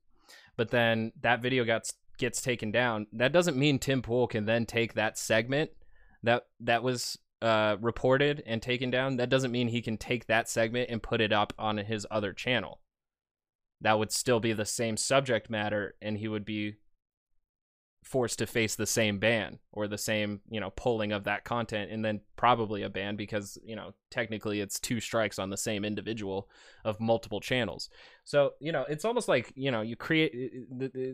but 0.57 0.71
then 0.71 1.13
that 1.21 1.43
video 1.43 1.65
gets 1.65 1.95
gets 2.19 2.41
taken 2.41 2.71
down. 2.71 3.07
That 3.13 3.33
doesn't 3.33 3.57
mean 3.57 3.79
Tim 3.79 4.03
Pool 4.03 4.27
can 4.27 4.45
then 4.45 4.67
take 4.67 4.95
that 4.95 5.19
segment 5.19 5.71
that 6.23 6.45
that 6.61 6.83
was 6.83 7.19
uh, 7.41 7.77
reported 7.81 8.43
and 8.47 8.63
taken 8.63 8.91
down. 8.91 9.17
That 9.17 9.31
doesn't 9.31 9.51
mean 9.51 9.69
he 9.69 9.83
can 9.83 9.97
take 9.97 10.27
that 10.27 10.49
segment 10.49 10.91
and 10.91 11.03
put 11.03 11.21
it 11.21 11.33
up 11.33 11.53
on 11.59 11.79
his 11.79 12.07
other 12.11 12.33
channel. 12.33 12.81
That 13.81 13.99
would 13.99 14.13
still 14.13 14.39
be 14.39 14.53
the 14.53 14.65
same 14.65 14.97
subject 14.97 15.51
matter, 15.51 15.97
and 16.01 16.17
he 16.17 16.29
would 16.29 16.45
be 16.45 16.77
forced 18.03 18.41
to 18.41 18.47
face 18.47 18.75
the 18.75 18.87
same 18.87 19.19
ban 19.19 19.61
or 19.71 19.87
the 19.87 19.97
same 19.97 20.41
you 20.51 20.59
know 20.59 20.71
pulling 20.71 21.13
of 21.13 21.23
that 21.23 21.45
content 21.45 21.91
and 21.91 22.05
then 22.05 22.21
probably 22.35 22.83
a 22.83 22.91
ban 22.91 23.15
because 23.15 23.57
you 23.65 23.77
know 23.77 23.95
technically 24.11 24.61
it's 24.61 24.81
two 24.81 24.99
strikes 24.99 25.39
on 25.39 25.51
the 25.51 25.57
same 25.57 25.85
individual 25.85 26.49
of 26.85 27.01
multiple 27.01 27.41
channels. 27.41 27.89
So 28.25 28.55
you 28.59 28.73
know 28.73 28.85
it's 28.89 29.05
almost 29.05 29.29
like 29.29 29.53
you 29.55 29.71
know 29.71 29.83
you 29.83 29.95
create 29.95 30.33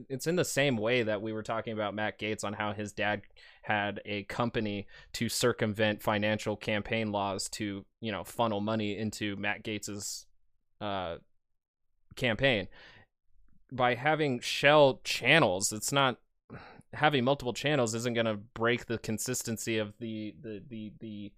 it's 0.09 0.27
in 0.27 0.37
the 0.37 0.45
same 0.47 0.79
way 0.79 1.03
that 1.03 1.21
we 1.21 1.33
were 1.35 1.43
talking 1.43 1.75
about 1.75 1.95
Matt 1.95 2.19
Gaetz 2.19 2.43
on 2.43 2.55
how 2.55 2.73
his 2.73 2.93
dad 2.93 3.21
had 3.63 4.01
a 4.07 4.23
company 4.25 4.87
to 5.13 5.29
circumvent 5.29 6.03
financial 6.03 6.57
campaign 6.57 7.13
laws 7.13 7.51
to 7.51 7.85
you 8.01 8.11
know 8.11 8.25
funnel 8.25 8.61
money 8.61 8.97
into 8.97 9.37
Matt 9.37 9.63
Gaetz's 9.63 10.27
uh 10.81 11.17
campaign. 12.17 12.67
By 13.71 13.95
having 13.95 14.41
shell 14.41 15.01
channels 15.05 15.71
it's 15.71 15.93
not 15.93 16.17
having 16.95 17.25
multiple 17.25 17.53
channels 17.53 17.95
isn't 17.95 18.15
going 18.15 18.27
to 18.27 18.35
break 18.37 18.87
the 18.87 18.99
consistency 18.99 19.79
of 19.79 19.95
the 19.99 20.35
the 20.43 20.63
the 20.69 20.93
the 21.01 21.33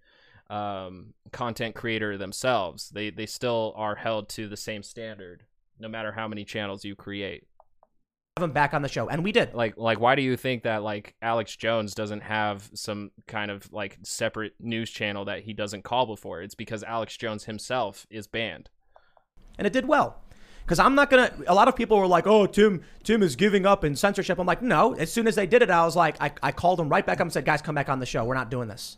um, 0.53 1.13
content 1.31 1.75
creator 1.75 2.17
themselves. 2.17 2.89
They 2.89 3.09
they 3.09 3.25
still 3.25 3.73
are 3.75 3.95
held 3.95 4.29
to 4.29 4.47
the 4.47 4.57
same 4.57 4.83
standard, 4.83 5.43
no 5.79 5.87
matter 5.87 6.11
how 6.11 6.27
many 6.27 6.43
channels 6.43 6.83
you 6.83 6.95
create. 6.95 7.45
have 8.37 8.43
him 8.43 8.51
back 8.51 8.73
on 8.73 8.81
the 8.81 8.89
show, 8.89 9.07
and 9.09 9.23
we 9.23 9.31
did. 9.31 9.53
Like 9.53 9.77
like 9.77 9.99
why 9.99 10.15
do 10.15 10.21
you 10.21 10.35
think 10.37 10.63
that 10.63 10.83
like 10.83 11.15
Alex 11.21 11.55
Jones 11.55 11.93
doesn't 11.93 12.21
have 12.21 12.69
some 12.73 13.11
kind 13.27 13.51
of 13.51 13.71
like 13.71 13.97
separate 14.03 14.53
news 14.59 14.89
channel 14.89 15.25
that 15.25 15.43
he 15.43 15.53
doesn't 15.53 15.83
call 15.83 16.05
before? 16.05 16.41
It's 16.41 16.55
because 16.55 16.83
Alex 16.83 17.15
Jones 17.17 17.45
himself 17.45 18.05
is 18.09 18.27
banned. 18.27 18.69
and 19.57 19.67
it 19.67 19.73
did 19.73 19.87
well. 19.87 20.21
Because 20.63 20.79
I'm 20.79 20.95
not 20.95 21.09
gonna. 21.09 21.33
A 21.47 21.53
lot 21.53 21.67
of 21.67 21.75
people 21.75 21.97
were 21.97 22.07
like, 22.07 22.27
"Oh, 22.27 22.45
Tim, 22.45 22.83
Tim 23.03 23.23
is 23.23 23.35
giving 23.35 23.65
up 23.65 23.83
in 23.83 23.95
censorship." 23.95 24.39
I'm 24.39 24.47
like, 24.47 24.61
no. 24.61 24.93
As 24.93 25.11
soon 25.11 25.27
as 25.27 25.35
they 25.35 25.45
did 25.45 25.61
it, 25.61 25.69
I 25.69 25.83
was 25.83 25.95
like, 25.95 26.15
I, 26.21 26.31
I 26.41 26.51
called 26.51 26.79
them 26.79 26.89
right 26.89 27.05
back 27.05 27.17
up 27.17 27.21
and 27.21 27.33
said, 27.33 27.45
"Guys, 27.45 27.61
come 27.61 27.75
back 27.75 27.89
on 27.89 27.99
the 27.99 28.05
show. 28.05 28.23
We're 28.23 28.35
not 28.35 28.51
doing 28.51 28.67
this." 28.67 28.97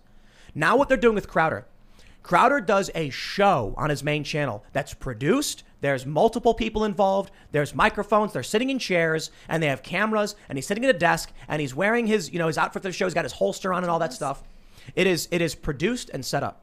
Now, 0.53 0.77
what 0.77 0.87
they're 0.87 0.97
doing 0.97 1.15
with 1.15 1.27
Crowder, 1.27 1.65
Crowder 2.21 2.61
does 2.61 2.89
a 2.95 3.09
show 3.09 3.73
on 3.77 3.89
his 3.89 4.03
main 4.03 4.23
channel 4.23 4.63
that's 4.71 4.93
produced. 4.93 5.63
There's 5.81 6.05
multiple 6.05 6.53
people 6.53 6.85
involved. 6.85 7.31
There's 7.51 7.75
microphones. 7.75 8.31
They're 8.31 8.43
sitting 8.43 8.69
in 8.69 8.79
chairs, 8.79 9.31
and 9.49 9.61
they 9.61 9.67
have 9.67 9.83
cameras. 9.83 10.35
And 10.47 10.57
he's 10.57 10.65
sitting 10.65 10.85
at 10.85 10.95
a 10.95 10.97
desk, 10.97 11.33
and 11.49 11.59
he's 11.59 11.75
wearing 11.75 12.07
his, 12.07 12.31
you 12.31 12.39
know, 12.39 12.47
his 12.47 12.57
outfit 12.57 12.81
for 12.83 12.87
the 12.87 12.93
show. 12.93 13.05
He's 13.05 13.13
got 13.13 13.25
his 13.25 13.33
holster 13.33 13.73
on 13.73 13.83
and 13.83 13.91
all 13.91 13.99
that 13.99 14.13
stuff. 14.13 14.43
It 14.95 15.07
is, 15.07 15.27
it 15.31 15.41
is 15.41 15.55
produced 15.55 16.09
and 16.13 16.25
set 16.25 16.43
up. 16.43 16.62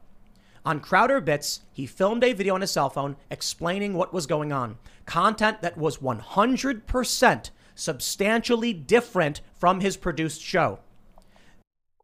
On 0.64 0.78
Crowder 0.78 1.20
Bits, 1.20 1.60
he 1.72 1.86
filmed 1.86 2.22
a 2.22 2.32
video 2.32 2.54
on 2.54 2.60
his 2.60 2.70
cell 2.70 2.90
phone 2.90 3.16
explaining 3.30 3.94
what 3.94 4.12
was 4.12 4.26
going 4.26 4.52
on. 4.52 4.78
Content 5.06 5.62
that 5.62 5.78
was 5.78 5.98
100% 5.98 7.50
substantially 7.74 8.72
different 8.72 9.40
from 9.54 9.80
his 9.80 9.96
produced 9.96 10.42
show. 10.42 10.80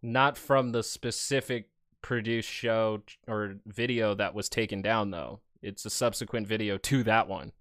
Not 0.02 0.38
from 0.38 0.72
the 0.72 0.82
specific 0.82 1.68
produced 2.00 2.48
show 2.48 3.02
or 3.28 3.56
video 3.66 4.14
that 4.14 4.34
was 4.34 4.48
taken 4.48 4.80
down 4.80 5.10
though. 5.10 5.40
It's 5.60 5.84
a 5.84 5.90
subsequent 5.90 6.46
video 6.46 6.78
to 6.78 7.02
that 7.02 7.28
one. 7.28 7.52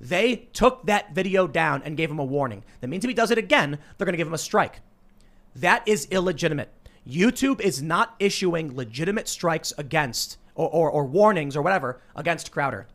They 0.00 0.48
took 0.52 0.86
that 0.86 1.14
video 1.14 1.46
down 1.46 1.82
and 1.84 1.96
gave 1.96 2.10
him 2.10 2.18
a 2.18 2.24
warning. 2.24 2.64
That 2.80 2.88
means 2.88 3.04
if 3.04 3.08
he 3.08 3.14
does 3.14 3.30
it 3.30 3.38
again, 3.38 3.78
they're 3.96 4.04
going 4.04 4.12
to 4.12 4.18
give 4.18 4.28
him 4.28 4.34
a 4.34 4.38
strike. 4.38 4.80
That 5.56 5.86
is 5.88 6.06
illegitimate. 6.10 6.72
YouTube 7.08 7.60
is 7.60 7.82
not 7.82 8.14
issuing 8.18 8.76
legitimate 8.76 9.28
strikes 9.28 9.72
against 9.78 10.38
or, 10.54 10.68
or, 10.68 10.90
or 10.90 11.06
warnings 11.06 11.56
or 11.56 11.62
whatever 11.62 12.02
against 12.14 12.52
Crowder. 12.52 12.86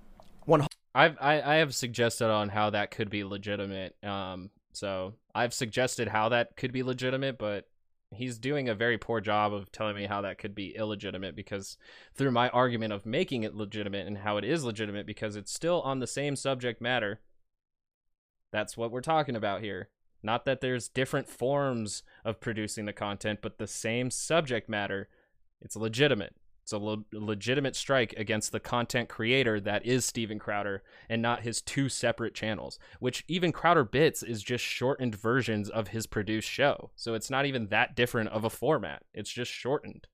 One 0.45 0.67
I've 0.93 1.17
I, 1.19 1.41
I 1.41 1.55
have 1.55 1.73
suggested 1.73 2.29
on 2.29 2.49
how 2.49 2.69
that 2.69 2.91
could 2.91 3.09
be 3.09 3.23
legitimate. 3.23 3.95
Um, 4.03 4.51
so 4.73 5.15
I've 5.33 5.53
suggested 5.53 6.07
how 6.07 6.29
that 6.29 6.55
could 6.55 6.71
be 6.71 6.83
legitimate, 6.83 7.39
but 7.39 7.67
he's 8.11 8.37
doing 8.37 8.69
a 8.69 8.75
very 8.75 8.99
poor 8.99 9.19
job 9.19 9.53
of 9.53 9.71
telling 9.71 9.95
me 9.95 10.05
how 10.05 10.21
that 10.21 10.37
could 10.37 10.53
be 10.53 10.75
illegitimate 10.75 11.35
because 11.35 11.77
through 12.13 12.29
my 12.29 12.49
argument 12.49 12.93
of 12.93 13.07
making 13.07 13.41
it 13.41 13.55
legitimate 13.55 14.05
and 14.05 14.19
how 14.19 14.37
it 14.37 14.43
is 14.43 14.63
legitimate 14.63 15.07
because 15.07 15.35
it's 15.35 15.51
still 15.51 15.81
on 15.81 15.99
the 15.99 16.05
same 16.05 16.35
subject 16.35 16.79
matter. 16.79 17.21
That's 18.51 18.77
what 18.77 18.91
we're 18.91 19.01
talking 19.01 19.35
about 19.35 19.61
here. 19.61 19.89
Not 20.23 20.45
that 20.45 20.61
there's 20.61 20.87
different 20.87 21.27
forms 21.27 22.03
of 22.23 22.39
producing 22.39 22.85
the 22.85 22.93
content, 22.93 23.39
but 23.41 23.57
the 23.57 23.67
same 23.67 24.09
subject 24.09 24.69
matter. 24.69 25.09
It's 25.61 25.75
legitimate. 25.75 26.35
It's 26.63 26.71
a 26.71 26.77
le- 26.77 27.03
legitimate 27.11 27.75
strike 27.75 28.13
against 28.15 28.53
the 28.53 28.59
content 28.61 29.09
creator 29.09 29.59
that 29.59 29.85
is 29.85 30.05
Steven 30.05 30.39
Crowder 30.39 30.81
and 31.09 31.21
not 31.21 31.43
his 31.43 31.61
two 31.61 31.89
separate 31.89 32.33
channels, 32.33 32.79
which 32.99 33.25
even 33.27 33.51
Crowder 33.51 33.83
Bits 33.83 34.23
is 34.23 34.41
just 34.41 34.63
shortened 34.63 35.13
versions 35.13 35.69
of 35.69 35.89
his 35.89 36.07
produced 36.07 36.49
show. 36.49 36.91
So 36.95 37.15
it's 37.15 37.29
not 37.29 37.45
even 37.45 37.67
that 37.67 37.97
different 37.97 38.29
of 38.29 38.45
a 38.45 38.49
format. 38.49 39.03
It's 39.13 39.29
just 39.29 39.51
shortened. 39.51 40.07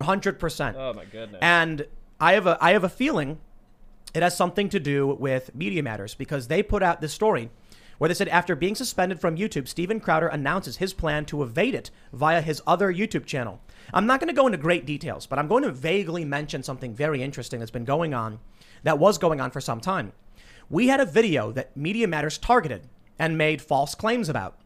hundred 0.00 0.38
percent. 0.38 0.74
Oh 0.78 0.94
my 0.94 1.04
goodness. 1.04 1.40
And 1.42 1.86
I 2.18 2.32
have 2.32 2.46
a 2.46 2.56
I 2.62 2.72
have 2.72 2.84
a 2.84 2.88
feeling 2.88 3.38
it 4.14 4.22
has 4.22 4.34
something 4.34 4.70
to 4.70 4.80
do 4.80 5.06
with 5.06 5.54
Media 5.54 5.82
Matters 5.82 6.14
because 6.14 6.48
they 6.48 6.62
put 6.62 6.82
out 6.82 7.02
this 7.02 7.12
story 7.12 7.50
where 7.98 8.08
they 8.08 8.14
said 8.14 8.28
after 8.28 8.56
being 8.56 8.74
suspended 8.74 9.20
from 9.20 9.36
YouTube, 9.36 9.68
Steven 9.68 10.00
Crowder 10.00 10.28
announces 10.28 10.78
his 10.78 10.94
plan 10.94 11.24
to 11.26 11.42
evade 11.42 11.74
it 11.74 11.90
via 12.12 12.40
his 12.40 12.62
other 12.66 12.92
YouTube 12.92 13.26
channel. 13.26 13.60
I'm 13.92 14.06
not 14.06 14.20
going 14.20 14.28
to 14.28 14.34
go 14.34 14.46
into 14.46 14.58
great 14.58 14.86
details, 14.86 15.26
but 15.26 15.38
I'm 15.38 15.48
going 15.48 15.64
to 15.64 15.72
vaguely 15.72 16.24
mention 16.24 16.62
something 16.62 16.94
very 16.94 17.22
interesting 17.22 17.58
that's 17.58 17.70
been 17.70 17.84
going 17.84 18.14
on, 18.14 18.38
that 18.84 18.98
was 18.98 19.18
going 19.18 19.40
on 19.40 19.50
for 19.50 19.60
some 19.60 19.80
time. 19.80 20.12
We 20.70 20.88
had 20.88 21.00
a 21.00 21.06
video 21.06 21.50
that 21.52 21.76
Media 21.76 22.06
Matters 22.06 22.38
targeted 22.38 22.88
and 23.18 23.36
made 23.36 23.60
false 23.60 23.94
claims 23.94 24.28
about. 24.28 24.58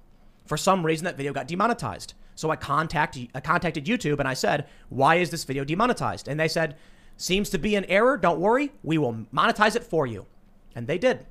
For 0.47 0.57
some 0.57 0.85
reason, 0.85 1.05
that 1.05 1.17
video 1.17 1.33
got 1.33 1.49
demonetized. 1.49 2.15
So 2.35 2.51
I, 2.51 2.57
contact, 2.57 3.19
I 3.35 3.41
contacted 3.41 3.85
YouTube 3.87 4.19
and 4.19 4.29
I 4.29 4.35
said, 4.35 4.67
Why 4.89 5.17
is 5.17 5.31
this 5.31 5.45
video 5.45 5.65
demonetized? 5.65 6.29
And 6.29 6.41
they 6.41 6.49
said, 6.49 6.77
Seems 7.17 7.51
to 7.51 7.59
be 7.59 7.77
an 7.77 7.85
error. 7.85 8.17
Don't 8.17 8.41
worry. 8.41 8.73
We 8.83 8.99
will 8.99 9.13
monetize 9.33 9.77
it 9.77 9.85
for 9.85 10.07
you. 10.07 10.27
And 10.75 10.87
they 10.87 10.99
did. 10.99 11.27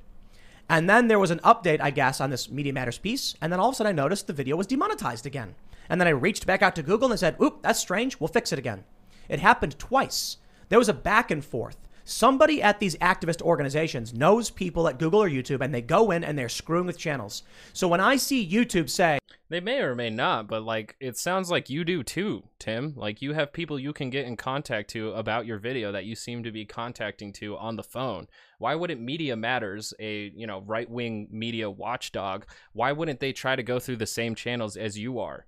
And 0.72 0.88
then 0.88 1.06
there 1.06 1.18
was 1.18 1.30
an 1.30 1.40
update, 1.40 1.82
I 1.82 1.90
guess, 1.90 2.18
on 2.18 2.30
this 2.30 2.50
Media 2.50 2.72
Matters 2.72 2.96
piece. 2.96 3.34
And 3.42 3.52
then 3.52 3.60
all 3.60 3.68
of 3.68 3.74
a 3.74 3.76
sudden 3.76 3.90
I 3.90 4.02
noticed 4.02 4.26
the 4.26 4.32
video 4.32 4.56
was 4.56 4.66
demonetized 4.66 5.26
again. 5.26 5.54
And 5.90 6.00
then 6.00 6.08
I 6.08 6.12
reached 6.12 6.46
back 6.46 6.62
out 6.62 6.74
to 6.76 6.82
Google 6.82 7.10
and 7.10 7.20
said, 7.20 7.36
Oop, 7.42 7.60
that's 7.60 7.78
strange. 7.78 8.18
We'll 8.18 8.28
fix 8.28 8.54
it 8.54 8.58
again. 8.58 8.84
It 9.28 9.40
happened 9.40 9.78
twice. 9.78 10.38
There 10.70 10.78
was 10.78 10.88
a 10.88 10.94
back 10.94 11.30
and 11.30 11.44
forth. 11.44 11.76
Somebody 12.04 12.62
at 12.62 12.80
these 12.80 12.96
activist 12.96 13.42
organizations 13.42 14.12
knows 14.12 14.50
people 14.50 14.88
at 14.88 14.98
Google 14.98 15.22
or 15.22 15.30
YouTube 15.30 15.60
and 15.60 15.72
they 15.72 15.82
go 15.82 16.10
in 16.10 16.24
and 16.24 16.36
they're 16.36 16.48
screwing 16.48 16.86
with 16.86 16.98
channels. 16.98 17.42
So 17.72 17.86
when 17.86 18.00
I 18.00 18.16
see 18.16 18.48
YouTube 18.48 18.90
say, 18.90 19.18
They 19.48 19.60
may 19.60 19.80
or 19.80 19.94
may 19.94 20.10
not, 20.10 20.48
but 20.48 20.62
like 20.62 20.96
it 20.98 21.16
sounds 21.16 21.50
like 21.50 21.70
you 21.70 21.84
do 21.84 22.02
too, 22.02 22.42
Tim. 22.58 22.94
Like 22.96 23.22
you 23.22 23.34
have 23.34 23.52
people 23.52 23.78
you 23.78 23.92
can 23.92 24.10
get 24.10 24.26
in 24.26 24.36
contact 24.36 24.90
to 24.90 25.12
about 25.12 25.46
your 25.46 25.58
video 25.58 25.92
that 25.92 26.06
you 26.06 26.14
seem 26.16 26.42
to 26.42 26.50
be 26.50 26.64
contacting 26.64 27.32
to 27.34 27.56
on 27.56 27.76
the 27.76 27.82
phone. 27.82 28.26
Why 28.58 28.74
wouldn't 28.74 29.00
Media 29.00 29.36
Matters, 29.36 29.92
a 30.00 30.32
you 30.34 30.46
know 30.46 30.62
right 30.62 30.88
wing 30.88 31.28
media 31.30 31.70
watchdog, 31.70 32.46
why 32.72 32.92
wouldn't 32.92 33.20
they 33.20 33.32
try 33.32 33.54
to 33.54 33.62
go 33.62 33.78
through 33.78 33.96
the 33.96 34.06
same 34.06 34.34
channels 34.34 34.76
as 34.76 34.98
you 34.98 35.20
are? 35.20 35.46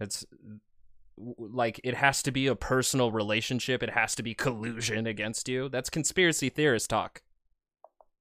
It's 0.00 0.24
like 1.16 1.80
it 1.84 1.94
has 1.94 2.22
to 2.24 2.30
be 2.30 2.46
a 2.46 2.56
personal 2.56 3.10
relationship. 3.12 3.82
It 3.82 3.90
has 3.90 4.14
to 4.16 4.22
be 4.22 4.34
collusion 4.34 5.06
against 5.06 5.48
you. 5.48 5.68
That's 5.68 5.90
conspiracy 5.90 6.48
theorist 6.48 6.90
talk. 6.90 7.22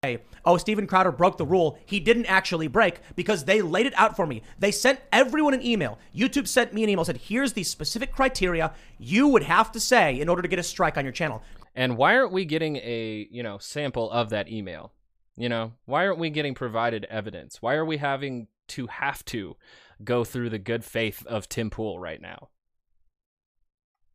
Hey, 0.04 0.20
oh, 0.44 0.58
Steven 0.58 0.86
Crowder 0.86 1.14
broke 1.14 1.38
the 1.38 1.46
rule. 1.46 1.80
He 1.86 2.02
didn't 2.02 2.26
actually 2.26 2.68
break 2.68 3.00
because 3.16 3.46
they 3.46 3.62
laid 3.62 3.86
it 3.86 3.94
out 3.96 4.18
for 4.18 4.28
me. 4.28 4.44
They 4.60 4.70
sent 4.70 5.00
everyone 5.14 5.54
an 5.54 5.66
email. 5.66 5.98
YouTube 6.14 6.46
sent 6.46 6.74
me 6.74 6.84
an 6.84 6.90
email, 6.90 7.06
said, 7.06 7.16
here's 7.16 7.54
the 7.54 7.64
specific 7.64 8.12
criteria 8.12 8.74
you 9.00 9.30
would 9.30 9.44
have 9.44 9.72
to 9.72 9.80
say 9.80 10.20
in 10.20 10.28
order 10.28 10.42
to 10.42 10.50
get 10.50 10.60
a 10.60 10.64
strike 10.64 10.98
on 10.98 11.06
your 11.06 11.14
channel. 11.14 11.42
And 11.74 11.96
why 11.96 12.18
aren't 12.18 12.34
we 12.34 12.44
getting 12.44 12.76
a, 12.76 13.30
you 13.32 13.44
know, 13.44 13.58
sample 13.60 14.12
of 14.12 14.30
that 14.32 14.50
email? 14.50 14.92
You 15.38 15.48
know, 15.48 15.72
why 15.86 16.06
aren't 16.06 16.20
we 16.20 16.30
getting 16.30 16.54
provided 16.54 17.06
evidence? 17.06 17.62
Why 17.62 17.76
are 17.76 17.86
we 17.86 17.96
having 17.96 18.48
to 18.68 18.88
have 18.88 19.24
to 19.26 19.56
go 20.04 20.26
through 20.26 20.50
the 20.50 20.60
good 20.60 20.84
faith 20.84 21.26
of 21.28 21.48
Tim 21.48 21.70
Pool 21.70 21.98
right 21.98 22.22
now? 22.22 22.50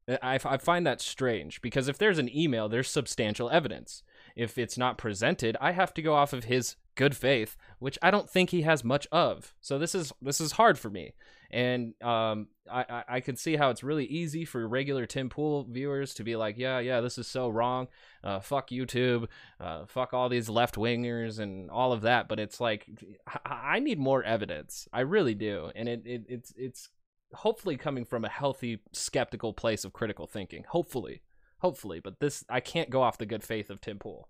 I, 0.09 0.39
I 0.43 0.57
find 0.57 0.87
that 0.87 1.01
strange 1.01 1.61
because 1.61 1.89
if 1.89 1.99
there's 1.99 2.19
an 2.19 2.35
email, 2.35 2.69
there's 2.69 2.89
substantial 2.89 3.51
evidence. 3.51 4.03
If 4.35 4.57
it's 4.57 4.79
not 4.79 4.99
presented, 4.99 5.57
I 5.61 5.73
have 5.73 5.93
to 5.95 6.03
go 6.03 6.15
off 6.15 6.33
of 6.33 6.45
his 6.45 6.77
good 6.95 7.17
faith, 7.17 7.57
which 7.79 7.99
I 8.03 8.11
don't 8.11 8.29
think 8.29 8.51
he 8.51 8.63
has 8.63 8.85
much 8.85 9.07
of. 9.13 9.55
So 9.61 9.79
this 9.79 9.95
is 9.95 10.13
this 10.23 10.41
is 10.41 10.53
hard 10.53 10.79
for 10.79 10.91
me, 10.91 11.15
and 11.51 11.95
um, 12.03 12.49
I 12.71 12.85
I, 12.89 13.05
I 13.09 13.21
can 13.21 13.37
see 13.37 13.57
how 13.57 13.71
it's 13.71 13.83
really 13.83 14.07
easy 14.07 14.45
for 14.45 14.67
regular 14.67 15.07
Tim 15.07 15.29
Pool 15.29 15.67
viewers 15.69 16.15
to 16.15 16.25
be 16.25 16.37
like, 16.37 16.57
yeah, 16.57 16.79
yeah, 16.79 17.01
this 17.01 17.19
is 17.19 17.27
so 17.27 17.49
wrong. 17.49 17.89
Uh, 18.23 18.41
fuck 18.41 18.71
YouTube, 18.71 19.29
uh, 19.61 19.87
fuck 19.87 20.15
all 20.15 20.29
these 20.29 20.49
left 20.49 20.77
wingers 20.77 21.39
and 21.39 21.71
all 21.71 21.93
of 21.93 22.03
that. 22.03 22.29
But 22.29 22.41
it's 22.41 22.61
like 22.61 22.87
I, 23.45 23.77
I 23.77 23.79
need 23.81 23.99
more 23.99 24.23
evidence. 24.23 24.89
I 24.93 25.01
really 25.01 25.35
do, 25.35 25.71
and 25.75 25.89
it, 25.89 26.03
it 26.05 26.25
it's 26.29 26.55
it's 26.57 26.89
hopefully 27.35 27.77
coming 27.77 28.05
from 28.05 28.25
a 28.25 28.29
healthy 28.29 28.81
skeptical 28.93 29.53
place 29.53 29.85
of 29.85 29.93
critical 29.93 30.27
thinking 30.27 30.65
hopefully 30.69 31.21
hopefully 31.59 32.01
but 32.01 32.21
this 32.21 32.45
i 32.49 32.61
can't 32.61 32.91
go 32.91 33.03
off 33.03 33.19
the 33.19 33.27
good 33.27 33.45
faith 33.45 33.71
of 33.71 33.81
tim 33.81 33.99
pool 33.99 34.29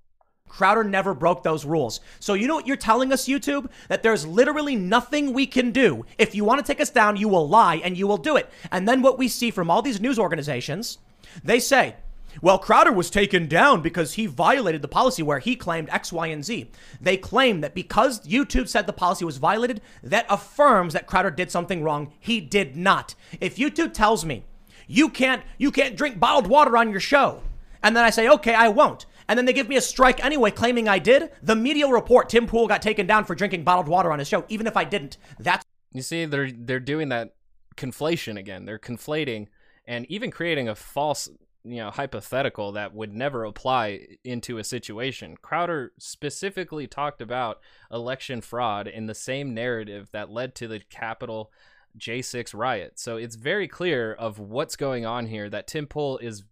Crowder 0.49 0.83
never 0.83 1.15
broke 1.15 1.43
those 1.43 1.65
rules. 1.65 2.01
So 2.21 2.35
you 2.35 2.49
know 2.49 2.55
what 2.55 2.67
you're 2.67 2.77
telling 2.77 3.13
us, 3.13 3.29
YouTube? 3.29 3.71
That 3.89 4.03
there's 4.03 4.27
literally 4.27 4.77
nothing 4.77 5.33
we 5.33 5.47
can 5.47 5.71
do. 5.71 6.05
If 6.17 6.35
you 6.35 6.45
want 6.45 6.65
to 6.65 6.67
take 6.67 6.81
us 6.81 6.91
down, 6.91 7.17
you 7.17 7.29
will 7.29 7.49
lie 7.49 7.77
and 7.77 7.97
you 7.97 8.07
will 8.07 8.17
do 8.17 8.37
it. 8.37 8.51
And 8.73 8.89
then 8.89 9.03
what 9.03 9.19
we 9.19 9.29
see 9.29 9.51
from 9.51 9.71
all 9.71 9.83
these 9.83 10.01
news 10.01 10.19
organizations, 10.19 10.99
they 11.45 11.61
say, 11.61 11.97
well, 12.41 12.59
Crowder 12.59 12.93
was 12.93 13.11
taken 13.11 13.47
down 13.47 13.83
because 13.83 14.15
he 14.15 14.27
violated 14.27 14.83
the 14.83 14.89
policy 14.89 15.23
where 15.23 15.39
he 15.39 15.57
claimed 15.57 15.89
X, 15.91 16.13
Y, 16.13 16.27
and 16.29 16.45
Z. 16.45 16.71
They 17.01 17.17
claim 17.17 17.61
that 17.61 17.75
because 17.75 18.27
YouTube 18.27 18.69
said 18.69 18.87
the 18.87 18.93
policy 18.93 19.25
was 19.25 19.39
violated, 19.39 19.81
that 20.03 20.27
affirms 20.29 20.93
that 20.93 21.07
Crowder 21.07 21.31
did 21.31 21.51
something 21.51 21.83
wrong. 21.83 22.13
He 22.19 22.41
did 22.41 22.77
not. 22.77 23.15
If 23.41 23.57
YouTube 23.57 23.93
tells 23.93 24.25
me 24.25 24.45
you 24.87 25.09
can't 25.09 25.43
you 25.59 25.71
can't 25.71 25.97
drink 25.97 26.19
bottled 26.19 26.47
water 26.47 26.77
on 26.77 26.91
your 26.91 27.01
show, 27.01 27.43
and 27.83 27.97
then 27.97 28.05
I 28.05 28.11
say, 28.11 28.29
okay, 28.29 28.55
I 28.55 28.69
won't. 28.69 29.07
And 29.29 29.37
then 29.37 29.45
they 29.45 29.53
give 29.53 29.69
me 29.69 29.77
a 29.77 29.83
strike 29.83 30.25
anyway, 30.25 30.51
claiming 30.51 30.89
I 30.89 30.99
did. 30.99 31.31
The 31.43 31.55
media 31.55 31.87
report 31.87 32.31
Tim 32.31 32.47
Pool 32.47 32.67
got 32.67 32.81
taken 32.81 33.07
down 33.07 33.25
for 33.25 33.35
drinking 33.35 33.65
bottled 33.65 33.87
water 33.89 34.11
on 34.11 34.19
his 34.19 34.29
show, 34.29 34.45
even 34.49 34.67
if 34.67 34.77
I 34.77 34.85
didn't. 34.85 35.19
That's 35.39 35.65
you 35.93 36.03
see 36.03 36.25
they're 36.25 36.51
they're 36.51 36.81
doing 36.81 37.09
that 37.11 37.35
conflation 37.77 38.37
again 38.37 38.65
they're 38.65 38.79
conflating 38.79 39.47
and 39.87 40.05
even 40.11 40.31
creating 40.31 40.69
a 40.69 40.75
false 40.75 41.29
you 41.65 41.77
know 41.77 41.91
hypothetical 41.91 42.73
that 42.73 42.95
would 42.95 43.15
never 43.15 43.45
apply 43.45 44.07
into 44.25 44.59
a 44.59 44.65
situation. 44.65 45.37
Crowder 45.41 45.93
specifically 45.99 46.87
talked 46.87 47.21
about 47.21 47.61
election 47.91 48.41
fraud 48.41 48.87
in 48.87 49.07
the 49.07 49.15
same 49.15 49.55
narrative 49.55 50.09
that 50.13 50.31
led 50.31 50.55
to 50.57 50.69
the 50.69 50.81
Capitol 50.81 51.53
J6 51.99 52.55
riot. 52.55 52.99
So 52.99 53.17
it's 53.17 53.37
very 53.37 53.69
clear 53.69 54.13
of 54.13 54.39
what's 54.39 54.77
going 54.77 55.05
on 55.05 55.27
here 55.27 55.51
that 55.51 55.67
Tim 55.67 55.87
Pool 55.87 56.19
is 56.19 56.45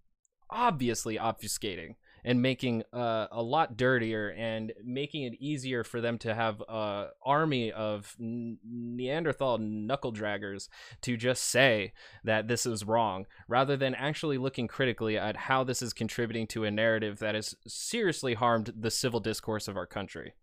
obviously 0.51 1.17
obfuscating 1.17 1.97
and 2.27 2.43
making 2.43 2.83
uh, 2.93 3.29
a 3.31 3.41
lot 3.41 3.77
dirtier 3.77 4.35
and 4.37 4.73
making 4.85 5.23
it 5.23 5.35
easier 5.41 5.85
for 5.85 6.01
them 6.01 6.19
to 6.19 6.35
have 6.35 6.61
a 6.69 7.07
army 7.25 7.71
of 7.71 8.17
Neanderthal 8.19 9.59
knuckle 9.59 10.13
draggers 10.13 10.69
to 11.03 11.17
just 11.17 11.45
say 11.45 11.93
that 12.25 12.49
this 12.49 12.67
is 12.67 12.85
wrong, 12.85 13.27
rather 13.47 13.77
than 13.77 13.95
actually 13.95 14.39
looking 14.39 14.67
critically 14.67 15.17
at 15.17 15.37
how 15.37 15.63
this 15.63 15.81
is 15.81 15.93
contributing 15.93 16.49
to 16.49 16.65
a 16.65 16.71
narrative 16.71 17.21
that 17.21 17.37
has 17.37 17.55
seriously 17.67 18.35
harmed 18.35 18.73
the 18.77 18.91
civil 18.91 19.21
discourse 19.21 19.69
of 19.69 19.77
our 19.77 19.87
country. 19.87 20.35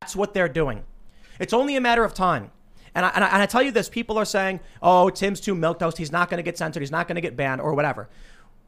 That's 0.00 0.16
what 0.16 0.34
they're 0.34 0.48
doing. 0.48 0.82
It's 1.38 1.52
only 1.52 1.76
a 1.76 1.80
matter 1.80 2.02
of 2.04 2.14
time. 2.14 2.50
And 2.94 3.06
I, 3.06 3.10
and 3.14 3.24
I, 3.24 3.28
and 3.28 3.42
I 3.42 3.46
tell 3.46 3.62
you 3.62 3.70
this 3.70 3.88
people 3.88 4.18
are 4.18 4.24
saying, 4.24 4.60
oh, 4.82 5.08
Tim's 5.08 5.40
too 5.40 5.54
milquetoast. 5.54 5.96
He's 5.96 6.12
not 6.12 6.28
going 6.28 6.38
to 6.38 6.42
get 6.42 6.58
censored. 6.58 6.82
He's 6.82 6.90
not 6.90 7.08
going 7.08 7.14
to 7.14 7.22
get 7.22 7.36
banned 7.36 7.60
or 7.60 7.72
whatever. 7.74 8.10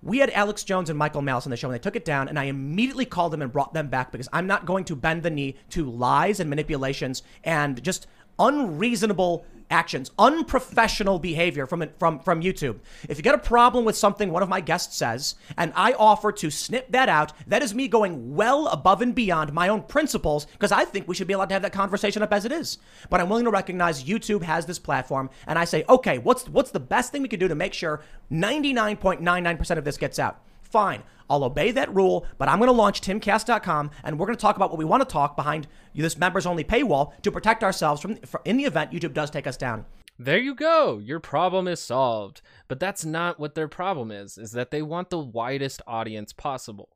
We 0.04 0.18
had 0.18 0.28
Alex 0.30 0.64
Jones 0.64 0.90
and 0.90 0.98
Michael 0.98 1.22
Malice 1.22 1.46
on 1.46 1.50
the 1.50 1.56
show, 1.56 1.68
and 1.68 1.74
they 1.74 1.82
took 1.82 1.96
it 1.96 2.04
down, 2.04 2.28
and 2.28 2.38
I 2.38 2.44
immediately 2.44 3.06
called 3.06 3.32
them 3.32 3.40
and 3.40 3.50
brought 3.50 3.72
them 3.72 3.88
back 3.88 4.12
because 4.12 4.28
I'm 4.34 4.46
not 4.46 4.66
going 4.66 4.84
to 4.84 4.94
bend 4.96 5.22
the 5.22 5.30
knee 5.30 5.56
to 5.70 5.90
lies 5.90 6.40
and 6.40 6.50
manipulations 6.50 7.22
and 7.42 7.82
just 7.82 8.06
unreasonable 8.38 9.46
actions, 9.70 10.10
unprofessional 10.18 11.18
behavior 11.18 11.66
from 11.66 11.88
from 11.98 12.20
from 12.20 12.42
YouTube. 12.42 12.78
If 13.08 13.16
you 13.16 13.22
get 13.22 13.34
a 13.34 13.38
problem 13.38 13.84
with 13.84 13.96
something 13.96 14.30
one 14.30 14.42
of 14.42 14.48
my 14.48 14.60
guests 14.60 14.96
says, 14.96 15.34
and 15.56 15.72
I 15.76 15.92
offer 15.92 16.32
to 16.32 16.50
snip 16.50 16.90
that 16.92 17.08
out, 17.08 17.32
that 17.46 17.62
is 17.62 17.74
me 17.74 17.88
going 17.88 18.34
well 18.34 18.68
above 18.68 19.02
and 19.02 19.14
beyond 19.14 19.52
my 19.52 19.68
own 19.68 19.82
principles 19.82 20.46
because 20.46 20.72
I 20.72 20.84
think 20.84 21.08
we 21.08 21.14
should 21.14 21.26
be 21.26 21.34
allowed 21.34 21.48
to 21.50 21.54
have 21.54 21.62
that 21.62 21.72
conversation 21.72 22.22
up 22.22 22.32
as 22.32 22.44
it 22.44 22.52
is. 22.52 22.78
But 23.10 23.20
I'm 23.20 23.28
willing 23.28 23.44
to 23.44 23.50
recognize 23.50 24.04
YouTube 24.04 24.42
has 24.42 24.66
this 24.66 24.78
platform, 24.78 25.30
and 25.46 25.58
I 25.58 25.64
say, 25.64 25.84
okay, 25.88 26.18
what's 26.18 26.48
what's 26.48 26.70
the 26.70 26.80
best 26.80 27.12
thing 27.12 27.22
we 27.22 27.28
can 27.28 27.40
do 27.40 27.48
to 27.48 27.54
make 27.54 27.74
sure 27.74 28.02
99.99% 28.30 29.78
of 29.78 29.84
this 29.84 29.96
gets 29.96 30.18
out? 30.18 30.40
Fine. 30.62 31.02
I'll 31.28 31.44
obey 31.44 31.70
that 31.72 31.94
rule, 31.94 32.26
but 32.38 32.48
I'm 32.48 32.58
going 32.58 32.68
to 32.68 32.72
launch 32.72 33.00
timcast.com 33.00 33.90
and 34.02 34.18
we're 34.18 34.26
going 34.26 34.36
to 34.36 34.42
talk 34.42 34.56
about 34.56 34.70
what 34.70 34.78
we 34.78 34.84
want 34.84 35.02
to 35.02 35.12
talk 35.12 35.36
behind 35.36 35.66
this 35.94 36.18
members 36.18 36.46
only 36.46 36.64
paywall 36.64 37.20
to 37.22 37.32
protect 37.32 37.64
ourselves 37.64 38.00
from 38.00 38.18
in 38.44 38.56
the 38.56 38.64
event 38.64 38.92
YouTube 38.92 39.14
does 39.14 39.30
take 39.30 39.46
us 39.46 39.56
down. 39.56 39.86
There 40.18 40.38
you 40.38 40.54
go. 40.54 40.98
Your 40.98 41.18
problem 41.18 41.66
is 41.66 41.80
solved. 41.80 42.40
But 42.68 42.78
that's 42.78 43.04
not 43.04 43.40
what 43.40 43.54
their 43.54 43.68
problem 43.68 44.10
is, 44.10 44.38
is 44.38 44.52
that 44.52 44.70
they 44.70 44.82
want 44.82 45.10
the 45.10 45.18
widest 45.18 45.82
audience 45.86 46.32
possible. 46.32 46.90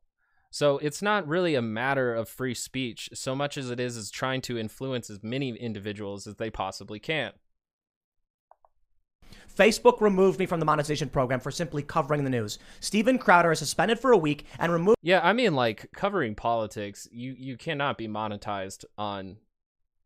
So 0.51 0.79
it's 0.79 1.03
not 1.03 1.29
really 1.29 1.55
a 1.55 1.63
matter 1.63 2.15
of 2.15 2.29
free 2.29 2.55
speech 2.55 3.11
so 3.13 3.35
much 3.35 3.59
as 3.59 3.71
it 3.71 3.81
is 3.81 3.97
is 3.97 4.11
trying 4.11 4.41
to 4.43 4.59
influence 4.59 5.11
as 5.11 5.23
many 5.23 5.51
individuals 5.51 6.27
as 6.27 6.37
they 6.37 6.51
possibly 6.51 6.99
can. 6.99 7.33
Facebook 9.59 10.01
removed 10.01 10.39
me 10.39 10.47
from 10.47 10.61
the 10.61 10.67
monetization 10.67 11.09
program 11.09 11.41
for 11.41 11.51
simply 11.51 11.83
covering 11.83 12.23
the 12.23 12.31
news. 12.31 12.59
Steven 12.81 13.19
Crowder 13.19 13.51
is 13.51 13.59
suspended 13.59 13.99
for 13.99 14.13
a 14.13 14.17
week 14.17 14.45
and 14.59 14.73
removed. 14.73 14.99
Yeah, 15.03 15.21
I 15.23 15.33
mean, 15.33 15.55
like 15.55 15.91
covering 15.93 16.35
politics, 16.35 17.09
you 17.11 17.35
you 17.37 17.57
cannot 17.57 17.99
be 17.99 18.07
monetized 18.07 18.85
on, 18.97 19.37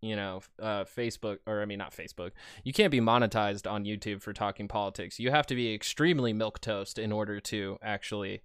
you 0.01 0.17
know, 0.17 0.41
uh, 0.61 0.85
Facebook 0.85 1.39
or 1.47 1.61
I 1.61 1.67
mean 1.67 1.79
not 1.79 1.93
Facebook. 1.95 2.31
You 2.65 2.73
can't 2.73 2.91
be 2.91 3.01
monetized 3.01 3.71
on 3.71 3.85
YouTube 3.85 4.23
for 4.23 4.33
talking 4.33 4.69
politics. 4.69 5.21
You 5.21 5.31
have 5.31 5.47
to 5.49 5.55
be 5.55 5.75
extremely 5.75 6.33
milk 6.33 6.61
toast 6.61 6.99
in 6.99 7.13
order 7.13 7.39
to 7.41 7.79
actually 7.83 8.43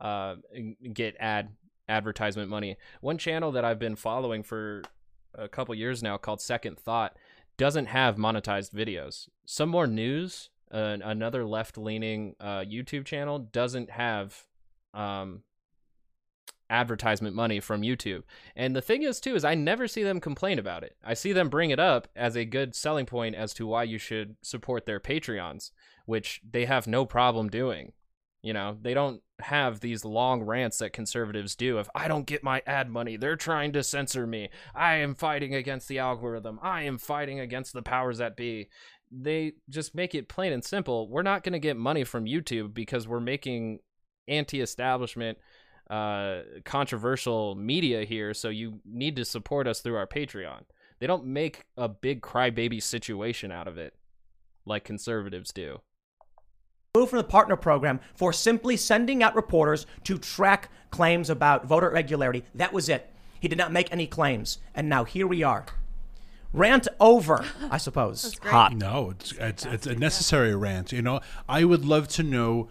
uh, 0.00 0.36
get 0.92 1.16
ad 1.20 1.50
advertisement 1.88 2.50
money. 2.50 2.76
One 3.00 3.16
channel 3.16 3.52
that 3.52 3.64
I've 3.64 3.78
been 3.78 3.96
following 3.96 4.42
for 4.42 4.82
a 5.34 5.48
couple 5.48 5.74
years 5.74 6.02
now 6.02 6.16
called 6.16 6.40
Second 6.40 6.78
Thought 6.78 7.16
doesn't 7.58 7.86
have 7.86 8.16
monetized 8.16 8.72
videos. 8.72 9.28
Some 9.44 9.68
more 9.68 9.86
news, 9.86 10.48
uh, 10.72 10.96
another 11.04 11.44
left-leaning 11.44 12.36
uh, 12.40 12.60
YouTube 12.60 13.04
channel 13.04 13.38
doesn't 13.38 13.90
have 13.90 14.46
um, 14.94 15.42
advertisement 16.70 17.34
money 17.34 17.60
from 17.60 17.82
YouTube. 17.82 18.22
And 18.56 18.74
the 18.74 18.82
thing 18.82 19.02
is 19.02 19.20
too 19.20 19.34
is 19.34 19.44
I 19.44 19.54
never 19.54 19.88
see 19.88 20.02
them 20.02 20.20
complain 20.20 20.58
about 20.58 20.82
it. 20.82 20.96
I 21.04 21.14
see 21.14 21.32
them 21.32 21.48
bring 21.48 21.70
it 21.70 21.80
up 21.80 22.08
as 22.14 22.36
a 22.36 22.44
good 22.44 22.74
selling 22.74 23.06
point 23.06 23.34
as 23.34 23.52
to 23.54 23.66
why 23.66 23.82
you 23.82 23.98
should 23.98 24.36
support 24.42 24.86
their 24.86 25.00
Patreons, 25.00 25.70
which 26.06 26.40
they 26.48 26.64
have 26.64 26.86
no 26.86 27.04
problem 27.04 27.48
doing. 27.48 27.92
You 28.42 28.52
know, 28.52 28.76
they 28.80 28.94
don't 28.94 29.20
have 29.40 29.80
these 29.80 30.04
long 30.04 30.42
rants 30.42 30.78
that 30.78 30.92
conservatives 30.92 31.56
do 31.56 31.78
of, 31.78 31.90
I 31.94 32.08
don't 32.08 32.26
get 32.26 32.44
my 32.44 32.62
ad 32.66 32.88
money. 32.88 33.16
They're 33.16 33.36
trying 33.36 33.72
to 33.72 33.82
censor 33.82 34.26
me. 34.26 34.50
I 34.74 34.96
am 34.96 35.14
fighting 35.14 35.54
against 35.54 35.88
the 35.88 35.98
algorithm. 35.98 36.58
I 36.62 36.82
am 36.82 36.98
fighting 36.98 37.40
against 37.40 37.72
the 37.72 37.82
powers 37.82 38.18
that 38.18 38.36
be. 38.36 38.68
They 39.10 39.52
just 39.68 39.94
make 39.94 40.14
it 40.14 40.28
plain 40.28 40.52
and 40.52 40.64
simple. 40.64 41.08
We're 41.08 41.22
not 41.22 41.42
going 41.42 41.54
to 41.54 41.58
get 41.58 41.76
money 41.76 42.04
from 42.04 42.26
YouTube 42.26 42.74
because 42.74 43.08
we're 43.08 43.20
making 43.20 43.80
anti 44.28 44.60
establishment, 44.60 45.38
uh, 45.88 46.40
controversial 46.64 47.54
media 47.54 48.04
here. 48.04 48.34
So 48.34 48.50
you 48.50 48.80
need 48.84 49.16
to 49.16 49.24
support 49.24 49.66
us 49.66 49.80
through 49.80 49.96
our 49.96 50.06
Patreon. 50.06 50.62
They 51.00 51.06
don't 51.06 51.26
make 51.26 51.64
a 51.76 51.88
big 51.88 52.20
crybaby 52.20 52.82
situation 52.82 53.50
out 53.50 53.68
of 53.68 53.78
it 53.78 53.94
like 54.66 54.84
conservatives 54.84 55.52
do 55.52 55.80
removed 56.94 57.10
from 57.10 57.18
the 57.18 57.24
partner 57.24 57.56
program 57.56 58.00
for 58.14 58.32
simply 58.32 58.76
sending 58.76 59.22
out 59.22 59.34
reporters 59.34 59.86
to 60.04 60.18
track 60.18 60.70
claims 60.90 61.28
about 61.28 61.66
voter 61.66 61.90
irregularity. 61.90 62.44
That 62.54 62.72
was 62.72 62.88
it. 62.88 63.12
He 63.40 63.46
did 63.48 63.58
not 63.58 63.72
make 63.72 63.92
any 63.92 64.06
claims. 64.06 64.58
And 64.74 64.88
now 64.88 65.04
here 65.04 65.26
we 65.26 65.42
are. 65.42 65.66
Rant 66.52 66.88
over, 66.98 67.44
I 67.70 67.76
suppose. 67.78 68.34
Hot. 68.44 68.74
No, 68.74 69.10
it's 69.10 69.32
it's 69.32 69.66
it's 69.66 69.86
a 69.86 69.94
necessary 69.94 70.56
rant. 70.56 70.92
You 70.92 71.02
know, 71.02 71.20
I 71.46 71.64
would 71.64 71.84
love 71.84 72.08
to 72.08 72.22
know 72.22 72.70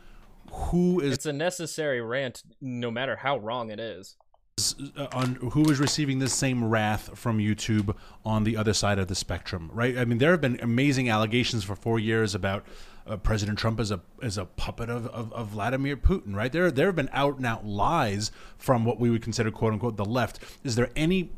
who 0.52 1.00
is. 1.00 1.14
It's 1.14 1.26
a 1.28 1.34
necessary 1.34 2.02
rant, 2.02 2.42
no 2.60 2.90
matter 2.90 3.18
how 3.18 3.38
wrong 3.38 3.70
it 3.70 3.80
is. 3.80 4.18
Uh, 4.98 5.06
on 5.14 5.36
who 5.36 5.70
is 5.70 5.80
receiving 5.80 6.18
this 6.18 6.34
same 6.34 6.64
wrath 6.66 7.12
from 7.14 7.38
YouTube 7.38 7.96
on 8.26 8.44
the 8.44 8.58
other 8.58 8.74
side 8.74 8.98
of 8.98 9.08
the 9.08 9.14
spectrum, 9.14 9.70
right? 9.72 9.96
I 9.96 10.06
mean, 10.06 10.18
there 10.18 10.32
have 10.32 10.42
been 10.42 10.60
amazing 10.64 11.12
allegations 11.12 11.64
for 11.64 11.76
four 11.76 12.00
years 12.00 12.34
about 12.34 12.66
uh, 13.08 13.18
President 13.18 13.58
Trump 13.58 13.80
is 13.80 13.92
a 13.92 14.02
as 14.22 14.38
a 14.38 14.46
puppet 14.46 14.90
of, 14.90 15.08
of, 15.08 15.32
of, 15.34 15.50
Vladimir 15.50 15.96
Putin, 15.96 16.36
right? 16.36 16.52
There 16.52 16.70
there 16.72 16.88
have 16.88 16.96
been 16.96 17.10
out 17.14 17.38
and 17.38 17.46
out 17.46 17.66
lies 17.66 18.32
from 18.58 18.86
what 18.86 19.00
we 19.00 19.10
would 19.10 19.22
consider 19.22 19.52
quote 19.52 19.74
unquote 19.74 19.98
the 19.98 20.06
left. 20.06 20.40
Is 20.64 20.76
there 20.76 20.90
any 20.96 21.32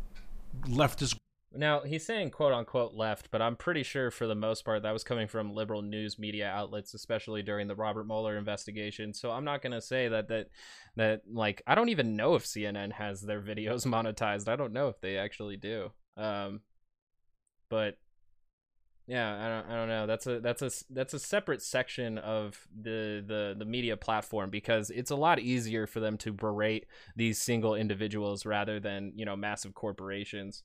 leftist? 0.66 1.16
Now 1.54 1.82
he's 1.82 2.06
saying 2.06 2.32
quote 2.32 2.54
unquote 2.54 2.94
left, 2.94 3.30
but 3.32 3.42
I'm 3.42 3.56
pretty 3.56 3.84
sure 3.84 4.12
for 4.12 4.28
the 4.28 4.36
most 4.36 4.66
part 4.66 4.84
that 4.84 4.92
was 4.92 5.04
coming 5.04 5.28
from 5.28 5.54
liberal 5.54 5.82
news 5.82 6.20
media 6.20 6.48
outlets, 6.50 6.94
especially 6.94 7.44
during 7.44 7.68
the 7.68 7.76
Robert 7.76 8.06
Mueller 8.06 8.38
investigation. 8.38 9.14
So 9.14 9.32
I'm 9.32 9.46
not 9.46 9.62
gonna 9.62 9.82
say 9.82 10.08
that 10.08 10.28
that 10.30 10.48
that 10.96 11.22
like 11.32 11.62
I 11.68 11.76
don't 11.76 11.90
even 11.90 12.16
know 12.16 12.36
if 12.36 12.46
CNN 12.46 12.94
has 12.94 13.22
their 13.22 13.42
videos 13.42 13.86
monetized. 13.86 14.48
I 14.48 14.56
don't 14.56 14.74
know 14.74 14.88
if 14.88 15.00
they 15.02 15.18
actually 15.18 15.58
do. 15.58 15.92
Um, 16.18 16.62
but 17.70 17.98
yeah, 19.10 19.36
I 19.36 19.50
don't, 19.50 19.74
I 19.74 19.76
don't 19.76 19.88
know. 19.88 20.06
That's 20.06 20.28
a 20.28 20.40
that's 20.40 20.62
a 20.62 20.70
that's 20.92 21.16
a 21.16 21.20
separate 21.20 21.64
section 21.64 22.20
of 22.20 22.68
the, 22.80 23.24
the 23.26 23.56
the 23.58 23.66
media 23.66 23.98
platform 23.98 24.52
because 24.52 24.92
it's 24.92 25.10
a 25.10 25.16
lot 25.16 25.40
easier 25.40 25.88
for 25.88 26.00
them 26.00 26.16
to 26.20 26.32
berate 26.32 26.86
these 27.16 27.42
single 27.42 27.74
individuals 27.74 28.46
rather 28.46 28.80
than 28.80 29.12
you 29.16 29.26
know 29.26 29.36
massive 29.36 29.74
corporations. 29.74 30.62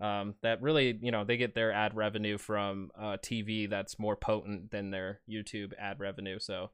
Um, 0.00 0.36
that 0.42 0.62
really 0.62 1.00
you 1.02 1.10
know 1.10 1.24
they 1.24 1.36
get 1.36 1.56
their 1.56 1.72
ad 1.72 1.96
revenue 1.96 2.38
from 2.38 2.92
uh, 2.96 3.16
TV 3.16 3.68
that's 3.68 3.98
more 3.98 4.14
potent 4.14 4.70
than 4.70 4.92
their 4.92 5.18
YouTube 5.28 5.72
ad 5.76 5.98
revenue. 5.98 6.38
So 6.38 6.70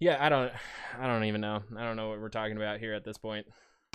yeah, 0.00 0.16
I 0.18 0.28
don't 0.28 0.50
I 0.98 1.06
don't 1.06 1.24
even 1.26 1.40
know. 1.40 1.62
I 1.76 1.84
don't 1.84 1.94
know 1.94 2.08
what 2.08 2.20
we're 2.20 2.28
talking 2.28 2.56
about 2.56 2.80
here 2.80 2.92
at 2.92 3.04
this 3.04 3.18
point 3.18 3.46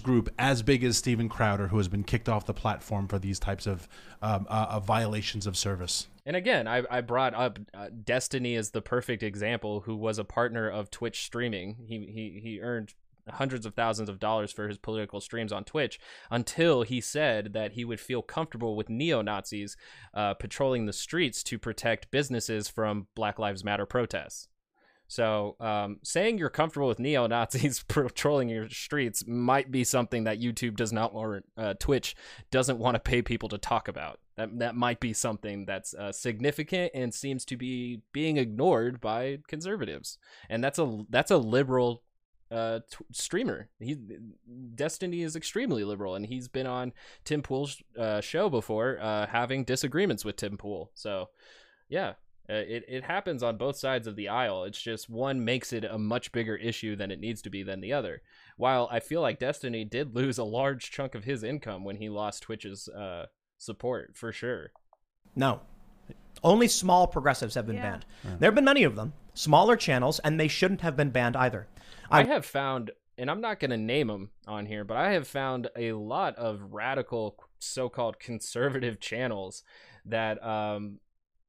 group 0.03 0.29
as 0.37 0.61
big 0.61 0.83
as 0.83 0.97
Steven 0.97 1.29
Crowder, 1.29 1.69
who 1.69 1.77
has 1.77 1.87
been 1.87 2.03
kicked 2.03 2.29
off 2.29 2.45
the 2.45 2.53
platform 2.53 3.07
for 3.07 3.17
these 3.17 3.39
types 3.39 3.65
of, 3.65 3.87
um, 4.21 4.45
uh, 4.49 4.79
violations 4.79 5.47
of 5.47 5.57
service. 5.57 6.07
And 6.25 6.35
again, 6.35 6.67
I, 6.67 6.83
I 6.91 7.01
brought 7.01 7.33
up 7.33 7.59
uh, 7.73 7.87
Destiny 8.03 8.55
as 8.55 8.71
the 8.71 8.81
perfect 8.81 9.23
example, 9.23 9.81
who 9.81 9.95
was 9.95 10.19
a 10.19 10.23
partner 10.23 10.69
of 10.69 10.91
Twitch 10.91 11.23
streaming. 11.25 11.77
He 11.87 11.99
he 12.05 12.39
he 12.41 12.61
earned 12.61 12.93
hundreds 13.29 13.65
of 13.65 13.73
thousands 13.73 14.09
of 14.09 14.19
dollars 14.19 14.51
for 14.51 14.67
his 14.67 14.77
political 14.77 15.21
streams 15.21 15.51
on 15.53 15.63
Twitch 15.63 15.99
until 16.29 16.83
he 16.83 16.99
said 16.99 17.53
that 17.53 17.73
he 17.73 17.85
would 17.85 17.99
feel 17.99 18.21
comfortable 18.21 18.75
with 18.75 18.89
neo 18.89 19.21
Nazis 19.21 19.77
uh, 20.13 20.33
patrolling 20.33 20.85
the 20.85 20.93
streets 20.93 21.43
to 21.43 21.57
protect 21.57 22.11
businesses 22.11 22.67
from 22.67 23.07
Black 23.15 23.39
Lives 23.39 23.63
Matter 23.63 23.85
protests. 23.85 24.49
So, 25.13 25.55
um, 25.59 25.99
saying 26.01 26.39
you're 26.39 26.49
comfortable 26.49 26.87
with 26.87 26.97
neo 26.97 27.27
Nazis 27.27 27.83
patrolling 27.87 28.49
your 28.49 28.67
streets 28.69 29.23
might 29.27 29.69
be 29.69 29.83
something 29.83 30.23
that 30.23 30.41
YouTube 30.41 30.75
does 30.75 30.91
not, 30.91 31.13
or 31.13 31.43
uh, 31.55 31.75
Twitch 31.75 32.15
doesn't 32.49 32.79
want 32.79 32.95
to 32.95 32.99
pay 32.99 33.21
people 33.21 33.47
to 33.49 33.59
talk 33.59 33.87
about. 33.87 34.19
That 34.37 34.57
that 34.57 34.75
might 34.75 34.99
be 34.99 35.13
something 35.13 35.67
that's 35.67 35.93
uh, 35.93 36.11
significant 36.11 36.93
and 36.95 37.13
seems 37.13 37.45
to 37.45 37.57
be 37.57 38.01
being 38.11 38.37
ignored 38.37 38.99
by 38.99 39.37
conservatives, 39.47 40.17
and 40.49 40.63
that's 40.63 40.79
a 40.79 41.05
that's 41.11 41.29
a 41.29 41.37
liberal 41.37 42.01
uh, 42.49 42.79
t- 42.89 43.05
streamer. 43.11 43.69
He 43.79 43.95
Destiny 44.73 45.21
is 45.21 45.35
extremely 45.35 45.83
liberal, 45.83 46.15
and 46.15 46.25
he's 46.25 46.47
been 46.47 46.65
on 46.65 46.91
Tim 47.23 47.43
Pool's 47.43 47.83
uh, 47.95 48.19
show 48.19 48.49
before, 48.49 48.97
uh, 48.99 49.27
having 49.27 49.63
disagreements 49.63 50.25
with 50.25 50.37
Tim 50.37 50.57
Pool. 50.57 50.89
So, 50.95 51.29
yeah, 51.87 52.13
uh, 52.49 52.53
it 52.53 52.83
it 52.87 53.03
happens 53.05 53.41
on 53.41 53.57
both 53.57 53.77
sides 53.77 54.05
of 54.07 54.15
the 54.15 54.27
aisle. 54.27 54.63
It's 54.65 54.81
just 54.81 55.09
one 55.09 55.45
makes 55.45 55.71
it 55.71 55.83
a 55.85 55.97
much 55.97 56.31
bigger 56.31 56.55
issue 56.55 56.95
than 56.95 57.09
it 57.11 57.19
needs 57.19 57.41
to 57.43 57.49
be 57.49 57.63
than 57.63 57.79
the 57.81 57.93
other. 57.93 58.21
While 58.57 58.87
I 58.91 58.99
feel 58.99 59.21
like 59.21 59.39
Destiny 59.39 59.85
did 59.85 60.15
lose 60.15 60.37
a 60.37 60.43
large 60.43 60.91
chunk 60.91 61.15
of 61.15 61.23
his 61.23 61.43
income 61.43 61.83
when 61.83 61.95
he 61.97 62.09
lost 62.09 62.43
Twitch's 62.43 62.87
uh, 62.89 63.27
support, 63.57 64.17
for 64.17 64.31
sure. 64.31 64.71
No. 65.35 65.61
Only 66.43 66.67
small 66.67 67.07
progressives 67.07 67.55
have 67.55 67.65
been 67.65 67.77
Yeah. 67.77 67.99
banned. 68.23 68.39
There 68.39 68.47
have 68.47 68.55
been 68.55 68.65
many 68.65 68.83
of 68.83 68.95
them, 68.97 69.13
smaller 69.33 69.77
channels, 69.77 70.19
and 70.19 70.37
they 70.39 70.49
shouldn't 70.49 70.81
have 70.81 70.97
been 70.97 71.11
banned 71.11 71.37
either. 71.37 71.67
I 72.11 72.23
have 72.25 72.45
found, 72.45 72.91
and 73.17 73.31
I'm 73.31 73.39
not 73.39 73.59
going 73.61 73.71
to 73.71 73.77
name 73.77 74.07
them 74.07 74.31
on 74.45 74.65
here, 74.65 74.83
but 74.83 74.97
I 74.97 75.11
have 75.13 75.27
found 75.27 75.69
a 75.77 75.93
lot 75.93 76.35
of 76.35 76.73
radical, 76.73 77.37
so-called 77.59 78.19
conservative 78.19 78.99
channels 79.09 79.63
that, 80.05 80.43
um, 80.45 80.99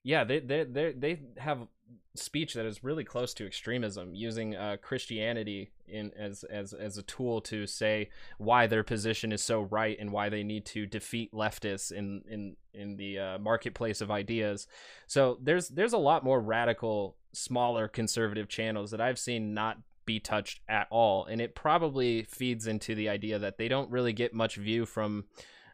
yeah, 0.05 0.22
they 0.22 0.39
they 0.39 0.64
they 0.64 0.93
they 0.93 1.20
have 1.39 1.66
speech 2.14 2.55
that 2.55 2.66
is 2.66 2.85
really 2.85 3.05
close 3.05 3.35
to 3.35 3.47
extremism, 3.47 4.14
using 4.14 4.55
uh, 4.55 4.76
Christianity 4.81 5.72
in 5.89 6.12
as 6.16 6.44
as 6.44 6.74
as 6.74 6.98
a 6.98 7.02
tool 7.02 7.40
to 7.40 7.66
say 7.66 8.10
why 8.39 8.66
their 8.66 8.85
position 8.85 9.32
is 9.32 9.43
so 9.43 9.62
right 9.62 9.97
and 9.98 10.12
why 10.12 10.28
they 10.28 10.43
need 10.43 10.66
to 10.66 10.86
defeat 10.86 11.32
leftists 11.32 11.90
in 11.90 12.22
in 12.28 12.56
in 12.74 12.97
the 12.97 13.18
uh, 13.18 13.39
marketplace 13.39 14.02
of 14.02 14.10
ideas. 14.10 14.66
So 15.06 15.39
there's 15.40 15.70
there's 15.70 15.94
a 15.94 15.98
lot 15.98 16.22
more 16.22 16.40
radical, 16.40 17.16
smaller 17.32 17.89
conservative 17.89 18.48
channels 18.48 18.90
that 18.90 19.01
I've 19.01 19.18
seen 19.18 19.55
not 19.55 19.78
be 20.05 20.20
touched 20.20 20.60
at 20.68 20.86
all, 20.90 21.24
and 21.24 21.40
it 21.40 21.55
probably 21.55 22.24
feeds 22.24 22.66
into 22.66 22.94
the 22.94 23.09
idea 23.09 23.39
that 23.39 23.56
they 23.56 23.68
don't 23.68 23.90
really 23.90 24.12
get 24.12 24.35
much 24.35 24.56
view 24.56 24.85
from 24.85 25.24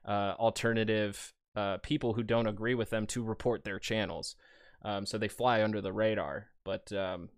uh, 0.07 0.35
alternative 0.39 1.35
uh, 1.57 1.79
people 1.79 2.15
who 2.15 2.23
don't 2.23 2.47
agree 2.47 2.75
with 2.75 2.91
them 2.91 3.07
to 3.09 3.23
report 3.23 3.65
their 3.65 3.79
channels. 3.79 4.37
Um, 4.83 5.07
so 5.07 5.19
they 5.19 5.29
fly 5.29 5.63
under 5.63 5.81
the 5.81 5.93
radar. 5.93 6.49
But 6.65 6.93
um, 6.93 7.29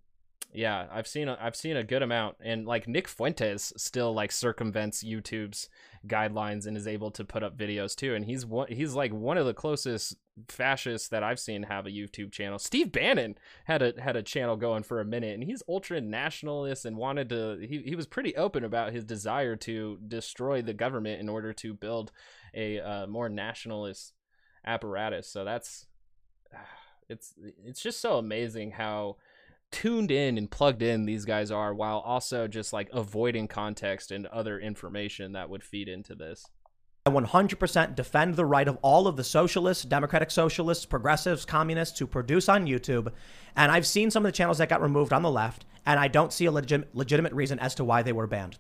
yeah, 0.52 0.86
I've 0.92 1.06
seen 1.06 1.28
a, 1.28 1.38
I've 1.40 1.56
seen 1.56 1.76
a 1.76 1.84
good 1.84 2.02
amount, 2.02 2.36
and 2.40 2.66
like 2.66 2.86
Nick 2.86 3.08
Fuentes 3.08 3.72
still 3.76 4.12
like 4.12 4.30
circumvents 4.30 5.02
YouTube's 5.02 5.68
guidelines 6.06 6.66
and 6.66 6.76
is 6.76 6.86
able 6.86 7.10
to 7.12 7.24
put 7.24 7.42
up 7.42 7.56
videos 7.56 7.94
too. 7.94 8.14
And 8.14 8.24
he's 8.24 8.44
one 8.44 8.68
he's 8.68 8.94
like 8.94 9.12
one 9.12 9.38
of 9.38 9.46
the 9.46 9.54
closest 9.54 10.16
fascists 10.48 11.08
that 11.08 11.22
I've 11.22 11.40
seen 11.40 11.64
have 11.64 11.86
a 11.86 11.90
YouTube 11.90 12.32
channel. 12.32 12.58
Steve 12.58 12.92
Bannon 12.92 13.36
had 13.64 13.82
a 13.82 13.94
had 13.98 14.16
a 14.16 14.22
channel 14.22 14.56
going 14.56 14.82
for 14.82 15.00
a 15.00 15.06
minute, 15.06 15.34
and 15.34 15.44
he's 15.44 15.62
ultra 15.68 16.00
nationalist 16.00 16.84
and 16.84 16.96
wanted 16.96 17.30
to. 17.30 17.58
He 17.66 17.78
he 17.78 17.96
was 17.96 18.06
pretty 18.06 18.36
open 18.36 18.62
about 18.62 18.92
his 18.92 19.04
desire 19.04 19.56
to 19.56 19.98
destroy 20.06 20.60
the 20.60 20.74
government 20.74 21.20
in 21.20 21.28
order 21.30 21.52
to 21.54 21.72
build 21.72 22.12
a 22.54 22.80
uh, 22.80 23.06
more 23.06 23.28
nationalist 23.28 24.12
apparatus. 24.64 25.28
So 25.28 25.44
that's 25.44 25.86
it's 27.08 27.34
it's 27.64 27.82
just 27.82 28.00
so 28.00 28.18
amazing 28.18 28.72
how 28.72 29.16
tuned 29.70 30.10
in 30.10 30.36
and 30.36 30.50
plugged 30.50 30.82
in 30.82 31.06
these 31.06 31.24
guys 31.24 31.50
are 31.50 31.74
while 31.74 31.98
also 32.00 32.46
just 32.46 32.72
like 32.72 32.88
avoiding 32.92 33.48
context 33.48 34.12
and 34.12 34.26
other 34.26 34.60
information 34.60 35.32
that 35.32 35.48
would 35.48 35.64
feed 35.64 35.88
into 35.88 36.14
this. 36.14 36.46
I 37.04 37.10
100% 37.10 37.96
defend 37.96 38.36
the 38.36 38.44
right 38.44 38.68
of 38.68 38.78
all 38.80 39.08
of 39.08 39.16
the 39.16 39.24
socialists, 39.24 39.82
democratic 39.84 40.30
socialists, 40.30 40.84
progressives, 40.84 41.44
communists 41.44 41.98
to 41.98 42.06
produce 42.06 42.48
on 42.48 42.66
YouTube. 42.66 43.10
And 43.56 43.72
I've 43.72 43.86
seen 43.88 44.10
some 44.12 44.24
of 44.24 44.30
the 44.30 44.36
channels 44.36 44.58
that 44.58 44.68
got 44.68 44.80
removed 44.80 45.12
on 45.12 45.22
the 45.22 45.30
left, 45.30 45.64
and 45.84 45.98
I 45.98 46.06
don't 46.06 46.32
see 46.32 46.44
a 46.44 46.52
legit, 46.52 46.94
legitimate 46.94 47.32
reason 47.32 47.58
as 47.58 47.74
to 47.76 47.84
why 47.84 48.02
they 48.02 48.12
were 48.12 48.28
banned. 48.28 48.58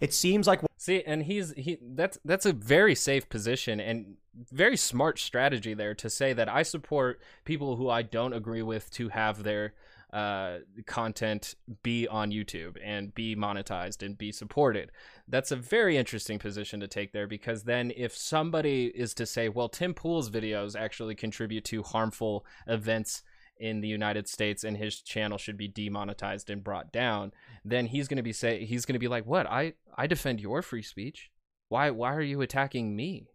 It 0.00 0.14
seems 0.14 0.46
like 0.46 0.62
See, 0.82 1.00
and 1.06 1.22
he's 1.22 1.52
he 1.52 1.78
that's 1.80 2.18
that's 2.24 2.44
a 2.44 2.52
very 2.52 2.96
safe 2.96 3.28
position 3.28 3.78
and 3.78 4.16
very 4.50 4.76
smart 4.76 5.20
strategy 5.20 5.74
there 5.74 5.94
to 5.94 6.10
say 6.10 6.32
that 6.32 6.48
I 6.48 6.64
support 6.64 7.20
people 7.44 7.76
who 7.76 7.88
I 7.88 8.02
don't 8.02 8.32
agree 8.32 8.62
with 8.62 8.90
to 8.94 9.08
have 9.10 9.44
their 9.44 9.74
uh, 10.12 10.58
content 10.84 11.54
be 11.84 12.08
on 12.08 12.32
YouTube 12.32 12.78
and 12.82 13.14
be 13.14 13.36
monetized 13.36 14.04
and 14.04 14.18
be 14.18 14.32
supported. 14.32 14.90
That's 15.28 15.52
a 15.52 15.56
very 15.56 15.96
interesting 15.96 16.40
position 16.40 16.80
to 16.80 16.88
take 16.88 17.12
there 17.12 17.28
because 17.28 17.62
then 17.62 17.92
if 17.96 18.16
somebody 18.16 18.86
is 18.86 19.14
to 19.14 19.24
say, 19.24 19.48
well, 19.48 19.68
Tim 19.68 19.94
Pool's 19.94 20.30
videos 20.30 20.74
actually 20.74 21.14
contribute 21.14 21.64
to 21.66 21.84
harmful 21.84 22.44
events 22.66 23.22
in 23.58 23.80
the 23.80 23.88
United 23.88 24.28
States 24.28 24.64
and 24.64 24.76
his 24.76 25.00
channel 25.00 25.38
should 25.38 25.56
be 25.56 25.68
demonetized 25.68 26.50
and 26.50 26.64
brought 26.64 26.92
down, 26.92 27.32
then 27.64 27.86
he's 27.86 28.08
going 28.08 28.16
to 28.16 28.22
be 28.22 28.32
say 28.32 28.64
he's 28.64 28.84
going 28.84 28.94
to 28.94 28.98
be 28.98 29.08
like, 29.08 29.26
"What? 29.26 29.46
I 29.46 29.74
I 29.96 30.06
defend 30.06 30.40
your 30.40 30.62
free 30.62 30.82
speech. 30.82 31.30
Why 31.68 31.90
why 31.90 32.14
are 32.14 32.20
you 32.22 32.40
attacking 32.40 32.96
me?" 32.96 33.28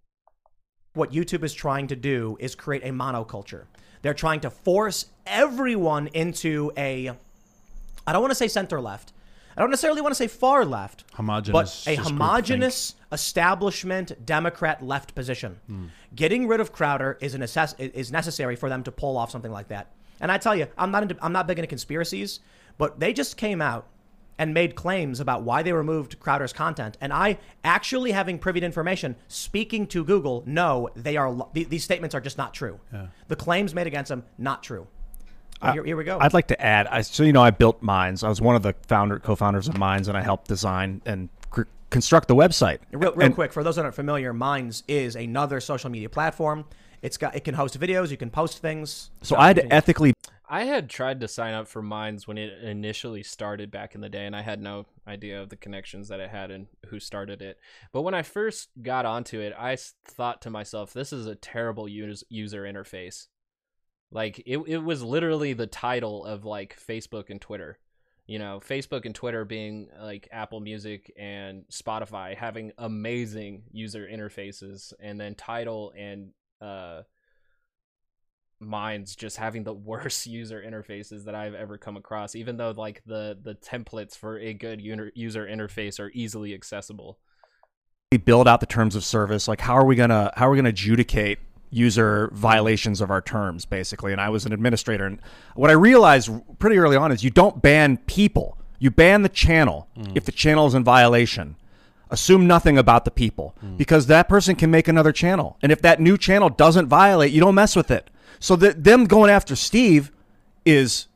what 0.97 1.11
YouTube 1.11 1.43
is 1.43 1.53
trying 1.53 1.87
to 1.87 1.95
do 1.95 2.35
is 2.39 2.55
create 2.55 2.83
a 2.83 2.89
monoculture. 2.89 3.65
They're 4.01 4.13
trying 4.13 4.41
to 4.41 4.49
force 4.49 5.05
everyone 5.25 6.07
into 6.07 6.71
a, 6.75 7.09
I 8.05 8.11
don't 8.11 8.21
want 8.21 8.31
to 8.31 8.35
say 8.35 8.47
center 8.47 8.81
left. 8.81 9.13
I 9.55 9.61
don't 9.61 9.69
necessarily 9.69 10.01
want 10.01 10.11
to 10.11 10.15
say 10.15 10.27
far 10.27 10.65
left. 10.65 11.05
Homogenous, 11.13 11.53
But 11.85 11.91
a 11.91 11.95
just 11.95 12.09
homogenous 12.09 12.95
establishment 13.11 14.25
Democrat 14.25 14.83
left 14.83 15.15
position. 15.15 15.59
Hmm. 15.67 15.85
Getting 16.15 16.47
rid 16.47 16.59
of 16.59 16.71
Crowder 16.71 17.17
is, 17.21 17.33
a 17.33 17.39
necess- 17.39 17.79
is 17.79 18.11
necessary 18.11 18.55
for 18.55 18.69
them 18.69 18.83
to 18.83 18.91
pull 18.91 19.17
off 19.17 19.31
something 19.31 19.51
like 19.51 19.69
that. 19.69 19.93
And 20.19 20.31
I 20.31 20.37
tell 20.37 20.55
you, 20.55 20.67
I'm 20.77 20.91
not 20.91 21.03
into, 21.03 21.17
I'm 21.21 21.33
not 21.33 21.47
big 21.47 21.59
into 21.59 21.67
conspiracies, 21.67 22.39
but 22.77 22.99
they 22.99 23.13
just 23.13 23.37
came 23.37 23.61
out 23.61 23.87
and 24.39 24.53
made 24.53 24.75
claims 24.75 25.19
about 25.19 25.41
why 25.41 25.63
they 25.63 25.73
removed 25.73 26.19
Crowder's 26.19 26.53
content. 26.53 26.95
And 27.01 27.11
I, 27.11 27.39
actually 27.63 28.11
having 28.11 28.37
privy 28.37 28.59
to 28.59 28.65
information, 28.65 29.15
speaking 29.27 29.87
to 29.87 30.03
Google, 30.05 30.43
no, 30.45 30.89
they 30.95 31.17
are 31.17 31.35
these 31.53 31.83
statements 31.83 32.13
are 32.13 32.21
just 32.21 32.37
not 32.37 32.53
true. 32.53 32.79
The 33.27 33.35
claims 33.35 33.73
made 33.73 33.87
against 33.87 34.09
them 34.09 34.23
not 34.37 34.61
true. 34.63 34.87
I- 35.59 35.71
here, 35.71 35.83
here 35.83 35.97
we 35.97 36.03
go. 36.03 36.19
I'd 36.21 36.33
like 36.35 36.47
to 36.49 36.61
add, 36.63 36.85
I, 36.85 37.01
so 37.01 37.23
you 37.23 37.33
know, 37.33 37.41
I 37.41 37.49
built 37.49 37.81
Minds. 37.81 38.23
I 38.23 38.29
was 38.29 38.39
one 38.39 38.55
of 38.55 38.61
the 38.61 38.75
founder, 38.87 39.17
co-founders 39.17 39.67
of 39.67 39.75
Minds, 39.79 40.07
and 40.07 40.15
I 40.15 40.21
helped 40.21 40.47
design 40.47 41.01
and 41.03 41.29
cr- 41.49 41.63
construct 41.89 42.27
the 42.27 42.35
website. 42.35 42.77
Real, 42.91 43.11
real 43.13 43.25
And- 43.25 43.33
quick, 43.33 43.51
for 43.51 43.63
those 43.63 43.75
that 43.77 43.81
aren't 43.85 43.95
familiar, 43.95 44.33
Minds 44.33 44.83
is 44.87 45.15
another 45.15 45.59
social 45.59 45.89
media 45.89 46.09
platform. 46.09 46.65
It's 47.01 47.17
got 47.17 47.35
it 47.35 47.43
can 47.43 47.55
host 47.55 47.79
videos, 47.79 48.09
you 48.09 48.17
can 48.17 48.29
post 48.29 48.59
things. 48.59 49.11
So 49.21 49.35
I 49.35 49.47
had 49.47 49.55
to 49.57 49.73
ethically 49.73 50.13
I 50.49 50.63
had 50.63 50.89
tried 50.89 51.19
to 51.19 51.27
sign 51.27 51.53
up 51.53 51.67
for 51.67 51.81
Minds 51.81 52.25
when 52.25 52.37
it 52.37 52.63
initially 52.63 53.21
started 53.21 53.69
back 53.69 53.95
in 53.95 54.01
the 54.01 54.09
day, 54.09 54.25
and 54.25 54.35
I 54.35 54.41
had 54.41 54.61
no 54.61 54.85
idea 55.05 55.41
of 55.41 55.49
the 55.49 55.57
connections 55.57 56.07
that 56.07 56.21
it 56.21 56.29
had 56.29 56.51
and 56.51 56.67
who 56.87 56.99
started 56.99 57.41
it. 57.41 57.59
But 57.91 58.03
when 58.03 58.13
I 58.13 58.21
first 58.21 58.69
got 58.81 59.05
onto 59.05 59.41
it, 59.41 59.53
I 59.57 59.77
thought 60.05 60.41
to 60.43 60.49
myself, 60.49 60.93
"This 60.93 61.11
is 61.11 61.27
a 61.27 61.35
terrible 61.35 61.87
us- 61.87 62.23
user 62.29 62.63
interface." 62.63 63.27
Like 64.09 64.39
it, 64.45 64.59
it 64.67 64.83
was 64.83 65.03
literally 65.03 65.51
the 65.51 65.67
Tidal 65.67 66.23
of 66.25 66.45
like 66.45 66.77
Facebook 66.79 67.29
and 67.29 67.41
Twitter. 67.41 67.77
You 68.25 68.39
know, 68.39 68.61
Facebook 68.65 69.05
and 69.05 69.15
Twitter 69.15 69.43
being 69.43 69.89
like 69.99 70.29
Apple 70.31 70.61
Music 70.61 71.13
and 71.17 71.65
Spotify 71.69 72.35
having 72.35 72.71
amazing 72.77 73.63
user 73.71 74.07
interfaces, 74.07 74.93
and 74.99 75.19
then 75.19 75.35
Tidal 75.35 75.93
and 75.97 76.31
uh, 76.61 77.01
Minds 78.59 79.15
just 79.15 79.37
having 79.37 79.63
the 79.63 79.73
worst 79.91 80.25
user 80.25 80.63
interfaces 80.65 81.25
that 81.25 81.35
I've 81.35 81.53
ever 81.53 81.77
come 81.77 81.95
across. 81.95 82.35
Even 82.35 82.57
though 82.57 82.71
like 82.71 83.03
the 83.05 83.37
the 83.41 83.55
templates 83.55 84.15
for 84.15 84.39
a 84.39 84.53
good 84.53 84.81
user 84.81 85.11
user 85.13 85.45
interface 85.45 85.99
are 85.99 86.11
easily 86.13 86.53
accessible. 86.53 87.19
We 88.11 88.17
build 88.17 88.47
out 88.47 88.61
the 88.61 88.65
terms 88.65 88.95
of 88.95 89.03
service. 89.03 89.47
Like, 89.47 89.61
how 89.61 89.77
are 89.77 89.85
we 89.85 89.95
gonna 89.95 90.31
how 90.35 90.47
are 90.47 90.51
we 90.51 90.57
gonna 90.57 90.69
adjudicate 90.69 91.39
user 91.69 92.31
violations 92.33 92.99
of 92.99 93.11
our 93.11 93.21
terms, 93.21 93.65
basically? 93.65 94.11
And 94.11 94.19
I 94.19 94.29
was 94.29 94.45
an 94.45 94.53
administrator, 94.53 95.05
and 95.05 95.19
what 95.55 95.69
I 95.69 95.73
realized 95.73 96.31
pretty 96.57 96.77
early 96.77 96.95
on 96.95 97.11
is 97.11 97.23
you 97.23 97.29
don't 97.29 97.61
ban 97.61 97.97
people. 97.97 98.57
You 98.79 98.89
ban 98.89 99.21
the 99.21 99.29
channel 99.29 99.87
if 100.15 100.25
the 100.25 100.31
channel 100.31 100.65
is 100.65 100.73
in 100.73 100.83
violation. 100.83 101.57
Assume 102.09 102.47
nothing 102.47 102.77
about 102.77 103.05
the 103.05 103.11
people 103.11 103.55
hmm. 103.59 103.75
because 103.75 104.07
that 104.07 104.29
person 104.29 104.55
can 104.55 104.71
make 104.71 104.87
another 104.87 105.11
channel, 105.11 105.57
and 105.61 105.71
if 105.71 105.81
that 105.81 105.99
new 105.99 106.17
channel 106.17 106.49
doesn't 106.49 106.87
violate, 106.87 107.31
you 107.31 107.41
don't 107.41 107.55
mess 107.55 107.75
with 107.75 107.91
it. 107.91 108.09
So 108.39 108.55
that 108.57 108.83
them 108.83 109.05
going 109.05 109.31
after 109.31 109.55
Steve 109.55 110.11
is 110.65 111.07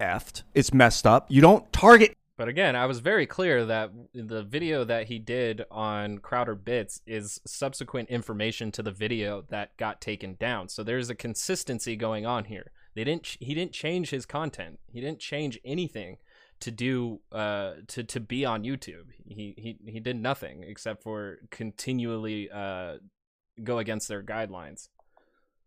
effed. 0.00 0.42
It's 0.54 0.72
messed 0.72 1.06
up. 1.06 1.26
You 1.28 1.40
don't 1.40 1.70
target 1.72 2.14
But 2.36 2.48
again, 2.48 2.76
I 2.76 2.86
was 2.86 3.00
very 3.00 3.26
clear 3.26 3.64
that 3.64 3.92
the 4.12 4.42
video 4.42 4.84
that 4.84 5.06
he 5.06 5.18
did 5.18 5.64
on 5.70 6.18
Crowder 6.18 6.54
Bits 6.54 7.00
is 7.06 7.40
subsequent 7.46 8.10
information 8.10 8.70
to 8.72 8.82
the 8.82 8.90
video 8.90 9.44
that 9.48 9.76
got 9.78 10.00
taken 10.00 10.34
down. 10.38 10.68
So 10.68 10.82
there's 10.82 11.08
a 11.08 11.14
consistency 11.14 11.96
going 11.96 12.26
on 12.26 12.44
here. 12.44 12.72
They 12.94 13.04
didn't 13.04 13.24
ch- 13.24 13.38
he 13.40 13.54
didn't 13.54 13.72
change 13.72 14.10
his 14.10 14.26
content. 14.26 14.80
He 14.92 15.00
didn't 15.00 15.20
change 15.20 15.58
anything 15.64 16.18
to 16.60 16.70
do 16.70 17.20
uh 17.32 17.72
to 17.88 18.04
to 18.04 18.20
be 18.20 18.44
on 18.44 18.64
YouTube. 18.64 19.06
He 19.28 19.54
he 19.56 19.76
he 19.90 20.00
did 20.00 20.20
nothing 20.20 20.64
except 20.66 21.02
for 21.02 21.38
continually 21.50 22.50
uh 22.50 22.98
go 23.62 23.78
against 23.78 24.08
their 24.08 24.22
guidelines. 24.22 24.88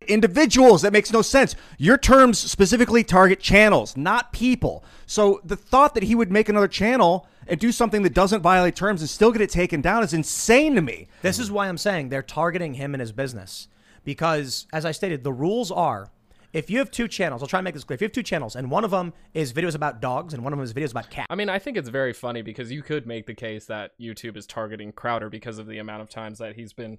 individuals. 0.07 0.81
That 0.81 0.93
makes 0.93 1.11
no 1.11 1.21
sense. 1.21 1.55
Your 1.77 1.97
terms 1.97 2.39
specifically 2.39 3.03
target 3.03 3.39
channels, 3.39 3.97
not 3.97 4.31
people. 4.31 4.83
So 5.05 5.41
the 5.43 5.57
thought 5.57 5.93
that 5.93 6.03
he 6.03 6.15
would 6.15 6.31
make 6.31 6.49
another 6.49 6.67
channel 6.67 7.27
and 7.47 7.59
do 7.59 7.71
something 7.71 8.03
that 8.03 8.13
doesn't 8.13 8.41
violate 8.41 8.75
terms 8.75 9.01
and 9.01 9.09
still 9.09 9.31
get 9.31 9.41
it 9.41 9.49
taken 9.49 9.81
down 9.81 10.03
is 10.03 10.13
insane 10.13 10.75
to 10.75 10.81
me. 10.81 11.07
This 11.21 11.39
is 11.39 11.51
why 11.51 11.67
I'm 11.67 11.77
saying 11.77 12.09
they're 12.09 12.23
targeting 12.23 12.75
him 12.75 12.93
and 12.93 13.01
his 13.01 13.11
business. 13.11 13.67
Because, 14.05 14.67
as 14.71 14.85
I 14.85 14.91
stated, 14.91 15.23
the 15.23 15.33
rules 15.33 15.71
are 15.71 16.09
if 16.53 16.69
you 16.69 16.79
have 16.79 16.91
two 16.91 17.07
channels, 17.07 17.41
I'll 17.41 17.47
try 17.47 17.59
and 17.59 17.63
make 17.63 17.73
this 17.73 17.83
clear. 17.83 17.95
If 17.95 18.01
you 18.01 18.05
have 18.05 18.11
two 18.11 18.23
channels 18.23 18.55
and 18.55 18.71
one 18.71 18.83
of 18.83 18.91
them 18.91 19.13
is 19.33 19.53
videos 19.53 19.75
about 19.75 20.01
dogs 20.01 20.33
and 20.33 20.43
one 20.43 20.53
of 20.53 20.57
them 20.57 20.63
is 20.63 20.73
videos 20.73 20.91
about 20.91 21.09
cats. 21.09 21.27
I 21.29 21.35
mean, 21.35 21.49
I 21.49 21.59
think 21.59 21.77
it's 21.77 21.89
very 21.89 22.13
funny 22.13 22.41
because 22.41 22.71
you 22.71 22.81
could 22.81 23.05
make 23.05 23.25
the 23.25 23.35
case 23.35 23.65
that 23.65 23.91
YouTube 23.99 24.37
is 24.37 24.47
targeting 24.47 24.91
Crowder 24.91 25.29
because 25.29 25.59
of 25.59 25.67
the 25.67 25.77
amount 25.77 26.01
of 26.01 26.09
times 26.09 26.39
that 26.39 26.55
he's 26.55 26.73
been 26.73 26.97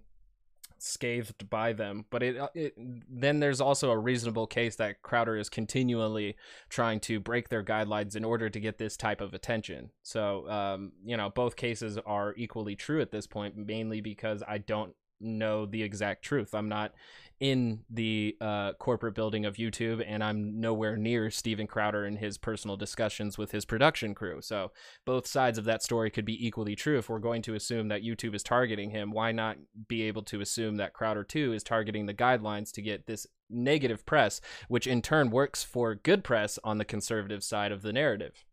scathed 0.82 1.48
by 1.50 1.72
them 1.72 2.06
but 2.10 2.22
it, 2.22 2.36
it, 2.54 2.74
then 2.76 3.38
there's 3.38 3.60
also 3.60 3.90
a 3.90 3.98
reasonable 3.98 4.46
case 4.46 4.76
that 4.76 5.02
crowder 5.02 5.36
is 5.36 5.50
continually 5.50 6.36
trying 6.70 6.98
to 6.98 7.20
break 7.20 7.50
their 7.50 7.62
guidelines 7.62 8.16
in 8.16 8.24
order 8.24 8.48
to 8.48 8.58
get 8.58 8.78
this 8.78 8.96
type 8.96 9.20
of 9.20 9.34
attention 9.34 9.90
so 10.02 10.48
um, 10.48 10.92
you 11.04 11.16
know 11.16 11.28
both 11.28 11.54
cases 11.54 11.98
are 12.06 12.34
equally 12.36 12.74
true 12.74 13.00
at 13.00 13.10
this 13.10 13.26
point 13.26 13.56
mainly 13.56 14.00
because 14.00 14.42
i 14.48 14.56
don't 14.56 14.94
know 15.20 15.66
the 15.66 15.82
exact 15.82 16.22
truth 16.22 16.54
i'm 16.54 16.68
not 16.68 16.92
in 17.40 17.80
the 17.88 18.36
uh, 18.42 18.74
corporate 18.74 19.14
building 19.14 19.46
of 19.46 19.56
YouTube, 19.56 20.04
and 20.06 20.22
I'm 20.22 20.60
nowhere 20.60 20.96
near 20.98 21.30
Steven 21.30 21.66
Crowder 21.66 22.04
and 22.04 22.18
his 22.18 22.36
personal 22.36 22.76
discussions 22.76 23.38
with 23.38 23.50
his 23.50 23.64
production 23.64 24.14
crew. 24.14 24.42
So 24.42 24.72
both 25.06 25.26
sides 25.26 25.56
of 25.56 25.64
that 25.64 25.82
story 25.82 26.10
could 26.10 26.26
be 26.26 26.46
equally 26.46 26.76
true. 26.76 26.98
If 26.98 27.08
we're 27.08 27.18
going 27.18 27.40
to 27.42 27.54
assume 27.54 27.88
that 27.88 28.04
YouTube 28.04 28.34
is 28.34 28.42
targeting 28.42 28.90
him, 28.90 29.10
why 29.10 29.32
not 29.32 29.56
be 29.88 30.02
able 30.02 30.22
to 30.24 30.42
assume 30.42 30.76
that 30.76 30.92
Crowder 30.92 31.24
too 31.24 31.54
is 31.54 31.62
targeting 31.62 32.04
the 32.04 32.14
guidelines 32.14 32.72
to 32.72 32.82
get 32.82 33.06
this 33.06 33.26
negative 33.48 34.04
press, 34.04 34.42
which 34.68 34.86
in 34.86 35.00
turn 35.00 35.30
works 35.30 35.64
for 35.64 35.94
good 35.94 36.22
press 36.22 36.58
on 36.62 36.76
the 36.76 36.84
conservative 36.84 37.42
side 37.42 37.72
of 37.72 37.80
the 37.80 37.92
narrative? 37.92 38.44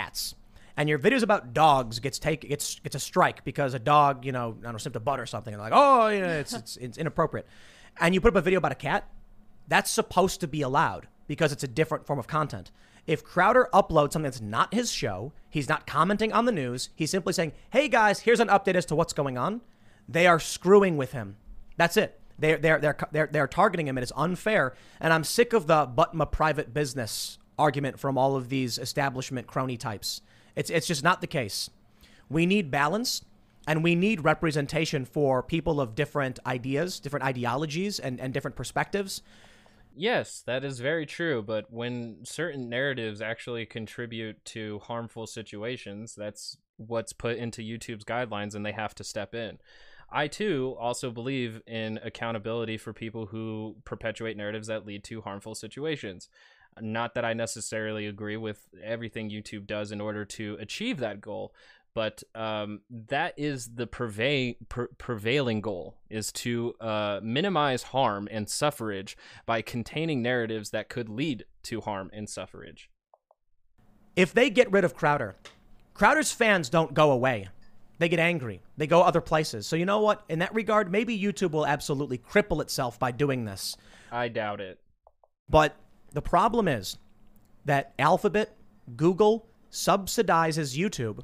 Cats 0.00 0.34
and 0.78 0.88
your 0.88 1.00
videos 1.00 1.24
about 1.24 1.52
dogs 1.52 1.98
gets 1.98 2.20
take 2.20 2.48
gets 2.48 2.78
gets 2.78 2.94
a 2.94 3.00
strike 3.00 3.42
because 3.44 3.74
a 3.74 3.80
dog, 3.80 4.24
you 4.24 4.30
know, 4.30 4.56
I 4.60 4.62
don't 4.62 4.72
know, 4.72 4.78
sniffed 4.78 4.94
a 4.94 5.00
butt 5.00 5.18
or 5.18 5.26
something, 5.26 5.52
and 5.52 5.60
they're 5.60 5.70
like, 5.70 5.78
oh, 5.78 6.06
you 6.06 6.20
know, 6.20 6.28
it's, 6.28 6.52
it's 6.54 6.76
it's 6.76 6.96
inappropriate. 6.96 7.48
And 8.00 8.14
you 8.14 8.20
put 8.20 8.28
up 8.28 8.36
a 8.36 8.42
video 8.42 8.58
about 8.58 8.70
a 8.70 8.76
cat, 8.76 9.10
that's 9.66 9.90
supposed 9.90 10.40
to 10.40 10.46
be 10.46 10.62
allowed 10.62 11.08
because 11.26 11.50
it's 11.50 11.64
a 11.64 11.68
different 11.68 12.06
form 12.06 12.20
of 12.20 12.28
content. 12.28 12.70
If 13.08 13.24
Crowder 13.24 13.68
uploads 13.74 14.12
something 14.12 14.22
that's 14.22 14.40
not 14.40 14.72
his 14.72 14.92
show, 14.92 15.32
he's 15.50 15.68
not 15.68 15.84
commenting 15.84 16.32
on 16.32 16.44
the 16.44 16.52
news, 16.52 16.90
he's 16.94 17.10
simply 17.10 17.32
saying, 17.32 17.54
"Hey 17.70 17.88
guys, 17.88 18.20
here's 18.20 18.40
an 18.40 18.48
update 18.48 18.76
as 18.76 18.86
to 18.86 18.94
what's 18.94 19.12
going 19.12 19.36
on." 19.36 19.62
They 20.08 20.28
are 20.28 20.38
screwing 20.38 20.96
with 20.96 21.10
him. 21.10 21.38
That's 21.76 21.96
it. 21.96 22.20
They're 22.38 22.56
they're 22.56 22.78
they're 22.78 22.96
they're, 23.10 23.28
they're 23.32 23.48
targeting 23.48 23.88
him. 23.88 23.98
It 23.98 24.04
is 24.04 24.12
unfair, 24.14 24.76
and 25.00 25.12
I'm 25.12 25.24
sick 25.24 25.52
of 25.52 25.66
the 25.66 25.86
"but 25.86 26.14
my 26.14 26.24
private 26.24 26.72
business" 26.72 27.38
argument 27.58 27.98
from 27.98 28.16
all 28.16 28.36
of 28.36 28.48
these 28.48 28.78
establishment 28.78 29.48
crony 29.48 29.76
types. 29.76 30.22
It's, 30.58 30.70
it's 30.70 30.88
just 30.88 31.04
not 31.04 31.20
the 31.20 31.28
case. 31.28 31.70
We 32.28 32.44
need 32.44 32.68
balance 32.68 33.24
and 33.68 33.84
we 33.84 33.94
need 33.94 34.24
representation 34.24 35.04
for 35.04 35.40
people 35.40 35.80
of 35.80 35.94
different 35.94 36.40
ideas, 36.44 36.98
different 36.98 37.24
ideologies, 37.24 38.00
and, 38.00 38.18
and 38.18 38.34
different 38.34 38.56
perspectives. 38.56 39.22
Yes, 39.94 40.42
that 40.46 40.64
is 40.64 40.80
very 40.80 41.06
true. 41.06 41.42
But 41.42 41.72
when 41.72 42.18
certain 42.24 42.68
narratives 42.68 43.20
actually 43.20 43.66
contribute 43.66 44.44
to 44.46 44.80
harmful 44.80 45.28
situations, 45.28 46.16
that's 46.16 46.56
what's 46.76 47.12
put 47.12 47.36
into 47.36 47.62
YouTube's 47.62 48.04
guidelines 48.04 48.56
and 48.56 48.66
they 48.66 48.72
have 48.72 48.96
to 48.96 49.04
step 49.04 49.36
in. 49.36 49.58
I 50.10 50.26
too 50.26 50.74
also 50.80 51.12
believe 51.12 51.62
in 51.68 52.00
accountability 52.02 52.78
for 52.78 52.92
people 52.92 53.26
who 53.26 53.76
perpetuate 53.84 54.36
narratives 54.36 54.66
that 54.66 54.86
lead 54.86 55.04
to 55.04 55.20
harmful 55.20 55.54
situations. 55.54 56.28
Not 56.82 57.14
that 57.14 57.24
I 57.24 57.32
necessarily 57.32 58.06
agree 58.06 58.36
with 58.36 58.66
everything 58.82 59.30
YouTube 59.30 59.66
does 59.66 59.92
in 59.92 60.00
order 60.00 60.24
to 60.24 60.56
achieve 60.60 60.98
that 60.98 61.20
goal, 61.20 61.54
but 61.94 62.22
um, 62.34 62.82
that 63.08 63.34
is 63.36 63.74
the 63.74 63.86
pre- 63.86 64.56
prevailing 64.98 65.60
goal 65.60 65.96
is 66.08 66.30
to 66.32 66.74
uh, 66.80 67.20
minimize 67.22 67.82
harm 67.82 68.28
and 68.30 68.48
suffrage 68.48 69.16
by 69.46 69.62
containing 69.62 70.22
narratives 70.22 70.70
that 70.70 70.88
could 70.88 71.08
lead 71.08 71.44
to 71.64 71.80
harm 71.80 72.10
and 72.12 72.28
suffrage. 72.28 72.88
If 74.14 74.32
they 74.32 74.50
get 74.50 74.70
rid 74.70 74.84
of 74.84 74.94
Crowder, 74.94 75.36
Crowder's 75.94 76.32
fans 76.32 76.68
don't 76.68 76.94
go 76.94 77.10
away. 77.10 77.48
They 77.98 78.08
get 78.08 78.20
angry. 78.20 78.62
They 78.76 78.86
go 78.86 79.02
other 79.02 79.20
places. 79.20 79.66
So 79.66 79.74
you 79.74 79.84
know 79.84 80.00
what? 80.00 80.22
In 80.28 80.38
that 80.38 80.54
regard, 80.54 80.92
maybe 80.92 81.18
YouTube 81.18 81.50
will 81.50 81.66
absolutely 81.66 82.18
cripple 82.18 82.62
itself 82.62 82.98
by 82.98 83.10
doing 83.10 83.44
this. 83.44 83.76
I 84.12 84.28
doubt 84.28 84.60
it. 84.60 84.78
But 85.50 85.74
the 86.12 86.22
problem 86.22 86.68
is 86.68 86.98
that 87.64 87.92
Alphabet, 87.98 88.56
Google 88.96 89.46
subsidizes 89.70 90.76
YouTube 90.76 91.22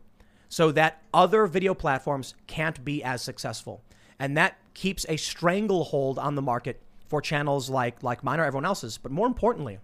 so 0.48 0.70
that 0.73 1.02
other 1.12 1.47
video 1.47 1.74
platforms 1.74 2.35
can't 2.47 2.85
be 2.85 3.02
as 3.02 3.23
successful. 3.23 3.82
And 4.19 4.36
that 4.36 4.59
keeps 4.74 5.05
a 5.09 5.16
stranglehold 5.16 6.19
on 6.19 6.35
the 6.35 6.43
market 6.43 6.81
for 7.09 7.20
channels 7.20 7.69
like, 7.69 8.02
like 8.02 8.23
mine 8.23 8.40
or 8.40 8.44
everyone 8.44 8.65
else's. 8.65 8.98
But 8.98 9.11
more 9.11 9.27
importantly, 9.27 9.78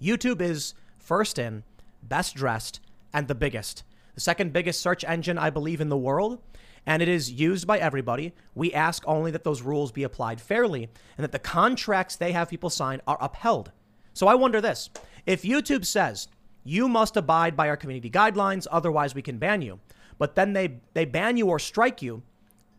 YouTube 0.00 0.40
is 0.40 0.74
first 0.98 1.38
in, 1.38 1.62
best 2.02 2.34
dressed, 2.34 2.80
and 3.12 3.28
the 3.28 3.34
biggest. 3.34 3.84
The 4.14 4.20
second 4.20 4.52
biggest 4.52 4.80
search 4.80 5.04
engine, 5.04 5.38
I 5.38 5.50
believe, 5.50 5.80
in 5.80 5.88
the 5.88 5.96
world. 5.96 6.40
And 6.84 7.02
it 7.02 7.08
is 7.08 7.32
used 7.32 7.66
by 7.66 7.78
everybody. 7.78 8.32
We 8.54 8.72
ask 8.72 9.02
only 9.06 9.30
that 9.32 9.44
those 9.44 9.62
rules 9.62 9.92
be 9.92 10.04
applied 10.04 10.40
fairly 10.40 10.88
and 11.16 11.24
that 11.24 11.32
the 11.32 11.38
contracts 11.38 12.16
they 12.16 12.32
have 12.32 12.48
people 12.48 12.70
sign 12.70 13.00
are 13.06 13.18
upheld. 13.20 13.72
So 14.16 14.28
I 14.28 14.34
wonder 14.34 14.62
this 14.62 14.88
if 15.26 15.42
YouTube 15.42 15.84
says 15.84 16.28
you 16.64 16.88
must 16.88 17.18
abide 17.18 17.54
by 17.54 17.68
our 17.68 17.76
community 17.76 18.08
guidelines, 18.08 18.66
otherwise 18.72 19.14
we 19.14 19.20
can 19.20 19.36
ban 19.36 19.60
you, 19.60 19.78
but 20.16 20.36
then 20.36 20.54
they, 20.54 20.80
they 20.94 21.04
ban 21.04 21.36
you 21.36 21.48
or 21.48 21.58
strike 21.58 22.00
you, 22.00 22.22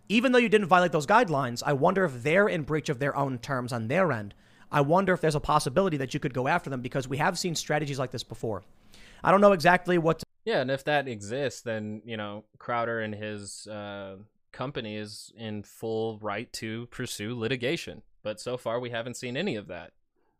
even 0.09 0.31
though 0.31 0.39
you 0.39 0.49
didn't 0.49 0.65
violate 0.65 0.91
those 0.91 1.05
guidelines, 1.05 1.61
I 1.63 1.73
wonder 1.73 2.05
if 2.05 2.23
they're 2.23 2.47
in 2.47 2.63
breach 2.63 2.89
of 2.89 2.97
their 2.97 3.15
own 3.15 3.37
terms 3.37 3.71
on 3.71 3.87
their 3.87 4.11
end. 4.11 4.33
I 4.71 4.81
wonder 4.81 5.13
if 5.13 5.21
there's 5.21 5.35
a 5.35 5.39
possibility 5.39 5.97
that 5.97 6.11
you 6.11 6.19
could 6.19 6.33
go 6.33 6.47
after 6.47 6.71
them 6.71 6.81
because 6.81 7.07
we 7.07 7.17
have 7.17 7.37
seen 7.37 7.53
strategies 7.53 7.99
like 7.99 8.09
this 8.09 8.23
before. 8.23 8.63
I 9.23 9.29
don't 9.29 9.39
know 9.39 9.53
exactly 9.53 9.99
what. 9.99 10.17
To- 10.17 10.25
yeah, 10.43 10.61
and 10.61 10.71
if 10.71 10.85
that 10.85 11.07
exists, 11.07 11.61
then 11.61 12.01
you 12.03 12.17
know 12.17 12.45
Crowder 12.57 12.99
and 13.01 13.13
his 13.13 13.67
uh, 13.67 14.15
company 14.51 14.95
is 14.95 15.31
in 15.37 15.61
full 15.61 16.17
right 16.19 16.51
to 16.53 16.87
pursue 16.87 17.37
litigation. 17.37 18.01
But 18.23 18.41
so 18.41 18.57
far, 18.57 18.79
we 18.79 18.89
haven't 18.89 19.17
seen 19.17 19.37
any 19.37 19.55
of 19.55 19.67
that. 19.67 19.91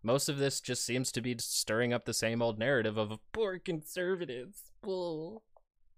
Most 0.08 0.30
of 0.30 0.38
this 0.38 0.62
just 0.62 0.86
seems 0.86 1.12
to 1.12 1.22
be 1.22 1.36
stirring 1.38 1.92
up 1.92 2.06
the 2.06 2.14
same 2.14 2.42
old 2.42 2.58
narrative 2.58 2.98
of 2.98 3.20
poor 3.34 3.60
conservatives. 3.60 4.72
Bull. 4.82 5.44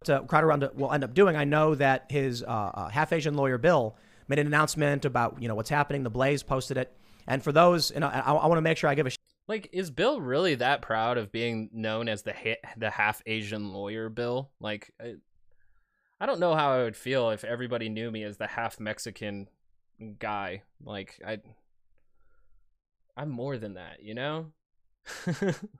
What 0.04 0.28
Crowder 0.28 0.72
will 0.74 0.92
end 0.92 1.04
up 1.04 1.14
doing, 1.14 1.36
I 1.36 1.44
know 1.44 1.76
that 1.76 2.08
his 2.10 2.42
uh, 2.42 2.48
uh, 2.48 2.90
half 2.90 3.14
Asian 3.14 3.36
lawyer 3.36 3.60
Bill 3.60 3.96
made 4.28 4.40
an 4.40 4.48
announcement 4.48 5.06
about 5.06 5.40
you 5.40 5.48
know 5.48 5.54
what's 5.54 5.70
happening. 5.70 6.02
The 6.02 6.10
Blaze 6.10 6.42
posted 6.42 6.76
it, 6.78 6.92
and 7.28 7.44
for 7.44 7.52
those, 7.52 7.92
you 7.92 8.00
know, 8.00 8.08
I, 8.08 8.22
I 8.22 8.48
want 8.48 8.58
to 8.58 8.64
make 8.64 8.80
sure 8.80 8.90
I 8.90 8.96
give 8.96 9.06
a. 9.06 9.12
Sh- 9.12 9.18
like, 9.48 9.70
is 9.74 9.92
Bill 9.92 10.20
really 10.20 10.56
that 10.56 10.82
proud 10.82 11.20
of 11.20 11.32
being 11.32 11.70
known 11.72 12.10
as 12.10 12.24
the 12.24 12.34
ha- 12.34 12.70
the 12.78 12.90
half 12.90 13.22
Asian 13.28 13.74
lawyer 13.74 14.10
Bill? 14.10 14.50
Like, 14.60 14.92
I, 15.00 15.18
I 16.20 16.26
don't 16.26 16.40
know 16.40 16.56
how 16.56 16.72
I 16.72 16.82
would 16.82 16.96
feel 16.96 17.30
if 17.30 17.44
everybody 17.44 17.90
knew 17.90 18.10
me 18.10 18.24
as 18.24 18.38
the 18.38 18.48
half 18.48 18.80
Mexican 18.80 19.50
guy. 20.18 20.64
Like, 20.84 21.22
I 21.24 21.42
I'm 23.20 23.30
more 23.30 23.58
than 23.58 23.74
that, 23.74 24.02
you 24.02 24.14
know? 24.14 24.46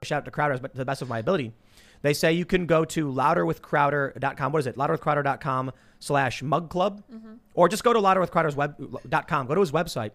Shout 0.02 0.18
out 0.18 0.24
to 0.26 0.30
Crowder 0.30 0.58
but 0.58 0.72
to 0.72 0.78
the 0.78 0.84
best 0.84 1.00
of 1.00 1.08
my 1.08 1.20
ability. 1.20 1.52
They 2.02 2.12
say 2.12 2.34
you 2.34 2.44
can 2.44 2.66
go 2.66 2.84
to 2.84 3.10
louderwithcrowder.com. 3.10 4.52
What 4.52 4.58
is 4.58 4.66
it? 4.66 4.76
Louderwithcrowder.com 4.76 5.72
slash 6.00 6.42
mug 6.42 6.68
club. 6.68 7.02
Mm-hmm. 7.10 7.34
Or 7.54 7.68
just 7.70 7.82
go 7.82 7.94
to 7.94 7.98
louderwithcrowder's.com. 7.98 9.46
Go 9.46 9.54
to 9.54 9.60
his 9.60 9.72
website. 9.72 10.10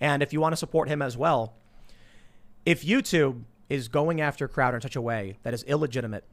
And 0.00 0.22
if 0.22 0.34
you 0.34 0.40
want 0.40 0.52
to 0.52 0.56
support 0.56 0.88
him 0.88 1.00
as 1.00 1.16
well, 1.16 1.54
if 2.66 2.84
YouTube 2.84 3.44
is 3.70 3.88
going 3.88 4.20
after 4.20 4.46
Crowder 4.46 4.76
in 4.76 4.82
such 4.82 4.96
a 4.96 5.00
way 5.00 5.38
that 5.44 5.54
is 5.54 5.62
illegitimate, 5.62 6.24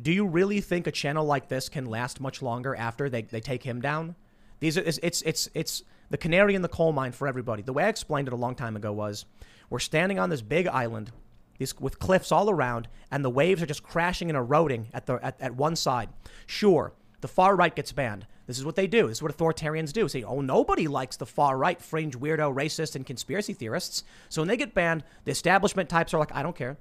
do 0.00 0.10
you 0.10 0.26
really 0.26 0.60
think 0.60 0.88
a 0.88 0.92
channel 0.92 1.24
like 1.24 1.48
this 1.48 1.68
can 1.68 1.86
last 1.86 2.20
much 2.20 2.42
longer 2.42 2.74
after 2.74 3.08
they, 3.08 3.22
they 3.22 3.40
take 3.40 3.62
him 3.62 3.80
down? 3.80 4.16
These 4.58 4.78
are, 4.78 4.82
it's, 4.82 4.98
it's, 5.00 5.22
it's, 5.22 5.48
it's 5.54 5.84
the 6.10 6.18
canary 6.18 6.56
in 6.56 6.62
the 6.62 6.68
coal 6.68 6.92
mine 6.92 7.12
for 7.12 7.28
everybody. 7.28 7.62
The 7.62 7.72
way 7.72 7.84
I 7.84 7.88
explained 7.88 8.26
it 8.26 8.34
a 8.34 8.36
long 8.36 8.54
time 8.56 8.74
ago 8.74 8.92
was 8.92 9.24
we're 9.72 9.78
standing 9.78 10.18
on 10.18 10.28
this 10.28 10.42
big 10.42 10.66
island 10.66 11.10
these, 11.56 11.80
with 11.80 11.98
cliffs 11.98 12.30
all 12.30 12.50
around, 12.50 12.88
and 13.10 13.24
the 13.24 13.30
waves 13.30 13.62
are 13.62 13.66
just 13.66 13.82
crashing 13.82 14.28
and 14.28 14.36
eroding 14.36 14.88
at, 14.92 15.06
the, 15.06 15.14
at, 15.24 15.40
at 15.40 15.54
one 15.56 15.76
side. 15.76 16.10
Sure, 16.46 16.92
the 17.22 17.28
far 17.28 17.56
right 17.56 17.74
gets 17.74 17.90
banned. 17.90 18.26
This 18.46 18.58
is 18.58 18.66
what 18.66 18.76
they 18.76 18.86
do. 18.86 19.08
This 19.08 19.18
is 19.18 19.22
what 19.22 19.34
authoritarians 19.34 19.92
do. 19.94 20.08
Say, 20.08 20.24
oh, 20.24 20.42
nobody 20.42 20.88
likes 20.88 21.16
the 21.16 21.24
far 21.24 21.56
right, 21.56 21.80
fringe, 21.80 22.18
weirdo, 22.18 22.54
racist, 22.54 22.96
and 22.96 23.06
conspiracy 23.06 23.54
theorists. 23.54 24.04
So 24.28 24.42
when 24.42 24.48
they 24.48 24.58
get 24.58 24.74
banned, 24.74 25.04
the 25.24 25.30
establishment 25.30 25.88
types 25.88 26.12
are 26.12 26.18
like, 26.18 26.34
I 26.34 26.42
don't 26.42 26.56
care. 26.56 26.76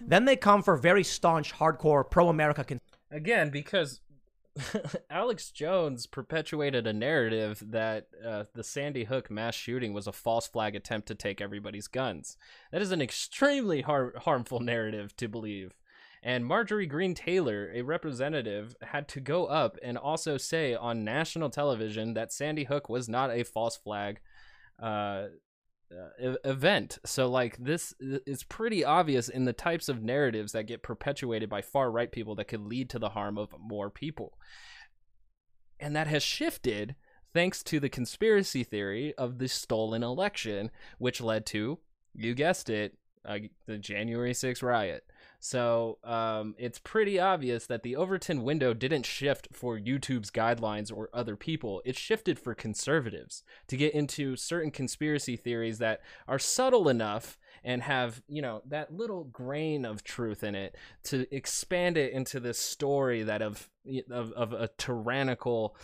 Then 0.00 0.24
they 0.24 0.36
come 0.36 0.62
for 0.62 0.76
very 0.76 1.04
staunch, 1.04 1.52
hardcore, 1.52 2.08
pro 2.08 2.30
America. 2.30 2.64
Con- 2.64 2.80
Again, 3.10 3.50
because 3.50 4.00
Alex 5.10 5.50
Jones 5.50 6.06
perpetuated 6.06 6.86
a 6.86 6.92
narrative 6.92 7.62
that 7.70 8.08
uh, 8.24 8.44
the 8.54 8.64
Sandy 8.64 9.04
Hook 9.04 9.30
mass 9.30 9.54
shooting 9.54 9.92
was 9.92 10.06
a 10.06 10.12
false 10.12 10.48
flag 10.48 10.74
attempt 10.74 11.08
to 11.08 11.14
take 11.14 11.40
everybody's 11.40 11.86
guns. 11.86 12.36
That 12.72 12.82
is 12.82 12.92
an 12.92 13.00
extremely 13.00 13.82
har- 13.82 14.14
harmful 14.18 14.60
narrative 14.60 15.16
to 15.16 15.28
believe. 15.28 15.74
And 16.22 16.44
Marjorie 16.44 16.86
Greene 16.86 17.14
Taylor, 17.14 17.70
a 17.74 17.82
representative, 17.82 18.76
had 18.82 19.08
to 19.08 19.20
go 19.20 19.46
up 19.46 19.78
and 19.82 19.96
also 19.96 20.36
say 20.36 20.74
on 20.74 21.04
national 21.04 21.48
television 21.48 22.12
that 22.14 22.32
Sandy 22.32 22.64
Hook 22.64 22.88
was 22.90 23.08
not 23.08 23.30
a 23.30 23.42
false 23.42 23.76
flag 23.76 24.20
uh, 24.78 25.26
event. 26.44 26.98
So, 27.04 27.28
like, 27.28 27.56
this 27.58 27.94
is 28.00 28.42
pretty 28.44 28.84
obvious 28.84 29.28
in 29.28 29.44
the 29.44 29.52
types 29.52 29.88
of 29.88 30.02
narratives 30.02 30.52
that 30.52 30.66
get 30.66 30.82
perpetuated 30.82 31.48
by 31.48 31.62
far 31.62 31.90
right 31.90 32.10
people 32.10 32.34
that 32.36 32.48
could 32.48 32.66
lead 32.66 32.90
to 32.90 32.98
the 32.98 33.10
harm 33.10 33.38
of 33.38 33.54
more 33.58 33.90
people. 33.90 34.38
And 35.78 35.96
that 35.96 36.06
has 36.06 36.22
shifted 36.22 36.94
thanks 37.32 37.62
to 37.64 37.80
the 37.80 37.88
conspiracy 37.88 38.64
theory 38.64 39.14
of 39.16 39.38
the 39.38 39.48
stolen 39.48 40.02
election, 40.02 40.70
which 40.98 41.20
led 41.20 41.46
to, 41.46 41.78
you 42.14 42.34
guessed 42.34 42.68
it, 42.68 42.96
uh, 43.24 43.38
the 43.66 43.78
January 43.78 44.32
6th 44.32 44.62
riot. 44.62 45.04
So 45.42 45.98
um, 46.04 46.54
it's 46.58 46.78
pretty 46.78 47.18
obvious 47.18 47.66
that 47.66 47.82
the 47.82 47.96
Overton 47.96 48.42
window 48.42 48.74
didn't 48.74 49.06
shift 49.06 49.48
for 49.52 49.78
YouTube's 49.78 50.30
guidelines 50.30 50.92
or 50.94 51.08
other 51.14 51.34
people. 51.34 51.80
It 51.86 51.96
shifted 51.96 52.38
for 52.38 52.54
conservatives 52.54 53.42
to 53.68 53.78
get 53.78 53.94
into 53.94 54.36
certain 54.36 54.70
conspiracy 54.70 55.36
theories 55.36 55.78
that 55.78 56.02
are 56.28 56.38
subtle 56.38 56.90
enough 56.90 57.38
and 57.64 57.82
have, 57.82 58.22
you 58.28 58.42
know, 58.42 58.60
that 58.68 58.92
little 58.92 59.24
grain 59.24 59.86
of 59.86 60.04
truth 60.04 60.44
in 60.44 60.54
it 60.54 60.76
to 61.04 61.26
expand 61.34 61.96
it 61.96 62.12
into 62.12 62.38
this 62.38 62.58
story 62.58 63.22
that 63.22 63.40
of 63.40 63.70
of, 64.10 64.32
of 64.32 64.52
a 64.52 64.68
tyrannical, 64.76 65.74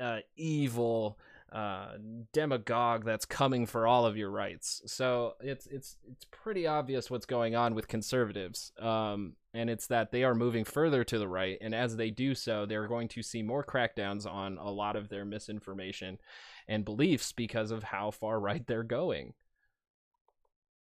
uh, 0.00 0.18
evil, 0.36 1.18
uh, 1.52 1.92
demagogue 2.32 3.04
that's 3.04 3.24
coming 3.24 3.64
for 3.64 3.86
all 3.86 4.04
of 4.04 4.16
your 4.16 4.30
rights. 4.30 4.82
So 4.86 5.34
it's 5.40 5.66
it's 5.66 5.96
it's 6.10 6.26
pretty 6.30 6.66
obvious 6.66 7.10
what's 7.10 7.26
going 7.26 7.56
on 7.56 7.74
with 7.74 7.88
conservatives, 7.88 8.72
um, 8.78 9.34
and 9.54 9.70
it's 9.70 9.86
that 9.86 10.12
they 10.12 10.24
are 10.24 10.34
moving 10.34 10.64
further 10.64 11.04
to 11.04 11.18
the 11.18 11.28
right, 11.28 11.56
and 11.60 11.74
as 11.74 11.96
they 11.96 12.10
do 12.10 12.34
so, 12.34 12.66
they're 12.66 12.86
going 12.86 13.08
to 13.08 13.22
see 13.22 13.42
more 13.42 13.64
crackdowns 13.64 14.26
on 14.30 14.58
a 14.58 14.70
lot 14.70 14.94
of 14.94 15.08
their 15.08 15.24
misinformation 15.24 16.18
and 16.68 16.84
beliefs 16.84 17.32
because 17.32 17.70
of 17.70 17.82
how 17.82 18.10
far 18.10 18.38
right 18.38 18.66
they're 18.66 18.82
going. 18.82 19.32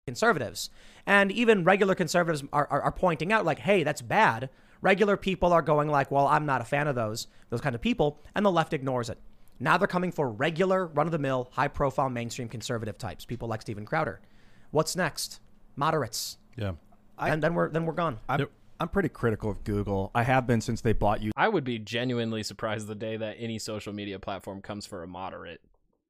Conservatives 0.06 0.70
and 1.08 1.32
even 1.32 1.64
regular 1.64 1.96
conservatives 1.96 2.44
are, 2.54 2.68
are, 2.70 2.82
are 2.84 2.92
pointing 2.92 3.32
out 3.32 3.46
like, 3.46 3.60
hey, 3.60 3.84
that's 3.84 4.02
bad. 4.02 4.50
Regular 4.82 5.16
people 5.18 5.54
are 5.54 5.62
going 5.62 5.90
like, 5.90 6.12
well, 6.12 6.28
I'm 6.28 6.46
not 6.46 6.62
a 6.62 6.66
fan 6.66 6.88
of 6.88 6.96
those 6.96 7.28
those 7.50 7.62
kind 7.62 7.74
of 7.74 7.82
people, 7.82 8.20
and 8.36 8.46
the 8.46 8.52
left 8.52 8.74
ignores 8.74 9.10
it. 9.10 9.18
Now 9.62 9.78
they're 9.78 9.88
coming 9.88 10.12
for 10.12 10.28
regular, 10.28 10.88
run 10.88 11.06
of 11.06 11.12
the 11.12 11.20
mill, 11.20 11.50
high 11.52 11.68
profile 11.68 12.10
mainstream 12.10 12.50
conservative 12.50 12.98
types, 12.98 13.26
people 13.26 13.48
like 13.48 13.62
Steven 13.62 13.86
Crowder. 13.86 14.20
What's 14.72 14.96
next? 14.96 15.40
Moderates. 15.76 16.38
Yeah. 16.58 16.74
and 17.20 17.44
then 17.44 17.54
we're 17.54 17.70
then 17.70 17.86
we're 17.86 17.94
gone. 17.94 18.20
I'm, 18.28 18.48
I'm 18.80 18.90
pretty 18.90 19.10
critical 19.10 19.52
of 19.52 19.64
Google. 19.64 20.10
I 20.16 20.24
have 20.24 20.48
been 20.48 20.62
since 20.62 20.82
they 20.82 20.94
bought 20.94 21.22
you. 21.22 21.32
I 21.38 21.48
would 21.48 21.64
be 21.64 21.78
genuinely 21.78 22.42
surprised 22.42 22.88
the 22.88 22.96
day 22.96 23.18
that 23.18 23.36
any 23.40 23.60
social 23.60 23.94
media 23.94 24.18
platform 24.18 24.62
comes 24.62 24.88
for 24.88 25.04
a 25.04 25.08
moderate. 25.08 25.62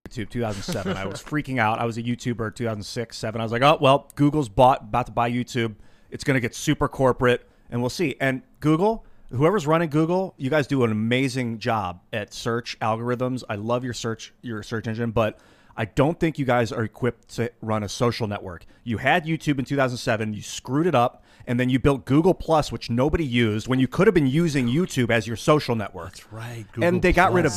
YouTube 0.10 0.30
2007. 0.30 0.96
I 0.96 1.06
was 1.06 1.22
freaking 1.22 1.60
out. 1.60 1.80
I 1.80 1.86
was 1.86 1.98
a 1.98 2.04
YouTuber 2.04 2.56
2006, 2.56 3.18
7. 3.18 3.42
I 3.42 3.44
was 3.44 3.52
like, 3.52 3.62
"Oh, 3.62 3.78
well, 3.82 4.10
Google's 4.16 4.48
bought 4.48 4.84
about 4.84 5.08
to 5.08 5.12
buy 5.12 5.30
YouTube. 5.30 5.76
It's 6.10 6.24
going 6.24 6.36
to 6.36 6.42
get 6.42 6.56
super 6.56 6.88
corporate 6.88 7.48
and 7.70 7.82
we'll 7.82 7.90
see." 7.90 8.16
And 8.22 8.44
Google, 8.62 9.06
whoever's 9.32 9.66
running 9.66 9.90
Google, 9.90 10.34
you 10.38 10.50
guys 10.50 10.68
do 10.68 10.84
an 10.84 10.92
amazing 10.92 11.60
job 11.60 12.02
at 12.12 12.34
search 12.34 12.78
algorithms. 12.80 13.44
I 13.50 13.56
love 13.56 13.84
your 13.84 13.94
search 13.94 14.34
your 14.42 14.64
search 14.64 14.88
engine, 14.88 15.12
but 15.12 15.40
I 15.76 15.86
don't 15.86 16.20
think 16.20 16.38
you 16.38 16.46
guys 16.46 16.72
are 16.72 16.84
equipped 16.84 17.30
to 17.36 17.52
run 17.62 17.84
a 17.84 17.90
social 17.90 18.28
network. 18.28 18.66
You 18.84 18.98
had 18.98 19.26
YouTube 19.26 19.58
in 19.58 19.66
2007, 19.66 20.34
you 20.34 20.42
screwed 20.42 20.86
it 20.86 20.96
up, 20.96 21.24
and 21.48 21.60
then 21.60 21.70
you 21.70 21.80
built 21.80 22.06
Google 22.06 22.34
Plus, 22.34 22.72
which 22.72 22.90
nobody 22.90 23.26
used 23.26 23.68
when 23.68 23.80
you 23.80 23.88
could 23.88 24.06
have 24.08 24.14
been 24.14 24.28
using 24.28 24.68
YouTube 24.68 25.10
as 25.10 25.28
your 25.28 25.38
social 25.38 25.76
network. 25.76 26.12
That's 26.12 26.32
right. 26.32 26.66
and 26.82 27.02
they 27.02 27.14
got 27.14 27.34
rid 27.34 27.46
of 27.46 27.54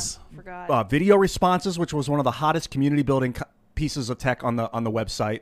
uh, 0.47 0.85
video 0.85 1.17
responses, 1.17 1.79
which 1.79 1.93
was 1.93 2.09
one 2.09 2.21
of 2.21 2.25
the 2.25 2.31
hottest 2.31 2.71
community 2.71 3.03
building 3.03 3.35
pieces 3.75 4.11
of 4.11 4.19
tech 4.19 4.45
on 4.45 4.57
the 4.57 4.73
on 4.73 4.85
the 4.85 4.93
website. 4.93 5.41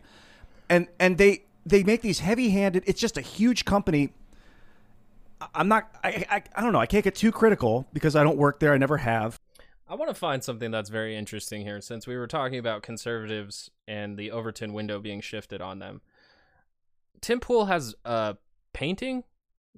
And 0.68 0.88
and 0.98 1.18
they 1.18 1.44
they 1.66 1.82
make 1.84 2.00
these 2.00 2.20
heavy-handed. 2.20 2.84
It's 2.86 3.00
just 3.00 3.16
a 3.18 3.20
huge 3.20 3.64
company. 3.64 4.12
I'm 5.54 5.68
not. 5.68 5.90
I, 6.02 6.24
I 6.30 6.42
I 6.54 6.62
don't 6.62 6.72
know. 6.72 6.80
I 6.80 6.86
can't 6.86 7.04
get 7.04 7.14
too 7.14 7.32
critical 7.32 7.86
because 7.92 8.16
I 8.16 8.22
don't 8.22 8.36
work 8.36 8.60
there. 8.60 8.72
I 8.72 8.78
never 8.78 8.98
have. 8.98 9.40
I 9.88 9.94
want 9.94 10.08
to 10.08 10.14
find 10.14 10.42
something 10.42 10.70
that's 10.70 10.88
very 10.88 11.16
interesting 11.16 11.62
here 11.62 11.80
since 11.80 12.06
we 12.06 12.16
were 12.16 12.26
talking 12.26 12.58
about 12.58 12.82
conservatives 12.82 13.70
and 13.86 14.16
the 14.16 14.30
Overton 14.30 14.72
window 14.72 15.00
being 15.00 15.20
shifted 15.20 15.60
on 15.60 15.80
them. 15.80 16.00
Tim 17.20 17.40
Pool 17.40 17.66
has 17.66 17.94
a 18.04 18.36
painting 18.72 19.24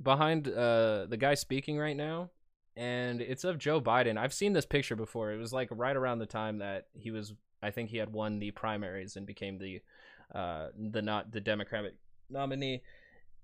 behind 0.01 0.49
uh, 0.49 1.07
the 1.07 1.17
guy 1.19 1.35
speaking 1.35 1.79
right 1.79 1.97
now, 1.97 2.31
and 2.77 3.21
it's 3.21 3.45
of 3.45 3.59
Joe 3.59 3.81
Biden. 3.81 4.17
I've 4.17 4.33
seen 4.33 4.53
this 4.53 4.67
picture 4.67 4.97
before. 4.97 5.33
It 5.33 5.37
was 5.37 5.53
like 5.53 5.69
right 5.73 5.97
around 5.97 6.21
the 6.21 6.27
time 6.27 6.59
that 6.59 6.87
he 6.93 7.11
was, 7.11 7.35
I 7.63 7.71
think 7.71 7.91
he 7.91 7.97
had 7.97 8.13
won 8.13 8.39
the 8.39 8.51
primaries 8.53 9.17
and 9.17 9.27
became 9.27 9.59
the 9.59 9.81
uh, 10.35 10.69
the 10.77 11.03
not 11.03 11.33
the 11.33 11.41
Democratic 11.41 11.95
nominee. 12.31 12.83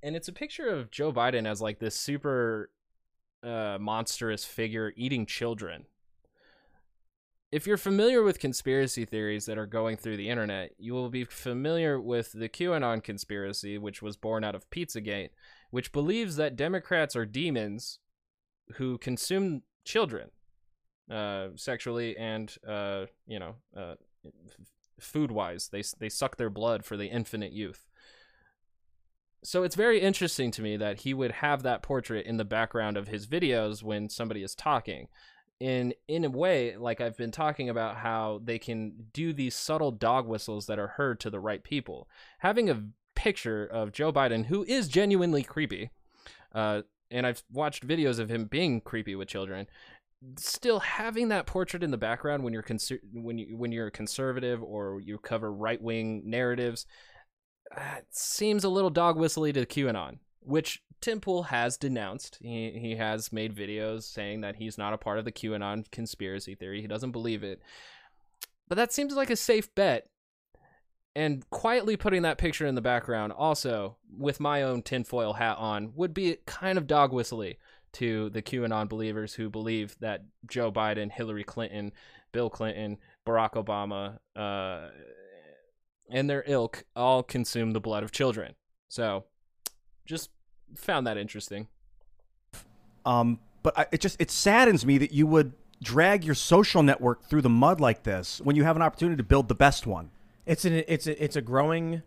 And 0.02 0.16
it's 0.16 0.28
a 0.28 0.32
picture 0.32 0.68
of 0.68 0.90
Joe 0.90 1.12
Biden 1.12 1.46
as 1.46 1.60
like 1.60 1.78
this 1.78 1.94
super 1.94 2.70
uh, 3.42 3.78
monstrous 3.80 4.44
figure 4.44 4.92
eating 4.96 5.26
children 5.26 5.86
if 7.52 7.66
you're 7.66 7.76
familiar 7.76 8.22
with 8.22 8.38
conspiracy 8.38 9.04
theories 9.04 9.46
that 9.46 9.58
are 9.58 9.66
going 9.66 9.96
through 9.96 10.16
the 10.16 10.28
internet, 10.28 10.72
you 10.78 10.92
will 10.92 11.10
be 11.10 11.24
familiar 11.24 12.00
with 12.00 12.32
the 12.32 12.48
QAnon 12.48 13.02
conspiracy, 13.02 13.76
which 13.76 14.02
was 14.02 14.16
born 14.16 14.44
out 14.44 14.54
of 14.54 14.70
Pizzagate, 14.70 15.30
which 15.70 15.90
believes 15.90 16.36
that 16.36 16.56
Democrats 16.56 17.16
are 17.16 17.26
demons 17.26 17.98
who 18.74 18.98
consume 18.98 19.62
children 19.84 20.30
uh, 21.10 21.48
sexually 21.56 22.16
and, 22.16 22.54
uh, 22.66 23.06
you 23.26 23.40
know, 23.40 23.56
uh, 23.76 23.94
food 25.00 25.32
wise. 25.32 25.68
They, 25.72 25.82
they 25.98 26.08
suck 26.08 26.36
their 26.36 26.50
blood 26.50 26.84
for 26.84 26.96
the 26.96 27.08
infinite 27.08 27.52
youth. 27.52 27.88
So 29.42 29.62
it's 29.62 29.74
very 29.74 30.00
interesting 30.00 30.50
to 30.52 30.62
me 30.62 30.76
that 30.76 31.00
he 31.00 31.14
would 31.14 31.32
have 31.32 31.62
that 31.62 31.82
portrait 31.82 32.26
in 32.26 32.36
the 32.36 32.44
background 32.44 32.96
of 32.96 33.08
his 33.08 33.26
videos 33.26 33.82
when 33.82 34.08
somebody 34.08 34.42
is 34.42 34.54
talking. 34.54 35.08
In 35.58 35.92
in 36.08 36.24
a 36.24 36.30
way 36.30 36.74
like 36.78 37.02
i've 37.02 37.18
been 37.18 37.30
talking 37.30 37.68
about 37.68 37.96
how 37.96 38.40
they 38.42 38.58
can 38.58 38.94
do 39.12 39.34
these 39.34 39.54
subtle 39.54 39.90
dog 39.90 40.26
whistles 40.26 40.64
that 40.66 40.78
are 40.78 40.86
heard 40.86 41.20
to 41.20 41.30
the 41.30 41.40
right 41.40 41.62
people. 41.62 42.08
Having 42.38 42.70
a 42.70 42.84
picture 43.14 43.66
of 43.66 43.92
joe 43.92 44.10
biden 44.10 44.46
who 44.46 44.64
is 44.64 44.88
genuinely 44.88 45.42
creepy 45.42 45.90
uh, 46.54 46.80
and 47.10 47.26
i've 47.26 47.42
watched 47.52 47.86
videos 47.86 48.18
of 48.18 48.30
him 48.30 48.46
being 48.46 48.80
creepy 48.80 49.14
with 49.14 49.28
children 49.28 49.66
still 50.36 50.80
having 50.80 51.28
that 51.28 51.46
portrait 51.46 51.82
in 51.82 51.90
the 51.90 51.96
background 51.98 52.42
when 52.42 52.52
you're 52.52 52.62
conser- 52.62 53.00
when 53.12 53.38
you 53.38 53.56
when 53.56 53.72
you're 53.72 53.86
a 53.86 53.90
conservative 53.90 54.62
or 54.62 55.00
you 55.00 55.18
cover 55.18 55.52
right 55.52 55.80
wing 55.80 56.22
narratives 56.24 56.86
uh, 57.76 58.00
seems 58.10 58.64
a 58.64 58.68
little 58.68 58.90
dog 58.90 59.16
whistly 59.16 59.52
to 59.52 59.64
qanon 59.66 60.18
which 60.40 60.82
Tim 61.00 61.20
Pool 61.20 61.44
has 61.44 61.76
denounced. 61.76 62.38
He 62.40 62.70
he 62.72 62.96
has 62.96 63.32
made 63.32 63.54
videos 63.54 64.02
saying 64.02 64.42
that 64.42 64.56
he's 64.56 64.78
not 64.78 64.92
a 64.92 64.98
part 64.98 65.18
of 65.18 65.24
the 65.24 65.32
QAnon 65.32 65.90
conspiracy 65.90 66.54
theory. 66.54 66.80
He 66.80 66.86
doesn't 66.86 67.12
believe 67.12 67.42
it. 67.42 67.60
But 68.68 68.76
that 68.76 68.92
seems 68.92 69.14
like 69.14 69.30
a 69.30 69.36
safe 69.36 69.74
bet. 69.74 70.08
And 71.16 71.48
quietly 71.50 71.96
putting 71.96 72.22
that 72.22 72.38
picture 72.38 72.66
in 72.66 72.76
the 72.76 72.80
background, 72.80 73.32
also 73.32 73.96
with 74.16 74.38
my 74.38 74.62
own 74.62 74.82
tinfoil 74.82 75.32
hat 75.32 75.56
on, 75.58 75.92
would 75.96 76.14
be 76.14 76.36
kind 76.46 76.78
of 76.78 76.86
dog 76.86 77.12
whistly 77.12 77.58
to 77.94 78.30
the 78.30 78.42
QAnon 78.42 78.88
believers 78.88 79.34
who 79.34 79.50
believe 79.50 79.96
that 79.98 80.24
Joe 80.48 80.70
Biden, 80.70 81.10
Hillary 81.10 81.42
Clinton, 81.42 81.90
Bill 82.30 82.48
Clinton, 82.48 82.98
Barack 83.26 83.54
Obama, 83.54 84.18
uh, 84.36 84.90
and 86.10 86.28
their 86.28 86.44
ilk 86.46 86.84
all 86.94 87.22
consume 87.22 87.72
the 87.72 87.80
blood 87.80 88.02
of 88.02 88.12
children. 88.12 88.54
So 88.88 89.24
just 90.04 90.30
found 90.76 91.06
that 91.06 91.16
interesting. 91.16 91.68
Um, 93.04 93.38
but 93.62 93.78
I, 93.78 93.86
it 93.92 94.00
just 94.00 94.20
it 94.20 94.30
saddens 94.30 94.84
me 94.84 94.98
that 94.98 95.12
you 95.12 95.26
would 95.26 95.52
drag 95.82 96.24
your 96.24 96.34
social 96.34 96.82
network 96.82 97.24
through 97.24 97.42
the 97.42 97.48
mud 97.48 97.80
like 97.80 98.02
this 98.02 98.40
when 98.42 98.56
you 98.56 98.64
have 98.64 98.76
an 98.76 98.82
opportunity 98.82 99.16
to 99.16 99.22
build 99.22 99.48
the 99.48 99.54
best 99.54 99.86
one. 99.86 100.10
It's 100.46 100.64
an 100.64 100.84
it's 100.86 101.06
a, 101.06 101.22
it's 101.22 101.36
a 101.36 101.42
growing 101.42 102.02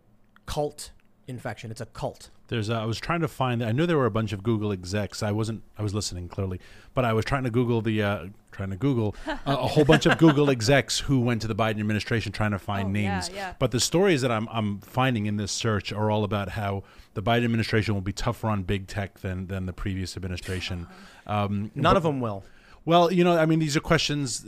cult 0.46 0.90
infection. 1.26 1.70
It's 1.70 1.80
a 1.80 1.86
cult. 1.86 2.30
There's. 2.48 2.68
Uh, 2.70 2.80
I 2.80 2.84
was 2.84 2.98
trying 3.00 3.20
to 3.20 3.28
find. 3.28 3.62
I 3.64 3.72
knew 3.72 3.86
there 3.86 3.96
were 3.96 4.06
a 4.06 4.10
bunch 4.10 4.32
of 4.32 4.42
Google 4.42 4.70
execs. 4.72 5.22
I 5.22 5.32
wasn't. 5.32 5.62
I 5.78 5.82
was 5.82 5.94
listening 5.94 6.28
clearly, 6.28 6.60
but 6.94 7.04
I 7.04 7.12
was 7.12 7.24
trying 7.24 7.44
to 7.44 7.50
Google 7.50 7.80
the. 7.80 8.02
Uh, 8.02 8.26
trying 8.52 8.70
to 8.70 8.76
Google 8.76 9.16
uh, 9.26 9.36
a 9.46 9.66
whole 9.66 9.84
bunch 9.84 10.06
of 10.06 10.16
Google 10.18 10.48
execs 10.50 11.00
who 11.00 11.18
went 11.20 11.42
to 11.42 11.48
the 11.48 11.54
Biden 11.56 11.80
administration 11.80 12.30
trying 12.32 12.52
to 12.52 12.58
find 12.58 12.96
Oh, 12.96 13.00
yeah, 13.00 13.10
names. 13.14 13.30
yeah. 13.34 13.54
But 13.58 13.70
the 13.72 13.80
stories 13.80 14.20
that 14.22 14.30
I'm 14.30 14.46
I'm 14.50 14.78
finding 14.80 15.26
in 15.26 15.36
this 15.38 15.50
search 15.52 15.92
are 15.92 16.10
all 16.10 16.22
about 16.24 16.50
how 16.50 16.84
the 17.14 17.22
Biden 17.22 17.44
administration 17.44 17.94
will 17.94 18.00
be 18.02 18.12
tougher 18.12 18.48
on 18.48 18.62
big 18.62 18.86
tech 18.86 19.20
than 19.20 19.46
than 19.48 19.66
the 19.66 19.72
previous 19.72 20.16
administration. 20.16 20.86
Um, 21.26 21.70
None 21.74 21.94
but- 21.94 21.96
of 21.96 22.02
them 22.02 22.20
will. 22.20 22.44
Well, 22.84 23.10
you 23.10 23.24
know, 23.24 23.38
I 23.38 23.46
mean, 23.46 23.58
these 23.60 23.78
are 23.78 23.80
questions. 23.80 24.44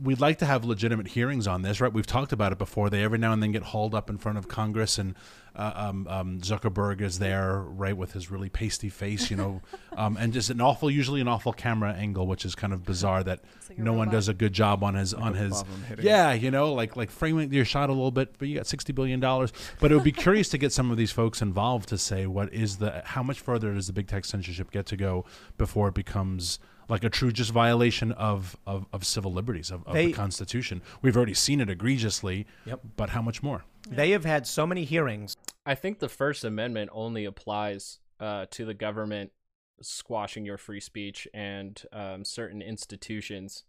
we'd 0.00 0.20
like 0.20 0.38
to 0.38 0.46
have 0.46 0.64
legitimate 0.64 1.08
hearings 1.08 1.48
on 1.48 1.62
this, 1.62 1.80
right? 1.80 1.92
We've 1.92 2.06
talked 2.06 2.32
about 2.32 2.52
it 2.52 2.58
before. 2.58 2.88
They 2.88 3.02
every 3.02 3.18
now 3.18 3.32
and 3.32 3.42
then 3.42 3.50
get 3.50 3.64
hauled 3.64 3.96
up 3.96 4.08
in 4.08 4.18
front 4.18 4.38
of 4.38 4.46
Congress, 4.46 4.96
and 4.96 5.16
uh, 5.56 5.72
um, 5.74 6.06
um, 6.08 6.40
Zuckerberg 6.40 7.00
is 7.00 7.18
there, 7.18 7.60
right, 7.60 7.96
with 7.96 8.12
his 8.12 8.30
really 8.30 8.48
pasty 8.48 8.88
face, 8.88 9.30
you 9.30 9.36
know, 9.36 9.62
um, 9.96 10.16
and 10.16 10.32
just 10.32 10.50
an 10.50 10.60
awful, 10.60 10.90
usually 10.90 11.20
an 11.20 11.28
awful 11.28 11.52
camera 11.52 11.92
angle, 11.92 12.26
which 12.26 12.44
is 12.44 12.54
kind 12.54 12.72
of 12.72 12.84
bizarre 12.84 13.22
that 13.24 13.40
no 13.76 13.92
one 13.92 14.10
does 14.10 14.28
a 14.28 14.34
good 14.34 14.52
job 14.52 14.82
on 14.82 14.94
his 14.94 15.14
on 15.14 15.34
his. 15.34 15.60
above 15.60 15.72
him 15.74 15.84
hitting. 15.84 16.04
Yeah, 16.06 16.32
you 16.32 16.50
know, 16.50 16.72
like 16.72 16.96
like 16.96 17.10
framing 17.10 17.52
your 17.52 17.64
shot 17.64 17.88
a 17.88 17.92
little 17.92 18.10
bit, 18.10 18.34
but 18.38 18.48
you 18.48 18.56
got 18.56 18.66
sixty 18.66 18.92
billion 18.92 19.20
dollars. 19.20 19.52
But 19.80 19.92
it 19.92 19.94
would 19.94 20.04
be 20.04 20.12
curious 20.26 20.48
to 20.50 20.58
get 20.58 20.72
some 20.72 20.90
of 20.90 20.96
these 20.96 21.12
folks 21.12 21.40
involved 21.40 21.88
to 21.90 21.98
say 21.98 22.26
what 22.26 22.52
is 22.52 22.78
the 22.78 23.02
how 23.04 23.22
much 23.22 23.40
further 23.40 23.72
does 23.74 23.86
the 23.86 23.92
big 23.92 24.08
tech 24.08 24.24
censorship 24.24 24.70
get 24.70 24.86
to 24.86 24.96
go 24.96 25.24
before 25.56 25.88
it 25.88 25.94
becomes 25.94 26.58
like 26.88 27.02
a 27.02 27.08
true 27.08 27.32
just 27.32 27.50
violation 27.50 28.12
of 28.12 28.56
of, 28.66 28.86
of 28.92 29.04
civil 29.04 29.32
liberties 29.32 29.70
of, 29.70 29.86
of 29.86 29.94
They- 29.94 30.06
the 30.06 30.12
Constitution. 30.12 30.82
We've 31.00 31.16
already 31.16 31.34
seen 31.34 31.60
it 31.60 31.70
egregiously. 31.70 32.46
Yep. 32.66 32.80
But 32.96 33.10
how 33.10 33.22
much 33.22 33.42
more? 33.42 33.64
They 33.88 34.10
have 34.10 34.24
had 34.24 34.46
so 34.46 34.66
many 34.66 34.84
hearings. 34.84 35.36
I 35.66 35.74
think 35.74 35.98
the 35.98 36.08
First 36.08 36.44
Amendment 36.44 36.90
only 36.92 37.24
applies 37.24 37.98
uh, 38.20 38.46
to 38.50 38.64
the 38.64 38.74
government 38.74 39.32
squashing 39.80 40.44
your 40.44 40.58
free 40.58 40.80
speech 40.80 41.26
and 41.34 41.82
um, 41.92 42.24
certain 42.24 42.62
institutions. 42.62 43.64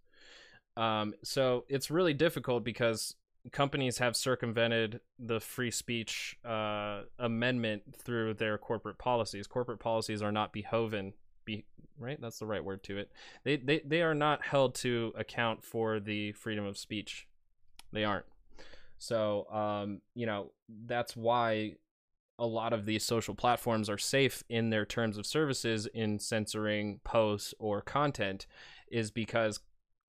Um, 0.78 1.14
so 1.24 1.66
it's 1.70 1.90
really 1.90 2.14
difficult 2.14 2.64
because 2.64 3.16
companies 3.52 3.98
have 4.00 4.16
circumvented 4.16 5.00
the 5.20 5.40
free 5.40 5.72
speech 5.72 6.38
uh, 6.44 7.04
amendment 7.20 7.84
through 7.98 8.34
their 8.34 8.58
corporate 8.58 8.98
policies. 8.98 9.48
Corporate 9.48 9.80
policies 9.80 10.22
are 10.22 10.32
not 10.32 10.52
behoven, 10.52 11.14
be 11.46 11.66
right. 11.98 12.20
That's 12.20 12.40
the 12.40 12.46
right 12.46 12.64
word 12.64 12.84
to 12.84 12.98
it. 12.98 13.12
They 13.44 13.58
they 13.58 13.80
they 13.86 14.02
are 14.02 14.16
not 14.16 14.44
held 14.44 14.76
to 14.76 15.14
account 15.16 15.64
for 15.64 16.00
the 16.00 16.32
freedom 16.34 16.66
of 16.66 16.78
speech. 16.78 17.28
They 17.94 18.04
aren't. 18.04 18.26
So, 18.98 19.48
um, 19.52 20.02
you 20.14 20.26
know, 20.26 20.52
that's 20.86 21.16
why 21.16 21.76
a 22.38 22.46
lot 22.46 22.74
of 22.74 22.86
these 22.86 23.04
social 23.04 23.36
platforms 23.36 23.90
are 23.90 23.98
safe 23.98 24.44
in 24.50 24.70
their 24.70 24.86
terms 24.86 25.18
of 25.18 25.26
services 25.26 25.88
in 25.94 26.20
censoring 26.20 27.00
posts 27.04 27.54
or 27.60 27.82
content, 27.82 28.46
is 28.92 29.12
because 29.12 29.60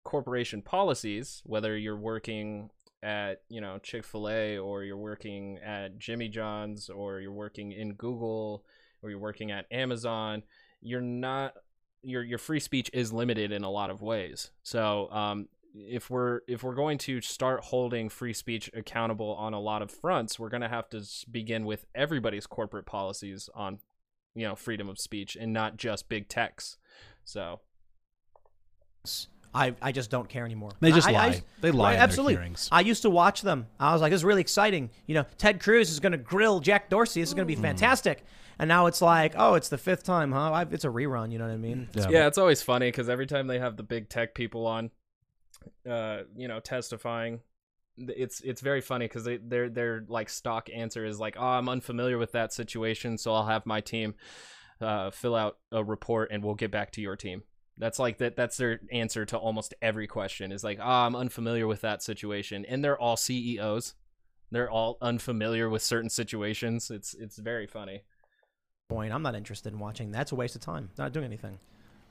corporation 0.04 0.62
policies, 0.62 1.42
whether 1.44 1.76
you're 1.76 1.96
working 1.96 2.70
at, 3.02 3.42
you 3.48 3.60
know, 3.60 3.78
Chick 3.78 4.04
fil 4.04 4.28
A 4.28 4.58
or 4.58 4.84
you're 4.84 4.96
working 4.96 5.58
at 5.58 5.98
Jimmy 5.98 6.28
John's 6.28 6.88
or 6.88 7.20
you're 7.20 7.32
working 7.32 7.72
in 7.72 7.94
Google 7.94 8.64
or 9.02 9.10
you're 9.10 9.18
working 9.18 9.50
at 9.50 9.66
Amazon, 9.70 10.42
you're 10.80 11.00
not 11.02 11.54
your 12.02 12.22
your 12.22 12.38
free 12.38 12.60
speech 12.60 12.90
is 12.92 13.12
limited 13.12 13.52
in 13.52 13.64
a 13.64 13.70
lot 13.70 13.90
of 13.90 14.02
ways. 14.02 14.50
So 14.62 15.10
um, 15.10 15.48
if 15.74 16.08
we're 16.08 16.40
if 16.46 16.62
we're 16.62 16.74
going 16.74 16.98
to 16.98 17.20
start 17.20 17.64
holding 17.64 18.08
free 18.08 18.32
speech 18.32 18.70
accountable 18.74 19.34
on 19.34 19.52
a 19.52 19.60
lot 19.60 19.82
of 19.82 19.90
fronts, 19.90 20.38
we're 20.38 20.48
going 20.48 20.62
to 20.62 20.68
have 20.68 20.88
to 20.90 21.02
begin 21.30 21.64
with 21.64 21.84
everybody's 21.94 22.46
corporate 22.46 22.86
policies 22.86 23.50
on 23.54 23.78
you 24.34 24.46
know 24.46 24.54
freedom 24.54 24.88
of 24.88 24.98
speech 24.98 25.36
and 25.36 25.52
not 25.52 25.76
just 25.76 26.08
big 26.08 26.28
techs. 26.28 26.78
So 27.24 27.60
I, 29.54 29.74
I 29.80 29.92
just 29.92 30.10
don't 30.10 30.28
care 30.28 30.44
anymore. 30.44 30.72
They 30.80 30.90
just 30.90 31.06
I- 31.06 31.10
I 31.10 31.14
lie. 31.14 31.26
used- 31.28 31.42
They 31.60 31.70
lie 31.70 31.92
in 31.92 31.96
their 31.98 32.02
absolutely. 32.04 32.34
hearings. 32.34 32.68
I 32.72 32.80
used 32.80 33.02
to 33.02 33.10
watch 33.10 33.42
them. 33.42 33.68
I 33.78 33.92
was 33.92 34.02
like, 34.02 34.10
this 34.10 34.20
is 34.20 34.24
really 34.24 34.40
exciting. 34.40 34.90
You 35.06 35.14
know, 35.14 35.24
Ted 35.38 35.60
Cruz 35.60 35.90
is 35.90 36.00
going 36.00 36.12
to 36.12 36.18
grill 36.18 36.60
Jack 36.60 36.90
Dorsey. 36.90 37.20
This 37.20 37.30
is 37.30 37.34
going 37.34 37.46
to 37.46 37.54
be 37.54 37.58
mm. 37.58 37.62
fantastic. 37.62 38.24
And 38.58 38.68
now 38.68 38.86
it's 38.86 39.00
like, 39.00 39.34
oh, 39.36 39.54
it's 39.54 39.68
the 39.68 39.78
fifth 39.78 40.04
time, 40.04 40.32
huh? 40.32 40.50
I, 40.52 40.62
it's 40.70 40.84
a 40.84 40.88
rerun. 40.88 41.32
You 41.32 41.38
know 41.38 41.46
what 41.46 41.54
I 41.54 41.56
mean? 41.56 41.88
yeah, 41.94 42.26
it's 42.26 42.38
always 42.38 42.62
funny 42.62 42.88
because 42.88 43.08
every 43.08 43.26
time 43.26 43.46
they 43.46 43.58
have 43.58 43.76
the 43.76 43.82
big 43.82 44.08
tech 44.08 44.34
people 44.34 44.66
on, 44.66 44.90
uh, 45.88 46.22
you 46.36 46.48
know, 46.48 46.60
testifying. 46.60 47.40
It's 47.96 48.40
it's 48.40 48.60
very 48.60 48.80
funny 48.80 49.06
because 49.06 49.24
they 49.24 49.36
their 49.36 49.68
their 49.68 50.04
like 50.08 50.28
stock 50.28 50.68
answer 50.74 51.04
is 51.04 51.20
like, 51.20 51.36
oh, 51.38 51.46
I'm 51.46 51.68
unfamiliar 51.68 52.18
with 52.18 52.32
that 52.32 52.52
situation, 52.52 53.18
so 53.18 53.32
I'll 53.32 53.46
have 53.46 53.66
my 53.66 53.80
team 53.80 54.14
uh, 54.80 55.10
fill 55.10 55.36
out 55.36 55.58
a 55.72 55.84
report 55.84 56.30
and 56.32 56.42
we'll 56.42 56.54
get 56.54 56.70
back 56.70 56.90
to 56.92 57.00
your 57.00 57.16
team. 57.16 57.42
That's 57.76 57.98
like 57.98 58.18
that. 58.18 58.36
That's 58.36 58.56
their 58.56 58.80
answer 58.92 59.24
to 59.26 59.36
almost 59.36 59.74
every 59.82 60.06
question. 60.06 60.52
Is 60.52 60.62
like, 60.62 60.78
ah, 60.80 61.06
I'm 61.06 61.16
unfamiliar 61.16 61.66
with 61.66 61.80
that 61.80 62.02
situation, 62.02 62.64
and 62.66 62.84
they're 62.84 62.98
all 62.98 63.16
CEOs. 63.16 63.94
They're 64.50 64.70
all 64.70 64.98
unfamiliar 65.00 65.68
with 65.68 65.82
certain 65.82 66.10
situations. 66.10 66.90
It's 66.90 67.14
it's 67.14 67.36
very 67.38 67.66
funny. 67.66 68.04
Point. 68.88 69.12
I'm 69.12 69.22
not 69.22 69.34
interested 69.34 69.72
in 69.72 69.78
watching. 69.80 70.12
That's 70.12 70.30
a 70.30 70.36
waste 70.36 70.54
of 70.54 70.60
time. 70.60 70.90
Not 70.98 71.12
doing 71.12 71.24
anything. 71.24 71.58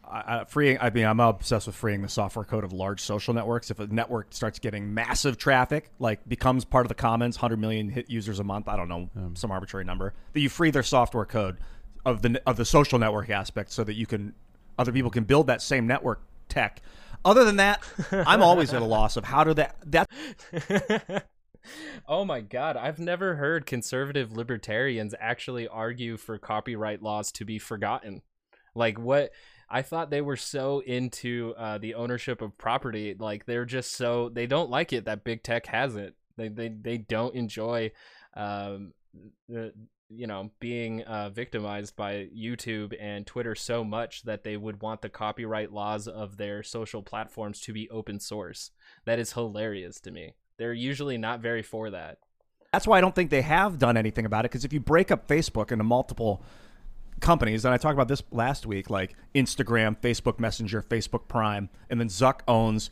I, 0.06 0.42
I, 0.42 0.44
freeing. 0.46 0.78
I 0.80 0.90
mean, 0.90 1.06
I'm 1.06 1.20
obsessed 1.20 1.68
with 1.68 1.76
freeing 1.76 2.02
the 2.02 2.10
software 2.10 2.46
code 2.46 2.64
of 2.64 2.74
large 2.74 3.02
social 3.02 3.34
networks. 3.34 3.72
If 3.72 3.80
a 3.80 3.88
network 3.88 4.28
starts 4.34 4.60
getting 4.60 4.94
massive 4.94 5.38
traffic, 5.38 5.90
like 6.00 6.28
becomes 6.28 6.66
part 6.66 6.86
of 6.86 6.90
the 6.90 6.96
commons, 6.96 7.38
100 7.38 7.58
million 7.58 7.90
hit 7.90 8.10
users 8.10 8.40
a 8.40 8.44
month, 8.44 8.68
I 8.68 8.76
don't 8.76 8.90
know, 8.90 9.10
um. 9.16 9.36
some 9.36 9.52
arbitrary 9.52 9.86
number, 9.86 10.14
that 10.34 10.40
you 10.40 10.50
free 10.50 10.72
their 10.72 10.84
software 10.84 11.26
code 11.26 11.58
of 12.06 12.22
the 12.22 12.42
of 12.46 12.58
the 12.58 12.66
social 12.66 13.00
network 13.00 13.30
aspect, 13.30 13.72
so 13.72 13.84
that 13.84 13.94
you 13.94 14.06
can 14.06 14.34
other 14.78 14.92
people 14.92 15.12
can 15.12 15.24
build 15.24 15.48
that 15.48 15.62
same 15.62 15.88
network 15.88 16.22
tech. 16.50 16.82
Other 17.26 17.46
than 17.46 17.56
that, 17.58 17.82
I'm 18.12 18.42
always 18.42 18.74
at 18.74 18.82
a 18.82 18.86
loss 18.98 19.16
of 19.16 19.24
how 19.24 19.44
do 19.44 19.54
that 19.54 19.78
that 19.86 20.10
oh 22.08 22.26
my 22.26 22.42
god, 22.42 22.78
I've 22.78 23.00
never 23.00 23.36
heard 23.36 23.66
conservative 23.66 24.32
libertarians 24.32 25.16
actually 25.20 25.68
argue 25.68 26.18
for 26.18 26.38
copyright 26.38 27.02
laws 27.02 27.32
to 27.34 27.46
be 27.46 27.60
forgotten. 27.60 28.22
Like 28.76 29.00
what 29.00 29.32
I 29.74 29.82
thought 29.82 30.12
they 30.12 30.22
were 30.22 30.38
so 30.38 30.82
into 30.82 31.56
uh, 31.58 31.80
the 31.80 31.96
ownership 31.96 32.44
of 32.44 32.56
property, 32.60 33.16
like 33.18 33.48
they're 33.48 33.66
just 33.66 33.94
so 33.94 34.30
they 34.30 34.46
don't 34.46 34.70
like 34.70 34.94
it 34.94 35.06
that 35.06 35.24
big 35.24 35.42
tech 35.42 35.66
has 35.66 35.96
it. 35.96 36.14
They 36.38 36.48
they 36.48 36.68
they 36.70 36.98
don't 37.00 37.34
enjoy 37.34 37.92
um 38.36 38.94
the 39.50 39.74
you 40.10 40.28
know 40.28 40.52
being 40.60 41.02
uh, 41.02 41.32
victimized 41.32 41.96
by 41.96 42.28
YouTube 42.38 42.94
and 43.00 43.26
Twitter 43.26 43.56
so 43.56 43.84
much 43.84 44.22
that 44.24 44.44
they 44.44 44.58
would 44.58 44.84
want 44.84 45.02
the 45.02 45.10
copyright 45.10 45.74
laws 45.74 46.08
of 46.08 46.38
their 46.38 46.62
social 46.62 47.02
platforms 47.02 47.60
to 47.62 47.74
be 47.74 47.90
open 47.90 48.20
source. 48.20 48.70
That 49.06 49.18
is 49.18 49.34
hilarious 49.34 50.00
to 50.02 50.12
me. 50.12 50.36
They're 50.60 50.74
usually 50.74 51.18
not 51.18 51.40
very 51.40 51.64
for 51.64 51.90
that. 51.90 52.20
That's 52.72 52.86
why 52.86 53.00
I 53.00 53.02
don't 53.02 53.16
think 53.16 53.32
they 53.32 53.42
have 53.42 53.80
done 53.80 53.98
anything 53.98 54.28
about 54.28 54.46
it. 54.46 54.52
Because 54.52 54.66
if 54.66 54.74
you 54.74 54.80
break 54.80 55.10
up 55.10 55.28
Facebook 55.28 55.72
into 55.72 55.84
multiple 55.84 56.44
companies, 57.24 57.66
and 57.66 57.74
I 57.74 57.78
talked 57.78 57.94
about 57.96 58.08
this 58.08 58.22
last 58.32 58.66
week, 58.68 58.90
like 58.92 59.16
Instagram, 59.34 59.98
Facebook 60.00 60.40
Messenger, 60.40 60.84
Facebook 60.84 61.28
Prime, 61.28 61.70
and 61.90 62.00
then 62.00 62.08
Zuck 62.10 62.42
owns 62.48 62.90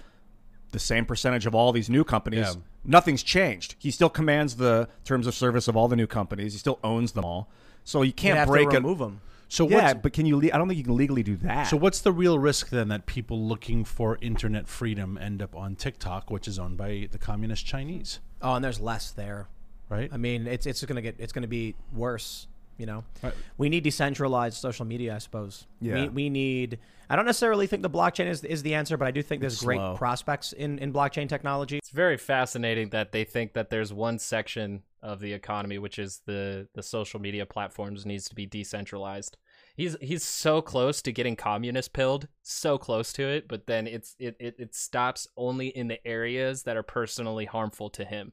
the 0.72 0.80
same 0.80 1.06
percentage 1.06 1.46
of 1.46 1.54
all 1.54 1.72
these 1.72 1.90
new 1.90 2.04
companies. 2.04 2.40
Yeah. 2.48 2.54
Nothing's 2.84 3.22
changed. 3.22 3.76
He 3.78 3.92
still 3.92 4.10
commands 4.10 4.56
the 4.56 4.88
terms 5.04 5.28
of 5.28 5.36
service 5.36 5.68
of 5.68 5.76
all 5.78 5.88
the 5.88 5.96
new 5.96 6.08
companies. 6.08 6.54
He 6.54 6.60
still 6.60 6.80
owns 6.84 7.12
them 7.12 7.26
all. 7.26 7.50
So 7.84 8.02
you 8.02 8.14
can't 8.14 8.38
have 8.38 8.48
to 8.48 8.52
break 8.52 8.70
it. 8.72 8.76
remove 8.78 9.02
'em. 9.02 9.22
So 9.50 9.68
yeah, 9.68 9.88
what's- 9.88 10.00
but 10.02 10.14
can 10.14 10.26
you? 10.26 10.38
Le- 10.40 10.46
I 10.54 10.58
don't 10.58 10.68
think 10.70 10.78
you 10.78 10.84
can 10.86 10.96
legally 10.96 11.24
do 11.24 11.36
that. 11.38 11.66
So 11.68 11.76
what's 11.76 12.00
the 12.00 12.14
real 12.14 12.40
risk 12.40 12.70
then 12.70 12.88
that 12.88 13.06
people 13.06 13.46
looking 13.46 13.84
for 13.84 14.18
internet 14.22 14.68
freedom 14.68 15.18
end 15.18 15.42
up 15.42 15.56
on 15.56 15.76
TikTok, 15.76 16.32
which 16.32 16.48
is 16.48 16.58
owned 16.58 16.78
by 16.78 17.10
the 17.12 17.18
communist 17.18 17.66
Chinese? 17.66 18.20
Oh, 18.42 18.54
and 18.54 18.64
there's 18.64 18.80
less 18.80 19.12
there. 19.12 19.50
Right. 19.90 20.10
I 20.14 20.16
mean, 20.16 20.48
it's 20.48 20.66
it's 20.66 20.84
gonna 20.86 21.02
get 21.02 21.16
it's 21.20 21.34
gonna 21.34 21.48
be 21.48 21.76
worse. 21.92 22.48
You 22.82 22.88
know, 22.88 23.04
Right. 23.22 23.34
we 23.58 23.70
need 23.70 23.84
decentralized 23.84 24.58
social 24.58 24.86
media. 24.86 25.16
I 25.16 25.20
suppose. 25.20 25.68
Yeah. 25.80 25.94
We, 25.94 26.10
we 26.10 26.30
need. 26.30 26.80
I 27.10 27.16
don't 27.16 27.26
necessarily 27.26 27.68
think 27.68 27.84
the 27.84 27.90
blockchain 27.90 28.28
is 28.28 28.44
is 28.44 28.64
the 28.64 28.74
answer, 28.74 28.98
but 28.98 29.08
I 29.08 29.12
do 29.12 29.22
think 29.22 29.42
there's 29.42 29.54
It's 29.54 29.64
great 29.64 29.78
slow. 29.78 29.96
prospects 29.96 30.52
in 30.52 30.80
in 30.80 30.92
blockchain 30.92 31.30
technology. 31.30 31.78
It's 31.78 31.92
very 31.92 32.18
fascinating 32.18 32.90
that 32.90 33.12
they 33.12 33.24
think 33.24 33.54
that 33.54 33.70
there's 33.70 33.94
one 33.94 34.18
section 34.18 34.82
of 35.04 35.20
the 35.20 35.34
economy 35.34 35.78
which 35.80 35.98
is 36.00 36.22
the 36.26 36.68
the 36.74 36.82
social 36.84 37.20
media 37.20 37.46
platforms 37.46 38.06
needs 38.06 38.28
to 38.30 38.36
be 38.36 38.46
decentralized. 38.48 39.38
He's 39.76 39.96
he's 40.02 40.24
so 40.24 40.62
close 40.62 41.02
to 41.04 41.12
getting 41.12 41.36
communist 41.36 41.94
pilled, 41.94 42.28
so 42.42 42.78
close 42.78 43.14
to 43.14 43.24
it, 43.24 43.48
but 43.48 43.68
then 43.68 43.88
it's 43.88 44.16
it, 44.20 44.36
it, 44.40 44.56
it 44.58 44.74
stops 44.76 45.28
only 45.38 45.68
in 45.68 45.88
the 45.88 46.00
areas 46.08 46.64
that 46.64 46.76
are 46.78 46.84
personally 46.84 47.46
harmful 47.46 47.90
to 47.92 48.04
him. 48.06 48.32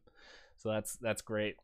So 0.57 0.71
that's 0.71 0.97
that's 0.97 1.21
great. 1.23 1.57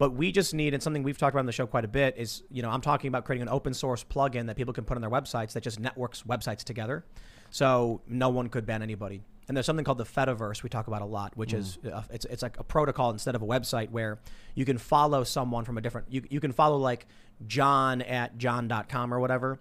But 0.00 0.14
we 0.14 0.32
just 0.32 0.54
need, 0.54 0.72
and 0.72 0.82
something 0.82 1.02
we've 1.02 1.18
talked 1.18 1.34
about 1.34 1.40
on 1.40 1.46
the 1.46 1.52
show 1.52 1.66
quite 1.66 1.84
a 1.84 1.88
bit 1.88 2.16
is, 2.16 2.42
you 2.50 2.62
know, 2.62 2.70
I'm 2.70 2.80
talking 2.80 3.08
about 3.08 3.26
creating 3.26 3.42
an 3.42 3.50
open 3.52 3.74
source 3.74 4.02
plugin 4.02 4.46
that 4.46 4.56
people 4.56 4.72
can 4.72 4.84
put 4.84 4.96
on 4.96 5.02
their 5.02 5.10
websites 5.10 5.52
that 5.52 5.62
just 5.62 5.78
networks 5.78 6.22
websites 6.22 6.64
together. 6.64 7.04
So 7.50 8.00
no 8.08 8.30
one 8.30 8.48
could 8.48 8.64
ban 8.64 8.82
anybody. 8.82 9.20
And 9.46 9.54
there's 9.54 9.66
something 9.66 9.84
called 9.84 9.98
the 9.98 10.04
Fediverse 10.04 10.62
we 10.62 10.70
talk 10.70 10.86
about 10.86 11.02
a 11.02 11.04
lot, 11.04 11.36
which 11.36 11.52
is 11.52 11.78
uh, 11.92 12.02
it's 12.10 12.24
it's 12.24 12.40
like 12.42 12.58
a 12.58 12.64
protocol 12.64 13.10
instead 13.10 13.34
of 13.34 13.42
a 13.42 13.46
website 13.46 13.90
where 13.90 14.20
you 14.54 14.64
can 14.64 14.78
follow 14.78 15.22
someone 15.22 15.66
from 15.66 15.76
a 15.76 15.82
different 15.82 16.06
you 16.10 16.22
you 16.30 16.40
can 16.40 16.52
follow 16.52 16.78
like 16.78 17.06
John 17.46 18.00
at 18.00 18.38
john.com 18.38 19.12
or 19.12 19.20
whatever. 19.20 19.60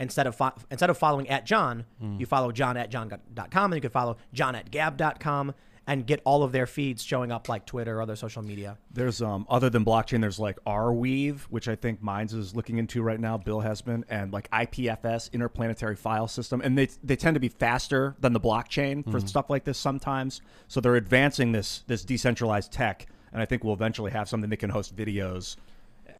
Instead 0.00 0.26
of 0.26 0.34
fo- 0.34 0.54
instead 0.72 0.90
of 0.90 0.98
following 0.98 1.28
at 1.28 1.46
John, 1.46 1.84
you 2.18 2.26
follow 2.26 2.50
John 2.52 2.76
at 2.76 2.90
john.com 2.90 3.72
and 3.72 3.74
you 3.76 3.80
can 3.82 3.90
follow 3.90 4.16
John 4.32 4.54
at 4.56 4.70
gab.com 4.72 5.54
and 5.88 6.06
get 6.06 6.20
all 6.24 6.42
of 6.44 6.52
their 6.52 6.66
feeds 6.66 7.02
showing 7.02 7.32
up 7.32 7.48
like 7.48 7.64
Twitter 7.66 7.98
or 7.98 8.02
other 8.02 8.14
social 8.14 8.42
media. 8.42 8.76
There's 8.92 9.20
um 9.20 9.46
other 9.48 9.70
than 9.70 9.84
blockchain, 9.84 10.20
there's 10.20 10.38
like 10.38 10.58
Arweave, 10.64 11.40
which 11.50 11.66
I 11.66 11.74
think 11.74 12.02
Minds 12.02 12.34
is 12.34 12.54
looking 12.54 12.76
into 12.78 13.02
right 13.02 13.18
now. 13.18 13.38
Bill 13.38 13.60
has 13.60 13.80
been, 13.82 14.04
and 14.08 14.32
like 14.32 14.48
IPFS, 14.50 15.32
Interplanetary 15.32 15.96
File 15.96 16.28
System, 16.28 16.60
and 16.60 16.76
they 16.78 16.86
they 17.02 17.16
tend 17.16 17.34
to 17.34 17.40
be 17.40 17.48
faster 17.48 18.14
than 18.20 18.32
the 18.34 18.40
blockchain 18.40 19.02
for 19.10 19.18
Mhm. 19.18 19.28
stuff 19.28 19.50
like 19.50 19.64
this 19.64 19.78
sometimes. 19.78 20.40
So 20.68 20.80
they're 20.80 20.94
advancing 20.96 21.52
this 21.52 21.82
this 21.86 22.04
decentralized 22.04 22.70
tech, 22.70 23.06
and 23.32 23.40
I 23.40 23.46
think 23.46 23.64
we'll 23.64 23.74
eventually 23.74 24.10
have 24.12 24.28
something 24.28 24.50
that 24.50 24.58
can 24.58 24.70
host 24.70 24.94
videos. 24.94 25.56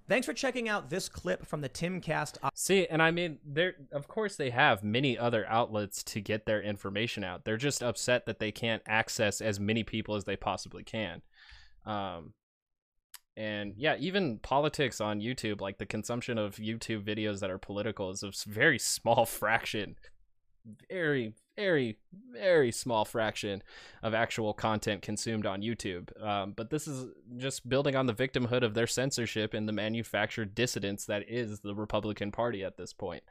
Thanks 0.08 0.26
for 0.26 0.32
checking 0.32 0.70
out 0.70 0.88
this 0.88 1.08
clip 1.08 1.46
from 1.46 1.60
the 1.60 1.68
Timcast. 1.68 2.38
See, 2.54 2.86
and 2.86 3.02
I 3.02 3.10
mean, 3.10 3.38
there. 3.44 3.74
Of 3.92 4.08
course, 4.08 4.36
they 4.36 4.50
have 4.50 4.82
many 4.82 5.18
other 5.18 5.46
outlets 5.46 6.02
to 6.04 6.20
get 6.20 6.46
their 6.46 6.62
information 6.62 7.24
out. 7.24 7.44
They're 7.44 7.58
just 7.58 7.82
upset 7.82 8.24
that 8.24 8.38
they 8.38 8.50
can't 8.50 8.82
access 8.86 9.42
as 9.42 9.60
many 9.60 9.84
people 9.84 10.14
as 10.14 10.24
they 10.24 10.36
possibly 10.36 10.82
can. 10.82 11.20
Um, 11.84 12.32
and 13.36 13.74
yeah, 13.76 13.96
even 14.00 14.38
politics 14.38 15.00
on 15.00 15.20
YouTube, 15.20 15.60
like 15.60 15.78
the 15.78 15.86
consumption 15.86 16.38
of 16.38 16.56
YouTube 16.56 17.04
videos 17.04 17.40
that 17.40 17.50
are 17.50 17.58
political, 17.58 18.10
is 18.10 18.22
a 18.22 18.32
very 18.46 18.78
small 18.78 19.26
fraction, 19.26 19.94
very, 20.90 21.34
very, 21.58 21.98
very 22.32 22.70
small 22.70 23.04
fraction 23.04 23.62
of 24.02 24.14
actual 24.14 24.54
content 24.54 25.02
consumed 25.02 25.44
on 25.44 25.60
YouTube. 25.60 26.08
Um, 26.24 26.52
but 26.52 26.70
this 26.70 26.86
is 26.86 27.08
just 27.36 27.68
building 27.68 27.96
on 27.96 28.06
the 28.06 28.14
victimhood 28.14 28.62
of 28.62 28.74
their 28.74 28.86
censorship 28.86 29.54
and 29.54 29.68
the 29.68 29.72
manufactured 29.72 30.54
dissidence 30.54 31.06
that 31.06 31.28
is 31.28 31.60
the 31.60 31.74
Republican 31.74 32.30
Party 32.30 32.62
at 32.62 32.76
this 32.76 32.92
point. 32.92 33.24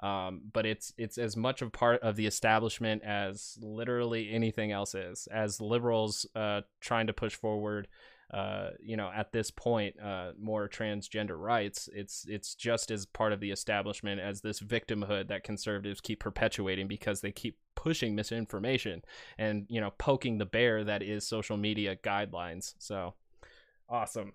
Um, 0.00 0.42
but 0.52 0.66
it's 0.66 0.94
it's 0.96 1.18
as 1.18 1.36
much 1.36 1.62
a 1.62 1.68
part 1.68 2.02
of 2.02 2.16
the 2.16 2.26
establishment 2.26 3.02
as 3.02 3.58
literally 3.60 4.30
anything 4.30 4.72
else 4.72 4.94
is. 4.94 5.26
As 5.30 5.60
liberals 5.60 6.26
uh, 6.34 6.62
trying 6.80 7.06
to 7.06 7.12
push 7.12 7.34
forward, 7.34 7.88
uh, 8.32 8.70
you 8.80 8.96
know, 8.96 9.10
at 9.14 9.32
this 9.32 9.50
point, 9.50 9.96
uh, 10.00 10.32
more 10.40 10.68
transgender 10.68 11.36
rights, 11.36 11.88
it's 11.92 12.24
it's 12.28 12.54
just 12.54 12.90
as 12.90 13.04
part 13.04 13.32
of 13.32 13.40
the 13.40 13.50
establishment 13.50 14.20
as 14.20 14.40
this 14.40 14.60
victimhood 14.60 15.28
that 15.28 15.42
conservatives 15.42 16.00
keep 16.00 16.20
perpetuating 16.20 16.86
because 16.86 17.20
they 17.20 17.32
keep 17.32 17.58
pushing 17.74 18.14
misinformation 18.14 19.02
and 19.38 19.64
you 19.68 19.80
know 19.80 19.90
poking 19.98 20.38
the 20.38 20.46
bear 20.46 20.84
that 20.84 21.02
is 21.02 21.26
social 21.26 21.56
media 21.56 21.96
guidelines. 21.96 22.74
So 22.78 23.14
awesome. 23.88 24.32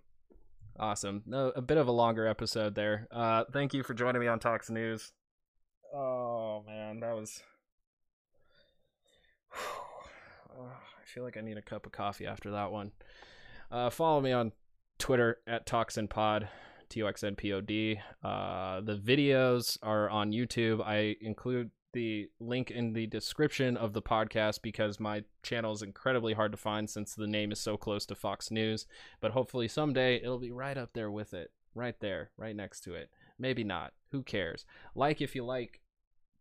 Awesome. 0.77 1.23
No, 1.25 1.53
a 1.55 1.61
bit 1.61 1.77
of 1.77 1.87
a 1.87 1.93
longer 1.93 2.27
episode 2.27 2.75
there. 2.75 3.07
Uh, 3.09 3.45
thank 3.53 3.73
you 3.73 3.81
for 3.81 3.93
joining 3.93 4.19
me 4.19 4.27
on 4.27 4.39
Talks 4.39 4.69
News. 4.69 5.13
Oh 5.93 6.63
man, 6.67 6.99
that 6.99 7.15
was. 7.15 7.41
I 9.55 11.05
feel 11.05 11.23
like 11.23 11.37
I 11.37 11.41
need 11.41 11.57
a 11.57 11.61
cup 11.61 11.85
of 11.85 11.93
coffee 11.93 12.25
after 12.25 12.51
that 12.51 12.71
one. 12.73 12.91
Uh, 13.71 13.89
follow 13.89 14.21
me 14.21 14.31
on 14.31 14.51
Twitter 14.97 15.39
at 15.47 15.65
ToxinPod, 15.65 16.47
T 16.89 17.03
O 17.03 17.07
X 17.07 17.23
N 17.23 17.35
P 17.35 17.53
O 17.53 17.61
D. 17.61 17.99
Uh, 18.23 18.81
the 18.81 18.95
videos 18.95 19.77
are 19.81 20.09
on 20.09 20.31
YouTube. 20.31 20.85
I 20.85 21.15
include 21.21 21.71
the 21.93 22.29
link 22.41 22.71
in 22.71 22.91
the 22.91 23.07
description 23.07 23.77
of 23.77 23.93
the 23.93 24.01
podcast 24.01 24.61
because 24.61 24.99
my 24.99 25.23
channel 25.43 25.71
is 25.71 25.81
incredibly 25.81 26.33
hard 26.33 26.51
to 26.51 26.57
find 26.57 26.89
since 26.89 27.15
the 27.15 27.25
name 27.25 27.53
is 27.53 27.59
so 27.59 27.77
close 27.77 28.05
to 28.05 28.15
Fox 28.15 28.51
News. 28.51 28.85
But 29.21 29.31
hopefully 29.31 29.69
someday 29.69 30.17
it'll 30.17 30.37
be 30.37 30.51
right 30.51 30.77
up 30.77 30.91
there 30.93 31.09
with 31.09 31.33
it, 31.33 31.51
right 31.73 31.97
there, 32.01 32.31
right 32.37 32.55
next 32.55 32.81
to 32.81 32.93
it. 32.93 33.09
Maybe 33.39 33.63
not. 33.63 33.93
Who 34.11 34.23
cares? 34.23 34.65
Like 34.93 35.21
if 35.21 35.35
you 35.35 35.45
like, 35.45 35.79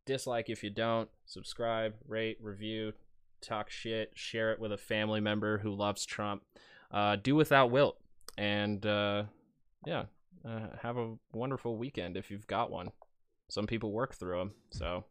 dislike 0.05 0.51
if 0.51 0.65
you 0.65 0.71
don't, 0.71 1.09
subscribe, 1.25 1.95
rate, 2.07 2.39
review, 2.41 2.93
talk 3.41 3.71
shit, 3.71 4.11
share 4.15 4.53
it 4.53 4.59
with 4.59 4.73
a 4.73 4.77
family 4.77 5.21
member 5.21 5.59
who 5.59 5.73
loves 5.73 6.05
Trump. 6.05 6.43
Uh, 6.95 7.17
do 7.17 7.35
without 7.35 7.73
Wilt. 7.73 7.99
And 8.39 8.87
uh, 8.87 9.25
yeah, 9.85 10.05
uh, 10.49 10.69
have 10.81 10.97
a 10.97 11.17
wonderful 11.33 11.77
weekend 11.77 12.17
if 12.17 12.31
you've 12.31 12.47
got 12.47 12.71
one. 12.71 12.93
Some 13.51 13.67
people 13.67 13.93
work 13.93 14.15
through 14.15 14.39
them, 14.39 14.53
so 14.71 15.05